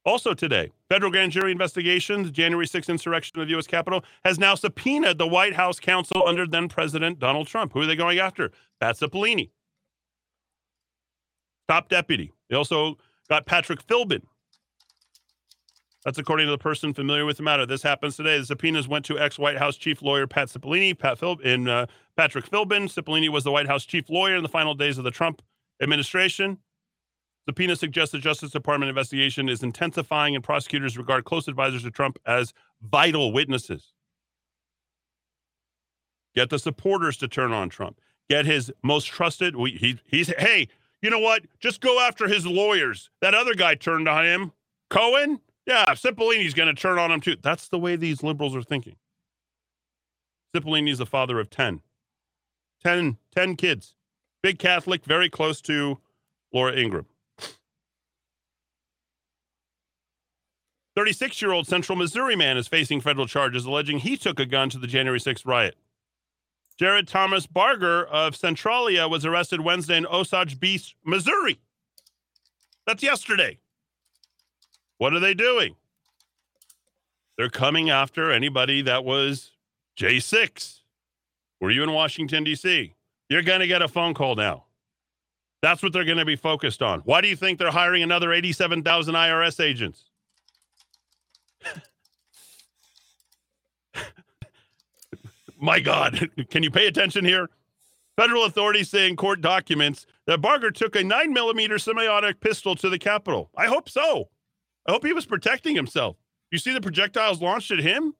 Also 0.07 0.35
today, 0.35 0.71
federal 0.89 1.11
grand 1.11 1.33
jury 1.33 1.51
investigation, 1.51 2.23
the 2.23 2.31
January 2.31 2.65
6th 2.65 2.89
insurrection 2.89 3.41
of 3.41 3.49
the 3.49 3.51
U.S. 3.55 3.67
Capitol, 3.67 4.05
has 4.25 4.39
now 4.39 4.55
subpoenaed 4.55 5.19
the 5.19 5.27
White 5.27 5.55
House 5.55 5.81
counsel 5.81 6.23
under 6.25 6.47
then 6.47 6.69
President 6.69 7.19
Donald 7.19 7.49
Trump. 7.49 7.73
Who 7.73 7.81
are 7.81 7.87
they 7.87 7.97
going 7.97 8.21
after? 8.21 8.53
Pat 8.81 8.97
Cipollone, 8.97 9.51
top 11.69 11.89
deputy. 11.89 12.33
They 12.49 12.55
also 12.55 12.99
got 13.29 13.47
Patrick 13.47 13.85
Philbin. 13.85 14.23
That's 16.05 16.19
according 16.19 16.47
to 16.47 16.53
the 16.53 16.59
person 16.59 16.95
familiar 16.95 17.27
with 17.27 17.39
the 17.39 17.43
matter. 17.43 17.67
This 17.67 17.83
happens 17.83 18.15
today. 18.15 18.39
The 18.39 18.47
subpoenas 18.47 18.87
went 18.87 19.05
to 19.07 19.19
ex-White 19.19 19.59
House 19.59 19.77
chief 19.77 20.03
lawyer 20.03 20.29
Pat 20.29 20.47
Cipollone. 20.47 20.97
Pat 20.97 21.19
Phil- 21.19 21.41
in 21.41 21.69
uh, 21.69 21.87
Patrick 22.17 22.49
Philbin. 22.49 22.85
Cipollone 22.85 23.29
was 23.31 23.43
the 23.43 23.51
White 23.51 23.67
House 23.67 23.85
chief 23.85 24.09
lawyer 24.09 24.37
in 24.37 24.45
the 24.45 24.49
final 24.49 24.75
days 24.75 24.99
of 24.99 25.05
the 25.05 25.11
Trump 25.11 25.43
administration. 25.83 26.59
Subpoena 27.49 27.77
suggests 27.77 28.13
the 28.13 28.19
Justice 28.19 28.51
Department 28.51 28.89
investigation 28.89 29.49
is 29.49 29.63
intensifying, 29.63 30.35
and 30.35 30.43
prosecutors 30.43 30.99
regard 30.99 31.25
close 31.25 31.47
advisors 31.47 31.85
to 31.85 31.91
Trump 31.91 32.19
as 32.27 32.53
vital 32.83 33.33
witnesses. 33.33 33.93
Get 36.35 36.51
the 36.51 36.59
supporters 36.59 37.17
to 37.19 37.29
turn 37.29 37.53
on 37.53 37.69
Trump. 37.69 38.01
Get 38.29 38.47
his 38.47 38.73
most 38.83 39.07
trusted. 39.07 39.55
He, 39.55 39.99
he's 40.05 40.29
hey, 40.39 40.69
you 41.01 41.09
know 41.09 41.21
what? 41.21 41.45
Just 41.61 41.81
go 41.81 42.01
after 42.01 42.27
his 42.27 42.45
lawyers. 42.47 43.11
That 43.21 43.35
other 43.35 43.55
guy 43.55 43.77
turned 43.77 44.09
on 44.09 44.25
him. 44.25 44.53
Cohen, 44.91 45.41
yeah, 45.67 45.87
Cipollone's 45.95 46.53
going 46.53 46.75
to 46.75 46.81
turn 46.81 46.99
on 46.99 47.13
him 47.13 47.21
too. 47.21 47.37
That's 47.41 47.69
the 47.69 47.79
way 47.79 47.95
these 47.95 48.25
liberals 48.25 48.57
are 48.57 48.63
thinking. 48.63 48.97
Cipollone's 50.55 50.99
the 50.99 51.07
father 51.07 51.39
of 51.39 51.49
10. 51.49 51.81
10, 52.85 53.19
10 53.35 53.57
kids. 53.57 53.95
Big 54.43 54.59
Catholic, 54.59 55.05
very 55.05 55.31
close 55.31 55.61
to 55.63 55.99
Laura 56.53 56.73
Ingraham. 56.73 57.07
36 60.97 61.43
year 61.43 61.53
old 61.53 61.69
Central 61.69 61.97
Missouri 61.97 62.35
man 62.35 62.57
is 62.57 62.67
facing 62.67 63.03
federal 63.03 63.27
charges 63.27 63.67
alleging 63.67 63.99
he 63.99 64.17
took 64.17 64.41
a 64.41 64.47
gun 64.47 64.71
to 64.71 64.79
the 64.79 64.87
January 64.87 65.21
6th 65.21 65.47
riot. 65.47 65.77
Jared 66.79 67.07
Thomas 67.07 67.47
Barger 67.47 68.05
of 68.07 68.35
Centralia 68.35 69.07
was 69.07 69.25
arrested 69.25 69.61
Wednesday 69.61 69.99
in 69.99 70.07
Osage 70.07 70.59
Beach, 70.59 70.97
Missouri. 71.05 71.59
That's 72.87 73.03
yesterday. 73.03 73.59
What 74.99 75.13
are 75.13 75.21
they 75.21 75.35
doing? 75.35 75.77
They're 77.37 77.51
coming 77.51 77.91
after 77.91 78.33
anybody 78.33 78.81
that 78.83 79.05
was 79.05 79.53
J6. 79.99 80.81
Were 81.61 81.71
you 81.71 81.83
in 81.83 81.93
Washington, 81.93 82.45
D.C.? 82.45 82.95
You're 83.29 83.43
going 83.43 83.61
to 83.61 83.67
get 83.67 83.83
a 83.83 83.89
phone 83.89 84.15
call 84.15 84.35
now. 84.35 84.65
That's 85.63 85.83
what 85.83 85.93
they're 85.93 86.05
going 86.05 86.19
to 86.19 86.25
be 86.25 86.37
focused 86.37 86.81
on. 86.81 87.01
Why 87.01 87.21
do 87.21 87.29
you 87.29 87.37
think 87.37 87.59
they're 87.59 87.71
hiring 87.71 88.03
another 88.03 88.33
87,000 88.33 89.15
IRS 89.15 89.63
agents? 89.63 90.05
My 95.67 95.81
God, 95.81 96.31
can 96.51 96.63
you 96.63 96.71
pay 96.71 96.87
attention 96.87 97.25
here? 97.25 97.51
Federal 98.17 98.45
authorities 98.45 98.89
say 98.89 99.09
in 99.09 99.17
court 99.17 99.41
documents 99.41 100.07
that 100.29 100.41
Barger 100.41 100.71
took 100.71 100.95
a 100.95 101.03
nine 101.03 101.33
millimeter 101.33 101.77
semi-automatic 101.77 102.41
pistol 102.41 102.77
to 102.77 102.89
the 102.89 102.99
Capitol. 102.99 103.51
I 103.57 103.67
hope 103.67 103.89
so. 103.89 104.29
I 104.87 104.93
hope 104.93 105.05
he 105.05 105.13
was 105.13 105.27
protecting 105.27 105.75
himself. 105.75 106.17
You 106.53 106.59
see 106.59 106.73
the 106.73 106.81
projectiles 106.81 107.43
launched 107.43 107.73
at 107.73 107.81
him? 107.81 108.15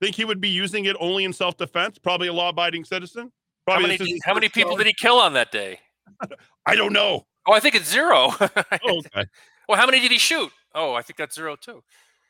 Think 0.00 0.16
he 0.16 0.24
would 0.24 0.40
be 0.40 0.48
using 0.48 0.86
it 0.86 0.96
only 0.98 1.24
in 1.24 1.34
self-defense? 1.34 1.98
Probably 1.98 2.28
a 2.28 2.32
law-abiding 2.32 2.86
citizen. 2.86 3.30
Probably 3.66 3.98
how 3.98 4.04
many, 4.04 4.18
how 4.24 4.34
many 4.34 4.48
people 4.48 4.74
did 4.74 4.86
he 4.86 4.94
kill 4.94 5.18
on 5.18 5.34
that 5.34 5.52
day? 5.52 5.78
I 6.66 6.76
don't 6.76 6.94
know. 6.94 7.26
Oh, 7.46 7.52
I 7.52 7.60
think 7.60 7.74
it's 7.74 7.90
zero. 7.90 8.32
oh, 8.40 8.48
okay. 8.98 9.26
Well, 9.68 9.78
how 9.78 9.84
many 9.84 10.00
did 10.00 10.12
he 10.12 10.18
shoot? 10.18 10.50
Oh, 10.74 10.94
I 10.94 11.02
think 11.02 11.18
that's 11.18 11.34
zero 11.34 11.56
too. 11.56 11.82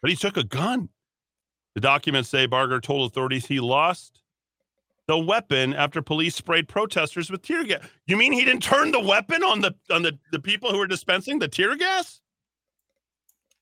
But 0.03 0.11
he 0.11 0.17
took 0.17 0.37
a 0.37 0.45
gun. 0.45 0.89
The 1.77 1.81
documents 1.81 2.31
say 2.31 2.47
Barger 2.47 2.81
told 2.81 3.09
authorities 3.09 3.47
he 3.47 3.61
lost 3.61 4.23
the 5.07 5.19
weapon 5.19 5.73
after 5.73 6.03
police 6.03 6.35
sprayed 6.35 6.69
protesters 6.69 7.31
with 7.31 7.43
tear 7.43 7.65
gas. 7.65 7.85
You 8.07 8.17
mean 8.17 8.33
he 8.33 8.45
didn't 8.45 8.63
turn 8.63 8.91
the 8.91 9.01
weapon 9.01 9.43
on 9.43 9.61
the 9.61 9.75
on 9.91 10.03
the, 10.03 10.19
the 10.33 10.41
people 10.41 10.71
who 10.71 10.79
were 10.79 10.87
dispensing 10.87 11.39
the 11.39 11.49
tear 11.49 11.77
gas? 11.77 12.21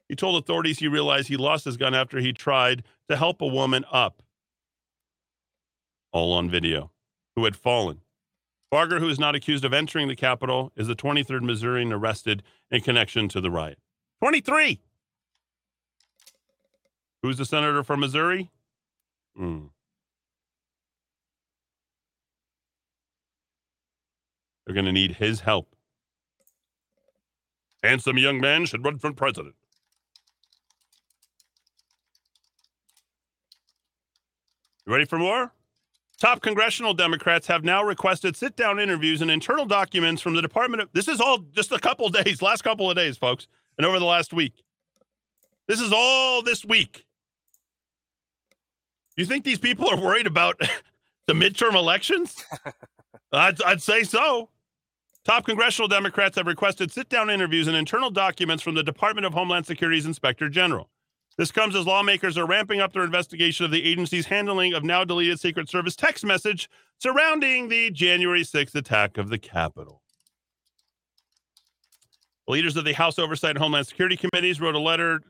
He 0.09 0.17
told 0.17 0.43
authorities 0.43 0.79
he 0.79 0.89
realized 0.89 1.29
he 1.29 1.37
lost 1.37 1.65
his 1.65 1.77
gun 1.77 1.95
after 1.95 2.19
he 2.19 2.33
tried 2.33 2.85
to 3.09 3.17
help 3.17 3.41
a 3.41 3.47
woman 3.47 3.85
up. 3.91 4.23
All 6.13 6.33
on 6.33 6.51
video, 6.51 6.91
who 7.37 7.45
had 7.45 7.57
fallen. 7.57 8.01
Barger, 8.71 8.99
who 8.99 9.09
is 9.09 9.19
not 9.19 9.35
accused 9.35 9.65
of 9.65 9.73
entering 9.73 10.09
the 10.09 10.17
Capitol, 10.17 10.73
is 10.77 10.89
the 10.89 10.97
23rd 10.97 11.43
Missourian 11.43 11.93
arrested 11.93 12.43
in 12.71 12.81
connection 12.81 13.29
to 13.29 13.41
the 13.41 13.51
riot. 13.51 13.79
23! 14.21 14.81
Who's 17.23 17.39
the 17.39 17.45
senator 17.45 17.83
from 17.83 18.01
Missouri? 18.01 18.51
Hmm. 19.37 19.67
They're 24.67 24.75
going 24.75 24.87
to 24.87 24.93
need 24.93 25.17
his 25.17 25.41
help. 25.41 25.69
Handsome 27.83 28.17
young 28.17 28.41
man 28.41 28.65
should 28.65 28.85
run 28.85 28.99
for 28.99 29.13
president. 29.13 29.55
You 34.87 34.93
ready 34.93 35.05
for 35.05 35.19
more? 35.19 35.53
Top 36.19 36.41
congressional 36.43 36.95
Democrats 36.95 37.47
have 37.47 37.65
now 37.65 37.83
requested 37.83 38.37
sit 38.37 38.57
down 38.57 38.79
interviews 38.79 39.21
and 39.21 39.31
internal 39.31 39.67
documents 39.67 40.23
from 40.23 40.35
the 40.35 40.43
Department 40.43 40.83
of. 40.83 40.89
This 40.93 41.09
is 41.09 41.21
all 41.21 41.39
just 41.39 41.73
a 41.73 41.79
couple 41.79 42.09
days, 42.25 42.41
last 42.41 42.63
couple 42.63 42.91
of 42.91 42.97
days, 42.97 43.17
folks, 43.17 43.47
and 43.77 43.87
over 43.87 43.99
the 43.99 44.05
last 44.05 44.33
week. 44.33 44.63
This 45.67 45.81
is 45.81 45.93
all 45.93 46.43
this 46.43 46.65
week. 46.65 47.05
You 49.17 49.27
think 49.27 49.45
these 49.45 49.59
people 49.59 49.89
are 49.89 50.01
worried 50.01 50.27
about 50.27 50.59
the 51.27 51.35
midterm 51.35 51.75
elections? 51.75 52.45
I'd, 53.33 53.61
I'd 53.63 53.83
say 53.83 54.05
so. 54.05 54.51
Top 55.25 55.47
congressional 55.47 55.89
Democrats 55.89 56.37
have 56.37 56.47
requested 56.47 56.93
sit 56.93 57.09
down 57.09 57.31
interviews 57.31 57.67
and 57.67 57.75
internal 57.75 58.11
documents 58.11 58.63
from 58.63 58.75
the 58.75 58.83
Department 58.83 59.25
of 59.27 59.33
Homeland 59.33 59.65
Security's 59.65 60.05
Inspector 60.05 60.47
General. 60.51 60.91
This 61.39 61.51
comes 61.51 61.75
as 61.75 61.87
lawmakers 61.87 62.37
are 62.37 62.47
ramping 62.47 62.81
up 62.81 62.93
their 62.93 63.05
investigation 63.05 63.65
of 63.65 63.71
the 63.71 63.83
agency's 63.83 64.27
handling 64.27 64.75
of 64.75 64.85
now 64.85 65.03
deleted 65.03 65.41
Secret 65.41 65.71
Service 65.71 65.97
text 65.97 66.27
message 66.27 66.69
surrounding 66.99 67.69
the 67.69 67.91
January 67.91 68.43
6th 68.43 68.75
attack 68.75 69.17
of 69.17 69.31
the 69.31 69.39
Capitol. 69.39 70.03
Leaders 72.47 72.77
of 72.77 72.85
the 72.85 72.93
House 72.93 73.19
Oversight 73.19 73.51
and 73.51 73.61
Homeland 73.61 73.87
Security 73.87 74.19
Committees 74.19 74.61
wrote 74.61 74.75
a 74.75 74.79
letter 74.79 75.21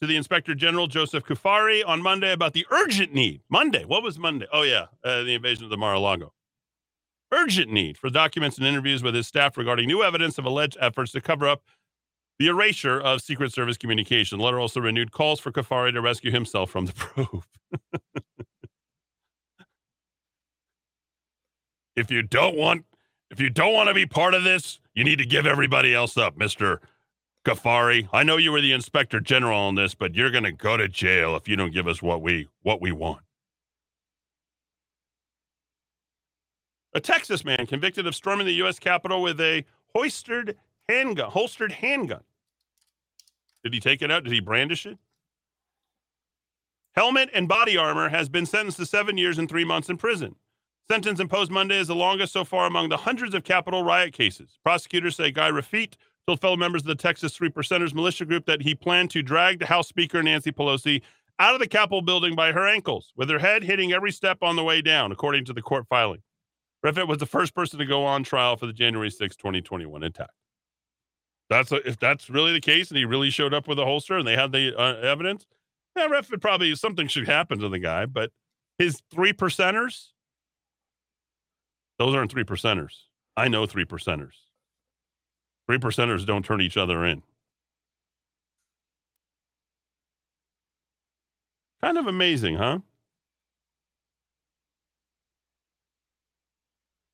to 0.00 0.06
the 0.08 0.16
Inspector 0.16 0.52
General 0.56 0.88
Joseph 0.88 1.24
Cuffari 1.24 1.84
on 1.86 2.02
Monday 2.02 2.32
about 2.32 2.54
the 2.54 2.66
urgent 2.72 3.14
need. 3.14 3.40
Monday, 3.48 3.84
what 3.84 4.02
was 4.02 4.18
Monday? 4.18 4.46
Oh, 4.52 4.62
yeah, 4.62 4.86
uh, 5.04 5.22
the 5.22 5.34
invasion 5.34 5.62
of 5.62 5.70
the 5.70 5.76
Mar 5.76 5.94
a 5.94 6.00
Lago 6.00 6.32
urgent 7.32 7.70
need 7.70 7.98
for 7.98 8.10
documents 8.10 8.58
and 8.58 8.66
interviews 8.66 9.02
with 9.02 9.14
his 9.14 9.26
staff 9.26 9.56
regarding 9.56 9.86
new 9.86 10.02
evidence 10.02 10.38
of 10.38 10.44
alleged 10.44 10.76
efforts 10.80 11.12
to 11.12 11.20
cover 11.20 11.48
up 11.48 11.62
the 12.38 12.46
erasure 12.46 13.00
of 13.00 13.20
Secret 13.20 13.52
Service 13.52 13.76
communication. 13.76 14.38
The 14.38 14.44
letter 14.44 14.60
also 14.60 14.80
renewed 14.80 15.12
calls 15.12 15.40
for 15.40 15.50
Cuffari 15.50 15.92
to 15.92 16.00
rescue 16.00 16.30
himself 16.30 16.70
from 16.70 16.86
the 16.86 16.92
probe. 16.94 17.44
if 21.96 22.10
you 22.10 22.22
don't 22.22 22.56
want 22.56 22.84
if 23.30 23.40
you 23.40 23.50
don't 23.50 23.74
want 23.74 23.88
to 23.88 23.94
be 23.94 24.06
part 24.06 24.32
of 24.32 24.42
this, 24.42 24.80
you 24.94 25.04
need 25.04 25.18
to 25.18 25.26
give 25.26 25.46
everybody 25.46 25.94
else 25.94 26.16
up, 26.16 26.36
Mr. 26.36 26.78
Cuffari. 27.44 28.08
I 28.10 28.22
know 28.22 28.38
you 28.38 28.52
were 28.52 28.62
the 28.62 28.72
inspector 28.72 29.20
general 29.20 29.58
on 29.58 29.74
this, 29.74 29.94
but 29.94 30.14
you're 30.14 30.30
going 30.30 30.44
to 30.44 30.52
go 30.52 30.78
to 30.78 30.88
jail 30.88 31.36
if 31.36 31.46
you 31.46 31.56
don't 31.56 31.72
give 31.72 31.86
us 31.86 32.00
what 32.00 32.22
we 32.22 32.48
what 32.62 32.80
we 32.80 32.92
want. 32.92 33.20
A 36.98 37.00
Texas 37.00 37.44
man 37.44 37.64
convicted 37.64 38.08
of 38.08 38.16
storming 38.16 38.44
the 38.44 38.54
U.S. 38.54 38.80
Capitol 38.80 39.22
with 39.22 39.40
a 39.40 39.64
holstered 39.94 40.56
handgun. 40.88 41.30
Holstered 41.30 41.70
handgun. 41.70 42.22
Did 43.62 43.72
he 43.72 43.78
take 43.78 44.02
it 44.02 44.10
out? 44.10 44.24
Did 44.24 44.32
he 44.32 44.40
brandish 44.40 44.84
it? 44.84 44.98
Helmet 46.96 47.30
and 47.32 47.46
body 47.46 47.76
armor 47.76 48.08
has 48.08 48.28
been 48.28 48.46
sentenced 48.46 48.78
to 48.78 48.84
seven 48.84 49.16
years 49.16 49.38
and 49.38 49.48
three 49.48 49.64
months 49.64 49.88
in 49.88 49.96
prison. 49.96 50.34
Sentence 50.90 51.20
imposed 51.20 51.52
Monday 51.52 51.78
is 51.78 51.86
the 51.86 51.94
longest 51.94 52.32
so 52.32 52.42
far 52.42 52.66
among 52.66 52.88
the 52.88 52.96
hundreds 52.96 53.32
of 53.32 53.44
Capitol 53.44 53.84
riot 53.84 54.12
cases. 54.12 54.58
Prosecutors 54.64 55.14
say 55.14 55.30
Guy 55.30 55.52
Reffitt 55.52 55.92
told 56.26 56.40
fellow 56.40 56.56
members 56.56 56.82
of 56.82 56.88
the 56.88 56.96
Texas 56.96 57.32
Three 57.32 57.48
Percenters 57.48 57.94
militia 57.94 58.24
group 58.24 58.44
that 58.46 58.62
he 58.62 58.74
planned 58.74 59.12
to 59.12 59.22
drag 59.22 59.60
the 59.60 59.66
House 59.66 59.86
Speaker 59.86 60.20
Nancy 60.20 60.50
Pelosi 60.50 61.02
out 61.38 61.54
of 61.54 61.60
the 61.60 61.68
Capitol 61.68 62.02
building 62.02 62.34
by 62.34 62.50
her 62.50 62.66
ankles, 62.66 63.12
with 63.14 63.30
her 63.30 63.38
head 63.38 63.62
hitting 63.62 63.92
every 63.92 64.10
step 64.10 64.38
on 64.42 64.56
the 64.56 64.64
way 64.64 64.82
down, 64.82 65.12
according 65.12 65.44
to 65.44 65.52
the 65.52 65.62
court 65.62 65.86
filing. 65.88 66.22
Reffitt 66.84 67.08
was 67.08 67.18
the 67.18 67.26
first 67.26 67.54
person 67.54 67.78
to 67.78 67.86
go 67.86 68.04
on 68.04 68.22
trial 68.22 68.56
for 68.56 68.66
the 68.66 68.72
January 68.72 69.10
6, 69.10 69.36
2021 69.36 70.02
attack. 70.04 70.30
That's 71.50 71.72
a, 71.72 71.76
if 71.88 71.98
that's 71.98 72.28
really 72.28 72.52
the 72.52 72.60
case, 72.60 72.90
and 72.90 72.98
he 72.98 73.04
really 73.04 73.30
showed 73.30 73.54
up 73.54 73.66
with 73.66 73.78
a 73.78 73.84
holster, 73.84 74.16
and 74.18 74.26
they 74.26 74.36
had 74.36 74.52
the 74.52 74.78
uh, 74.78 74.96
evidence. 74.96 75.46
Yeah, 75.96 76.08
Reffitt 76.08 76.40
probably 76.40 76.74
something 76.76 77.08
should 77.08 77.26
happen 77.26 77.58
to 77.58 77.68
the 77.68 77.78
guy, 77.78 78.06
but 78.06 78.30
his 78.78 79.00
three 79.10 79.32
percenters, 79.32 80.08
those 81.98 82.14
aren't 82.14 82.30
three 82.30 82.44
percenters. 82.44 82.92
I 83.36 83.48
know 83.48 83.66
three 83.66 83.84
percenters. 83.84 84.34
Three 85.66 85.78
percenters 85.78 86.24
don't 86.24 86.44
turn 86.44 86.60
each 86.60 86.76
other 86.76 87.04
in. 87.04 87.22
Kind 91.82 91.98
of 91.98 92.06
amazing, 92.06 92.56
huh? 92.56 92.78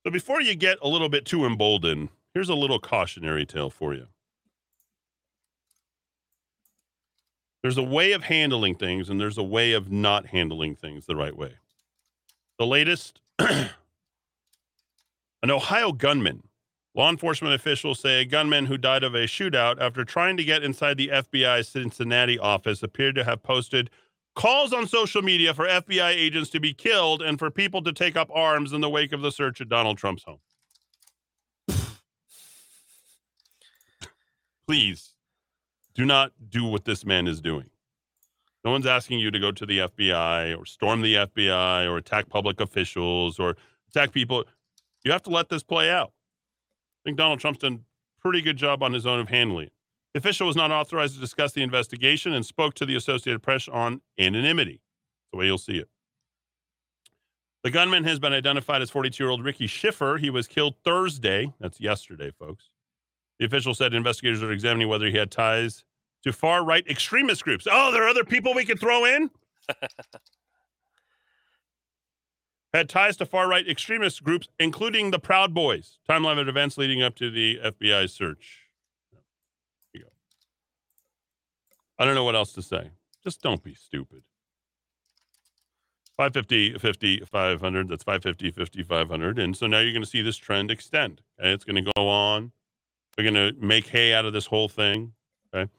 So 0.05 0.11
before 0.11 0.43
you 0.43 0.55
get 0.55 0.77
a 0.83 0.89
little 0.89 1.09
bit 1.09 1.25
too 1.25 1.47
emboldened, 1.47 2.11
here's 2.35 2.51
a 2.51 2.55
little 2.55 2.79
cautionary 2.79 3.47
tale 3.47 3.71
for 3.71 3.95
you. 3.95 4.07
There's 7.63 7.79
a 7.79 7.83
way 7.83 8.13
of 8.13 8.25
handling 8.25 8.75
things, 8.75 9.09
and 9.09 9.19
there's 9.19 9.39
a 9.39 9.43
way 9.43 9.73
of 9.73 9.91
not 9.91 10.27
handling 10.27 10.77
things 10.77 11.07
the 11.07 11.17
right 11.17 11.35
way. 11.35 11.55
The 12.59 12.67
latest 12.67 13.21
an 13.39 13.71
Ohio 15.43 15.93
gunman. 15.93 16.43
Law 16.95 17.11
enforcement 17.11 17.55
officials 17.55 17.99
say 17.99 18.21
a 18.21 18.25
gunman 18.27 18.67
who 18.67 18.77
died 18.77 19.03
of 19.03 19.15
a 19.15 19.25
shootout 19.25 19.81
after 19.81 20.05
trying 20.05 20.37
to 20.37 20.45
get 20.45 20.63
inside 20.63 20.99
the 20.99 21.09
FBI 21.09 21.67
Cincinnati 21.67 22.39
office 22.39 22.83
appeared 22.83 23.15
to 23.15 23.25
have 23.25 23.43
posted 23.43 23.89
calls 24.35 24.73
on 24.73 24.87
social 24.87 25.23
media 25.23 25.55
for 25.55 25.67
FBI 25.67 26.11
agents 26.11 26.51
to 26.51 26.61
be 26.61 26.75
killed 26.75 27.23
and 27.23 27.39
for 27.39 27.51
people 27.51 27.83
to 27.83 27.93
take 27.93 28.17
up 28.17 28.31
arms 28.35 28.73
in 28.73 28.81
the 28.81 28.91
wake 28.91 29.13
of 29.13 29.23
the 29.23 29.31
search 29.31 29.61
at 29.61 29.69
Donald 29.69 29.99
Trump's 29.99 30.25
home. 30.25 30.41
Please 34.67 35.15
do 35.95 36.05
not 36.05 36.33
do 36.49 36.65
what 36.65 36.85
this 36.85 37.05
man 37.05 37.27
is 37.27 37.41
doing. 37.41 37.71
No 38.65 38.71
one's 38.71 38.87
asking 38.87 39.19
you 39.21 39.31
to 39.31 39.39
go 39.39 39.53
to 39.53 39.67
the 39.67 39.81
FBI 39.81 40.59
or 40.59 40.65
storm 40.65 41.03
the 41.03 41.15
FBI 41.15 41.89
or 41.89 41.99
attack 41.99 42.31
public 42.31 42.61
officials 42.61 43.39
or 43.39 43.57
attack 43.91 44.13
people. 44.13 44.45
You 45.05 45.13
have 45.13 45.23
to 45.25 45.31
let 45.31 45.51
this 45.51 45.63
play 45.63 45.91
out. 45.91 46.13
I 47.03 47.03
think 47.05 47.19
Donald 47.19 47.41
Trump's 47.41 47.59
done 47.59 47.81
a 48.19 48.23
pretty 48.23 48.41
good 48.41 48.57
job 48.57 48.83
on 48.83 48.95
his 48.95 49.07
own 49.07 49.21
of 49.21 49.29
handling 49.29 49.67
it. 49.67 49.74
The 50.15 50.19
official 50.19 50.47
was 50.47 50.57
not 50.57 50.71
authorized 50.71 51.15
to 51.15 51.21
discuss 51.21 51.53
the 51.53 51.63
investigation 51.63 52.33
and 52.33 52.47
spoke 52.47 52.75
to 52.75 52.87
the 52.87 52.95
Associated 52.95 53.43
Press 53.43 53.69
on 53.69 54.01
anonymity. 54.19 54.81
The 55.33 55.39
way 55.39 55.47
you'll 55.47 55.59
see 55.59 55.79
it. 55.79 55.89
The 57.65 57.71
gunman 57.71 58.05
has 58.05 58.19
been 58.19 58.33
identified 58.33 58.81
as 58.83 58.91
42 58.91 59.25
year 59.25 59.31
old 59.31 59.45
Ricky 59.45 59.67
Shiffer. 59.67 60.19
He 60.19 60.31
was 60.31 60.47
killed 60.47 60.77
Thursday. 60.85 61.53
That's 61.61 61.81
yesterday, 61.81 62.31
folks. 62.39 62.71
The 63.39 63.47
official 63.47 63.75
said 63.75 63.93
investigators 63.95 64.43
are 64.43 64.53
examining 64.53 64.89
whether 64.89 65.07
he 65.07 65.17
had 65.17 65.31
ties 65.31 65.85
to 66.23 66.33
far 66.33 66.65
right 66.65 66.87
extremist 66.89 67.43
groups. 67.45 67.67
Oh, 67.71 67.91
there 67.93 68.05
are 68.05 68.09
other 68.09 68.25
people 68.25 68.55
we 68.55 68.65
could 68.65 68.79
throw 68.81 69.05
in? 69.05 69.31
had 72.75 72.89
ties 72.89 73.17
to 73.17 73.27
far 73.27 73.49
right 73.49 73.69
extremist 73.69 74.23
groups, 74.25 74.49
including 74.59 75.11
the 75.11 75.19
Proud 75.19 75.55
Boys. 75.55 75.99
Timeline 76.09 76.41
of 76.41 76.49
events 76.49 76.79
leading 76.79 77.03
up 77.03 77.15
to 77.17 77.31
the 77.31 77.59
FBI 77.65 78.11
search. 78.11 78.69
Here 79.13 79.21
you 79.93 80.01
go. 80.03 80.09
I 81.99 82.05
don't 82.05 82.15
know 82.15 82.25
what 82.25 82.35
else 82.35 82.53
to 82.53 82.63
say. 82.63 82.91
Just 83.23 83.43
don't 83.43 83.63
be 83.63 83.75
stupid. 83.75 84.23
550, 86.17 86.79
50, 86.79 87.21
500. 87.31 87.89
That's 87.89 88.05
550, 88.05 88.51
50, 88.53 88.83
500. 88.83 89.39
And 89.39 89.57
so 89.57 89.67
now 89.67 89.81
you're 89.81 89.93
going 89.93 90.03
to 90.03 90.09
see 90.09 90.23
this 90.23 90.37
trend 90.37 90.71
extend. 90.71 91.23
Okay? 91.41 91.53
It's 91.53 91.65
going 91.65 91.85
to 91.85 91.93
go 91.97 92.09
on. 92.09 92.53
We're 93.17 93.31
going 93.31 93.35
to 93.35 93.53
make 93.61 93.89
hay 93.89 94.13
out 94.13 94.25
of 94.25 94.33
this 94.33 94.47
whole 94.47 94.69
thing. 94.69 95.13
Okay. 95.55 95.71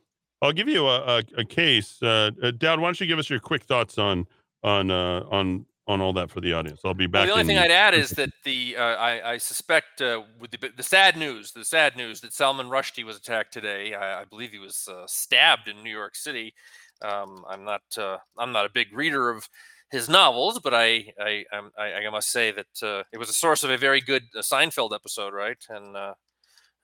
I'll 0.42 0.54
give 0.54 0.68
you 0.68 0.88
a, 0.88 1.18
a, 1.18 1.24
a 1.38 1.46
case. 1.46 2.02
Uh, 2.02 2.32
uh, 2.42 2.52
why 2.62 2.76
don't 2.76 3.00
you 3.00 3.08
give 3.08 3.20
us 3.20 3.30
your 3.30 3.40
quick 3.40 3.64
thoughts 3.64 3.98
on 3.98 4.28
on 4.64 4.92
uh, 4.92 5.24
on 5.30 5.66
on 5.88 6.02
all 6.02 6.14
that 6.14 6.30
for 6.32 6.42
the 6.42 6.54
audience? 6.54 6.82
I'll 6.84 6.94
be 6.94 7.08
back. 7.08 7.20
Well, 7.22 7.26
the 7.28 7.32
only 7.34 7.42
in- 7.42 7.48
thing 7.48 7.58
I'd 7.58 7.72
add 7.72 7.94
is 7.94 8.10
that 8.12 8.30
the 8.44 8.76
uh, 8.78 8.82
I, 8.84 9.34
I 9.34 9.38
suspect 9.38 10.02
uh, 10.02 10.22
with 10.40 10.52
the, 10.52 10.72
the 10.76 10.84
sad 10.84 11.18
news, 11.18 11.52
the 11.52 11.66
sad 11.66 11.96
news 11.96 12.22
that 12.22 12.34
Salman 12.34 12.68
Rushdie 12.68 13.04
was 13.06 13.18
attacked 13.18 13.54
today. 13.54 13.94
I, 13.94 14.22
I 14.22 14.26
believe 14.26 14.52
he 14.52 14.60
was 14.60 14.88
uh, 14.92 15.06
stabbed 15.08 15.68
in 15.68 15.84
New 15.84 15.92
York 15.92 16.16
City. 16.16 16.54
Um, 17.02 17.44
I'm 17.50 17.64
not 17.64 17.82
uh, 17.98 18.18
I'm 18.38 18.52
not 18.52 18.66
a 18.66 18.70
big 18.70 18.88
reader 18.94 19.30
of 19.30 19.48
his 19.92 20.10
novels, 20.10 20.60
but 20.60 20.74
I 20.74 21.14
I 21.20 21.46
I'm- 21.54 21.72
I, 21.78 21.94
I 21.94 22.10
must 22.10 22.32
say 22.32 22.52
that 22.52 22.84
uh, 22.84 23.04
it 23.14 23.18
was 23.18 23.30
a 23.30 23.34
source 23.34 23.64
of 23.64 23.70
a 23.70 23.78
very 23.78 24.02
good 24.02 24.24
uh, 24.36 24.42
Seinfeld 24.42 24.94
episode, 24.96 25.34
right? 25.34 25.58
And 25.70 25.96
uh, 25.96 26.14
and 26.14 26.16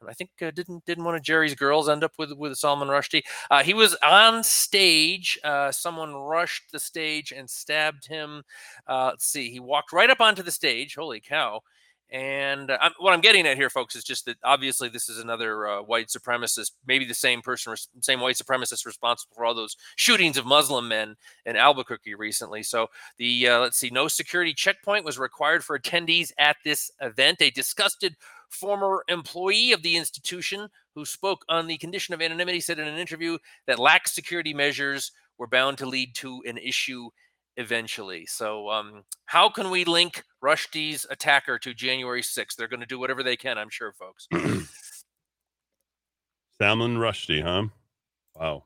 I 0.07 0.13
think 0.13 0.31
uh, 0.41 0.51
didn't 0.51 0.85
didn't 0.85 1.03
one 1.03 1.15
of 1.15 1.21
Jerry's 1.21 1.55
girls 1.55 1.89
end 1.89 2.03
up 2.03 2.13
with 2.17 2.31
with 2.33 2.57
Salman 2.57 2.87
Rushdie? 2.87 3.23
Uh, 3.49 3.63
he 3.63 3.73
was 3.73 3.95
on 4.03 4.43
stage. 4.43 5.39
Uh, 5.43 5.71
someone 5.71 6.13
rushed 6.13 6.71
the 6.71 6.79
stage 6.79 7.31
and 7.31 7.49
stabbed 7.49 8.07
him. 8.07 8.43
Uh, 8.87 9.07
let's 9.11 9.25
see. 9.25 9.51
He 9.51 9.59
walked 9.59 9.93
right 9.93 10.09
up 10.09 10.21
onto 10.21 10.43
the 10.43 10.51
stage. 10.51 10.95
Holy 10.95 11.19
cow! 11.19 11.61
And 12.09 12.71
uh, 12.71 12.77
I'm, 12.81 12.91
what 12.99 13.13
I'm 13.13 13.21
getting 13.21 13.47
at 13.47 13.55
here, 13.55 13.69
folks, 13.69 13.95
is 13.95 14.03
just 14.03 14.25
that 14.25 14.35
obviously 14.43 14.89
this 14.89 15.07
is 15.07 15.19
another 15.19 15.65
uh, 15.67 15.81
white 15.81 16.07
supremacist, 16.07 16.71
maybe 16.85 17.05
the 17.05 17.13
same 17.13 17.41
person, 17.41 17.73
same 18.01 18.19
white 18.19 18.35
supremacist 18.35 18.85
responsible 18.85 19.33
for 19.33 19.45
all 19.45 19.53
those 19.53 19.77
shootings 19.95 20.35
of 20.35 20.45
Muslim 20.45 20.89
men 20.89 21.15
in 21.45 21.55
Albuquerque 21.55 22.15
recently. 22.15 22.63
So 22.63 22.87
the 23.17 23.47
let's 23.49 23.77
see, 23.77 23.89
no 23.91 24.07
security 24.07 24.53
checkpoint 24.53 25.05
was 25.05 25.17
required 25.17 25.63
for 25.63 25.79
attendees 25.79 26.31
at 26.37 26.57
this 26.65 26.91
event. 26.99 27.41
A 27.41 27.49
disgusted 27.49 28.15
former 28.51 29.03
employee 29.07 29.71
of 29.71 29.81
the 29.81 29.97
institution 29.97 30.67
who 30.95 31.05
spoke 31.05 31.43
on 31.49 31.67
the 31.67 31.77
condition 31.77 32.13
of 32.13 32.21
anonymity 32.21 32.59
said 32.59 32.79
in 32.79 32.87
an 32.87 32.97
interview 32.99 33.37
that 33.67 33.79
lax 33.79 34.13
security 34.13 34.53
measures 34.53 35.11
were 35.37 35.47
bound 35.47 35.77
to 35.79 35.85
lead 35.85 36.13
to 36.15 36.41
an 36.45 36.57
issue 36.57 37.09
eventually. 37.57 38.25
So, 38.25 38.69
um, 38.69 39.03
how 39.25 39.49
can 39.49 39.69
we 39.69 39.85
link 39.85 40.23
Rushdie's 40.43 41.05
attacker 41.09 41.57
to 41.59 41.73
January 41.73 42.21
6th? 42.21 42.55
They're 42.55 42.67
going 42.67 42.79
to 42.81 42.85
do 42.85 42.99
whatever 42.99 43.23
they 43.23 43.35
can, 43.35 43.57
I'm 43.57 43.69
sure, 43.69 43.93
folks. 43.93 44.27
Salman 46.61 46.97
Rushdie, 46.97 47.41
huh? 47.41 47.63
Wow. 48.35 48.63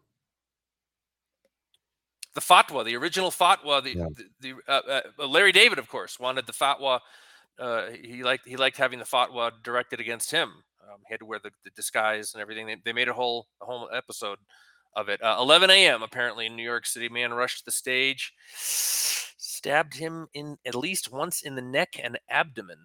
the 2.34 2.41
fatwa, 2.41 2.84
the 2.84 2.95
original 2.98 3.32
fatwa, 3.32 3.82
the, 3.82 3.95
Yeah. 3.95 4.07
the, 4.14 4.26
the 4.41 4.53
uh, 4.68 5.02
uh, 5.20 5.28
Larry 5.28 5.53
David, 5.53 5.80
of 5.80 5.88
course, 5.88 6.20
wanted 6.20 6.45
the 6.45 6.53
fatwa. 6.53 6.99
Uh, 7.60 7.88
he 7.91 8.23
liked 8.23 8.48
he 8.48 8.57
liked 8.57 8.77
having 8.77 8.99
the 8.99 9.06
fatwa 9.06 9.52
directed 9.64 9.99
against 9.99 10.32
him. 10.32 10.49
Um, 10.84 10.99
he 11.07 11.14
had 11.14 11.19
to 11.19 11.26
wear 11.26 11.40
the, 11.41 11.52
the 11.64 11.72
disguise 11.72 12.34
and 12.34 12.41
everything. 12.41 12.68
They, 12.68 12.76
they 12.84 12.94
made 12.94 13.07
a 13.07 13.14
whole 13.14 13.48
a 13.61 13.65
whole 13.65 13.90
episode 13.94 14.40
of 14.95 15.10
it. 15.10 15.22
Uh, 15.23 15.38
11 15.40 15.69
a.m. 15.69 16.03
apparently 16.03 16.45
in 16.45 16.56
New 16.56 16.64
York 16.64 16.86
City, 16.86 17.10
man 17.10 17.34
rushed 17.34 17.65
the 17.65 17.72
stage, 17.72 18.34
stabbed 18.56 19.95
him 19.95 20.27
in 20.34 20.57
at 20.65 20.76
least 20.76 21.11
once 21.11 21.41
in 21.41 21.56
the 21.56 21.61
neck 21.61 21.99
and 22.02 22.18
abdomen. 22.30 22.77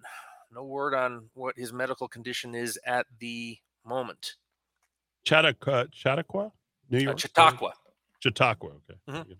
No 0.52 0.64
word 0.64 0.94
on 0.94 1.28
what 1.34 1.56
his 1.56 1.72
medical 1.72 2.08
condition 2.08 2.54
is 2.54 2.78
at 2.84 3.06
the 3.20 3.56
moment. 3.86 4.34
Chautauqua, 5.24 5.86
Chautauqua, 5.92 6.50
New 6.90 6.98
Uh, 6.98 7.02
York. 7.02 7.18
Chautauqua. 7.18 7.72
Chautauqua. 8.20 8.70
Okay. 8.90 8.98
Mhm. 9.08 9.36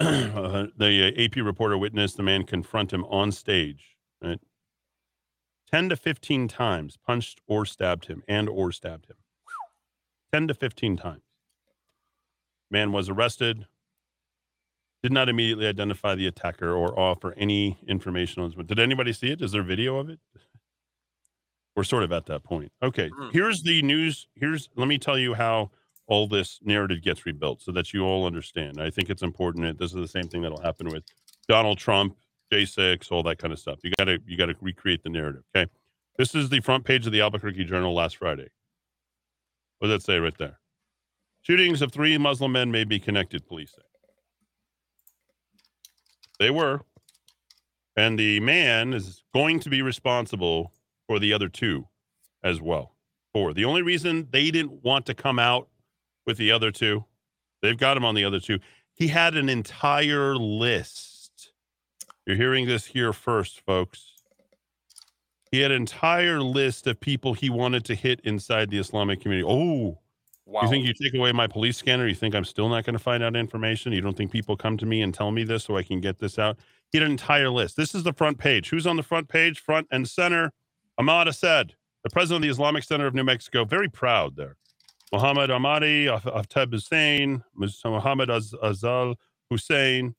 uh, 0.00 0.66
the 0.76 1.12
uh, 1.16 1.22
AP 1.24 1.36
reporter 1.44 1.78
witnessed 1.78 2.16
the 2.16 2.22
man 2.22 2.44
confront 2.44 2.92
him 2.92 3.04
on 3.04 3.30
stage. 3.30 3.91
Right, 4.22 4.40
ten 5.70 5.88
to 5.88 5.96
fifteen 5.96 6.48
times, 6.48 6.96
punched 7.06 7.40
or 7.46 7.66
stabbed 7.66 8.06
him, 8.06 8.22
and 8.28 8.48
or 8.48 8.72
stabbed 8.72 9.06
him. 9.10 9.16
Ten 10.32 10.48
to 10.48 10.54
fifteen 10.54 10.96
times. 10.96 11.22
Man 12.70 12.92
was 12.92 13.08
arrested. 13.08 13.66
Did 15.02 15.12
not 15.12 15.28
immediately 15.28 15.66
identify 15.66 16.14
the 16.14 16.28
attacker 16.28 16.72
or 16.72 16.98
offer 16.98 17.34
any 17.36 17.76
information 17.88 18.42
on 18.42 18.52
his. 18.52 18.66
Did 18.66 18.78
anybody 18.78 19.12
see 19.12 19.32
it? 19.32 19.42
Is 19.42 19.50
there 19.52 19.64
video 19.64 19.96
of 19.98 20.08
it? 20.08 20.20
We're 21.76 21.82
sort 21.84 22.04
of 22.04 22.12
at 22.12 22.26
that 22.26 22.44
point. 22.44 22.70
Okay, 22.82 23.10
Mm. 23.10 23.32
here's 23.32 23.62
the 23.62 23.82
news. 23.82 24.28
Here's 24.36 24.68
let 24.76 24.86
me 24.88 24.98
tell 24.98 25.18
you 25.18 25.34
how 25.34 25.70
all 26.06 26.28
this 26.28 26.60
narrative 26.62 27.02
gets 27.02 27.24
rebuilt 27.26 27.62
so 27.62 27.72
that 27.72 27.92
you 27.92 28.04
all 28.04 28.26
understand. 28.26 28.80
I 28.80 28.90
think 28.90 29.10
it's 29.10 29.22
important. 29.22 29.64
that 29.64 29.78
This 29.78 29.90
is 29.92 29.96
the 29.96 30.06
same 30.08 30.28
thing 30.28 30.42
that'll 30.42 30.60
happen 30.62 30.88
with 30.88 31.02
Donald 31.48 31.78
Trump, 31.78 32.16
J6, 32.52 33.10
all 33.10 33.22
that 33.22 33.38
kind 33.38 33.52
of 33.52 33.58
stuff. 33.58 33.78
You 33.82 33.92
got 33.98 34.04
to 34.04 34.18
you 34.26 34.36
got 34.36 34.46
to 34.46 34.54
recreate 34.60 35.02
the 35.02 35.08
narrative. 35.08 35.42
Okay, 35.56 35.70
this 36.18 36.34
is 36.34 36.50
the 36.50 36.60
front 36.60 36.84
page 36.84 37.06
of 37.06 37.12
the 37.12 37.20
Albuquerque 37.20 37.64
Journal 37.64 37.94
last 37.94 38.18
Friday. 38.18 38.48
What 39.78 39.88
does 39.88 39.98
that 39.98 40.12
say 40.12 40.18
right 40.18 40.36
there? 40.38 40.58
Shootings 41.42 41.82
of 41.82 41.92
three 41.92 42.16
Muslim 42.18 42.52
men 42.52 42.70
may 42.70 42.84
be 42.84 43.00
connected. 43.00 43.46
Police 43.46 43.72
say 43.74 43.82
they 46.38 46.50
were, 46.50 46.82
and 47.96 48.18
the 48.18 48.40
man 48.40 48.92
is 48.92 49.22
going 49.34 49.58
to 49.60 49.70
be 49.70 49.80
responsible 49.80 50.72
for 51.06 51.18
the 51.18 51.32
other 51.32 51.48
two 51.48 51.86
as 52.44 52.60
well. 52.60 52.94
Four. 53.32 53.54
The 53.54 53.64
only 53.64 53.82
reason 53.82 54.28
they 54.30 54.50
didn't 54.50 54.84
want 54.84 55.06
to 55.06 55.14
come 55.14 55.38
out 55.38 55.68
with 56.26 56.36
the 56.36 56.52
other 56.52 56.70
two. 56.70 57.04
They've 57.62 57.78
got 57.78 57.96
him 57.96 58.04
on 58.04 58.14
the 58.14 58.24
other 58.24 58.40
two. 58.40 58.58
He 58.94 59.08
had 59.08 59.36
an 59.36 59.48
entire 59.48 60.36
list. 60.36 61.11
You're 62.26 62.36
hearing 62.36 62.66
this 62.66 62.86
here 62.86 63.12
first, 63.12 63.60
folks. 63.60 64.12
He 65.50 65.60
had 65.60 65.70
an 65.70 65.76
entire 65.82 66.40
list 66.40 66.86
of 66.86 66.98
people 67.00 67.34
he 67.34 67.50
wanted 67.50 67.84
to 67.86 67.94
hit 67.94 68.20
inside 68.24 68.70
the 68.70 68.78
Islamic 68.78 69.20
community. 69.20 69.46
Oh, 69.48 69.98
Wow. 70.44 70.62
you 70.62 70.68
think 70.68 70.84
you 70.86 70.92
take 70.92 71.14
away 71.14 71.30
my 71.32 71.46
police 71.46 71.76
scanner? 71.78 72.06
You 72.06 72.14
think 72.14 72.34
I'm 72.34 72.44
still 72.44 72.68
not 72.68 72.84
going 72.84 72.94
to 72.94 72.98
find 72.98 73.22
out 73.22 73.36
information? 73.36 73.92
You 73.92 74.00
don't 74.00 74.16
think 74.16 74.32
people 74.32 74.56
come 74.56 74.76
to 74.78 74.86
me 74.86 75.00
and 75.02 75.14
tell 75.14 75.30
me 75.30 75.44
this 75.44 75.64
so 75.64 75.76
I 75.76 75.82
can 75.82 76.00
get 76.00 76.18
this 76.18 76.38
out? 76.38 76.58
He 76.90 76.98
had 76.98 77.04
an 77.06 77.12
entire 77.12 77.48
list. 77.48 77.76
This 77.76 77.94
is 77.94 78.02
the 78.02 78.12
front 78.12 78.38
page. 78.38 78.68
Who's 78.68 78.86
on 78.86 78.96
the 78.96 79.02
front 79.02 79.28
page? 79.28 79.60
Front 79.60 79.86
and 79.90 80.06
center. 80.08 80.52
Ahmad 80.98 81.26
Assed, 81.28 81.70
the 82.04 82.10
president 82.10 82.38
of 82.44 82.48
the 82.48 82.52
Islamic 82.52 82.82
Center 82.84 83.06
of 83.06 83.14
New 83.14 83.24
Mexico. 83.24 83.64
Very 83.64 83.88
proud 83.88 84.36
there. 84.36 84.56
Muhammad 85.12 85.48
Ahmadi, 85.50 86.06
Aftab 86.22 86.70
Hussein, 86.72 87.42
Muhammad 87.84 88.28
Az- 88.30 88.54
Azal 88.62 89.14
Hussein. 89.50 90.14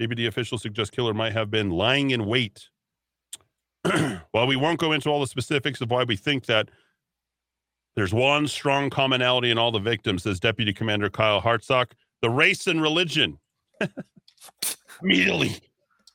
APD 0.00 0.26
officials 0.26 0.62
suggest 0.62 0.92
killer 0.92 1.14
might 1.14 1.32
have 1.32 1.50
been 1.50 1.70
lying 1.70 2.10
in 2.10 2.26
wait. 2.26 2.68
While 4.32 4.46
we 4.46 4.56
won't 4.56 4.78
go 4.78 4.92
into 4.92 5.08
all 5.08 5.20
the 5.20 5.26
specifics 5.26 5.80
of 5.80 5.90
why 5.90 6.04
we 6.04 6.16
think 6.16 6.46
that, 6.46 6.70
there's 7.94 8.12
one 8.12 8.46
strong 8.46 8.90
commonality 8.90 9.50
in 9.50 9.56
all 9.56 9.72
the 9.72 9.78
victims, 9.78 10.24
says 10.24 10.38
Deputy 10.38 10.74
Commander 10.74 11.08
Kyle 11.08 11.40
Hartsock 11.40 11.92
the 12.22 12.30
race 12.30 12.66
and 12.66 12.80
religion. 12.80 13.38
Immediately, 15.02 15.56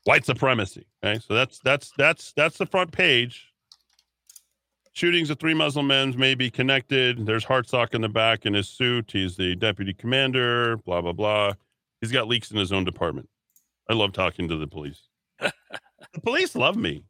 white 0.03 0.25
supremacy. 0.25 0.85
Okay, 1.03 1.19
so 1.25 1.33
that's 1.33 1.59
that's 1.59 1.91
that's 1.97 2.33
that's 2.33 2.57
the 2.57 2.65
front 2.65 2.91
page. 2.91 3.47
Shootings 4.93 5.29
of 5.29 5.39
three 5.39 5.53
Muslim 5.53 5.87
men 5.87 6.13
may 6.17 6.35
be 6.35 6.49
connected. 6.49 7.25
There's 7.25 7.45
Hartsock 7.45 7.93
in 7.93 8.01
the 8.01 8.09
back 8.09 8.45
in 8.45 8.53
his 8.53 8.67
suit. 8.67 9.11
He's 9.11 9.37
the 9.37 9.55
deputy 9.55 9.93
commander. 9.93 10.77
Blah 10.77 11.01
blah 11.01 11.13
blah. 11.13 11.53
He's 12.01 12.11
got 12.11 12.27
leaks 12.27 12.51
in 12.51 12.57
his 12.57 12.71
own 12.71 12.83
department. 12.83 13.29
I 13.89 13.93
love 13.93 14.13
talking 14.13 14.47
to 14.47 14.57
the 14.57 14.67
police. 14.67 15.07
the 15.39 16.21
police 16.23 16.55
love 16.55 16.75
me. 16.75 17.03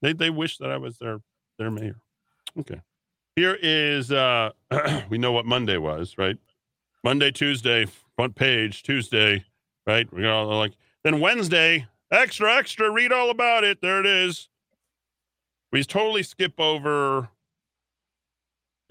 They 0.00 0.12
they 0.12 0.30
wish 0.30 0.58
that 0.58 0.70
I 0.70 0.76
was 0.76 0.98
their 0.98 1.18
their 1.58 1.70
mayor. 1.70 2.00
Okay. 2.58 2.80
Here 3.36 3.56
is 3.60 4.12
uh 4.12 4.50
we 5.08 5.18
know 5.18 5.32
what 5.32 5.46
Monday 5.46 5.78
was, 5.78 6.16
right? 6.18 6.36
Monday, 7.04 7.30
Tuesday, 7.30 7.86
front 8.16 8.34
page, 8.34 8.82
Tuesday, 8.82 9.44
right? 9.86 10.12
We 10.12 10.22
got 10.22 10.44
all 10.44 10.58
like 10.58 10.72
then 11.04 11.20
Wednesday, 11.20 11.86
extra, 12.10 12.54
extra, 12.56 12.90
read 12.90 13.12
all 13.12 13.30
about 13.30 13.64
it. 13.64 13.80
There 13.80 14.00
it 14.00 14.06
is. 14.06 14.48
We 15.72 15.82
totally 15.84 16.22
skip 16.22 16.60
over 16.60 17.28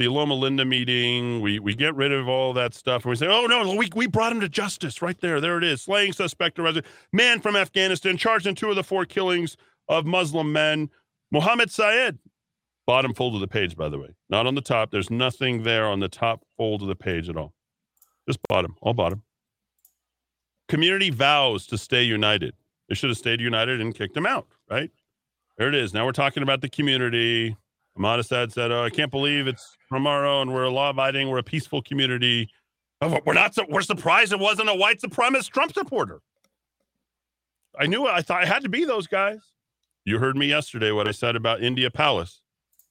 the 0.01 0.07
Loma 0.09 0.33
Linda 0.33 0.65
meeting. 0.65 1.41
We 1.41 1.59
we 1.59 1.75
get 1.75 1.95
rid 1.95 2.11
of 2.11 2.27
all 2.27 2.53
that 2.53 2.73
stuff, 2.73 3.05
and 3.05 3.11
we 3.11 3.15
say, 3.15 3.27
"Oh 3.27 3.45
no, 3.45 3.75
we 3.75 3.89
we 3.95 4.07
brought 4.07 4.31
him 4.31 4.39
to 4.41 4.49
justice 4.49 5.01
right 5.01 5.19
there. 5.21 5.39
There 5.39 5.57
it 5.57 5.63
is. 5.63 5.83
Slaying 5.83 6.11
suspect 6.11 6.57
arrested. 6.57 6.85
Man 7.13 7.39
from 7.39 7.55
Afghanistan 7.55 8.17
charged 8.17 8.47
in 8.47 8.55
two 8.55 8.69
of 8.69 8.75
the 8.75 8.83
four 8.83 9.05
killings 9.05 9.57
of 9.87 10.05
Muslim 10.05 10.51
men. 10.51 10.89
Muhammad 11.31 11.71
Syed." 11.71 12.17
Bottom 12.87 13.13
fold 13.13 13.35
of 13.35 13.41
the 13.41 13.47
page, 13.47 13.77
by 13.77 13.89
the 13.89 13.99
way, 13.99 14.09
not 14.27 14.47
on 14.47 14.55
the 14.55 14.61
top. 14.61 14.89
There's 14.89 15.11
nothing 15.11 15.61
there 15.61 15.85
on 15.85 15.99
the 15.99 16.09
top 16.09 16.43
fold 16.57 16.81
of 16.81 16.87
the 16.87 16.95
page 16.95 17.29
at 17.29 17.37
all. 17.37 17.53
Just 18.27 18.39
bottom, 18.49 18.75
all 18.81 18.93
bottom. 18.93 19.21
Community 20.67 21.11
vows 21.11 21.67
to 21.67 21.77
stay 21.77 22.01
united. 22.01 22.55
They 22.89 22.95
should 22.95 23.11
have 23.11 23.17
stayed 23.17 23.39
united 23.39 23.79
and 23.81 23.93
kicked 23.93 24.17
him 24.17 24.25
out, 24.25 24.47
right? 24.69 24.89
There 25.57 25.67
it 25.67 25.75
is. 25.75 25.93
Now 25.93 26.05
we're 26.05 26.11
talking 26.11 26.41
about 26.41 26.61
the 26.61 26.69
community. 26.69 27.55
Ahmadinejad 27.97 28.51
said, 28.51 28.71
"Oh, 28.71 28.83
I 28.83 28.89
can't 28.89 29.11
believe 29.11 29.47
it's 29.47 29.75
from 29.89 30.07
our 30.07 30.25
own. 30.25 30.51
We're 30.51 30.63
a 30.63 30.69
law-abiding. 30.69 31.29
We're 31.29 31.39
a 31.39 31.43
peaceful 31.43 31.81
community. 31.81 32.49
Oh, 33.01 33.19
we're 33.25 33.33
not. 33.33 33.55
We're 33.69 33.81
surprised 33.81 34.31
it 34.31 34.39
wasn't 34.39 34.69
a 34.69 34.75
white 34.75 35.01
supremacist 35.01 35.51
Trump 35.51 35.73
supporter. 35.73 36.21
I 37.77 37.87
knew. 37.87 38.07
I 38.07 38.21
thought 38.21 38.43
it 38.43 38.47
had 38.47 38.63
to 38.63 38.69
be 38.69 38.85
those 38.85 39.07
guys. 39.07 39.39
You 40.05 40.19
heard 40.19 40.37
me 40.37 40.47
yesterday. 40.47 40.91
What 40.91 41.07
I 41.07 41.11
said 41.11 41.35
about 41.35 41.61
India 41.61 41.91
Palace 41.91 42.41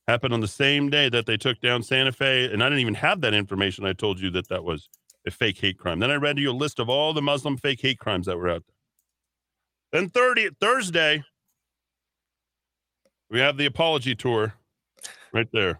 happened 0.06 0.34
on 0.34 0.40
the 0.40 0.48
same 0.48 0.90
day 0.90 1.08
that 1.08 1.26
they 1.26 1.36
took 1.36 1.60
down 1.60 1.82
Santa 1.82 2.12
Fe, 2.12 2.52
and 2.52 2.62
I 2.62 2.66
didn't 2.66 2.80
even 2.80 2.94
have 2.94 3.20
that 3.22 3.34
information. 3.34 3.84
I 3.84 3.92
told 3.92 4.20
you 4.20 4.30
that 4.30 4.48
that 4.48 4.64
was 4.64 4.88
a 5.26 5.30
fake 5.30 5.58
hate 5.58 5.78
crime. 5.78 5.98
Then 5.98 6.10
I 6.10 6.16
read 6.16 6.38
you 6.38 6.50
a 6.50 6.52
list 6.52 6.78
of 6.78 6.88
all 6.88 7.12
the 7.12 7.22
Muslim 7.22 7.56
fake 7.56 7.80
hate 7.80 7.98
crimes 7.98 8.26
that 8.26 8.36
were 8.36 8.48
out 8.48 8.64
there. 8.66 10.00
Then 10.00 10.08
30 10.08 10.50
Thursday, 10.60 11.24
we 13.28 13.40
have 13.40 13.56
the 13.56 13.66
apology 13.66 14.14
tour 14.14 14.54
right 15.32 15.48
there. 15.52 15.78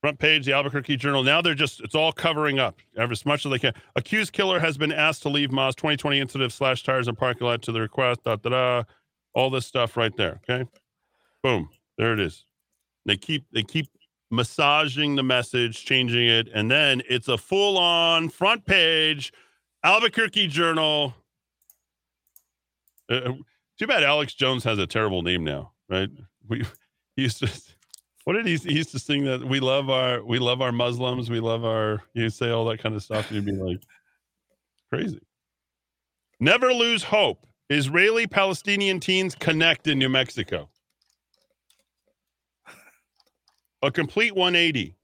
Front 0.00 0.18
page, 0.20 0.46
the 0.46 0.52
Albuquerque 0.52 0.96
Journal. 0.96 1.24
Now 1.24 1.42
they're 1.42 1.54
just, 1.54 1.80
it's 1.80 1.94
all 1.94 2.12
covering 2.12 2.60
up 2.60 2.78
as 2.96 3.26
much 3.26 3.44
as 3.44 3.50
they 3.50 3.58
can. 3.58 3.72
Accused 3.96 4.32
killer 4.32 4.60
has 4.60 4.78
been 4.78 4.92
asked 4.92 5.22
to 5.22 5.28
leave 5.28 5.50
Moss 5.50 5.74
2020 5.74 6.20
incident 6.20 6.52
slash 6.52 6.84
tires 6.84 7.08
in 7.08 7.16
parking 7.16 7.46
lot 7.46 7.62
to 7.62 7.72
the 7.72 7.80
request, 7.80 8.22
da 8.22 8.36
da 8.36 8.50
da. 8.50 8.82
All 9.34 9.50
this 9.50 9.66
stuff 9.66 9.96
right 9.96 10.16
there. 10.16 10.40
Okay. 10.48 10.68
Boom. 11.42 11.68
There 11.96 12.12
it 12.12 12.20
is. 12.20 12.44
They 13.06 13.16
keep, 13.16 13.44
they 13.52 13.64
keep 13.64 13.88
massaging 14.30 15.16
the 15.16 15.22
message, 15.22 15.84
changing 15.84 16.28
it, 16.28 16.48
and 16.54 16.70
then 16.70 17.02
it's 17.08 17.28
a 17.28 17.38
full 17.38 17.76
on 17.78 18.28
front 18.28 18.64
page 18.66 19.32
Albuquerque 19.82 20.48
Journal. 20.48 21.14
Uh, 23.10 23.14
uh, 23.14 23.32
too 23.78 23.86
bad 23.86 24.02
Alex 24.02 24.34
Jones 24.34 24.64
has 24.64 24.78
a 24.78 24.86
terrible 24.86 25.22
name 25.22 25.44
now, 25.44 25.72
right? 25.88 26.08
We 26.48 26.64
he 27.14 27.24
used 27.24 27.40
to 27.40 27.50
what 28.28 28.34
did 28.34 28.44
he, 28.44 28.56
he 28.56 28.74
used 28.74 28.90
to 28.90 28.98
sing 28.98 29.24
that 29.24 29.42
we 29.42 29.58
love 29.58 29.88
our 29.88 30.22
we 30.22 30.38
love 30.38 30.60
our 30.60 30.70
Muslims, 30.70 31.30
we 31.30 31.40
love 31.40 31.64
our 31.64 32.02
you 32.12 32.28
say 32.28 32.50
all 32.50 32.66
that 32.66 32.78
kind 32.78 32.94
of 32.94 33.02
stuff, 33.02 33.32
you'd 33.32 33.46
be 33.46 33.52
like 33.52 33.80
crazy. 34.92 35.18
Never 36.38 36.74
lose 36.74 37.02
hope. 37.02 37.46
Israeli 37.70 38.26
Palestinian 38.26 39.00
teens 39.00 39.34
connect 39.34 39.86
in 39.86 39.98
New 39.98 40.10
Mexico. 40.10 40.68
A 43.80 43.90
complete 43.90 44.34
180. 44.34 44.94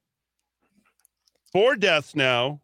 Four 1.51 1.77
deaths 1.77 2.15
now. 2.15 2.61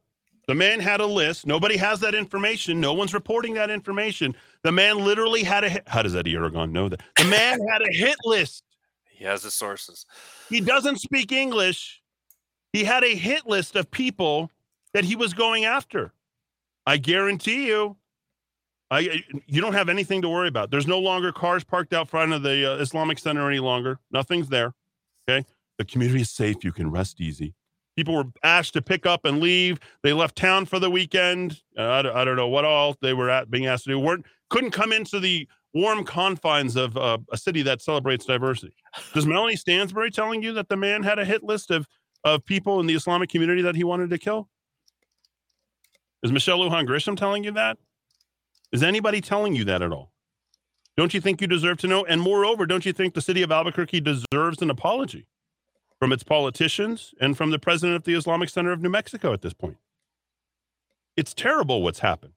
The 0.46 0.54
man 0.54 0.78
had 0.78 1.00
a 1.00 1.06
list. 1.06 1.46
Nobody 1.46 1.78
has 1.78 2.00
that 2.00 2.14
information. 2.14 2.82
No 2.82 2.92
one's 2.92 3.14
reporting 3.14 3.54
that 3.54 3.70
information. 3.70 4.36
The 4.62 4.72
man 4.72 4.98
literally 4.98 5.42
had 5.42 5.64
a 5.64 5.70
hit. 5.70 5.84
How 5.88 6.02
does 6.02 6.14
Eddie 6.14 6.34
Aragon 6.34 6.70
know 6.70 6.90
that? 6.90 7.00
The 7.16 7.24
man 7.24 7.60
had 7.66 7.80
a 7.80 7.90
hit 7.90 8.16
list. 8.26 8.62
He 9.20 9.26
has 9.26 9.42
his 9.42 9.52
sources. 9.52 10.06
He 10.48 10.62
doesn't 10.62 10.98
speak 10.98 11.30
English. 11.30 12.00
He 12.72 12.84
had 12.84 13.04
a 13.04 13.14
hit 13.14 13.46
list 13.46 13.76
of 13.76 13.90
people 13.90 14.50
that 14.94 15.04
he 15.04 15.14
was 15.14 15.34
going 15.34 15.66
after. 15.66 16.14
I 16.86 16.96
guarantee 16.96 17.66
you, 17.66 17.98
I 18.90 19.22
you 19.46 19.60
don't 19.60 19.74
have 19.74 19.90
anything 19.90 20.22
to 20.22 20.30
worry 20.30 20.48
about. 20.48 20.70
There's 20.70 20.86
no 20.86 20.98
longer 20.98 21.32
cars 21.32 21.62
parked 21.62 21.92
out 21.92 22.08
front 22.08 22.32
of 22.32 22.42
the 22.42 22.72
uh, 22.72 22.76
Islamic 22.76 23.18
Center 23.18 23.46
any 23.46 23.60
longer. 23.60 23.98
Nothing's 24.10 24.48
there. 24.48 24.72
Okay. 25.28 25.46
The 25.76 25.84
community 25.84 26.22
is 26.22 26.30
safe. 26.30 26.64
You 26.64 26.72
can 26.72 26.90
rest 26.90 27.20
easy. 27.20 27.52
People 27.96 28.14
were 28.14 28.24
asked 28.42 28.72
to 28.72 28.80
pick 28.80 29.04
up 29.04 29.26
and 29.26 29.40
leave. 29.40 29.78
They 30.02 30.14
left 30.14 30.34
town 30.34 30.64
for 30.64 30.78
the 30.78 30.90
weekend. 30.90 31.60
Uh, 31.76 31.82
I, 31.82 32.22
I, 32.22 32.24
don't 32.24 32.36
know 32.36 32.48
what 32.48 32.64
all 32.64 32.96
they 33.02 33.12
were 33.12 33.28
at, 33.28 33.50
being 33.50 33.66
asked 33.66 33.84
to 33.84 33.90
do. 33.90 33.98
weren't 33.98 34.24
couldn't 34.48 34.70
come 34.70 34.92
into 34.92 35.20
the 35.20 35.46
warm 35.74 36.04
confines 36.04 36.76
of 36.76 36.96
uh, 36.96 37.18
a 37.32 37.36
city 37.36 37.62
that 37.62 37.82
celebrates 37.82 38.24
diversity. 38.24 38.74
Does 39.14 39.26
Melanie 39.26 39.56
Stansbury 39.56 40.10
telling 40.10 40.42
you 40.42 40.52
that 40.54 40.68
the 40.68 40.76
man 40.76 41.02
had 41.02 41.18
a 41.18 41.24
hit 41.24 41.42
list 41.42 41.70
of 41.70 41.86
of 42.22 42.44
people 42.44 42.80
in 42.80 42.86
the 42.86 42.94
Islamic 42.94 43.30
community 43.30 43.62
that 43.62 43.74
he 43.74 43.84
wanted 43.84 44.10
to 44.10 44.18
kill? 44.18 44.48
Is 46.22 46.30
Michelle 46.30 46.58
Lujan 46.58 46.86
Grisham 46.86 47.16
telling 47.16 47.44
you 47.44 47.52
that? 47.52 47.78
Is 48.72 48.82
anybody 48.82 49.22
telling 49.22 49.56
you 49.56 49.64
that 49.64 49.80
at 49.80 49.90
all? 49.90 50.12
Don't 50.98 51.14
you 51.14 51.20
think 51.20 51.40
you 51.40 51.46
deserve 51.46 51.78
to 51.78 51.86
know? 51.86 52.04
And 52.04 52.20
moreover, 52.20 52.66
don't 52.66 52.84
you 52.84 52.92
think 52.92 53.14
the 53.14 53.22
city 53.22 53.40
of 53.40 53.50
Albuquerque 53.50 54.00
deserves 54.00 54.60
an 54.60 54.68
apology? 54.68 55.26
from 56.00 56.12
its 56.12 56.22
politicians 56.22 57.14
and 57.20 57.36
from 57.36 57.50
the 57.50 57.58
president 57.58 57.94
of 57.94 58.04
the 58.04 58.14
Islamic 58.14 58.48
Center 58.48 58.72
of 58.72 58.80
New 58.80 58.88
Mexico 58.88 59.32
at 59.32 59.42
this 59.42 59.52
point. 59.52 59.76
It's 61.16 61.34
terrible 61.34 61.82
what's 61.82 62.00
happened. 62.00 62.32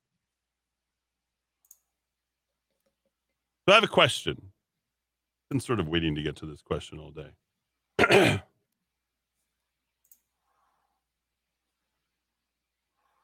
So 3.68 3.72
I 3.72 3.76
have 3.76 3.84
a 3.84 3.88
question. 3.88 4.50
Been 5.50 5.60
sort 5.60 5.80
of 5.80 5.88
waiting 5.88 6.16
to 6.16 6.22
get 6.22 6.36
to 6.38 6.46
this 6.46 6.62
question 6.62 7.00
all 7.00 7.12
day. 7.12 7.32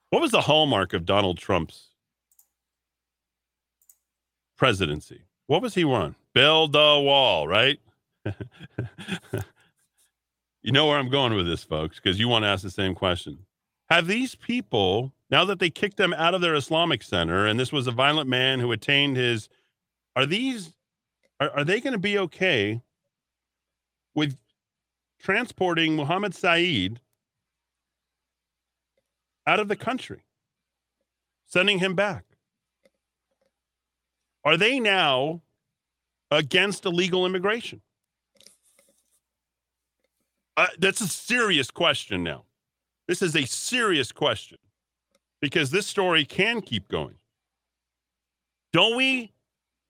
what 0.09 0.21
was 0.21 0.31
the 0.31 0.41
hallmark 0.41 0.93
of 0.93 1.05
Donald 1.05 1.37
Trump's 1.37 1.89
presidency? 4.57 5.23
What 5.47 5.61
was 5.61 5.73
he 5.75 5.83
on? 5.83 6.15
Build 6.33 6.73
the 6.73 6.79
wall, 6.79 7.47
right? 7.47 7.79
You 10.61 10.73
know 10.73 10.87
where 10.87 10.97
I'm 10.99 11.09
going 11.09 11.33
with 11.35 11.47
this, 11.47 11.63
folks, 11.63 11.95
because 11.97 12.19
you 12.19 12.27
want 12.27 12.43
to 12.43 12.49
ask 12.49 12.63
the 12.63 12.69
same 12.69 12.93
question. 12.93 13.39
Have 13.89 14.07
these 14.07 14.35
people, 14.35 15.13
now 15.31 15.45
that 15.45 15.59
they 15.59 15.69
kicked 15.69 15.97
them 15.97 16.13
out 16.13 16.35
of 16.35 16.41
their 16.41 16.53
Islamic 16.53 17.01
center, 17.01 17.45
and 17.45 17.59
this 17.59 17.71
was 17.71 17.87
a 17.87 17.91
violent 17.91 18.29
man 18.29 18.59
who 18.59 18.71
attained 18.71 19.15
his, 19.15 19.47
are 20.19 20.25
these, 20.25 20.73
are, 21.39 21.49
are 21.51 21.63
they 21.63 21.79
going 21.79 21.93
to 21.93 21.97
be 21.97 22.17
okay 22.19 22.81
with 24.15 24.35
transporting 25.17 25.95
Muhammad 25.95 26.35
Saeed 26.35 26.99
out 29.47 29.61
of 29.61 29.69
the 29.69 29.77
country, 29.77 30.25
sending 31.45 31.79
him 31.79 31.95
back? 31.95 32.25
Are 34.43 34.57
they 34.57 34.77
now 34.77 35.41
against 36.29 36.85
illegal 36.85 37.25
immigration? 37.25 37.79
Uh, 40.57 40.67
that's 40.79 40.99
a 40.99 41.07
serious 41.07 41.71
question 41.71 42.23
now. 42.25 42.43
This 43.07 43.21
is 43.21 43.37
a 43.37 43.45
serious 43.45 44.11
question 44.11 44.57
because 45.39 45.71
this 45.71 45.87
story 45.87 46.25
can 46.25 46.59
keep 46.59 46.89
going. 46.89 47.15
Don't 48.73 48.97
we, 48.97 49.31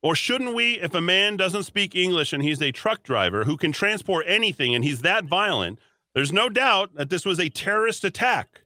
or 0.01 0.15
shouldn't 0.15 0.55
we, 0.55 0.80
if 0.80 0.93
a 0.93 1.01
man 1.01 1.38
doesn't 1.38 1.63
speak 1.63 1.95
English 1.95 2.34
and 2.34 2.41
he's 2.41 2.61
a 2.61 2.71
truck 2.71 3.03
driver 3.03 3.43
who 3.43 3.57
can 3.57 3.71
transport 3.71 4.26
anything 4.27 4.73
and 4.73 4.84
he's 4.84 5.01
that 5.01 5.26
violent, 5.26 5.80
there's 6.15 6.31
no 6.31 6.49
doubt 6.49 6.95
that 6.95 7.09
this 7.09 7.26
was 7.26 7.39
a 7.39 7.49
terrorist 7.49 8.03
attack. 8.03 8.61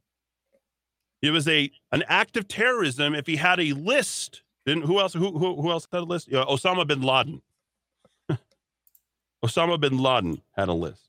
It 1.22 1.32
was 1.32 1.48
a 1.48 1.72
an 1.92 2.04
act 2.08 2.36
of 2.38 2.48
terrorism 2.48 3.16
if 3.16 3.28
he 3.28 3.38
had 3.38 3.60
a 3.60 3.74
list. 3.74 4.44
Then 4.66 4.82
who 4.82 5.00
else? 5.00 5.14
Who 5.14 5.38
who, 5.38 5.62
who 5.62 5.72
else 5.72 5.88
had 5.92 6.02
a 6.02 6.06
list? 6.06 6.34
Uh, 6.34 6.46
Osama 6.46 6.86
bin 6.86 7.02
Laden. 7.02 7.42
Osama 9.46 9.80
bin 9.80 9.98
Laden 9.98 10.42
had 10.56 10.68
a 10.68 10.74
list 10.74 11.04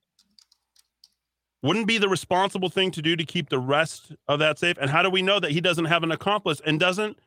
wouldn't 1.64 1.86
be 1.86 1.96
the 1.96 2.10
responsible 2.10 2.68
thing 2.68 2.90
to 2.90 3.00
do 3.00 3.16
to 3.16 3.24
keep 3.24 3.48
the 3.48 3.58
rest 3.58 4.12
of 4.28 4.38
that 4.38 4.58
safe 4.58 4.76
and 4.78 4.90
how 4.90 5.02
do 5.02 5.08
we 5.08 5.22
know 5.22 5.40
that 5.40 5.50
he 5.50 5.62
doesn't 5.62 5.86
have 5.86 6.02
an 6.02 6.12
accomplice 6.12 6.60
and 6.60 6.78
doesn't 6.78 7.18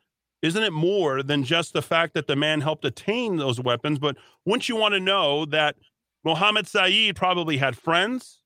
isn't 0.42 0.64
it 0.64 0.74
more 0.74 1.24
than 1.24 1.44
just 1.44 1.74
the 1.74 1.82
fact 1.82 2.14
that 2.14 2.28
the 2.28 2.36
man 2.36 2.62
helped 2.62 2.86
attain 2.86 3.38
those 3.38 3.60
weapons? 3.60 4.00
But 4.00 4.18
wouldn't 4.46 4.70
you 4.70 4.76
want 4.76 4.94
to 4.94 5.00
know 5.00 5.46
that 5.46 5.76
mohammed 6.24 6.68
saeed 6.68 7.16
probably 7.16 7.58
had 7.58 7.78
friends? 7.78 8.40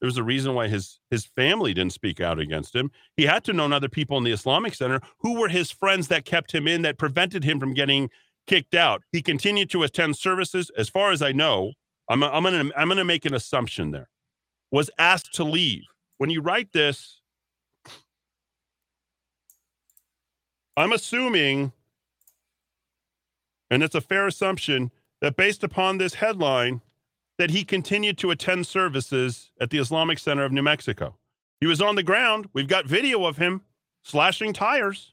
There 0.00 0.06
was 0.06 0.18
a 0.18 0.22
reason 0.22 0.54
why 0.54 0.68
his 0.68 1.00
his 1.10 1.24
family 1.24 1.72
didn't 1.72 1.92
speak 1.92 2.20
out 2.20 2.38
against 2.38 2.74
him. 2.74 2.90
He 3.16 3.24
had 3.24 3.44
to 3.44 3.52
know 3.52 3.70
other 3.70 3.88
people 3.88 4.18
in 4.18 4.24
the 4.24 4.32
islamic 4.32 4.74
center 4.74 5.00
who 5.20 5.38
were 5.38 5.48
his 5.48 5.70
friends 5.70 6.08
that 6.08 6.24
kept 6.24 6.52
him 6.52 6.68
in 6.68 6.82
that 6.82 6.98
prevented 6.98 7.44
him 7.44 7.58
from 7.58 7.74
getting 7.74 8.10
kicked 8.46 8.74
out. 8.74 9.02
He 9.10 9.22
continued 9.22 9.70
to 9.70 9.82
attend 9.82 10.16
services. 10.16 10.70
As 10.76 10.88
far 10.88 11.12
as 11.12 11.22
i 11.22 11.32
know 11.32 11.72
i'm, 12.10 12.22
I'm 12.22 12.42
gonna 12.42 12.70
i'm 12.76 12.88
gonna 12.88 13.04
make 13.04 13.24
an 13.24 13.34
assumption 13.34 13.90
there. 13.90 14.08
Was 14.70 14.90
asked 14.98 15.34
to 15.34 15.44
leave. 15.44 15.84
When 16.18 16.30
you 16.30 16.40
write 16.40 16.72
this, 16.72 17.20
I'm 20.76 20.92
assuming, 20.92 21.72
and 23.70 23.82
it's 23.82 23.94
a 23.94 24.00
fair 24.00 24.26
assumption, 24.26 24.90
that 25.20 25.36
based 25.36 25.64
upon 25.64 25.98
this 25.98 26.14
headline, 26.14 26.82
that 27.38 27.50
he 27.50 27.64
continued 27.64 28.18
to 28.18 28.30
attend 28.30 28.66
services 28.66 29.50
at 29.60 29.70
the 29.70 29.78
Islamic 29.78 30.18
Center 30.18 30.44
of 30.44 30.52
New 30.52 30.62
Mexico. 30.62 31.16
He 31.60 31.66
was 31.66 31.80
on 31.80 31.94
the 31.94 32.02
ground. 32.02 32.48
We've 32.52 32.68
got 32.68 32.86
video 32.86 33.24
of 33.24 33.38
him 33.38 33.62
slashing 34.02 34.52
tires. 34.52 35.12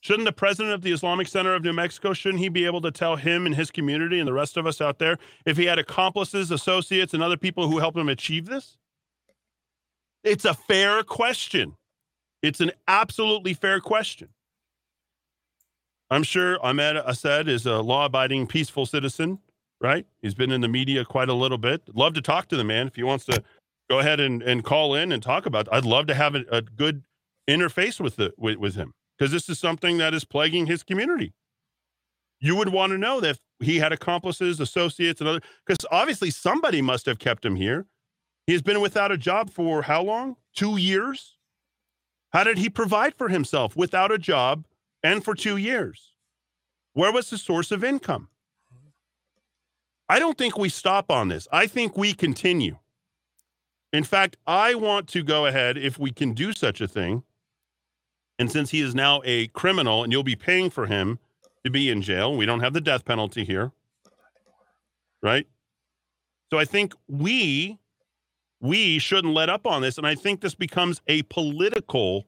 Shouldn't 0.00 0.24
the 0.24 0.32
president 0.32 0.72
of 0.72 0.82
the 0.82 0.92
Islamic 0.92 1.26
Center 1.26 1.54
of 1.54 1.64
New 1.64 1.72
Mexico, 1.72 2.12
shouldn't 2.12 2.40
he 2.40 2.48
be 2.48 2.64
able 2.64 2.80
to 2.82 2.90
tell 2.90 3.16
him 3.16 3.44
and 3.44 3.54
his 3.54 3.70
community 3.70 4.18
and 4.18 4.28
the 4.28 4.32
rest 4.32 4.56
of 4.56 4.66
us 4.66 4.80
out 4.80 4.98
there 4.98 5.18
if 5.44 5.56
he 5.56 5.64
had 5.64 5.78
accomplices, 5.78 6.50
associates, 6.50 7.12
and 7.12 7.22
other 7.22 7.36
people 7.36 7.68
who 7.68 7.78
helped 7.78 7.98
him 7.98 8.08
achieve 8.08 8.46
this? 8.46 8.78
It's 10.22 10.44
a 10.44 10.54
fair 10.54 11.02
question. 11.02 11.76
It's 12.42 12.60
an 12.60 12.72
absolutely 12.86 13.54
fair 13.54 13.80
question. 13.80 14.28
I'm 16.10 16.22
sure 16.22 16.64
Ahmed 16.64 16.96
Assed 16.96 17.48
is 17.48 17.66
a 17.66 17.80
law 17.80 18.06
abiding, 18.06 18.46
peaceful 18.46 18.86
citizen, 18.86 19.40
right? 19.80 20.06
He's 20.22 20.34
been 20.34 20.52
in 20.52 20.60
the 20.60 20.68
media 20.68 21.04
quite 21.04 21.28
a 21.28 21.34
little 21.34 21.58
bit. 21.58 21.82
Love 21.94 22.14
to 22.14 22.22
talk 22.22 22.48
to 22.48 22.56
the 22.56 22.64
man 22.64 22.86
if 22.86 22.94
he 22.94 23.02
wants 23.02 23.24
to 23.26 23.42
go 23.90 23.98
ahead 23.98 24.20
and, 24.20 24.42
and 24.42 24.64
call 24.64 24.94
in 24.94 25.12
and 25.12 25.22
talk 25.22 25.46
about 25.46 25.66
it. 25.66 25.72
I'd 25.72 25.84
love 25.84 26.06
to 26.06 26.14
have 26.14 26.34
a, 26.34 26.44
a 26.50 26.62
good 26.62 27.02
interface 27.48 28.00
with, 28.00 28.16
the, 28.16 28.32
with, 28.36 28.56
with 28.56 28.74
him 28.76 28.94
because 29.18 29.32
this 29.32 29.48
is 29.48 29.58
something 29.58 29.98
that 29.98 30.14
is 30.14 30.24
plaguing 30.24 30.66
his 30.66 30.82
community. 30.82 31.32
You 32.40 32.54
would 32.56 32.68
want 32.68 32.92
to 32.92 32.98
know 32.98 33.20
that 33.20 33.38
he 33.60 33.78
had 33.78 33.92
accomplices, 33.92 34.60
associates, 34.60 35.20
and 35.20 35.28
other, 35.28 35.40
because 35.66 35.84
obviously 35.90 36.30
somebody 36.30 36.82
must 36.82 37.06
have 37.06 37.18
kept 37.18 37.44
him 37.44 37.56
here. 37.56 37.86
He 38.46 38.52
has 38.52 38.62
been 38.62 38.80
without 38.80 39.10
a 39.10 39.16
job 39.16 39.50
for 39.50 39.82
how 39.82 40.02
long? 40.02 40.36
Two 40.54 40.76
years? 40.76 41.35
How 42.36 42.44
did 42.44 42.58
he 42.58 42.68
provide 42.68 43.14
for 43.14 43.30
himself 43.30 43.74
without 43.74 44.12
a 44.12 44.18
job 44.18 44.66
and 45.02 45.24
for 45.24 45.34
two 45.34 45.56
years? 45.56 46.12
Where 46.92 47.10
was 47.10 47.30
the 47.30 47.38
source 47.38 47.70
of 47.70 47.82
income? 47.82 48.28
I 50.06 50.18
don't 50.18 50.36
think 50.36 50.58
we 50.58 50.68
stop 50.68 51.10
on 51.10 51.28
this. 51.28 51.48
I 51.50 51.66
think 51.66 51.96
we 51.96 52.12
continue. 52.12 52.76
In 53.90 54.04
fact, 54.04 54.36
I 54.46 54.74
want 54.74 55.08
to 55.08 55.22
go 55.22 55.46
ahead, 55.46 55.78
if 55.78 55.98
we 55.98 56.10
can 56.10 56.34
do 56.34 56.52
such 56.52 56.82
a 56.82 56.86
thing, 56.86 57.22
and 58.38 58.52
since 58.52 58.68
he 58.68 58.82
is 58.82 58.94
now 58.94 59.22
a 59.24 59.46
criminal 59.46 60.04
and 60.04 60.12
you'll 60.12 60.22
be 60.22 60.36
paying 60.36 60.68
for 60.68 60.84
him 60.84 61.18
to 61.64 61.70
be 61.70 61.88
in 61.88 62.02
jail, 62.02 62.36
we 62.36 62.44
don't 62.44 62.60
have 62.60 62.74
the 62.74 62.82
death 62.82 63.06
penalty 63.06 63.46
here. 63.46 63.72
Right? 65.22 65.46
So 66.50 66.58
I 66.58 66.66
think 66.66 66.92
we 67.08 67.78
we 68.60 68.98
shouldn't 68.98 69.34
let 69.34 69.48
up 69.48 69.66
on 69.66 69.82
this 69.82 69.98
and 69.98 70.06
I 70.06 70.14
think 70.14 70.40
this 70.40 70.54
becomes 70.54 71.00
a 71.06 71.22
political 71.24 72.26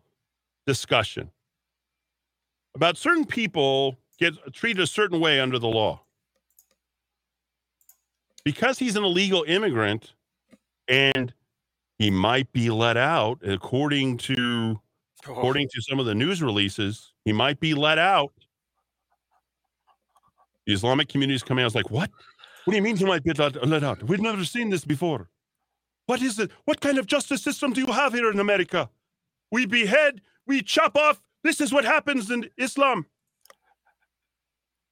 discussion 0.67 1.31
about 2.75 2.97
certain 2.97 3.25
people 3.25 3.99
get 4.19 4.35
treated 4.53 4.81
a 4.83 4.87
certain 4.87 5.21
way 5.21 5.41
under 5.41 5.59
the 5.59 5.67
law. 5.67 6.01
Because 8.45 8.79
he's 8.79 8.97
an 8.97 9.05
illegal 9.05 9.45
immigrant 9.49 10.13
and 10.87 11.33
he 11.99 12.11
might 12.11 12.53
be 12.53 12.71
let 12.71 12.97
out 12.97 13.41
according 13.45 14.19
to 14.19 14.81
oh. 15.27 15.33
according 15.33 15.69
to 15.75 15.83
some 15.83 15.99
of 15.99 16.07
the 16.07 16.15
news 16.15 16.43
releases, 16.43 17.13
he 17.25 17.33
might 17.33 17.61
be 17.61 17.75
let 17.75 17.99
out. 17.99 18.33
The 20.67 20.75
Islamic 20.75 21.09
community 21.09 21.35
is 21.35 21.43
coming 21.43 21.63
out. 21.63 21.65
I 21.65 21.69
was 21.69 21.75
like, 21.75 21.91
what? 21.91 22.11
What 22.65 22.73
do 22.73 22.77
you 22.77 22.83
mean 22.83 22.97
he 22.97 23.05
might 23.05 23.25
be 23.25 23.33
let 23.33 23.83
out? 23.83 24.03
We've 24.05 24.21
never 24.21 24.45
seen 24.45 24.71
this 24.71 24.85
before. 24.85 25.29
What 26.09 26.23
is 26.23 26.39
it? 26.39 26.51
What 26.65 26.81
kind 26.81 26.97
of 26.97 27.07
justice 27.07 27.43
system 27.43 27.75
do 27.75 27.83
you 27.83 27.93
have 27.93 28.15
here 28.15 28.31
in 28.31 28.41
America? 28.41 28.89
We 29.53 29.67
behead, 29.67 30.23
we 30.47 30.63
chop 30.63 30.97
off. 30.97 31.21
This 31.45 31.61
is 31.61 31.71
what 31.71 31.85
happens 31.85 32.31
in 32.31 32.49
Islam. 32.57 33.05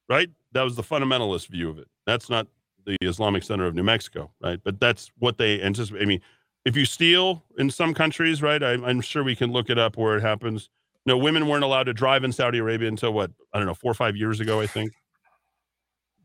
Right? 0.07 0.29
That 0.51 0.61
was 0.61 0.75
the 0.75 0.83
fundamentalist 0.83 1.47
view 1.47 1.71
of 1.71 1.79
it. 1.79 1.87
That's 2.05 2.29
not 2.29 2.45
the 2.85 2.97
Islamic 3.01 3.41
Center 3.41 3.65
of 3.65 3.73
New 3.73 3.81
Mexico, 3.81 4.29
right? 4.41 4.59
But 4.63 4.79
that's 4.79 5.09
what 5.17 5.39
they 5.39 5.59
anticipate. 5.59 6.03
I 6.03 6.05
mean, 6.05 6.21
if 6.65 6.77
you 6.77 6.85
steal 6.85 7.43
in 7.57 7.71
some 7.71 7.95
countries, 7.95 8.43
right? 8.43 8.61
I, 8.61 8.73
am 8.73 9.01
sure 9.01 9.23
we 9.23 9.35
can 9.35 9.51
look 9.51 9.71
it 9.71 9.79
up 9.79 9.97
where 9.97 10.17
it 10.17 10.21
happens. 10.21 10.69
No, 11.07 11.17
women 11.17 11.47
weren't 11.47 11.63
allowed 11.63 11.85
to 11.85 11.93
drive 11.93 12.25
in 12.25 12.31
Saudi 12.31 12.59
Arabia 12.59 12.89
until 12.89 13.11
what? 13.11 13.31
I 13.53 13.57
don't 13.57 13.65
know, 13.65 13.73
four 13.73 13.89
or 13.89 13.95
five 13.95 14.15
years 14.15 14.39
ago, 14.39 14.61
I 14.61 14.67
think. 14.67 14.91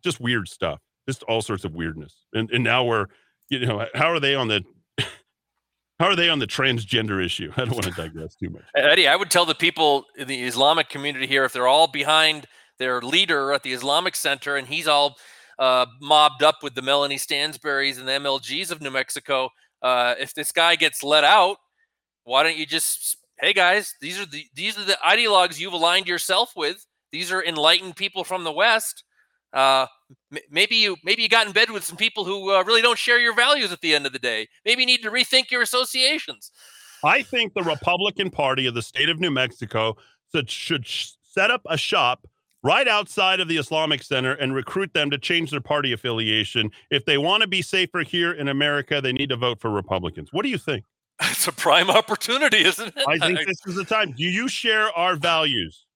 Just 0.05 0.21
weird 0.21 0.49
stuff. 0.49 0.81
Just 1.09 1.23
all 1.23 1.41
sorts 1.41 1.65
of 1.65 1.75
weirdness. 1.75 2.27
And 2.35 2.51
and 2.51 2.63
now 2.63 2.85
we're, 2.85 3.07
you 3.49 3.65
know, 3.65 3.87
how 3.95 4.11
are 4.11 4.21
they 4.21 4.35
on 4.35 4.49
the 4.49 4.63
how 6.03 6.09
are 6.09 6.17
they 6.17 6.29
on 6.29 6.41
the 6.41 6.47
transgender 6.49 7.25
issue? 7.25 7.53
I 7.57 7.65
don't 7.65 7.75
want 7.75 7.85
to 7.85 7.93
digress 7.93 8.35
too 8.35 8.51
much. 8.51 8.63
Eddie, 8.75 9.07
I 9.07 9.15
would 9.15 9.31
tell 9.31 9.47
the 9.47 9.55
people 9.55 10.07
in 10.19 10.27
the 10.27 10.43
Islamic 10.43 10.89
community 10.89 11.29
here 11.29 11.45
if 11.45 11.53
they're 11.53 11.69
all 11.69 11.87
behind 11.87 12.47
their 12.79 13.01
leader 13.01 13.53
at 13.53 13.63
the 13.63 13.73
Islamic 13.73 14.17
Center 14.17 14.57
and 14.57 14.67
he's 14.67 14.89
all 14.89 15.17
uh, 15.61 15.87
mobbed 16.01 16.43
up 16.43 16.57
with 16.63 16.75
the 16.75 16.83
Melanie 16.83 17.19
Stansburys 17.19 18.01
and 18.01 18.09
the 18.09 18.13
MLGs 18.13 18.73
of 18.73 18.81
New 18.81 18.91
Mexico, 18.91 19.51
uh, 19.83 20.15
if 20.19 20.35
this 20.35 20.51
guy 20.51 20.75
gets 20.75 21.05
let 21.05 21.23
out, 21.23 21.59
why 22.25 22.43
don't 22.43 22.57
you 22.57 22.67
just 22.67 23.19
hey 23.41 23.53
guys, 23.53 23.95
these 24.01 24.21
are 24.21 24.27
the 24.27 24.45
these 24.55 24.77
are 24.79 24.85
the 24.85 24.99
ideologues 25.07 25.61
you've 25.61 25.73
aligned 25.73 26.09
yourself 26.09 26.53
with. 26.57 26.85
These 27.13 27.31
are 27.31 27.45
enlightened 27.45 27.95
people 27.95 28.25
from 28.25 28.43
the 28.43 28.53
West. 28.53 29.05
Uh, 29.53 29.87
m- 30.33 30.39
maybe 30.51 30.77
you 30.77 30.97
maybe 31.05 31.23
you 31.23 31.29
got 31.29 31.47
in 31.47 31.53
bed 31.53 31.71
with 31.71 31.85
some 31.85 31.97
people 31.97 32.25
who 32.25 32.51
uh, 32.51 32.63
really 32.65 32.83
don't 32.83 32.99
share 32.99 33.21
your 33.21 33.35
values 33.35 33.73
at 33.73 33.81
the 33.81 33.95
end 33.95 34.07
of 34.07 34.13
the 34.13 34.19
day. 34.19 34.49
Maybe 34.65 34.83
you 34.83 34.87
need 34.87 35.03
to 35.03 35.11
rethink 35.11 35.51
your 35.51 35.63
associations. 35.63 36.51
I 37.05 37.23
think 37.23 37.55
the 37.55 37.63
Republican 37.63 38.31
Party 38.31 38.67
of 38.67 38.75
the 38.75 38.83
state 38.83 39.09
of 39.09 39.19
New 39.19 39.31
Mexico 39.31 39.97
should, 40.33 40.49
should 40.49 40.87
set 40.87 41.51
up 41.51 41.63
a 41.69 41.77
shop 41.77 42.27
right 42.63 42.87
outside 42.87 43.41
of 43.41 43.49
the 43.49 43.57
Islamic 43.57 44.03
Center 44.03 44.33
and 44.35 44.55
recruit 44.55 44.95
them 44.95 45.11
to 45.11 45.19
change 45.19 45.51
their 45.51 45.61
party 45.61 45.93
affiliation. 45.93 46.71
If 46.91 47.05
they 47.05 47.19
want 47.19 47.43
to 47.43 47.49
be 47.49 47.61
safer 47.61 48.01
here 48.01 48.33
in 48.33 48.49
America, 48.49 49.01
they 49.01 49.13
need 49.13 49.31
to 49.31 49.37
vote 49.37 49.61
for 49.61 49.71
Republicans. 49.71 50.29
What 50.33 50.43
do 50.43 50.49
you 50.49 50.59
think? 50.59 50.85
It's 51.31 51.47
a 51.47 51.53
prime 51.53 51.89
opportunity, 51.91 52.65
isn't 52.65 52.89
it? 52.89 53.05
I 53.07 53.19
think 53.19 53.39
this 53.47 53.61
is 53.67 53.77
the 53.77 53.85
time. 53.85 54.13
Do 54.13 54.25
you 54.25 54.49
share 54.49 54.91
our 54.97 55.15
values? 55.15 55.87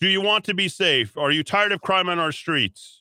Do 0.00 0.08
you 0.08 0.22
want 0.22 0.44
to 0.44 0.54
be 0.54 0.68
safe? 0.68 1.18
Are 1.18 1.30
you 1.30 1.44
tired 1.44 1.72
of 1.72 1.82
crime 1.82 2.08
on 2.08 2.18
our 2.18 2.32
streets? 2.32 2.99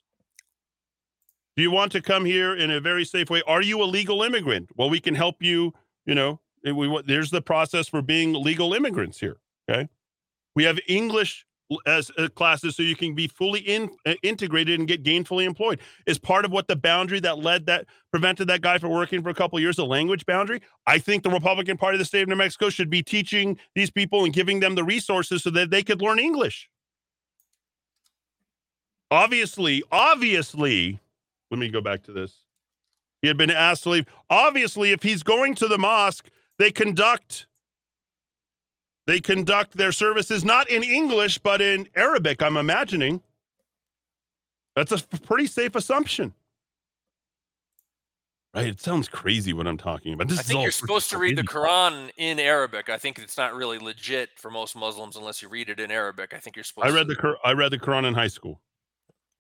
Do 1.60 1.64
you 1.64 1.72
want 1.72 1.92
to 1.92 2.02
come 2.02 2.24
here 2.24 2.56
in 2.56 2.72
a 2.72 2.80
very 2.80 3.04
safe 3.04 3.30
way? 3.30 3.42
Are 3.46 3.62
you 3.62 3.84
a 3.84 3.84
legal 3.84 4.24
immigrant? 4.24 4.70
Well, 4.78 4.90
we 4.90 5.02
can 5.02 5.14
help 5.14 5.44
you. 5.44 5.74
You 6.06 6.16
know, 6.16 6.40
we, 6.64 7.02
there's 7.06 7.32
the 7.32 7.42
process 7.42 7.90
for 7.90 8.02
being 8.02 8.32
legal 8.32 8.74
immigrants 8.74 9.20
here. 9.20 9.42
Okay. 9.70 9.90
We 10.56 10.64
have 10.64 10.80
English 10.88 11.46
as 11.86 12.12
uh, 12.18 12.30
classes 12.30 12.78
so 12.78 12.84
you 12.84 12.96
can 12.96 13.14
be 13.14 13.28
fully 13.28 13.60
in, 13.60 13.90
uh, 14.06 14.14
integrated 14.24 14.80
and 14.80 14.88
get 14.88 15.04
gainfully 15.04 15.44
employed 15.44 15.82
is 16.06 16.18
part 16.18 16.46
of 16.46 16.52
what 16.54 16.70
the 16.70 16.78
boundary 16.78 17.20
that 17.20 17.40
led 17.40 17.66
that 17.66 17.88
prevented 18.10 18.48
that 18.48 18.62
guy 18.62 18.78
from 18.78 18.92
working 18.92 19.22
for 19.22 19.28
a 19.28 19.34
couple 19.34 19.60
years 19.60 19.76
the 19.76 19.86
language 19.86 20.26
boundary 20.26 20.60
i 20.88 20.98
think 20.98 21.22
the 21.22 21.30
republican 21.30 21.78
party 21.78 21.94
of 21.94 22.00
the 22.00 22.06
state 22.06 22.24
of 22.24 22.28
new 22.28 22.36
mexico 22.36 22.72
should 22.72 22.90
be 22.90 23.04
teaching 23.04 23.56
these 23.76 23.92
people 23.92 24.26
and 24.26 24.34
giving 24.34 24.60
them 24.60 24.74
the 24.74 24.84
resources 24.84 25.44
so 25.44 25.52
that 25.52 25.70
they 25.70 25.84
could 25.84 26.02
learn 26.02 26.18
english 26.18 26.68
obviously 29.12 29.84
obviously 29.92 31.00
let 31.52 31.60
me 31.60 31.70
go 31.70 31.82
back 31.82 32.04
to 32.04 32.12
this 32.12 32.44
he 33.22 33.28
had 33.28 33.38
been 33.38 33.52
asked 33.52 33.84
to 33.84 33.90
leave 33.90 34.06
obviously 34.30 34.92
if 34.92 35.04
he's 35.04 35.24
going 35.24 35.56
to 35.56 35.68
the 35.68 35.78
mosque 35.78 36.30
they 36.58 36.72
conduct 36.72 37.48
they 39.10 39.20
conduct 39.20 39.76
their 39.76 39.92
services 39.92 40.46
not 40.46 40.70
in 40.70 40.84
English, 40.84 41.40
but 41.40 41.62
in 41.62 41.88
Arabic, 41.96 42.44
I'm 42.44 42.58
imagining. 42.58 43.24
That's 44.76 44.92
a 44.92 45.00
pretty 45.00 45.48
safe 45.48 45.74
assumption. 45.74 46.36
Right? 48.54 48.68
It 48.68 48.80
sounds 48.80 49.08
crazy 49.08 49.52
what 49.52 49.66
I'm 49.66 49.80
talking 49.80 50.14
about. 50.14 50.28
This 50.28 50.38
I 50.38 50.44
think 50.44 50.62
you're 50.62 50.70
supposed 50.70 51.10
to 51.10 51.18
read 51.18 51.40
the 51.40 51.44
Quran 51.44 52.12
in 52.18 52.40
Arabic. 52.40 52.92
I 52.92 53.00
think 53.00 53.18
it's 53.18 53.36
not 53.36 53.56
really 53.56 53.80
legit 53.80 54.30
for 54.36 54.52
most 54.52 54.76
Muslims 54.76 55.16
unless 55.16 55.42
you 55.42 55.50
read 55.50 55.70
it 55.70 55.80
in 55.80 55.90
Arabic. 55.90 56.36
I 56.36 56.38
think 56.38 56.56
you're 56.56 56.64
supposed 56.64 56.88
I 56.88 56.92
read 56.92 57.08
to. 57.08 57.16
the 57.16 57.36
I 57.44 57.54
read 57.54 57.72
the 57.72 57.80
Quran 57.80 58.08
in 58.08 58.14
high 58.14 58.28
school. 58.28 58.62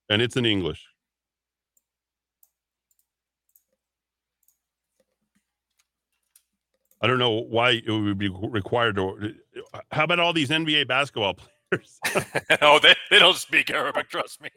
And 0.09 0.19
it's 0.19 0.35
in 0.35 0.47
English. 0.47 0.83
I 7.01 7.07
don't 7.07 7.19
know 7.19 7.41
why 7.41 7.81
it 7.85 7.89
would 7.89 8.17
be 8.17 8.29
required 8.29 8.95
to. 8.95 9.33
Uh, 9.73 9.79
how 9.91 10.03
about 10.03 10.19
all 10.19 10.33
these 10.33 10.49
NBA 10.49 10.87
basketball 10.87 11.35
players? 11.71 11.99
oh, 12.61 12.79
they, 12.79 12.93
they 13.09 13.19
don't 13.19 13.37
speak 13.37 13.69
Arabic. 13.69 14.09
Trust 14.09 14.41
me. 14.41 14.49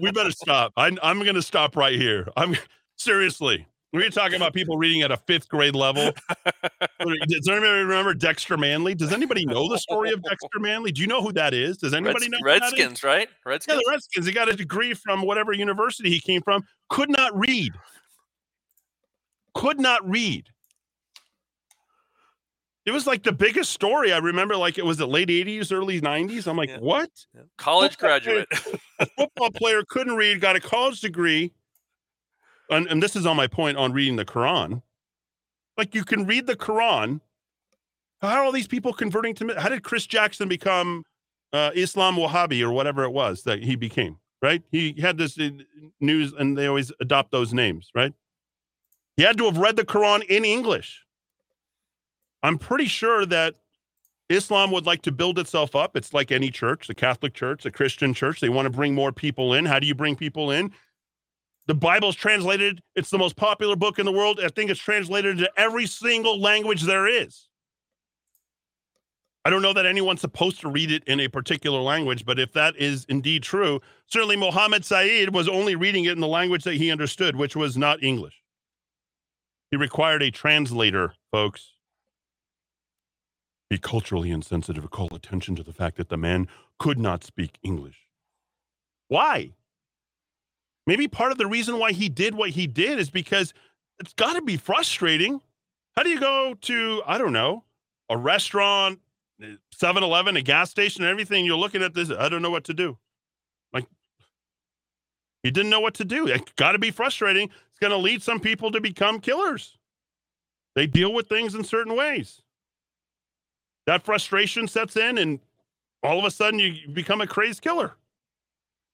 we 0.00 0.12
better 0.12 0.30
stop. 0.30 0.72
I, 0.76 0.96
I'm 1.02 1.20
going 1.20 1.34
to 1.34 1.42
stop 1.42 1.76
right 1.76 1.94
here. 1.94 2.28
I'm 2.36 2.56
seriously. 2.96 3.66
We're 3.90 4.10
talking 4.10 4.36
about 4.36 4.52
people 4.52 4.76
reading 4.76 5.00
at 5.00 5.10
a 5.10 5.16
fifth 5.16 5.48
grade 5.48 5.74
level. 5.74 6.12
Does 7.00 7.48
anybody 7.48 7.80
remember 7.80 8.12
Dexter 8.12 8.58
Manley? 8.58 8.94
Does 8.94 9.14
anybody 9.14 9.46
know 9.46 9.66
the 9.66 9.78
story 9.78 10.12
of 10.12 10.22
Dexter 10.22 10.60
Manley? 10.60 10.92
Do 10.92 11.00
you 11.00 11.06
know 11.06 11.22
who 11.22 11.32
that 11.32 11.54
is? 11.54 11.78
Does 11.78 11.94
anybody 11.94 12.28
Reds, 12.44 12.60
know? 12.60 12.66
Redskins, 12.68 13.02
right? 13.02 13.30
Redskins. 13.46 13.76
Yeah, 13.76 13.80
the 13.82 13.90
Redskins. 13.90 14.26
He 14.26 14.32
got 14.32 14.50
a 14.50 14.52
degree 14.52 14.92
from 14.92 15.22
whatever 15.22 15.54
university 15.54 16.10
he 16.10 16.20
came 16.20 16.42
from. 16.42 16.64
Could 16.90 17.08
not 17.08 17.34
read. 17.34 17.72
Could 19.54 19.80
not 19.80 20.06
read 20.08 20.50
it 22.88 22.92
was 22.92 23.06
like 23.06 23.22
the 23.22 23.32
biggest 23.32 23.70
story. 23.70 24.12
I 24.12 24.18
remember 24.18 24.56
like 24.56 24.78
it 24.78 24.84
was 24.84 24.96
the 24.96 25.06
late 25.06 25.28
80s, 25.28 25.72
early 25.72 26.00
90s. 26.00 26.46
I'm 26.46 26.56
like, 26.56 26.70
Yeah. 26.70 26.78
what? 26.78 27.10
College 27.58 27.92
Football 27.92 28.08
graduate. 28.08 28.48
A 28.98 29.06
football 29.18 29.50
player 29.50 29.82
couldn't 29.88 30.16
read, 30.16 30.40
got 30.40 30.56
a 30.56 30.60
college 30.60 31.00
degree. 31.00 31.52
And, 32.70 32.86
and 32.86 33.02
this 33.02 33.14
is 33.14 33.26
on 33.26 33.36
my 33.36 33.46
point 33.46 33.76
on 33.76 33.92
reading 33.92 34.16
the 34.16 34.24
Quran. 34.24 34.82
Like 35.76 35.94
you 35.94 36.04
can 36.04 36.26
read 36.26 36.46
the 36.46 36.56
Quran. 36.56 37.20
How 38.20 38.38
are 38.40 38.44
all 38.44 38.52
these 38.52 38.66
people 38.66 38.92
converting 38.92 39.34
to? 39.36 39.54
How 39.60 39.68
did 39.68 39.82
Chris 39.84 40.06
Jackson 40.06 40.48
become 40.48 41.04
uh, 41.52 41.70
Islam 41.74 42.16
Wahhabi 42.16 42.62
or 42.62 42.72
whatever 42.72 43.04
it 43.04 43.10
was 43.10 43.42
that 43.44 43.62
he 43.62 43.76
became? 43.76 44.18
Right? 44.42 44.62
He 44.72 44.94
had 45.00 45.18
this 45.18 45.38
uh, 45.38 45.50
news, 46.00 46.32
and 46.32 46.56
they 46.56 46.66
always 46.66 46.90
adopt 47.00 47.30
those 47.32 47.52
names, 47.52 47.90
right? 47.94 48.12
He 49.16 49.22
had 49.24 49.36
to 49.38 49.44
have 49.44 49.58
read 49.58 49.76
the 49.76 49.84
Quran 49.84 50.24
in 50.24 50.44
English. 50.44 51.04
I'm 52.42 52.58
pretty 52.58 52.86
sure 52.86 53.26
that 53.26 53.54
Islam 54.28 54.70
would 54.72 54.86
like 54.86 55.02
to 55.02 55.12
build 55.12 55.38
itself 55.38 55.74
up. 55.74 55.96
It's 55.96 56.12
like 56.12 56.30
any 56.30 56.50
church, 56.50 56.86
the 56.86 56.94
Catholic 56.94 57.34
Church, 57.34 57.62
the 57.62 57.70
Christian 57.70 58.12
Church. 58.14 58.40
They 58.40 58.48
want 58.48 58.66
to 58.66 58.70
bring 58.70 58.94
more 58.94 59.12
people 59.12 59.54
in. 59.54 59.64
How 59.64 59.78
do 59.78 59.86
you 59.86 59.94
bring 59.94 60.16
people 60.16 60.50
in? 60.50 60.72
The 61.66 61.74
Bible's 61.74 62.16
translated. 62.16 62.80
It's 62.94 63.10
the 63.10 63.18
most 63.18 63.36
popular 63.36 63.76
book 63.76 63.98
in 63.98 64.06
the 64.06 64.12
world. 64.12 64.40
I 64.42 64.48
think 64.48 64.70
it's 64.70 64.80
translated 64.80 65.38
into 65.38 65.50
every 65.56 65.86
single 65.86 66.40
language 66.40 66.82
there 66.82 67.06
is. 67.06 67.48
I 69.44 69.50
don't 69.50 69.62
know 69.62 69.72
that 69.72 69.86
anyone's 69.86 70.20
supposed 70.20 70.60
to 70.60 70.68
read 70.68 70.90
it 70.90 71.04
in 71.04 71.20
a 71.20 71.28
particular 71.28 71.80
language, 71.80 72.26
but 72.26 72.38
if 72.38 72.52
that 72.52 72.76
is 72.76 73.06
indeed 73.08 73.42
true, 73.42 73.80
certainly 74.06 74.36
Mohammed 74.36 74.84
Said 74.84 75.34
was 75.34 75.48
only 75.48 75.74
reading 75.74 76.04
it 76.04 76.12
in 76.12 76.20
the 76.20 76.28
language 76.28 76.64
that 76.64 76.74
he 76.74 76.90
understood, 76.90 77.34
which 77.34 77.56
was 77.56 77.76
not 77.76 78.02
English. 78.02 78.42
He 79.70 79.78
required 79.78 80.22
a 80.22 80.30
translator, 80.30 81.14
folks. 81.30 81.72
Be 83.70 83.78
culturally 83.78 84.30
insensitive 84.30 84.84
or 84.84 84.88
call 84.88 85.14
attention 85.14 85.54
to 85.56 85.62
the 85.62 85.72
fact 85.72 85.96
that 85.98 86.08
the 86.08 86.16
man 86.16 86.48
could 86.78 86.98
not 86.98 87.22
speak 87.22 87.58
English. 87.62 88.08
Why? 89.08 89.52
Maybe 90.86 91.06
part 91.06 91.32
of 91.32 91.38
the 91.38 91.46
reason 91.46 91.78
why 91.78 91.92
he 91.92 92.08
did 92.08 92.34
what 92.34 92.50
he 92.50 92.66
did 92.66 92.98
is 92.98 93.10
because 93.10 93.52
it's 93.98 94.14
got 94.14 94.34
to 94.34 94.42
be 94.42 94.56
frustrating. 94.56 95.40
How 95.96 96.02
do 96.02 96.08
you 96.08 96.18
go 96.18 96.54
to, 96.62 97.02
I 97.06 97.18
don't 97.18 97.32
know, 97.32 97.64
a 98.08 98.16
restaurant, 98.16 99.00
7 99.72 100.02
Eleven, 100.02 100.36
a 100.36 100.42
gas 100.42 100.70
station, 100.70 101.04
everything? 101.04 101.44
You're 101.44 101.58
looking 101.58 101.82
at 101.82 101.92
this, 101.92 102.10
I 102.10 102.30
don't 102.30 102.40
know 102.40 102.50
what 102.50 102.64
to 102.64 102.74
do. 102.74 102.96
Like, 103.72 103.84
he 105.42 105.50
didn't 105.50 105.70
know 105.70 105.80
what 105.80 105.94
to 105.94 106.06
do. 106.06 106.26
It's 106.26 106.52
got 106.56 106.72
to 106.72 106.78
be 106.78 106.90
frustrating. 106.90 107.44
It's 107.44 107.80
going 107.80 107.90
to 107.90 107.98
lead 107.98 108.22
some 108.22 108.40
people 108.40 108.70
to 108.70 108.80
become 108.80 109.20
killers. 109.20 109.76
They 110.74 110.86
deal 110.86 111.12
with 111.12 111.28
things 111.28 111.54
in 111.54 111.64
certain 111.64 111.96
ways. 111.96 112.40
That 113.88 114.04
frustration 114.04 114.68
sets 114.68 114.98
in, 114.98 115.16
and 115.16 115.40
all 116.02 116.18
of 116.18 116.26
a 116.26 116.30
sudden 116.30 116.60
you 116.60 116.74
become 116.92 117.22
a 117.22 117.26
crazed 117.26 117.62
killer. 117.62 117.96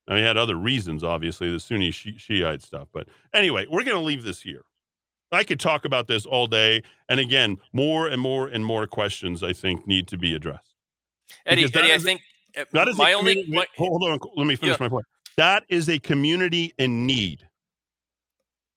Now, 0.07 0.15
he 0.15 0.23
had 0.23 0.37
other 0.37 0.55
reasons, 0.55 1.03
obviously, 1.03 1.51
the 1.51 1.59
Sunni 1.59 1.91
Shiite 1.91 2.62
stuff. 2.62 2.87
But 2.93 3.09
anyway, 3.33 3.66
we're 3.69 3.83
going 3.83 3.97
to 3.97 4.03
leave 4.05 4.23
this 4.23 4.41
here. 4.41 4.62
I 5.33 5.43
could 5.43 5.59
talk 5.59 5.85
about 5.85 6.07
this 6.07 6.27
all 6.27 6.47
day. 6.47 6.81
And 7.09 7.19
again, 7.19 7.59
more 7.73 8.07
and 8.07 8.23
more 8.23 8.47
and 8.47 8.65
more 8.65 8.87
questions, 8.87 9.43
I 9.43 9.53
think, 9.53 9.85
need 9.85 10.07
to 10.09 10.16
be 10.16 10.33
addressed. 10.37 10.77
Eddie, 11.45 11.65
Eddie 11.65 11.93
I 11.93 11.99
think 11.99 12.21
uh, 12.57 12.65
That 12.71 12.87
is 12.87 12.97
my 12.97 13.15
only 13.15 13.53
point- 13.53 13.69
hold 13.77 14.05
on. 14.05 14.21
Let 14.37 14.47
me 14.47 14.55
finish 14.55 14.75
Yeah. 14.79 14.85
my 14.85 14.89
point. 14.89 15.07
That 15.37 15.65
is 15.69 15.89
a 15.89 15.99
community 15.99 16.73
in 16.79 17.05
need. 17.05 17.49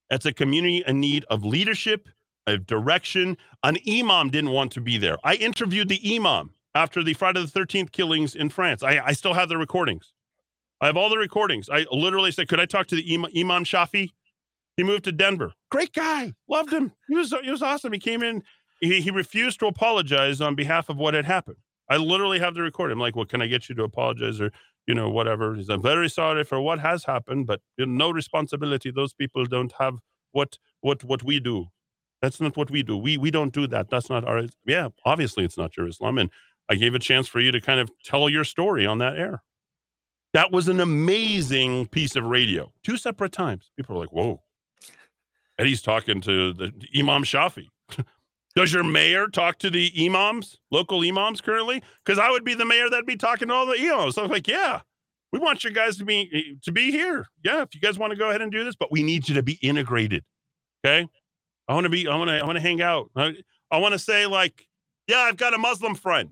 That's 0.10 0.26
a 0.26 0.34
community 0.34 0.84
in 0.88 1.00
need 1.00 1.26
of 1.30 1.46
leadership, 1.46 2.10
of 2.48 2.66
direction. 2.66 3.38
An 3.64 3.78
imam 3.88 4.30
didn't 4.30 4.52
want 4.52 4.72
to 4.74 4.82
be 4.82 4.98
there. 4.98 5.18
I 5.24 5.36
interviewed 5.36 5.90
the 5.90 6.16
imam 6.16 6.52
after 6.76 7.04
the 7.04 7.14
Friday 7.14 7.42
the 7.46 7.60
13th 7.60 7.92
killings 7.92 8.36
in 8.36 8.50
France. 8.50 8.84
I, 8.84 9.00
I 9.06 9.14
still 9.14 9.34
have 9.34 9.50
the 9.50 9.58
recordings. 9.58 10.14
I 10.80 10.88
have 10.88 10.98
all 10.98 11.10
the 11.10 11.18
recordings. 11.18 11.70
I 11.70 11.86
literally 11.92 12.32
said, 12.32 12.48
Could 12.48 12.60
I 12.60 12.66
talk 12.66 12.88
to 12.88 12.96
the 12.96 13.14
imam, 13.14 13.32
imam 13.36 13.64
Shafi? 13.64 14.12
He 14.78 14.84
moved 14.84 15.06
to 15.06 15.12
Denver. 15.12 15.54
Great 15.72 15.92
guy. 15.92 16.34
Loved 16.48 16.72
him. 16.72 16.92
He 17.08 17.16
was, 17.16 17.34
he 17.44 17.50
was 17.50 17.64
awesome. 17.64 17.94
He 17.94 18.00
came 18.00 18.22
in. 18.22 18.44
He, 18.80 19.02
he 19.02 19.10
refused 19.10 19.60
to 19.62 19.66
apologize 19.66 20.40
on 20.40 20.54
behalf 20.54 20.90
of 20.90 20.98
what 20.98 21.16
had 21.16 21.26
happened. 21.26 21.58
I 21.90 21.98
literally 21.98 22.40
have 22.40 22.54
the 22.54 22.62
recording. 22.62 22.94
I'm 22.94 23.00
like, 23.00 23.16
well, 23.16 23.26
can 23.26 23.42
I 23.42 23.48
get 23.48 23.70
you 23.70 23.76
to 23.76 23.84
apologize 23.84 24.40
or, 24.40 24.52
you 24.86 24.94
know, 24.94 25.10
whatever? 25.10 25.56
He's, 25.56 25.70
I'm 25.70 25.82
very 25.82 26.10
sorry 26.10 26.44
for 26.44 26.62
what 26.62 26.80
has 26.80 27.06
happened, 27.06 27.48
but 27.48 27.60
no 27.80 28.12
responsibility. 28.12 28.92
Those 28.92 29.14
people 29.14 29.46
don't 29.46 29.74
have 29.80 29.96
what 30.32 30.58
what 30.82 31.04
what 31.04 31.24
we 31.24 31.40
do. 31.40 31.68
That's 32.22 32.42
not 32.42 32.58
what 32.58 32.72
we 32.72 32.84
do. 32.84 32.98
We 32.98 33.18
we 33.18 33.32
don't 33.32 33.54
do 33.54 33.68
that. 33.68 33.90
That's 33.90 34.10
not 34.10 34.26
our. 34.26 34.44
Yeah, 34.66 34.90
obviously 35.06 35.46
it's 35.46 35.58
not 35.58 35.78
your 35.78 35.88
Islam. 35.88 36.18
And 36.18 36.32
I 36.70 36.76
gave 36.76 36.96
a 36.96 37.00
chance 37.00 37.28
for 37.28 37.40
you 37.40 37.52
to 37.52 37.62
kind 37.62 37.80
of 37.80 37.92
tell 38.04 38.30
your 38.30 38.44
story 38.44 38.86
on 38.86 38.98
that 39.00 39.18
air. 39.18 39.44
That 40.34 40.52
was 40.52 40.68
an 40.68 40.80
amazing 40.80 41.88
piece 41.88 42.16
of 42.16 42.26
radio. 42.26 42.72
Two 42.84 42.98
separate 42.98 43.32
times. 43.32 43.72
People 43.78 43.96
were 43.96 44.02
like, 44.02 44.12
whoa. 44.12 44.42
Eddie's 45.58 45.82
talking 45.82 46.22
to 46.22 46.54
the 46.54 46.72
Imam 46.96 47.24
Shafi. 47.24 47.68
Does 48.56 48.74
your 48.74 48.84
mayor 48.84 49.28
talk 49.28 49.60
to 49.60 49.70
the 49.70 49.92
imams, 50.00 50.60
local 50.72 51.04
imams 51.04 51.42
currently? 51.42 51.82
Because 52.04 52.20
I 52.20 52.30
would 52.30 52.44
be 52.44 52.54
the 52.54 52.66
mayor 52.66 52.90
that'd 52.90 53.06
be 53.06 53.16
talking 53.16 53.48
to 53.48 53.54
all 53.54 53.66
the 53.66 53.80
imams. 53.80 54.16
So 54.16 54.22
I 54.22 54.26
was 54.26 54.32
like, 54.32 54.48
yeah, 54.48 54.82
we 55.32 55.40
want 55.40 55.64
you 55.64 55.72
guys 55.72 55.98
to 55.98 56.06
be 56.06 56.30
eh, 56.34 56.56
to 56.64 56.72
be 56.72 56.92
here. 56.92 57.28
Yeah, 57.44 57.62
if 57.62 57.74
you 57.74 57.82
guys 57.82 57.98
want 57.98 58.12
to 58.12 58.18
go 58.18 58.30
ahead 58.30 58.42
and 58.42 58.52
do 58.52 58.64
this, 58.64 58.76
but 58.76 58.92
we 58.92 59.04
need 59.04 59.28
you 59.30 59.36
to 59.36 59.44
be 59.44 59.54
integrated. 59.62 60.24
Okay. 60.86 61.08
I 61.68 61.74
want 61.74 61.84
to 61.86 61.90
be, 61.90 62.08
I 62.08 62.16
want 62.16 62.30
to, 62.30 62.38
I 62.38 62.46
want 62.46 62.56
to 62.56 62.62
hang 62.62 62.82
out. 62.82 63.10
I, 63.16 63.36
I 63.70 63.78
want 63.78 63.94
to 63.94 64.00
say, 64.00 64.26
like, 64.26 64.68
yeah, 65.08 65.20
I've 65.20 65.38
got 65.38 65.54
a 65.54 65.58
Muslim 65.58 65.96
friend. 65.96 66.30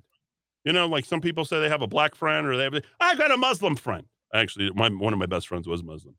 You 0.63 0.73
know, 0.73 0.87
like 0.87 1.05
some 1.05 1.21
people 1.21 1.45
say 1.45 1.59
they 1.59 1.69
have 1.69 1.81
a 1.81 1.87
black 1.87 2.15
friend 2.15 2.47
or 2.47 2.57
they 2.57 2.63
have, 2.63 2.83
I've 2.99 3.17
got 3.17 3.31
a 3.31 3.37
Muslim 3.37 3.75
friend. 3.75 4.05
Actually, 4.33 4.71
my, 4.73 4.89
one 4.89 5.13
of 5.13 5.19
my 5.19 5.27
best 5.27 5.47
friends 5.47 5.67
was 5.67 5.83
Muslim. 5.83 6.15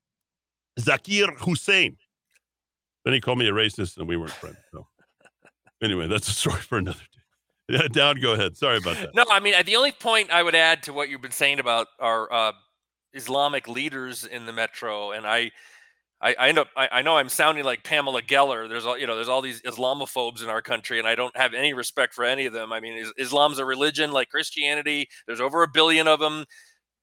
Zakir 0.79 1.37
Hussein. 1.41 1.97
Then 3.05 3.15
he 3.15 3.21
called 3.21 3.39
me 3.39 3.49
a 3.49 3.53
racist 3.53 3.97
and 3.99 4.09
we 4.09 4.17
weren't 4.17 4.33
friends. 4.33 4.57
So 4.73 4.87
anyway, 5.83 6.07
that's 6.07 6.29
a 6.29 6.33
story 6.33 6.61
for 6.61 6.79
another 6.79 6.99
day. 6.99 7.05
Yeah, 7.69 7.89
Dowd, 7.89 8.23
go 8.23 8.35
ahead. 8.35 8.57
Sorry 8.57 8.77
about 8.77 8.95
that. 8.99 9.13
No, 9.13 9.25
I 9.29 9.41
mean 9.41 9.53
the 9.65 9.75
only 9.75 9.91
point 9.91 10.31
I 10.31 10.41
would 10.41 10.55
add 10.55 10.85
to 10.85 10.93
what 10.93 11.09
you've 11.09 11.21
been 11.21 11.33
saying 11.33 11.59
about 11.59 11.89
our 11.99 12.33
uh, 12.33 12.53
Islamic 13.13 13.67
leaders 13.67 14.25
in 14.25 14.47
the 14.47 14.53
metro, 14.53 15.11
and 15.11 15.27
I, 15.27 15.51
I, 16.21 16.35
I 16.39 16.49
end 16.49 16.59
up, 16.59 16.69
I, 16.77 16.89
I 16.91 17.03
know 17.03 17.17
I'm 17.17 17.29
sounding 17.29 17.65
like 17.65 17.85
Pamela 17.85 18.23
Geller. 18.23 18.69
There's 18.69 18.87
all, 18.87 18.97
you 18.97 19.07
know, 19.07 19.17
there's 19.17 19.29
all 19.29 19.43
these 19.43 19.61
Islamophobes 19.63 20.43
in 20.43 20.49
our 20.49 20.63
country, 20.63 20.99
and 20.99 21.07
I 21.07 21.15
don't 21.15 21.37
have 21.37 21.53
any 21.53 21.75
respect 21.75 22.15
for 22.15 22.25
any 22.25 22.47
of 22.47 22.53
them. 22.53 22.73
I 22.73 22.81
mean, 22.81 22.95
is, 22.95 23.13
Islam's 23.19 23.59
a 23.59 23.65
religion 23.65 24.13
like 24.13 24.31
Christianity. 24.31 25.09
There's 25.27 25.41
over 25.41 25.63
a 25.63 25.69
billion 25.69 26.09
of 26.09 26.19
them. 26.19 26.47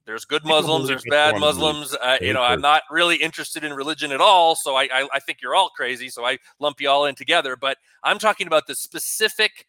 There's 0.05 0.25
good 0.25 0.43
Muslims. 0.43 0.87
There's 0.87 1.03
bad 1.09 1.33
one 1.33 1.43
of 1.43 1.55
them. 1.55 1.63
Muslims. 1.63 1.95
Uh, 1.95 2.17
you 2.19 2.33
know, 2.33 2.41
I'm 2.41 2.59
not 2.59 2.81
really 2.91 3.15
interested 3.15 3.63
in 3.63 3.71
religion 3.73 4.11
at 4.11 4.19
all. 4.19 4.55
So 4.55 4.75
I, 4.75 4.89
I, 4.91 5.07
I 5.13 5.19
think 5.19 5.37
you're 5.41 5.55
all 5.55 5.69
crazy. 5.69 6.09
So 6.09 6.25
I 6.25 6.39
lump 6.59 6.81
you 6.81 6.89
all 6.89 7.05
in 7.05 7.15
together. 7.15 7.55
But 7.55 7.77
I'm 8.03 8.19
talking 8.19 8.47
about 8.47 8.67
the 8.67 8.75
specific 8.75 9.65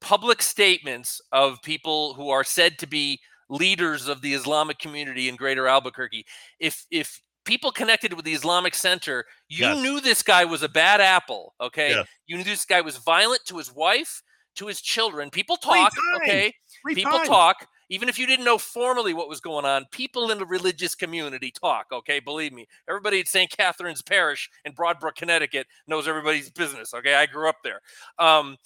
public 0.00 0.42
statements 0.42 1.20
of 1.32 1.62
people 1.62 2.12
who 2.14 2.28
are 2.28 2.44
said 2.44 2.78
to 2.80 2.86
be 2.86 3.20
leaders 3.48 4.06
of 4.06 4.20
the 4.20 4.34
Islamic 4.34 4.78
community 4.78 5.28
in 5.28 5.36
Greater 5.36 5.66
Albuquerque. 5.66 6.26
If 6.58 6.84
if 6.90 7.22
people 7.44 7.70
connected 7.72 8.12
with 8.12 8.24
the 8.24 8.32
Islamic 8.34 8.74
Center, 8.74 9.24
you 9.48 9.64
Yes. 9.66 9.82
knew 9.82 10.00
this 10.00 10.22
guy 10.22 10.44
was 10.44 10.62
a 10.62 10.68
bad 10.68 11.00
apple. 11.00 11.54
Okay, 11.60 11.90
Yes. 11.90 12.06
you 12.26 12.36
knew 12.36 12.44
this 12.44 12.64
guy 12.64 12.80
was 12.80 12.96
violent 12.98 13.44
to 13.46 13.56
his 13.58 13.72
wife, 13.72 14.22
to 14.56 14.66
his 14.66 14.80
children. 14.80 15.30
People 15.30 15.56
talk. 15.56 15.92
Okay, 16.16 16.52
people 16.94 17.18
talk 17.26 17.66
even 17.90 18.08
if 18.08 18.20
you 18.20 18.26
didn't 18.26 18.44
know 18.44 18.56
formally 18.56 19.12
what 19.12 19.28
was 19.28 19.40
going 19.40 19.64
on 19.64 19.84
people 19.90 20.30
in 20.30 20.38
the 20.38 20.46
religious 20.46 20.94
community 20.94 21.50
talk 21.50 21.86
okay 21.92 22.20
believe 22.20 22.52
me 22.52 22.64
everybody 22.88 23.18
at 23.20 23.26
st 23.28 23.50
catherine's 23.50 24.00
parish 24.00 24.48
in 24.64 24.72
broadbrook 24.72 25.16
connecticut 25.16 25.66
knows 25.88 26.06
everybody's 26.06 26.50
business 26.50 26.94
okay 26.94 27.14
i 27.14 27.26
grew 27.26 27.48
up 27.48 27.56
there 27.64 27.80
um, 28.20 28.56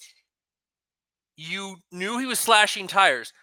you 1.35 1.75
knew 1.91 2.17
he 2.19 2.25
was 2.25 2.39
slashing 2.39 2.87
tires 2.87 3.33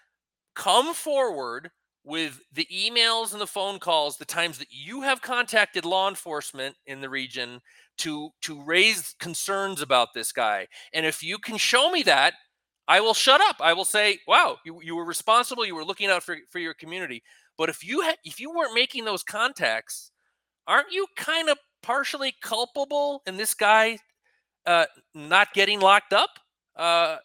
come 0.55 0.95
forward 0.95 1.71
with 2.05 2.41
the 2.53 2.67
emails 2.73 3.33
and 3.33 3.41
the 3.41 3.47
phone 3.47 3.79
calls 3.79 4.17
the 4.17 4.25
times 4.25 4.59
that 4.59 4.69
you 4.71 5.03
have 5.03 5.23
contacted 5.23 5.85
law 5.85 6.09
enforcement 6.09 6.75
in 6.87 7.01
the 7.01 7.09
region 7.09 7.61
to 7.99 8.31
to 8.41 8.61
raise 8.63 9.15
concerns 9.21 9.81
about 9.81 10.09
this 10.15 10.33
guy 10.33 10.67
and 10.93 11.07
if 11.07 11.23
you 11.23 11.39
can 11.39 11.57
show 11.57 11.91
me 11.91 12.03
that 12.03 12.35
I 12.89 13.01
will 13.01 13.15
shut 13.15 13.41
up. 13.41 13.57
I 13.61 13.73
will 13.73 13.85
say, 13.85 14.19
"Wow, 14.27 14.59
you, 14.65 14.81
you 14.83 14.97
were 14.97 15.05
responsible. 15.05 15.65
You 15.65 15.75
were 15.75 15.85
looking 15.85 16.11
out 16.11 16.23
for, 16.23 16.37
for 16.51 16.59
your 16.59 16.75
community." 16.75 17.23
But 17.57 17.69
if 17.69 17.85
you 17.85 18.01
had, 18.01 18.17
if 18.25 18.41
you 18.41 18.51
weren't 18.51 18.75
making 18.75 19.05
those 19.05 19.23
contacts, 19.23 20.11
aren't 20.67 20.93
you 20.93 21.07
kind 21.17 21.49
of 21.49 21.59
partially 21.83 22.35
culpable 22.43 23.23
in 23.27 23.37
this 23.37 23.55
guy 23.55 23.99
uh, 24.67 24.87
not 25.15 25.53
getting 25.55 25.81
locked 25.81 26.13
up? 26.13 26.31
Uh, 26.77 27.17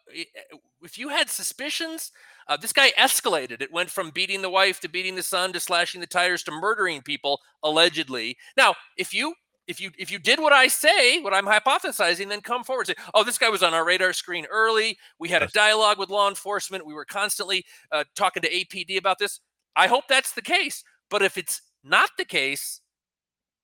if 0.84 0.98
you 0.98 1.10
had 1.10 1.30
suspicions, 1.30 2.12
uh, 2.50 2.58
this 2.58 2.74
guy 2.74 2.92
escalated. 2.98 3.62
It 3.62 3.72
went 3.72 3.90
from 3.90 4.10
beating 4.12 4.42
the 4.42 4.50
wife 4.50 4.80
to 4.82 4.90
beating 4.90 5.16
the 5.16 5.24
son 5.24 5.54
to 5.54 5.60
slashing 5.60 6.02
the 6.02 6.08
tires 6.08 6.44
to 6.44 6.52
murdering 6.52 7.02
people 7.02 7.42
allegedly. 7.64 8.38
Now, 8.56 8.76
if 8.98 9.14
you 9.14 9.34
if 9.68 9.82
you 9.82 9.92
if 9.98 10.10
you 10.12 10.18
did 10.18 10.40
what 10.40 10.54
I 10.54 10.68
say, 10.68 11.20
what 11.22 11.34
I'm 11.34 11.46
hypothesizing, 11.46 12.30
then 12.30 12.42
come 12.42 12.64
forward. 12.64 12.88
Say, 12.88 12.96
oh, 13.14 13.24
this 13.24 13.38
guy 13.38 13.50
was 13.50 13.64
on 13.64 13.74
our 13.74 13.86
radar 13.86 14.14
screen 14.14 14.46
early. 14.50 14.98
We 15.20 15.30
had 15.30 15.44
a 15.44 15.48
dialogue 15.48 16.00
with 16.00 16.10
law 16.10 16.30
enforcement. 16.30 16.86
We 16.86 16.94
were 16.94 17.06
constantly 17.06 17.66
uh, 17.92 18.06
talking 18.16 18.42
to 18.44 18.50
APD 18.50 18.98
about 18.98 19.20
this. 19.20 19.42
I 19.76 19.88
hope 19.88 20.06
that's 20.08 20.32
the 20.32 20.42
case. 20.42 20.84
But 21.10 21.22
if 21.22 21.38
it's 21.38 21.62
not 21.84 22.10
the 22.18 22.26
case, 22.26 22.82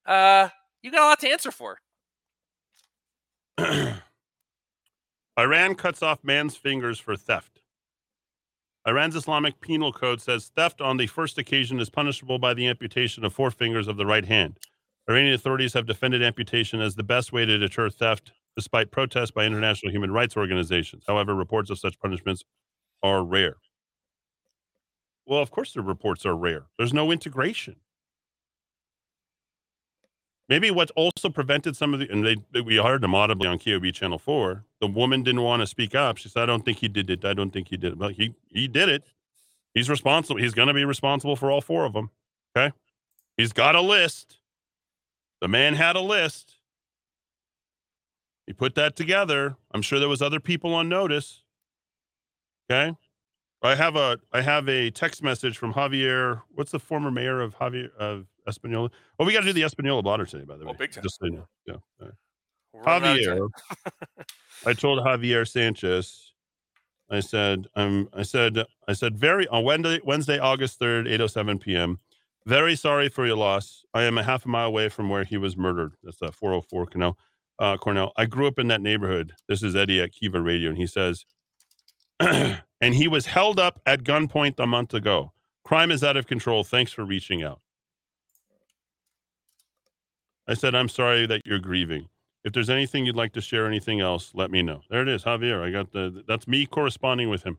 uh, 0.05 0.49
you 0.81 0.91
got 0.91 1.01
a 1.01 1.05
lot 1.05 1.19
to 1.21 1.29
answer 1.29 1.51
for. 1.51 1.79
Iran 5.39 5.75
cuts 5.75 6.03
off 6.03 6.23
man's 6.23 6.55
fingers 6.55 6.99
for 6.99 7.15
theft. 7.15 7.62
Iran's 8.85 9.15
Islamic 9.15 9.61
Penal 9.61 9.93
Code 9.93 10.21
says 10.21 10.51
theft 10.57 10.81
on 10.81 10.97
the 10.97 11.07
first 11.07 11.37
occasion 11.37 11.79
is 11.79 11.89
punishable 11.89 12.37
by 12.37 12.53
the 12.53 12.67
amputation 12.67 13.23
of 13.23 13.33
four 13.33 13.49
fingers 13.49 13.87
of 13.87 13.95
the 13.95 14.05
right 14.05 14.25
hand. 14.25 14.59
Iranian 15.09 15.33
authorities 15.33 15.73
have 15.73 15.85
defended 15.85 16.21
amputation 16.21 16.81
as 16.81 16.95
the 16.95 17.03
best 17.03 17.31
way 17.31 17.45
to 17.45 17.57
deter 17.57 17.89
theft, 17.89 18.33
despite 18.57 18.91
protests 18.91 19.31
by 19.31 19.45
international 19.45 19.91
human 19.91 20.11
rights 20.11 20.35
organizations. 20.35 21.03
However, 21.07 21.33
reports 21.33 21.69
of 21.69 21.79
such 21.79 21.97
punishments 21.99 22.43
are 23.01 23.23
rare. 23.23 23.55
Well, 25.25 25.41
of 25.41 25.51
course, 25.51 25.71
the 25.71 25.81
reports 25.81 26.25
are 26.25 26.35
rare. 26.35 26.65
There's 26.77 26.93
no 26.93 27.11
integration. 27.11 27.77
Maybe 30.53 30.69
what 30.69 30.91
also 30.91 31.31
prevented 31.31 31.75
some 31.75 31.95
of 31.95 31.99
the, 31.99 32.07
and 32.11 32.23
they- 32.23 32.61
we 32.61 32.75
heard 32.75 33.01
them 33.01 33.15
audibly 33.15 33.47
on 33.47 33.57
KOB 33.57 33.91
Channel 33.91 34.19
4. 34.19 34.63
The 34.81 34.85
woman 34.85 35.23
didn't 35.23 35.41
want 35.41 35.61
to 35.61 35.65
speak 35.65 35.95
up. 35.95 36.17
She 36.17 36.29
said, 36.29 36.43
I 36.43 36.45
don't 36.45 36.63
think 36.63 36.77
he 36.77 36.87
did 36.87 37.09
it. 37.09 37.25
I 37.25 37.33
don't 37.33 37.49
think 37.49 37.69
he 37.69 37.75
did 37.75 37.93
it. 37.93 37.97
But 37.97 38.13
he, 38.13 38.35
he 38.49 38.67
did 38.67 38.87
it. 38.87 39.03
He's 39.73 39.89
responsible. 39.89 40.39
He's 40.39 40.53
going 40.53 40.67
to 40.67 40.73
be 40.75 40.85
responsible 40.85 41.35
for 41.35 41.49
all 41.49 41.59
four 41.59 41.85
of 41.85 41.93
them. 41.93 42.11
Okay. 42.55 42.71
He's 43.35 43.51
got 43.51 43.73
a 43.73 43.81
list. 43.81 44.41
The 45.41 45.47
man 45.47 45.73
had 45.73 45.95
a 45.95 46.01
list. 46.01 46.59
He 48.45 48.53
put 48.53 48.75
that 48.75 48.95
together. 48.95 49.55
I'm 49.71 49.81
sure 49.81 49.97
there 49.99 50.07
was 50.07 50.21
other 50.21 50.39
people 50.39 50.75
on 50.75 50.87
notice. 50.87 51.41
Okay. 52.69 52.95
I 53.63 53.73
have 53.73 53.95
a 53.95 54.19
I 54.31 54.41
have 54.41 54.69
a 54.69 54.91
text 54.91 55.23
message 55.23 55.57
from 55.57 55.73
Javier. 55.73 56.43
What's 56.53 56.69
the 56.69 56.79
former 56.79 57.09
mayor 57.09 57.41
of 57.41 57.57
Javier 57.57 57.89
of 57.95 58.27
Espanola? 58.47 58.89
Oh, 59.19 59.25
we 59.25 59.33
got 59.33 59.41
to 59.41 59.45
do 59.47 59.53
the 59.53 59.63
Espanola 59.63 60.01
blotter 60.01 60.25
today, 60.25 60.45
by 60.45 60.57
the 60.57 60.65
way. 60.65 60.71
Oh, 60.73 60.77
big 60.77 60.91
time. 60.91 61.03
Just 61.03 61.19
so 61.19 61.25
you 61.25 61.31
know. 61.31 61.47
Yeah. 61.67 61.75
right. 61.99 62.11
We're 62.73 62.83
running 62.83 63.09
out 63.09 63.19
of 63.19 63.25
time. 63.25 63.49
Javier. 64.17 64.25
I 64.65 64.73
told 64.73 64.99
Javier 64.99 65.47
Sanchez. 65.47 66.31
I 67.09 67.19
said, 67.19 67.67
um, 67.75 68.09
I 68.13 68.23
said, 68.23 68.63
I 68.87 68.93
said, 68.93 69.17
very 69.17 69.47
on 69.49 69.63
Wednesday, 69.63 69.99
Wednesday, 70.03 70.39
August 70.39 70.79
third, 70.79 71.07
eight 71.07 71.21
oh 71.21 71.27
seven 71.27 71.59
p.m. 71.59 71.99
Very 72.45 72.75
sorry 72.75 73.07
for 73.09 73.25
your 73.25 73.37
loss. 73.37 73.85
I 73.93 74.03
am 74.03 74.17
a 74.17 74.23
half 74.23 74.45
a 74.45 74.49
mile 74.49 74.67
away 74.67 74.89
from 74.89 75.09
where 75.09 75.23
he 75.23 75.37
was 75.37 75.55
murdered. 75.55 75.93
That's 76.03 76.21
uh, 76.21 76.31
404 76.31 76.87
Cornell. 76.87 77.17
Uh, 77.57 77.77
Cornell. 77.77 78.11
I 78.17 78.25
grew 78.25 78.47
up 78.47 78.59
in 78.59 78.67
that 78.67 78.81
neighborhood. 78.81 79.31
This 79.47 79.63
is 79.63 79.75
Eddie 79.75 80.01
at 80.01 80.11
Kiva 80.11 80.41
Radio, 80.41 80.69
and 80.69 80.77
he 80.77 80.87
says, 80.87 81.25
and 82.19 82.61
he 82.81 83.07
was 83.07 83.25
held 83.27 83.59
up 83.59 83.79
at 83.85 84.03
gunpoint 84.03 84.55
a 84.59 84.67
month 84.67 84.93
ago. 84.93 85.31
Crime 85.63 85.91
is 85.91 86.03
out 86.03 86.17
of 86.17 86.27
control. 86.27 86.65
Thanks 86.65 86.91
for 86.91 87.05
reaching 87.05 87.43
out. 87.43 87.61
I 90.47 90.53
said, 90.55 90.75
I'm 90.75 90.89
sorry 90.89 91.25
that 91.27 91.41
you're 91.45 91.59
grieving. 91.59 92.09
If 92.43 92.51
there's 92.51 92.69
anything 92.69 93.05
you'd 93.05 93.15
like 93.15 93.31
to 93.33 93.41
share, 93.41 93.65
anything 93.67 94.01
else, 94.01 94.31
let 94.33 94.51
me 94.51 94.61
know. 94.61 94.81
There 94.89 95.01
it 95.01 95.07
is, 95.07 95.23
Javier. 95.23 95.61
I 95.63 95.71
got 95.71 95.91
the. 95.93 96.23
That's 96.27 96.47
me 96.47 96.65
corresponding 96.65 97.29
with 97.29 97.43
him 97.43 97.57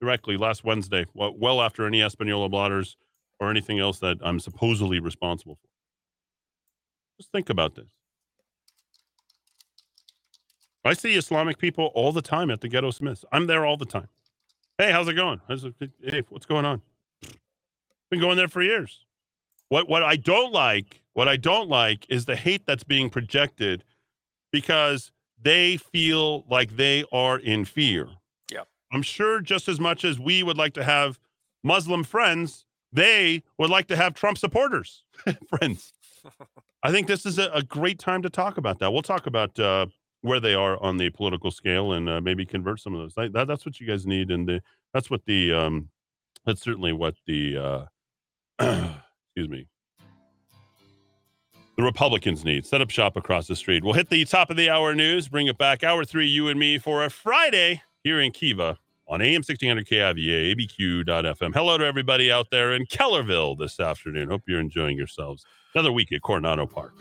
directly 0.00 0.36
last 0.36 0.64
Wednesday, 0.64 1.06
well, 1.14 1.62
after 1.62 1.86
any 1.86 2.02
Espanola 2.02 2.50
blotters 2.50 2.98
or 3.40 3.50
anything 3.50 3.78
else 3.78 3.98
that 4.00 4.18
I'm 4.22 4.38
supposedly 4.38 5.00
responsible 5.00 5.54
for. 5.54 5.68
Just 7.18 7.32
think 7.32 7.48
about 7.48 7.74
this. 7.74 7.86
I 10.84 10.92
see 10.92 11.14
Islamic 11.14 11.56
people 11.56 11.90
all 11.94 12.12
the 12.12 12.20
time 12.20 12.50
at 12.50 12.60
the 12.60 12.68
Ghetto 12.68 12.90
Smiths. 12.90 13.24
I'm 13.32 13.46
there 13.46 13.64
all 13.64 13.78
the 13.78 13.86
time. 13.86 14.08
Hey, 14.76 14.92
how's 14.92 15.08
it 15.08 15.14
going? 15.14 15.40
How's 15.48 15.64
it- 15.64 15.74
Hey, 16.02 16.22
what's 16.28 16.44
going 16.44 16.66
on? 16.66 16.82
Been 18.10 18.20
going 18.20 18.36
there 18.36 18.48
for 18.48 18.62
years. 18.62 19.06
What 19.70 19.88
what 19.88 20.02
I 20.02 20.16
don't 20.16 20.52
like, 20.52 21.00
what 21.14 21.28
I 21.28 21.36
don't 21.36 21.68
like 21.68 22.06
is 22.08 22.26
the 22.26 22.36
hate 22.36 22.66
that's 22.66 22.84
being 22.84 23.08
projected 23.10 23.82
because 24.52 25.10
they 25.40 25.76
feel 25.76 26.44
like 26.48 26.76
they 26.76 27.04
are 27.12 27.38
in 27.38 27.64
fear. 27.64 28.08
Yeah. 28.52 28.62
I'm 28.92 29.02
sure 29.02 29.40
just 29.40 29.68
as 29.68 29.80
much 29.80 30.04
as 30.04 30.18
we 30.18 30.42
would 30.42 30.56
like 30.56 30.74
to 30.74 30.84
have 30.84 31.18
Muslim 31.62 32.04
friends, 32.04 32.64
they 32.92 33.42
would 33.58 33.70
like 33.70 33.86
to 33.88 33.96
have 33.96 34.14
Trump 34.14 34.38
supporters 34.38 35.04
friends. 35.48 35.92
I 36.82 36.90
think 36.90 37.06
this 37.06 37.26
is 37.26 37.38
a, 37.38 37.50
a 37.52 37.62
great 37.62 37.98
time 37.98 38.22
to 38.22 38.30
talk 38.30 38.56
about 38.58 38.78
that. 38.78 38.92
We'll 38.92 39.02
talk 39.02 39.26
about 39.26 39.58
uh, 39.58 39.86
where 40.22 40.40
they 40.40 40.54
are 40.54 40.80
on 40.82 40.96
the 40.96 41.10
political 41.10 41.50
scale 41.50 41.92
and 41.92 42.08
uh, 42.08 42.20
maybe 42.20 42.44
convert 42.46 42.80
some 42.80 42.94
of 42.94 43.00
those. 43.00 43.14
That, 43.14 43.32
that- 43.32 43.48
that's 43.48 43.66
what 43.66 43.80
you 43.80 43.86
guys 43.86 44.06
need, 44.06 44.30
and 44.30 44.46
the, 44.48 44.62
that's 44.92 45.10
what 45.10 45.24
the 45.26 45.52
um, 45.52 45.88
that's 46.46 46.60
certainly 46.62 46.92
what 46.92 47.14
the 47.26 47.56
uh, 47.56 47.84
excuse 49.34 49.48
me 49.48 49.66
the 51.76 51.82
Republicans 51.82 52.44
need. 52.44 52.66
Set 52.66 52.80
up 52.80 52.90
shop 52.90 53.16
across 53.16 53.46
the 53.46 53.56
street. 53.56 53.84
We'll 53.84 53.94
hit 53.94 54.10
the 54.10 54.24
top 54.24 54.50
of 54.50 54.56
the 54.56 54.70
hour 54.70 54.94
news, 54.94 55.28
bring 55.28 55.46
it 55.46 55.58
back 55.58 55.82
hour 55.82 56.04
three, 56.04 56.26
you 56.26 56.48
and 56.48 56.58
me 56.58 56.78
for 56.78 57.04
a 57.04 57.10
Friday 57.10 57.82
here 58.02 58.20
in 58.20 58.32
Kiva 58.32 58.78
on 59.06 59.20
AM 59.20 59.42
1600 59.42 59.86
KIVA, 59.86 60.56
ABQ.FM. 60.56 61.54
Hello 61.54 61.76
to 61.78 61.84
everybody 61.84 62.32
out 62.32 62.48
there 62.50 62.72
in 62.72 62.86
Kellerville 62.86 63.56
this 63.56 63.78
afternoon. 63.78 64.30
Hope 64.30 64.42
you're 64.46 64.60
enjoying 64.60 64.96
yourselves. 64.96 65.44
Another 65.74 65.92
week 65.92 66.12
at 66.12 66.22
Coronado 66.22 66.66
Park. 66.66 66.94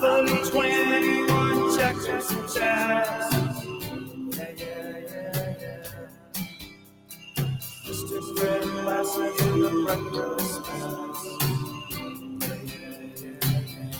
Napoli 0.00 0.32
21, 0.50 1.76
Texas 1.76 2.30
and 2.30 2.48
Jazz. 2.48 3.34
Yeah, 4.32 4.48
yeah, 4.56 4.96
yeah, 4.96 5.60
yeah. 5.60 5.84
Mr. 7.84 8.18
Fred 8.38 8.62
Classic 8.62 9.34
in 9.46 9.60
the 9.60 9.70
breakfast. 9.84 10.60
Yeah, 10.70 10.96
yeah, 11.90 12.96
yeah, 13.20 13.44
yeah. 13.76 13.92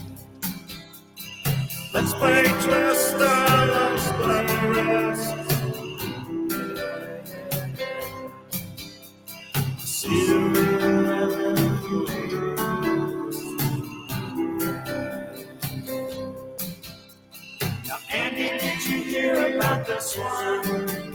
Let's 1.92 2.12
play 2.14 2.44
Twister, 2.44 3.38
let's 3.76 4.06
play 4.12 4.46
rest. 4.72 5.36
See 9.84 10.20
the 10.26 10.69
this 19.90 20.16
one? 20.16 21.09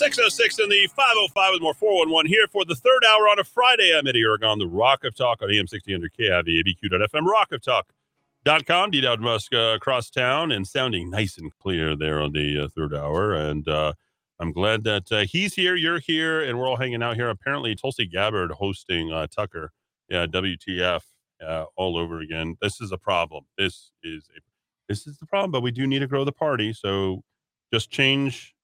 606 0.00 0.58
and 0.60 0.72
the 0.72 0.88
505 0.96 1.52
with 1.52 1.60
more 1.60 1.74
411 1.74 2.26
here 2.26 2.46
for 2.50 2.64
the 2.64 2.74
third 2.74 3.04
hour 3.04 3.28
on 3.28 3.38
a 3.38 3.44
Friday. 3.44 3.94
I'm 3.94 4.06
Eddie 4.06 4.22
Aragon, 4.22 4.58
the 4.58 4.66
Rock 4.66 5.04
of 5.04 5.14
Talk 5.14 5.42
on 5.42 5.50
AM 5.50 5.66
1600 5.68 6.14
KIV, 6.18 6.64
ABQ.FM, 6.64 7.28
rockoftalk.com. 7.28 8.90
D. 8.92 9.02
Dowd 9.02 9.20
Muska 9.20 9.72
uh, 9.72 9.76
across 9.76 10.08
town 10.08 10.52
and 10.52 10.66
sounding 10.66 11.10
nice 11.10 11.36
and 11.36 11.52
clear 11.58 11.94
there 11.96 12.22
on 12.22 12.32
the 12.32 12.64
uh, 12.64 12.68
third 12.74 12.94
hour. 12.94 13.34
And 13.34 13.68
uh, 13.68 13.92
I'm 14.38 14.52
glad 14.52 14.84
that 14.84 15.12
uh, 15.12 15.26
he's 15.30 15.52
here, 15.52 15.76
you're 15.76 15.98
here, 15.98 16.44
and 16.44 16.58
we're 16.58 16.66
all 16.66 16.78
hanging 16.78 17.02
out 17.02 17.16
here. 17.16 17.28
Apparently, 17.28 17.74
Tulsi 17.74 18.06
Gabbard 18.06 18.52
hosting 18.52 19.12
uh, 19.12 19.26
Tucker, 19.26 19.70
yeah, 20.08 20.24
WTF, 20.24 21.02
uh, 21.46 21.66
all 21.76 21.98
over 21.98 22.20
again. 22.20 22.56
This 22.62 22.80
is 22.80 22.90
a 22.90 22.98
problem. 22.98 23.44
This 23.58 23.92
is 24.02 24.30
a, 24.34 24.40
this 24.88 25.06
is 25.06 25.18
the 25.18 25.26
problem, 25.26 25.50
but 25.50 25.60
we 25.60 25.72
do 25.72 25.86
need 25.86 25.98
to 25.98 26.06
grow 26.06 26.24
the 26.24 26.32
party. 26.32 26.72
So 26.72 27.22
just 27.70 27.90
change 27.90 28.54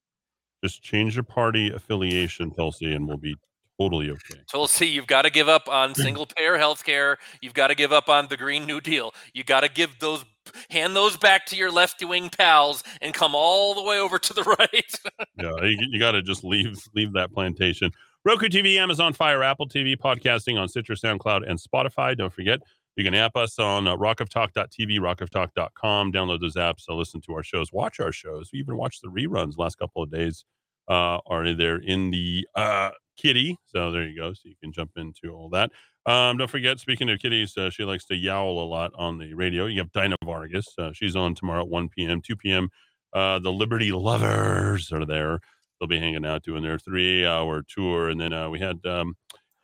just 0.62 0.82
change 0.82 1.14
your 1.14 1.24
party 1.24 1.70
affiliation, 1.70 2.50
Tulsi, 2.50 2.92
and 2.92 3.06
we'll 3.06 3.16
be 3.16 3.36
totally 3.78 4.10
okay. 4.10 4.40
Tulsi, 4.50 4.86
you've 4.86 5.06
got 5.06 5.22
to 5.22 5.30
give 5.30 5.48
up 5.48 5.68
on 5.68 5.94
single 5.94 6.26
payer 6.26 6.56
health 6.56 6.84
care. 6.84 7.18
You've 7.40 7.54
got 7.54 7.68
to 7.68 7.74
give 7.74 7.92
up 7.92 8.08
on 8.08 8.26
the 8.28 8.36
Green 8.36 8.66
New 8.66 8.80
Deal. 8.80 9.14
You 9.34 9.44
got 9.44 9.60
to 9.60 9.68
give 9.68 9.98
those, 10.00 10.24
hand 10.70 10.96
those 10.96 11.16
back 11.16 11.46
to 11.46 11.56
your 11.56 11.70
left 11.70 12.02
wing 12.04 12.30
pals 12.30 12.82
and 13.00 13.12
come 13.12 13.34
all 13.34 13.74
the 13.74 13.82
way 13.82 13.98
over 13.98 14.18
to 14.18 14.32
the 14.32 14.42
right. 14.58 14.94
Yeah, 15.38 15.66
you, 15.66 15.88
you 15.90 15.98
got 15.98 16.12
to 16.12 16.22
just 16.22 16.44
leave 16.44 16.78
leave 16.94 17.12
that 17.12 17.32
plantation. 17.32 17.90
Roku 18.24 18.48
TV, 18.48 18.76
Amazon 18.76 19.12
Fire, 19.12 19.44
Apple 19.44 19.68
TV, 19.68 19.96
podcasting 19.96 20.58
on 20.58 20.68
Stitcher, 20.68 20.94
SoundCloud, 20.94 21.48
and 21.48 21.60
Spotify. 21.60 22.16
Don't 22.16 22.32
forget, 22.32 22.60
you 22.97 23.05
can 23.05 23.14
app 23.14 23.36
us 23.36 23.59
on 23.59 23.86
uh, 23.86 23.97
rockoftalk.tv, 23.97 24.98
rockoftalk.com. 24.98 26.12
Download 26.12 26.40
those 26.40 26.56
apps, 26.56 26.85
uh, 26.89 26.94
listen 26.94 27.20
to 27.23 27.35
our 27.35 27.43
shows, 27.43 27.73
watch 27.73 28.01
our 28.01 28.12
shows. 28.12 28.51
We 28.52 28.59
even 28.59 28.77
watched 28.77 29.02
the 29.02 29.09
reruns 29.09 29.59
last 29.59 29.78
couple 29.78 30.02
of 30.02 30.10
days. 30.10 30.44
Uh, 30.89 31.18
are 31.27 31.52
there 31.52 31.78
in 31.78 32.10
the 32.10 32.47
uh, 32.55 32.90
kitty? 33.16 33.59
So 33.66 33.90
there 33.90 34.06
you 34.06 34.16
go. 34.16 34.32
So 34.32 34.43
you 34.44 34.55
can 34.62 34.73
jump 34.73 34.93
into 34.97 35.35
all 35.35 35.48
that. 35.51 35.70
Um, 36.06 36.36
don't 36.36 36.51
forget, 36.51 36.78
speaking 36.78 37.10
of 37.10 37.18
kitties, 37.18 37.56
uh, 37.56 37.68
she 37.68 37.85
likes 37.85 38.05
to 38.06 38.14
yowl 38.14 38.62
a 38.62 38.66
lot 38.66 38.93
on 38.97 39.18
the 39.18 39.35
radio. 39.35 39.66
You 39.66 39.81
have 39.81 39.90
Dinah 39.93 40.16
Vargas. 40.24 40.68
Uh, 40.78 40.93
she's 40.93 41.16
on 41.16 41.35
tomorrow 41.35 41.62
at 41.62 41.68
1 41.68 41.89
p.m., 41.89 42.23
2 42.23 42.36
p.m. 42.36 42.70
Uh, 43.12 43.40
the 43.40 43.52
Liberty 43.52 43.90
Lovers 43.90 44.93
are 44.93 45.05
there. 45.05 45.40
They'll 45.81 45.89
be 45.89 45.98
hanging 45.98 46.24
out 46.24 46.44
doing 46.44 46.62
their 46.62 46.78
three 46.78 47.27
hour 47.27 47.62
tour. 47.68 48.09
And 48.09 48.20
then 48.20 48.32
uh, 48.32 48.48
we 48.48 48.60
had 48.60 48.78
um, 48.86 49.16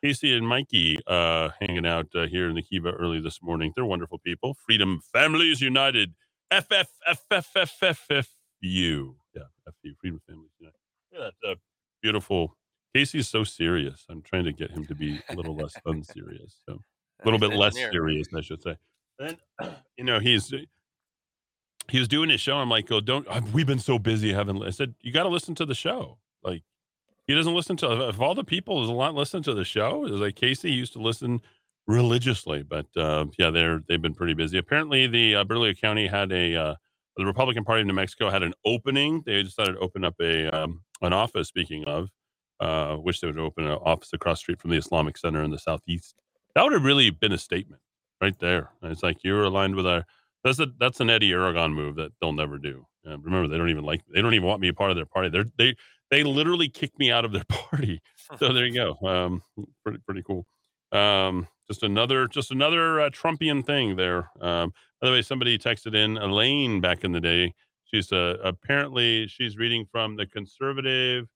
Casey 0.03 0.35
and 0.35 0.45
Mikey 0.45 0.99
uh, 1.07 1.49
hanging 1.61 1.85
out 1.85 2.07
uh, 2.13 2.27
here 2.27 2.49
in 2.49 2.55
the 2.55 2.61
Kiva 2.61 2.91
early 2.91 3.21
this 3.21 3.41
morning. 3.41 3.71
They're 3.73 3.85
wonderful 3.85 4.19
people. 4.19 4.57
Freedom 4.65 5.01
Families 5.13 5.61
United. 5.61 6.13
FFFFFFU. 6.51 8.25
Yeah, 8.61 9.43
FU. 9.65 9.93
Freedom 10.01 10.19
Families 10.27 10.51
United. 10.59 10.77
Yeah, 11.11 11.19
that's 11.21 11.37
uh, 11.47 11.55
beautiful. 12.01 12.57
Casey's 12.93 13.29
so 13.29 13.45
serious. 13.45 14.03
I'm 14.09 14.21
trying 14.21 14.43
to 14.43 14.51
get 14.51 14.71
him 14.71 14.85
to 14.87 14.95
be 14.95 15.21
a 15.29 15.35
little 15.35 15.55
less 15.55 15.73
unserious. 15.85 16.57
So 16.67 16.81
a 17.21 17.25
little 17.25 17.39
bit 17.39 17.53
less 17.57 17.73
serious, 17.73 18.27
I 18.35 18.41
should 18.41 18.61
say. 18.61 18.75
And 19.19 19.37
you 19.97 20.03
know, 20.03 20.19
he's 20.19 20.53
he 21.89 21.99
was 21.99 22.09
doing 22.09 22.29
his 22.29 22.41
show. 22.41 22.57
I'm 22.57 22.69
like, 22.69 22.91
oh, 22.91 22.99
don't. 22.99 23.25
we've 23.53 23.65
been 23.65 23.79
so 23.79 23.97
busy. 23.97 24.33
Haven't 24.33 24.61
I 24.63 24.71
said 24.71 24.95
you 24.99 25.13
got 25.13 25.23
to 25.23 25.29
listen 25.29 25.55
to 25.55 25.65
the 25.65 25.75
show. 25.75 26.17
Like 26.43 26.63
he 27.27 27.33
doesn't 27.33 27.53
listen 27.53 27.77
to. 27.77 27.87
Of 27.87 28.21
all 28.21 28.35
the 28.35 28.43
people, 28.43 28.77
there's 28.77 28.89
a 28.89 28.93
lot 28.93 29.15
listen 29.15 29.43
to 29.43 29.53
the 29.53 29.63
show. 29.63 30.05
It's 30.05 30.13
like 30.15 30.35
Casey 30.35 30.71
used 30.71 30.93
to 30.93 30.99
listen 30.99 31.41
religiously, 31.87 32.63
but 32.63 32.85
uh, 32.95 33.25
yeah, 33.37 33.49
they're 33.49 33.81
they've 33.87 34.01
been 34.01 34.13
pretty 34.13 34.33
busy. 34.33 34.57
Apparently, 34.57 35.07
the 35.07 35.35
uh, 35.35 35.73
County 35.81 36.07
had 36.07 36.31
a 36.31 36.55
uh, 36.55 36.75
the 37.17 37.25
Republican 37.25 37.63
Party 37.63 37.81
of 37.81 37.87
New 37.87 37.93
Mexico 37.93 38.29
had 38.29 38.43
an 38.43 38.53
opening. 38.65 39.23
They 39.25 39.43
decided 39.43 39.73
to 39.73 39.79
open 39.79 40.03
up 40.03 40.15
a 40.21 40.47
um, 40.49 40.81
an 41.01 41.13
office. 41.13 41.47
Speaking 41.47 41.85
of, 41.85 42.09
uh, 42.59 42.97
wish 42.99 43.19
they 43.19 43.27
would 43.27 43.39
open 43.39 43.67
an 43.67 43.77
office 43.83 44.09
across 44.13 44.39
street 44.39 44.59
from 44.59 44.71
the 44.71 44.77
Islamic 44.77 45.17
Center 45.17 45.43
in 45.43 45.51
the 45.51 45.59
southeast. 45.59 46.15
That 46.55 46.63
would 46.63 46.73
have 46.73 46.83
really 46.83 47.09
been 47.09 47.31
a 47.31 47.37
statement 47.37 47.81
right 48.21 48.37
there. 48.39 48.71
It's 48.83 49.03
like 49.03 49.23
you're 49.23 49.43
aligned 49.43 49.75
with 49.75 49.87
our. 49.87 50.05
That's 50.43 50.59
a 50.59 50.67
that's 50.77 50.99
an 50.99 51.09
Eddie 51.09 51.31
Aragon 51.31 51.73
move 51.73 51.95
that 51.95 52.11
they'll 52.19 52.33
never 52.33 52.57
do. 52.57 52.85
Remember, 53.05 53.47
they 53.47 53.57
don't 53.57 53.69
even 53.69 53.85
like. 53.85 54.01
They 54.13 54.21
don't 54.21 54.33
even 54.33 54.47
want 54.47 54.61
me 54.61 54.67
a 54.67 54.73
part 54.73 54.91
of 54.91 54.97
their 54.97 55.05
party. 55.05 55.29
They're 55.29 55.45
they 55.57 55.75
they 56.13 56.23
literally 56.23 56.69
kicked 56.69 56.99
me 56.99 57.11
out 57.11 57.25
of 57.25 57.31
their 57.31 57.43
party. 57.49 58.01
So 58.37 58.53
there 58.53 58.67
you 58.67 58.73
go. 58.73 59.07
Um, 59.07 59.43
pretty 59.83 59.99
pretty 60.05 60.21
cool. 60.21 60.45
Um, 60.91 61.47
just 61.67 61.81
another 61.81 62.27
just 62.27 62.51
another 62.51 63.01
uh, 63.01 63.09
Trumpian 63.09 63.65
thing 63.65 63.95
there. 63.95 64.29
Um, 64.39 64.73
by 65.01 65.07
the 65.07 65.11
way, 65.11 65.21
somebody 65.23 65.57
texted 65.57 65.95
in 65.95 66.17
Elaine 66.17 66.81
back 66.81 67.03
in 67.03 67.11
the 67.11 67.19
day. 67.19 67.53
She's 67.85 68.11
uh, 68.11 68.37
apparently 68.43 69.27
she's 69.27 69.57
reading 69.57 69.85
from 69.91 70.15
the 70.15 70.27
conservative 70.27 71.27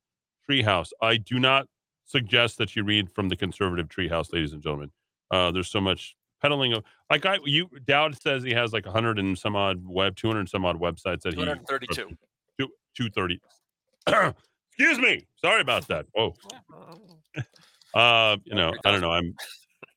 treehouse. 0.49 0.89
I 1.01 1.17
do 1.17 1.39
not 1.39 1.65
suggest 2.05 2.57
that 2.59 2.75
you 2.75 2.83
read 2.83 3.11
from 3.11 3.29
the 3.29 3.35
conservative 3.35 3.87
treehouse, 3.89 4.31
ladies 4.31 4.53
and 4.53 4.61
gentlemen. 4.61 4.91
Uh, 5.31 5.51
there's 5.51 5.69
so 5.69 5.81
much 5.81 6.15
peddling 6.39 6.73
of 6.73 6.83
like 7.09 7.25
I 7.25 7.39
you 7.45 7.67
Dowd 7.85 8.21
says 8.21 8.43
he 8.43 8.51
has 8.51 8.73
like 8.73 8.85
hundred 8.85 9.17
and 9.17 9.37
some 9.37 9.55
odd 9.55 9.83
web, 9.83 10.15
two 10.15 10.27
hundred 10.27 10.41
and 10.41 10.49
some 10.49 10.65
odd 10.65 10.79
websites 10.79 11.21
that 11.21 11.33
he 11.33 11.43
232. 11.43 12.15
two 12.59 12.69
two 12.95 13.09
thirty. 13.09 13.41
Excuse 14.77 14.99
me. 14.99 15.27
Sorry 15.41 15.61
about 15.61 15.87
that. 15.87 16.05
Oh, 16.15 16.33
uh, 17.93 18.37
you 18.45 18.55
know, 18.55 18.73
I 18.85 18.91
don't 18.91 19.01
know. 19.01 19.11
I'm 19.11 19.35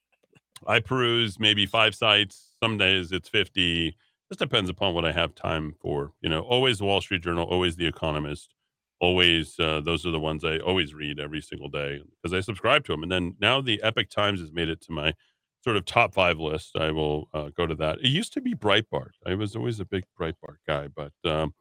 I 0.66 0.81
peruse 0.81 1.39
maybe 1.39 1.66
five 1.66 1.94
sites. 1.94 2.55
Some 2.62 2.78
days 2.78 3.12
it's 3.12 3.28
fifty. 3.28 3.97
Just 4.31 4.39
depends 4.39 4.70
upon 4.70 4.94
what 4.94 5.05
I 5.05 5.12
have 5.12 5.35
time 5.35 5.74
for. 5.81 6.12
You 6.20 6.31
know, 6.31 6.43
always 6.43 6.78
the 6.78 6.85
Wall 6.85 7.01
Street 7.01 7.23
Journal, 7.23 7.44
always 7.44 7.77
the 7.77 7.86
Economist, 7.86 8.55
always 9.01 9.59
uh, 9.59 9.81
those 9.81 10.07
are 10.07 10.12
the 10.12 10.20
ones 10.20 10.44
I 10.44 10.59
always 10.59 10.94
read 10.94 11.19
every 11.19 11.40
single 11.40 11.69
day 11.69 12.01
because 12.23 12.35
I 12.35 12.40
subscribe 12.40 12.85
to 12.85 12.93
them. 12.93 13.02
And 13.02 13.11
then 13.11 13.36
now 13.40 13.61
the 13.61 13.82
Epoch 13.82 14.09
Times 14.09 14.40
has 14.40 14.52
made 14.52 14.69
it 14.69 14.81
to 14.82 14.93
my 14.93 15.15
sort 15.62 15.77
of 15.77 15.85
top 15.85 16.15
five 16.15 16.39
list. 16.39 16.77
I 16.77 16.90
will 16.90 17.28
uh, 17.35 17.51
go 17.57 17.66
to 17.66 17.74
that. 17.77 17.98
It 17.98 18.09
used 18.09 18.32
to 18.35 18.40
be 18.40 18.55
Breitbart. 18.55 19.12
I 19.27 19.35
was 19.35 19.57
always 19.57 19.81
a 19.81 19.85
big 19.85 20.05
Breitbart 20.19 20.59
guy, 20.66 20.89
but 20.89 21.12
um, 21.24 21.55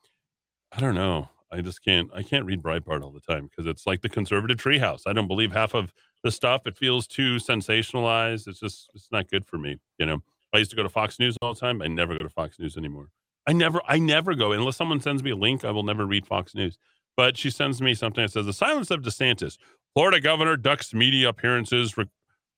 I 0.71 0.79
don't 0.79 0.95
know. 0.95 1.29
I 1.51 1.61
just 1.61 1.83
can't. 1.83 2.09
I 2.13 2.23
can't 2.23 2.45
read 2.45 2.61
Breitbart 2.61 3.01
all 3.01 3.11
the 3.11 3.19
time 3.21 3.49
because 3.49 3.65
it's 3.65 3.87
like 3.87 4.01
the 4.01 4.09
conservative 4.09 4.57
treehouse. 4.57 5.01
I 5.05 5.13
don't 5.13 5.27
believe 5.27 5.51
half 5.51 5.73
of 5.73 5.93
the 6.23 6.31
stuff. 6.31 6.67
It 6.67 6.77
feels 6.77 7.07
too 7.07 7.37
sensationalized. 7.37 8.47
It's 8.47 8.59
just. 8.59 8.89
It's 8.93 9.07
not 9.11 9.29
good 9.29 9.45
for 9.45 9.57
me. 9.57 9.77
You 9.97 10.05
know. 10.05 10.23
I 10.53 10.57
used 10.57 10.71
to 10.71 10.75
go 10.75 10.83
to 10.83 10.89
Fox 10.89 11.19
News 11.19 11.37
all 11.41 11.53
the 11.53 11.59
time. 11.59 11.81
I 11.81 11.87
never 11.87 12.17
go 12.17 12.23
to 12.23 12.29
Fox 12.29 12.57
News 12.59 12.77
anymore. 12.77 13.09
I 13.47 13.53
never. 13.53 13.81
I 13.87 13.99
never 13.99 14.35
go 14.35 14.51
unless 14.51 14.77
someone 14.77 15.01
sends 15.01 15.23
me 15.23 15.31
a 15.31 15.35
link. 15.35 15.63
I 15.63 15.71
will 15.71 15.83
never 15.83 16.05
read 16.05 16.25
Fox 16.25 16.55
News. 16.55 16.77
But 17.17 17.37
she 17.37 17.49
sends 17.49 17.81
me 17.81 17.93
something 17.93 18.23
that 18.23 18.31
says 18.31 18.45
the 18.45 18.53
silence 18.53 18.91
of 18.91 19.01
DeSantis. 19.01 19.57
Florida 19.93 20.21
governor 20.21 20.55
ducks 20.55 20.93
media 20.93 21.29
appearances. 21.29 21.97
Re- 21.97 22.05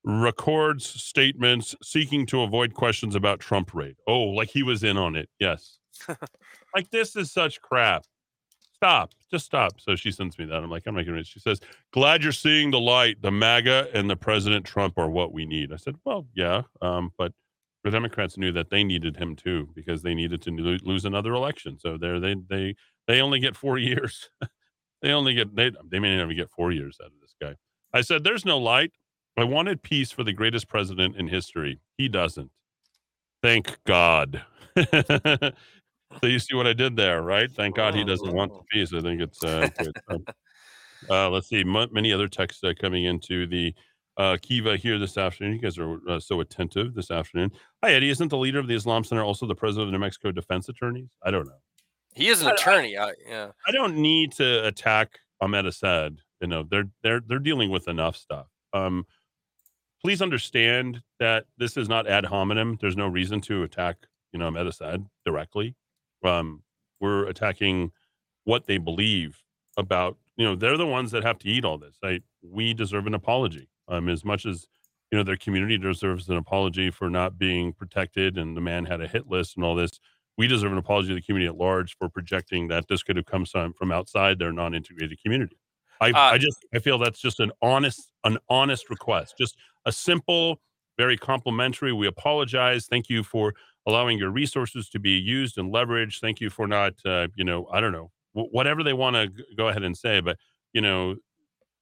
records 0.04 0.86
statements 0.86 1.76
seeking 1.82 2.26
to 2.26 2.42
avoid 2.42 2.74
questions 2.74 3.14
about 3.14 3.40
Trump 3.40 3.72
raid. 3.74 3.96
Oh, 4.06 4.22
like 4.24 4.50
he 4.50 4.62
was 4.62 4.82
in 4.82 4.96
on 4.96 5.16
it. 5.16 5.28
Yes. 5.38 5.78
like 6.74 6.90
this 6.90 7.16
is 7.16 7.30
such 7.30 7.60
crap. 7.60 8.04
Stop. 8.82 9.12
Just 9.30 9.46
stop. 9.46 9.80
So 9.80 9.94
she 9.94 10.10
sends 10.10 10.36
me 10.40 10.44
that. 10.46 10.56
I'm 10.56 10.68
like, 10.68 10.82
I'm 10.88 10.96
not 10.96 11.06
gonna. 11.06 11.22
She 11.22 11.38
says, 11.38 11.60
"Glad 11.92 12.24
you're 12.24 12.32
seeing 12.32 12.72
the 12.72 12.80
light. 12.80 13.22
The 13.22 13.30
MAGA 13.30 13.86
and 13.94 14.10
the 14.10 14.16
President 14.16 14.66
Trump 14.66 14.98
are 14.98 15.08
what 15.08 15.32
we 15.32 15.46
need." 15.46 15.72
I 15.72 15.76
said, 15.76 15.94
"Well, 16.04 16.26
yeah, 16.34 16.62
um, 16.80 17.12
but 17.16 17.32
the 17.84 17.92
Democrats 17.92 18.36
knew 18.36 18.50
that 18.50 18.70
they 18.70 18.82
needed 18.82 19.16
him 19.18 19.36
too 19.36 19.68
because 19.72 20.02
they 20.02 20.14
needed 20.14 20.42
to 20.42 20.50
lose 20.50 21.04
another 21.04 21.32
election. 21.32 21.78
So 21.78 21.96
there, 21.96 22.18
they 22.18 22.34
they 22.34 22.74
they 23.06 23.20
only 23.20 23.38
get 23.38 23.56
four 23.56 23.78
years. 23.78 24.28
they 25.00 25.12
only 25.12 25.34
get 25.34 25.54
they 25.54 25.70
they 25.88 26.00
may 26.00 26.16
not 26.16 26.24
even 26.24 26.36
get 26.36 26.50
four 26.50 26.72
years 26.72 26.98
out 27.00 27.12
of 27.12 27.20
this 27.20 27.36
guy." 27.40 27.54
I 27.94 28.00
said, 28.00 28.24
"There's 28.24 28.44
no 28.44 28.58
light. 28.58 28.90
I 29.36 29.44
wanted 29.44 29.84
peace 29.84 30.10
for 30.10 30.24
the 30.24 30.32
greatest 30.32 30.66
president 30.66 31.14
in 31.14 31.28
history. 31.28 31.78
He 31.96 32.08
doesn't. 32.08 32.50
Thank 33.44 33.78
God." 33.86 34.42
so 36.20 36.26
you 36.26 36.38
see 36.38 36.54
what 36.54 36.66
I 36.66 36.72
did 36.72 36.96
there, 36.96 37.22
right? 37.22 37.50
Thank 37.50 37.76
God 37.76 37.94
he 37.94 38.04
doesn't 38.04 38.32
want 38.32 38.52
the 38.52 38.60
peace. 38.70 38.92
I 38.92 39.00
think 39.00 39.20
it's 39.20 39.42
uh. 39.44 39.68
Uh, 41.10 41.28
let's 41.28 41.48
see, 41.48 41.62
m- 41.62 41.88
many 41.90 42.12
other 42.12 42.28
texts 42.28 42.62
uh, 42.62 42.72
coming 42.80 43.06
into 43.06 43.44
the 43.48 43.74
uh, 44.18 44.36
Kiva 44.40 44.76
here 44.76 45.00
this 45.00 45.18
afternoon. 45.18 45.54
You 45.54 45.60
guys 45.60 45.76
are 45.76 45.98
uh, 46.08 46.20
so 46.20 46.38
attentive 46.38 46.94
this 46.94 47.10
afternoon. 47.10 47.50
Hi, 47.82 47.92
Eddie. 47.94 48.10
Isn't 48.10 48.28
the 48.28 48.36
leader 48.38 48.60
of 48.60 48.68
the 48.68 48.74
Islam 48.76 49.02
Center 49.02 49.24
also 49.24 49.44
the 49.44 49.54
president 49.56 49.88
of 49.88 49.92
New 49.92 49.98
Mexico 49.98 50.30
Defense 50.30 50.68
Attorneys? 50.68 51.08
I 51.24 51.32
don't 51.32 51.46
know. 51.46 51.58
He 52.14 52.28
is 52.28 52.40
an 52.42 52.46
I- 52.46 52.50
I- 52.50 52.54
attorney. 52.54 52.96
I, 52.96 53.12
yeah. 53.28 53.48
I 53.66 53.72
don't 53.72 53.96
need 53.96 54.30
to 54.34 54.64
attack 54.64 55.18
Ahmad 55.40 55.64
Assed. 55.64 56.18
You 56.40 56.46
know, 56.46 56.62
they're 56.70 56.84
they're 57.02 57.20
they're 57.26 57.40
dealing 57.40 57.70
with 57.70 57.88
enough 57.88 58.14
stuff. 58.16 58.46
Um, 58.72 59.04
please 60.04 60.22
understand 60.22 61.00
that 61.18 61.46
this 61.58 61.76
is 61.76 61.88
not 61.88 62.06
ad 62.06 62.24
hominem. 62.26 62.78
There's 62.80 62.96
no 62.96 63.08
reason 63.08 63.40
to 63.42 63.64
attack, 63.64 63.96
you 64.32 64.38
know, 64.38 64.46
Ahmad 64.46 64.66
Assed 64.68 65.04
directly. 65.26 65.74
Um, 66.24 66.62
we're 67.00 67.26
attacking 67.26 67.92
what 68.44 68.66
they 68.66 68.78
believe 68.78 69.42
about. 69.76 70.16
You 70.36 70.46
know, 70.46 70.56
they're 70.56 70.76
the 70.76 70.86
ones 70.86 71.10
that 71.12 71.22
have 71.24 71.38
to 71.40 71.48
eat 71.48 71.64
all 71.64 71.78
this. 71.78 71.96
I, 72.02 72.20
we 72.42 72.74
deserve 72.74 73.06
an 73.06 73.14
apology. 73.14 73.68
Um, 73.88 74.08
as 74.08 74.24
much 74.24 74.46
as 74.46 74.66
you 75.10 75.18
know, 75.18 75.24
their 75.24 75.36
community 75.36 75.76
deserves 75.76 76.28
an 76.30 76.36
apology 76.36 76.90
for 76.90 77.10
not 77.10 77.38
being 77.38 77.72
protected, 77.74 78.38
and 78.38 78.56
the 78.56 78.62
man 78.62 78.86
had 78.86 79.02
a 79.02 79.06
hit 79.06 79.28
list 79.28 79.56
and 79.56 79.64
all 79.64 79.74
this. 79.74 80.00
We 80.38 80.46
deserve 80.46 80.72
an 80.72 80.78
apology 80.78 81.08
to 81.08 81.14
the 81.14 81.20
community 81.20 81.48
at 81.48 81.56
large 81.58 81.96
for 81.98 82.08
projecting 82.08 82.68
that 82.68 82.88
this 82.88 83.02
could 83.02 83.16
have 83.16 83.26
come 83.26 83.44
some, 83.44 83.74
from 83.74 83.92
outside 83.92 84.38
their 84.38 84.52
non-integrated 84.52 85.22
community. 85.22 85.58
I, 86.00 86.10
Uh, 86.10 86.14
I 86.32 86.38
just 86.38 86.64
I 86.74 86.78
feel 86.78 86.98
that's 86.98 87.20
just 87.20 87.40
an 87.40 87.52
honest 87.60 88.10
an 88.24 88.38
honest 88.48 88.88
request. 88.88 89.34
Just 89.38 89.56
a 89.84 89.92
simple, 89.92 90.60
very 90.96 91.18
complimentary. 91.18 91.92
We 91.92 92.06
apologize. 92.06 92.86
Thank 92.86 93.10
you 93.10 93.22
for 93.22 93.52
allowing 93.86 94.18
your 94.18 94.30
resources 94.30 94.88
to 94.90 94.98
be 95.00 95.12
used 95.12 95.58
and 95.58 95.72
leveraged. 95.72 96.20
Thank 96.20 96.40
you 96.40 96.50
for 96.50 96.66
not 96.66 96.94
uh, 97.04 97.28
you 97.36 97.44
know 97.44 97.68
I 97.72 97.80
don't 97.80 97.92
know 97.92 98.10
wh- 98.32 98.52
whatever 98.52 98.82
they 98.82 98.92
want 98.92 99.16
to 99.16 99.28
g- 99.28 99.44
go 99.56 99.68
ahead 99.68 99.82
and 99.82 99.96
say, 99.96 100.20
but 100.20 100.38
you 100.72 100.80
know 100.80 101.16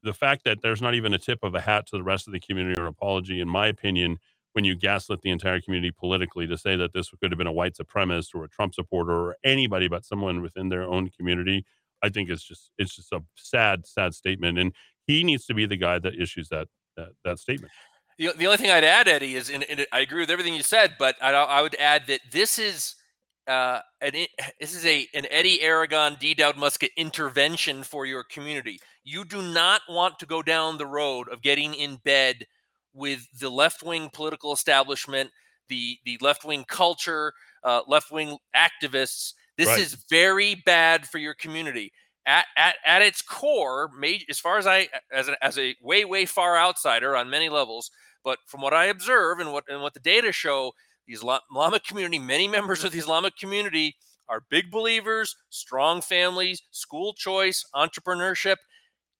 the 0.02 0.14
fact 0.14 0.44
that 0.44 0.62
there's 0.62 0.82
not 0.82 0.94
even 0.94 1.12
a 1.14 1.18
tip 1.18 1.40
of 1.43 1.55
a 1.55 1.60
hat 1.60 1.86
to 1.89 1.97
the 1.97 2.02
rest 2.02 2.27
of 2.27 2.32
the 2.32 2.40
community 2.40 2.81
or 2.81 2.86
apology, 2.86 3.40
in 3.40 3.48
my 3.48 3.66
opinion, 3.66 4.18
when 4.52 4.64
you 4.64 4.74
gaslit 4.74 5.20
the 5.22 5.31
entire 5.31 5.60
community 5.60 5.93
politically 5.97 6.47
to 6.47 6.59
say 6.59 6.77
that 6.77 6.93
this 6.93 7.10
could 7.20 7.31
have 7.31 7.39
been 7.39 7.47
a 7.47 7.52
white 7.52 7.74
supremacist 7.77 8.35
or 8.35 8.44
a 8.44 8.48
Trump 8.48 8.74
supporter 8.74 9.12
or 9.12 9.36
anybody 9.44 9.89
but 9.89 10.05
someone 10.05 10.43
within 10.43 10.68
their 10.68 10.82
own 10.82 11.10
community, 11.10 11.64
I 12.02 12.09
think 12.09 12.31
it's 12.31 12.43
just 12.43 12.70
it's 12.78 12.97
just 12.97 13.12
a 13.12 13.20
sad, 13.36 13.86
sad 13.86 14.14
statement. 14.14 14.59
And 14.59 14.74
he 15.06 15.22
needs 15.22 15.47
to 15.47 15.55
be 15.55 15.66
the 15.66 15.77
guy 15.77 15.98
that 15.98 16.20
issues 16.20 16.48
that 16.48 16.68
that, 16.97 17.10
that 17.24 17.39
statement. 17.39 17.72
The, 18.20 18.34
the 18.36 18.44
only 18.44 18.59
thing 18.59 18.70
I'd 18.70 18.84
add, 18.84 19.09
Eddie, 19.09 19.34
is 19.34 19.48
and, 19.48 19.64
and 19.64 19.86
I 19.92 20.01
agree 20.01 20.20
with 20.20 20.30
everything 20.30 20.52
you 20.52 20.62
said, 20.62 20.97
but 20.98 21.16
I, 21.22 21.32
I 21.32 21.62
would 21.62 21.74
add 21.76 22.06
that 22.09 22.20
this 22.30 22.59
is 22.59 22.94
uh, 23.48 23.80
an 24.02 24.12
this 24.60 24.74
is 24.74 24.84
a 24.84 25.09
an 25.14 25.26
Eddie 25.30 25.62
Aragon, 25.62 26.18
D. 26.20 26.34
Dowd 26.34 26.56
Muska 26.56 26.88
intervention 26.98 27.82
for 27.82 28.05
your 28.05 28.22
community. 28.22 28.78
You 29.05 29.24
do 29.24 29.40
not 29.40 29.80
want 29.88 30.18
to 30.18 30.26
go 30.26 30.42
down 30.42 30.76
the 30.76 30.86
road 30.86 31.30
of 31.30 31.40
getting 31.40 31.72
in 31.72 31.97
bed 32.05 32.44
with 32.92 33.26
the 33.38 33.48
left 33.48 33.82
wing 33.82 34.10
political 34.12 34.52
establishment, 34.52 35.30
the 35.70 35.97
the 36.05 36.18
left 36.20 36.44
wing 36.44 36.66
culture, 36.68 37.32
uh, 37.64 37.80
left 37.88 38.12
wing 38.12 38.36
activists. 38.55 39.32
This 39.56 39.68
Right. 39.68 39.80
is 39.80 39.94
very 40.10 40.56
bad 40.56 41.09
for 41.09 41.16
your 41.16 41.32
community. 41.32 41.90
At, 42.26 42.44
at, 42.55 42.74
at 42.84 43.01
its 43.01 43.22
core, 43.22 43.90
as 44.28 44.38
far 44.38 44.59
as 44.59 44.66
I 44.66 44.88
as 45.10 45.28
a, 45.28 45.42
as 45.42 45.59
a 45.59 45.74
way 45.80 46.05
way 46.05 46.26
far 46.26 46.59
outsider 46.59 47.16
on 47.16 47.30
many 47.30 47.48
levels, 47.48 47.90
but 48.24 48.38
from 48.47 48.60
what 48.60 48.74
I 48.74 48.86
observe 48.86 49.40
and 49.40 49.52
what 49.52 49.64
and 49.68 49.82
what 49.82 49.94
the 49.94 50.01
data 50.01 50.32
show, 50.32 50.72
the 51.06 51.14
Islam- 51.14 51.40
Islamic 51.51 51.84
community, 51.84 52.18
many 52.18 52.48
members 52.56 52.84
of 52.84 52.92
the 52.92 52.98
Islamic 52.98 53.36
community 53.36 53.97
are 54.28 54.44
big 54.48 54.70
believers, 54.70 55.36
strong 55.51 56.01
families, 56.01 56.62
school 56.70 57.12
choice, 57.14 57.64
entrepreneurship. 57.74 58.56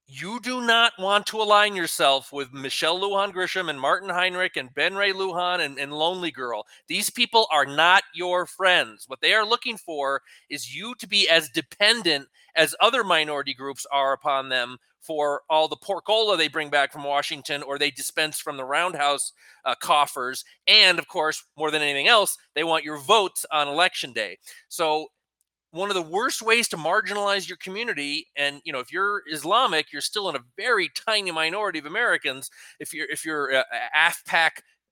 You 0.07 0.41
do 0.41 0.61
not 0.61 0.93
want 0.99 1.27
to 1.27 1.41
align 1.41 1.77
yourself 1.77 2.33
with 2.33 2.53
Michelle 2.53 2.99
Lujan 3.01 3.33
Grisham 3.33 3.71
and 3.71 3.81
Martin 3.81 4.09
Heinrich 4.09 4.57
and 4.57 4.75
Ben 4.75 4.97
Ray 4.97 5.13
Lujan 5.13 5.61
and, 5.61 5.79
and 5.79 5.93
Lonely 5.93 6.33
Girl. 6.33 6.67
These 6.89 7.11
people 7.11 7.47
are 7.53 7.67
not 7.67 8.03
your 8.13 8.45
friends. 8.47 9.05
What 9.07 9.21
they 9.21 9.35
are 9.35 9.47
looking 9.47 9.77
for 9.77 10.23
is 10.49 10.75
you 10.75 10.95
to 10.97 11.07
be 11.07 11.29
as 11.29 11.49
dependent 11.51 12.27
as 12.57 12.75
other 12.81 13.05
minority 13.05 13.55
groups 13.55 13.87
are 13.93 14.13
upon 14.13 14.49
them 14.49 14.79
for 15.01 15.43
all 15.49 15.69
the 15.69 15.77
porcola 15.77 16.37
they 16.37 16.49
bring 16.49 16.71
back 16.71 16.93
from 16.93 17.05
Washington 17.05 17.63
or 17.63 17.79
they 17.79 17.91
dispense 17.91 18.39
from 18.39 18.57
the 18.57 18.65
roundhouse 18.65 19.33
uh, 19.65 19.75
coffers. 19.81 20.45
And 20.67 20.99
of 20.99 21.09
course, 21.09 21.45
more 21.57 21.71
than 21.71 21.83
anything 21.83 22.09
else, 22.09 22.37
they 22.55 22.65
want 22.65 22.85
your 22.85 22.99
votes 22.99 23.47
on 23.51 23.69
election 23.69 24.13
day. 24.13 24.39
So 24.69 25.09
one 25.73 25.89
of 25.89 25.95
the 25.95 26.03
worst 26.03 26.43
ways 26.43 26.69
to 26.69 26.77
marginalize 26.77 27.49
your 27.49 27.59
community 27.59 28.27
and 28.37 28.61
you 28.65 28.73
know 28.73 28.81
if 28.81 28.93
you're 28.93 29.23
islamic 29.31 29.93
you're 29.93 30.03
still 30.03 30.29
in 30.29 30.37
a 30.37 30.41
very 30.57 30.91
tiny 31.07 31.31
minority 31.31 31.79
of 31.79 31.87
americans 31.87 32.51
if 32.81 32.93
you're 32.93 33.07
if 33.11 33.25
you're 33.25 33.55
uh, 33.55 33.63
AfPak 33.97 34.51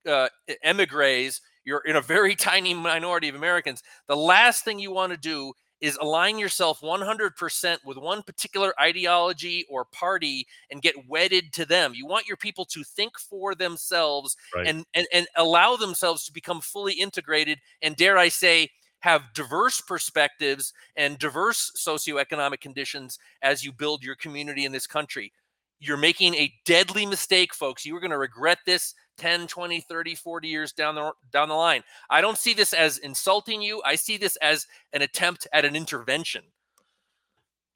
uh, 0.09 0.29
emigres 0.63 1.41
you're 1.65 1.83
in 1.85 1.97
a 1.97 2.01
very 2.01 2.35
tiny 2.37 2.75
minority 2.75 3.29
of 3.29 3.35
americans 3.35 3.83
the 4.07 4.17
last 4.17 4.65
thing 4.65 4.79
you 4.79 4.93
want 4.93 5.13
to 5.13 5.19
do 5.19 5.53
is 5.81 5.97
align 6.01 6.39
yourself 6.39 6.81
100% 6.81 7.79
with 7.85 7.97
one 7.97 8.23
particular 8.23 8.73
ideology 8.81 9.65
or 9.71 9.85
party 9.85 10.47
and 10.71 10.83
get 10.83 10.95
wedded 11.09 11.53
to 11.53 11.65
them 11.65 11.93
you 11.95 12.07
want 12.07 12.27
your 12.27 12.37
people 12.37 12.65
to 12.65 12.83
think 12.85 13.19
for 13.19 13.55
themselves 13.55 14.37
Right. 14.55 14.67
and, 14.67 14.85
and 14.95 15.07
and 15.13 15.27
allow 15.37 15.77
themselves 15.77 16.25
to 16.25 16.33
become 16.33 16.61
fully 16.61 16.95
integrated 16.95 17.59
and 17.83 17.97
dare 17.97 18.19
i 18.19 18.29
say 18.29 18.69
have 19.01 19.23
diverse 19.35 19.81
perspectives 19.81 20.73
and 20.97 21.19
diverse 21.19 21.71
socioeconomic 21.77 22.61
conditions 22.61 23.19
as 23.43 23.65
you 23.65 23.73
build 23.73 24.03
your 24.03 24.17
community 24.17 24.65
in 24.65 24.73
this 24.73 24.89
country. 24.89 25.33
You're 25.79 25.97
making 25.97 26.35
a 26.35 26.53
deadly 26.65 27.07
mistake, 27.07 27.55
folks. 27.55 27.87
You 27.87 27.97
are 27.97 28.01
going 28.01 28.11
to 28.11 28.19
regret 28.19 28.59
this 28.67 28.95
10, 29.19 29.47
20, 29.47 29.81
30, 29.81 30.15
40 30.15 30.49
years 30.49 30.73
down 30.73 30.95
the 30.95 31.13
down 31.33 31.49
the 31.49 31.55
line. 31.55 31.83
I 32.09 32.21
don't 32.21 32.39
see 32.39 32.55
this 32.55 32.73
as 32.73 32.99
insulting 32.99 33.61
you. 33.61 33.83
I 33.85 33.97
see 33.97 34.17
this 34.17 34.37
as 34.37 34.67
an 34.93 35.03
attempt 35.03 35.47
at 35.53 35.65
an 35.65 35.77
intervention. 35.77 36.45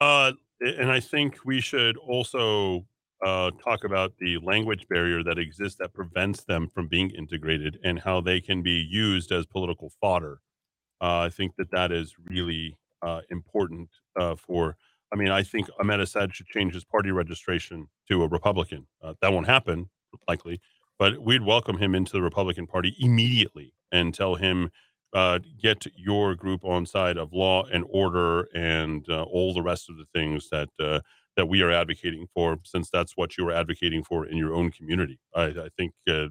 Uh, 0.01 0.33
and 0.59 0.91
I 0.91 0.99
think 0.99 1.37
we 1.45 1.61
should 1.61 1.97
also 1.97 2.85
uh, 3.23 3.51
talk 3.63 3.83
about 3.83 4.13
the 4.19 4.37
language 4.39 4.87
barrier 4.89 5.23
that 5.23 5.37
exists 5.37 5.77
that 5.79 5.93
prevents 5.93 6.43
them 6.43 6.69
from 6.73 6.87
being 6.87 7.09
integrated 7.11 7.79
and 7.83 7.99
how 7.99 8.21
they 8.21 8.41
can 8.41 8.61
be 8.61 8.85
used 8.89 9.31
as 9.31 9.45
political 9.45 9.91
fodder. 10.01 10.39
Uh, 11.01 11.19
I 11.19 11.29
think 11.29 11.55
that 11.57 11.71
that 11.71 11.91
is 11.91 12.15
really 12.25 12.77
uh, 13.01 13.21
important 13.29 13.89
uh, 14.19 14.35
for. 14.35 14.75
I 15.11 15.15
mean, 15.15 15.29
I 15.29 15.43
think 15.43 15.69
Ahmad 15.79 15.99
Assed 15.99 16.33
should 16.33 16.47
change 16.47 16.73
his 16.73 16.83
party 16.83 17.11
registration 17.11 17.87
to 18.09 18.23
a 18.23 18.27
Republican. 18.27 18.87
Uh, 19.01 19.13
that 19.21 19.31
won't 19.31 19.47
happen, 19.47 19.89
likely, 20.27 20.59
but 20.99 21.19
we'd 21.21 21.43
welcome 21.43 21.77
him 21.77 21.95
into 21.95 22.11
the 22.11 22.21
Republican 22.21 22.67
Party 22.67 22.95
immediately 22.99 23.73
and 23.91 24.13
tell 24.13 24.35
him 24.35 24.69
uh, 25.13 25.39
get 25.61 25.85
your 25.95 26.35
group 26.35 26.65
on 26.65 26.85
side 26.85 27.17
of 27.17 27.33
law 27.33 27.63
and 27.65 27.85
order 27.89 28.47
and 28.55 29.05
uh, 29.09 29.23
all 29.23 29.53
the 29.53 29.61
rest 29.61 29.89
of 29.89 29.97
the 29.97 30.05
things 30.13 30.49
that 30.49 30.69
uh, 30.79 30.99
that 31.35 31.47
we 31.47 31.61
are 31.61 31.71
advocating 31.71 32.27
for, 32.33 32.57
since 32.63 32.89
that's 32.91 33.13
what 33.15 33.37
you 33.37 33.47
are 33.47 33.53
advocating 33.53 34.03
for 34.03 34.25
in 34.25 34.37
your 34.37 34.53
own 34.53 34.71
community. 34.71 35.19
I, 35.35 35.45
I 35.45 35.69
think 35.77 35.93
uh, 36.07 36.27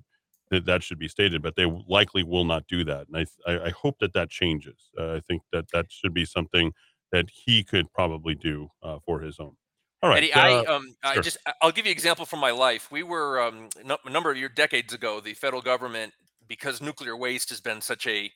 that 0.50 0.66
that 0.66 0.82
should 0.82 0.98
be 0.98 1.08
stated, 1.08 1.42
but 1.42 1.56
they 1.56 1.66
likely 1.88 2.22
will 2.22 2.44
not 2.44 2.66
do 2.68 2.84
that, 2.84 3.06
and 3.08 3.16
I 3.46 3.50
I, 3.50 3.66
I 3.66 3.70
hope 3.70 3.98
that 4.00 4.14
that 4.14 4.30
changes. 4.30 4.90
I 4.98 5.20
think 5.20 5.42
that 5.52 5.66
that 5.72 5.86
should 5.90 6.14
be 6.14 6.24
something 6.24 6.72
that 7.12 7.26
he 7.30 7.62
could 7.62 7.92
probably 7.92 8.34
do 8.34 8.68
uh, 8.82 8.98
for 9.04 9.20
his 9.20 9.38
own. 9.38 9.56
All 10.02 10.10
right, 10.10 10.18
Eddie, 10.18 10.34
I 10.34 10.52
uh, 10.54 10.76
um, 10.76 10.94
I 11.04 11.14
sure. 11.14 11.22
just 11.22 11.36
I- 11.46 11.52
I'll 11.62 11.72
give 11.72 11.86
you 11.86 11.90
an 11.90 11.96
example 11.96 12.26
from 12.26 12.40
my 12.40 12.50
life. 12.50 12.90
We 12.90 13.02
were 13.02 13.40
um, 13.40 13.68
a 13.84 14.10
number 14.10 14.30
of 14.30 14.36
years, 14.36 14.50
decades 14.54 14.92
ago, 14.92 15.20
the 15.20 15.34
federal 15.34 15.62
government, 15.62 16.12
because 16.48 16.80
nuclear 16.80 17.16
waste 17.16 17.50
has 17.50 17.60
been 17.60 17.80
such 17.80 18.06
a 18.06 18.30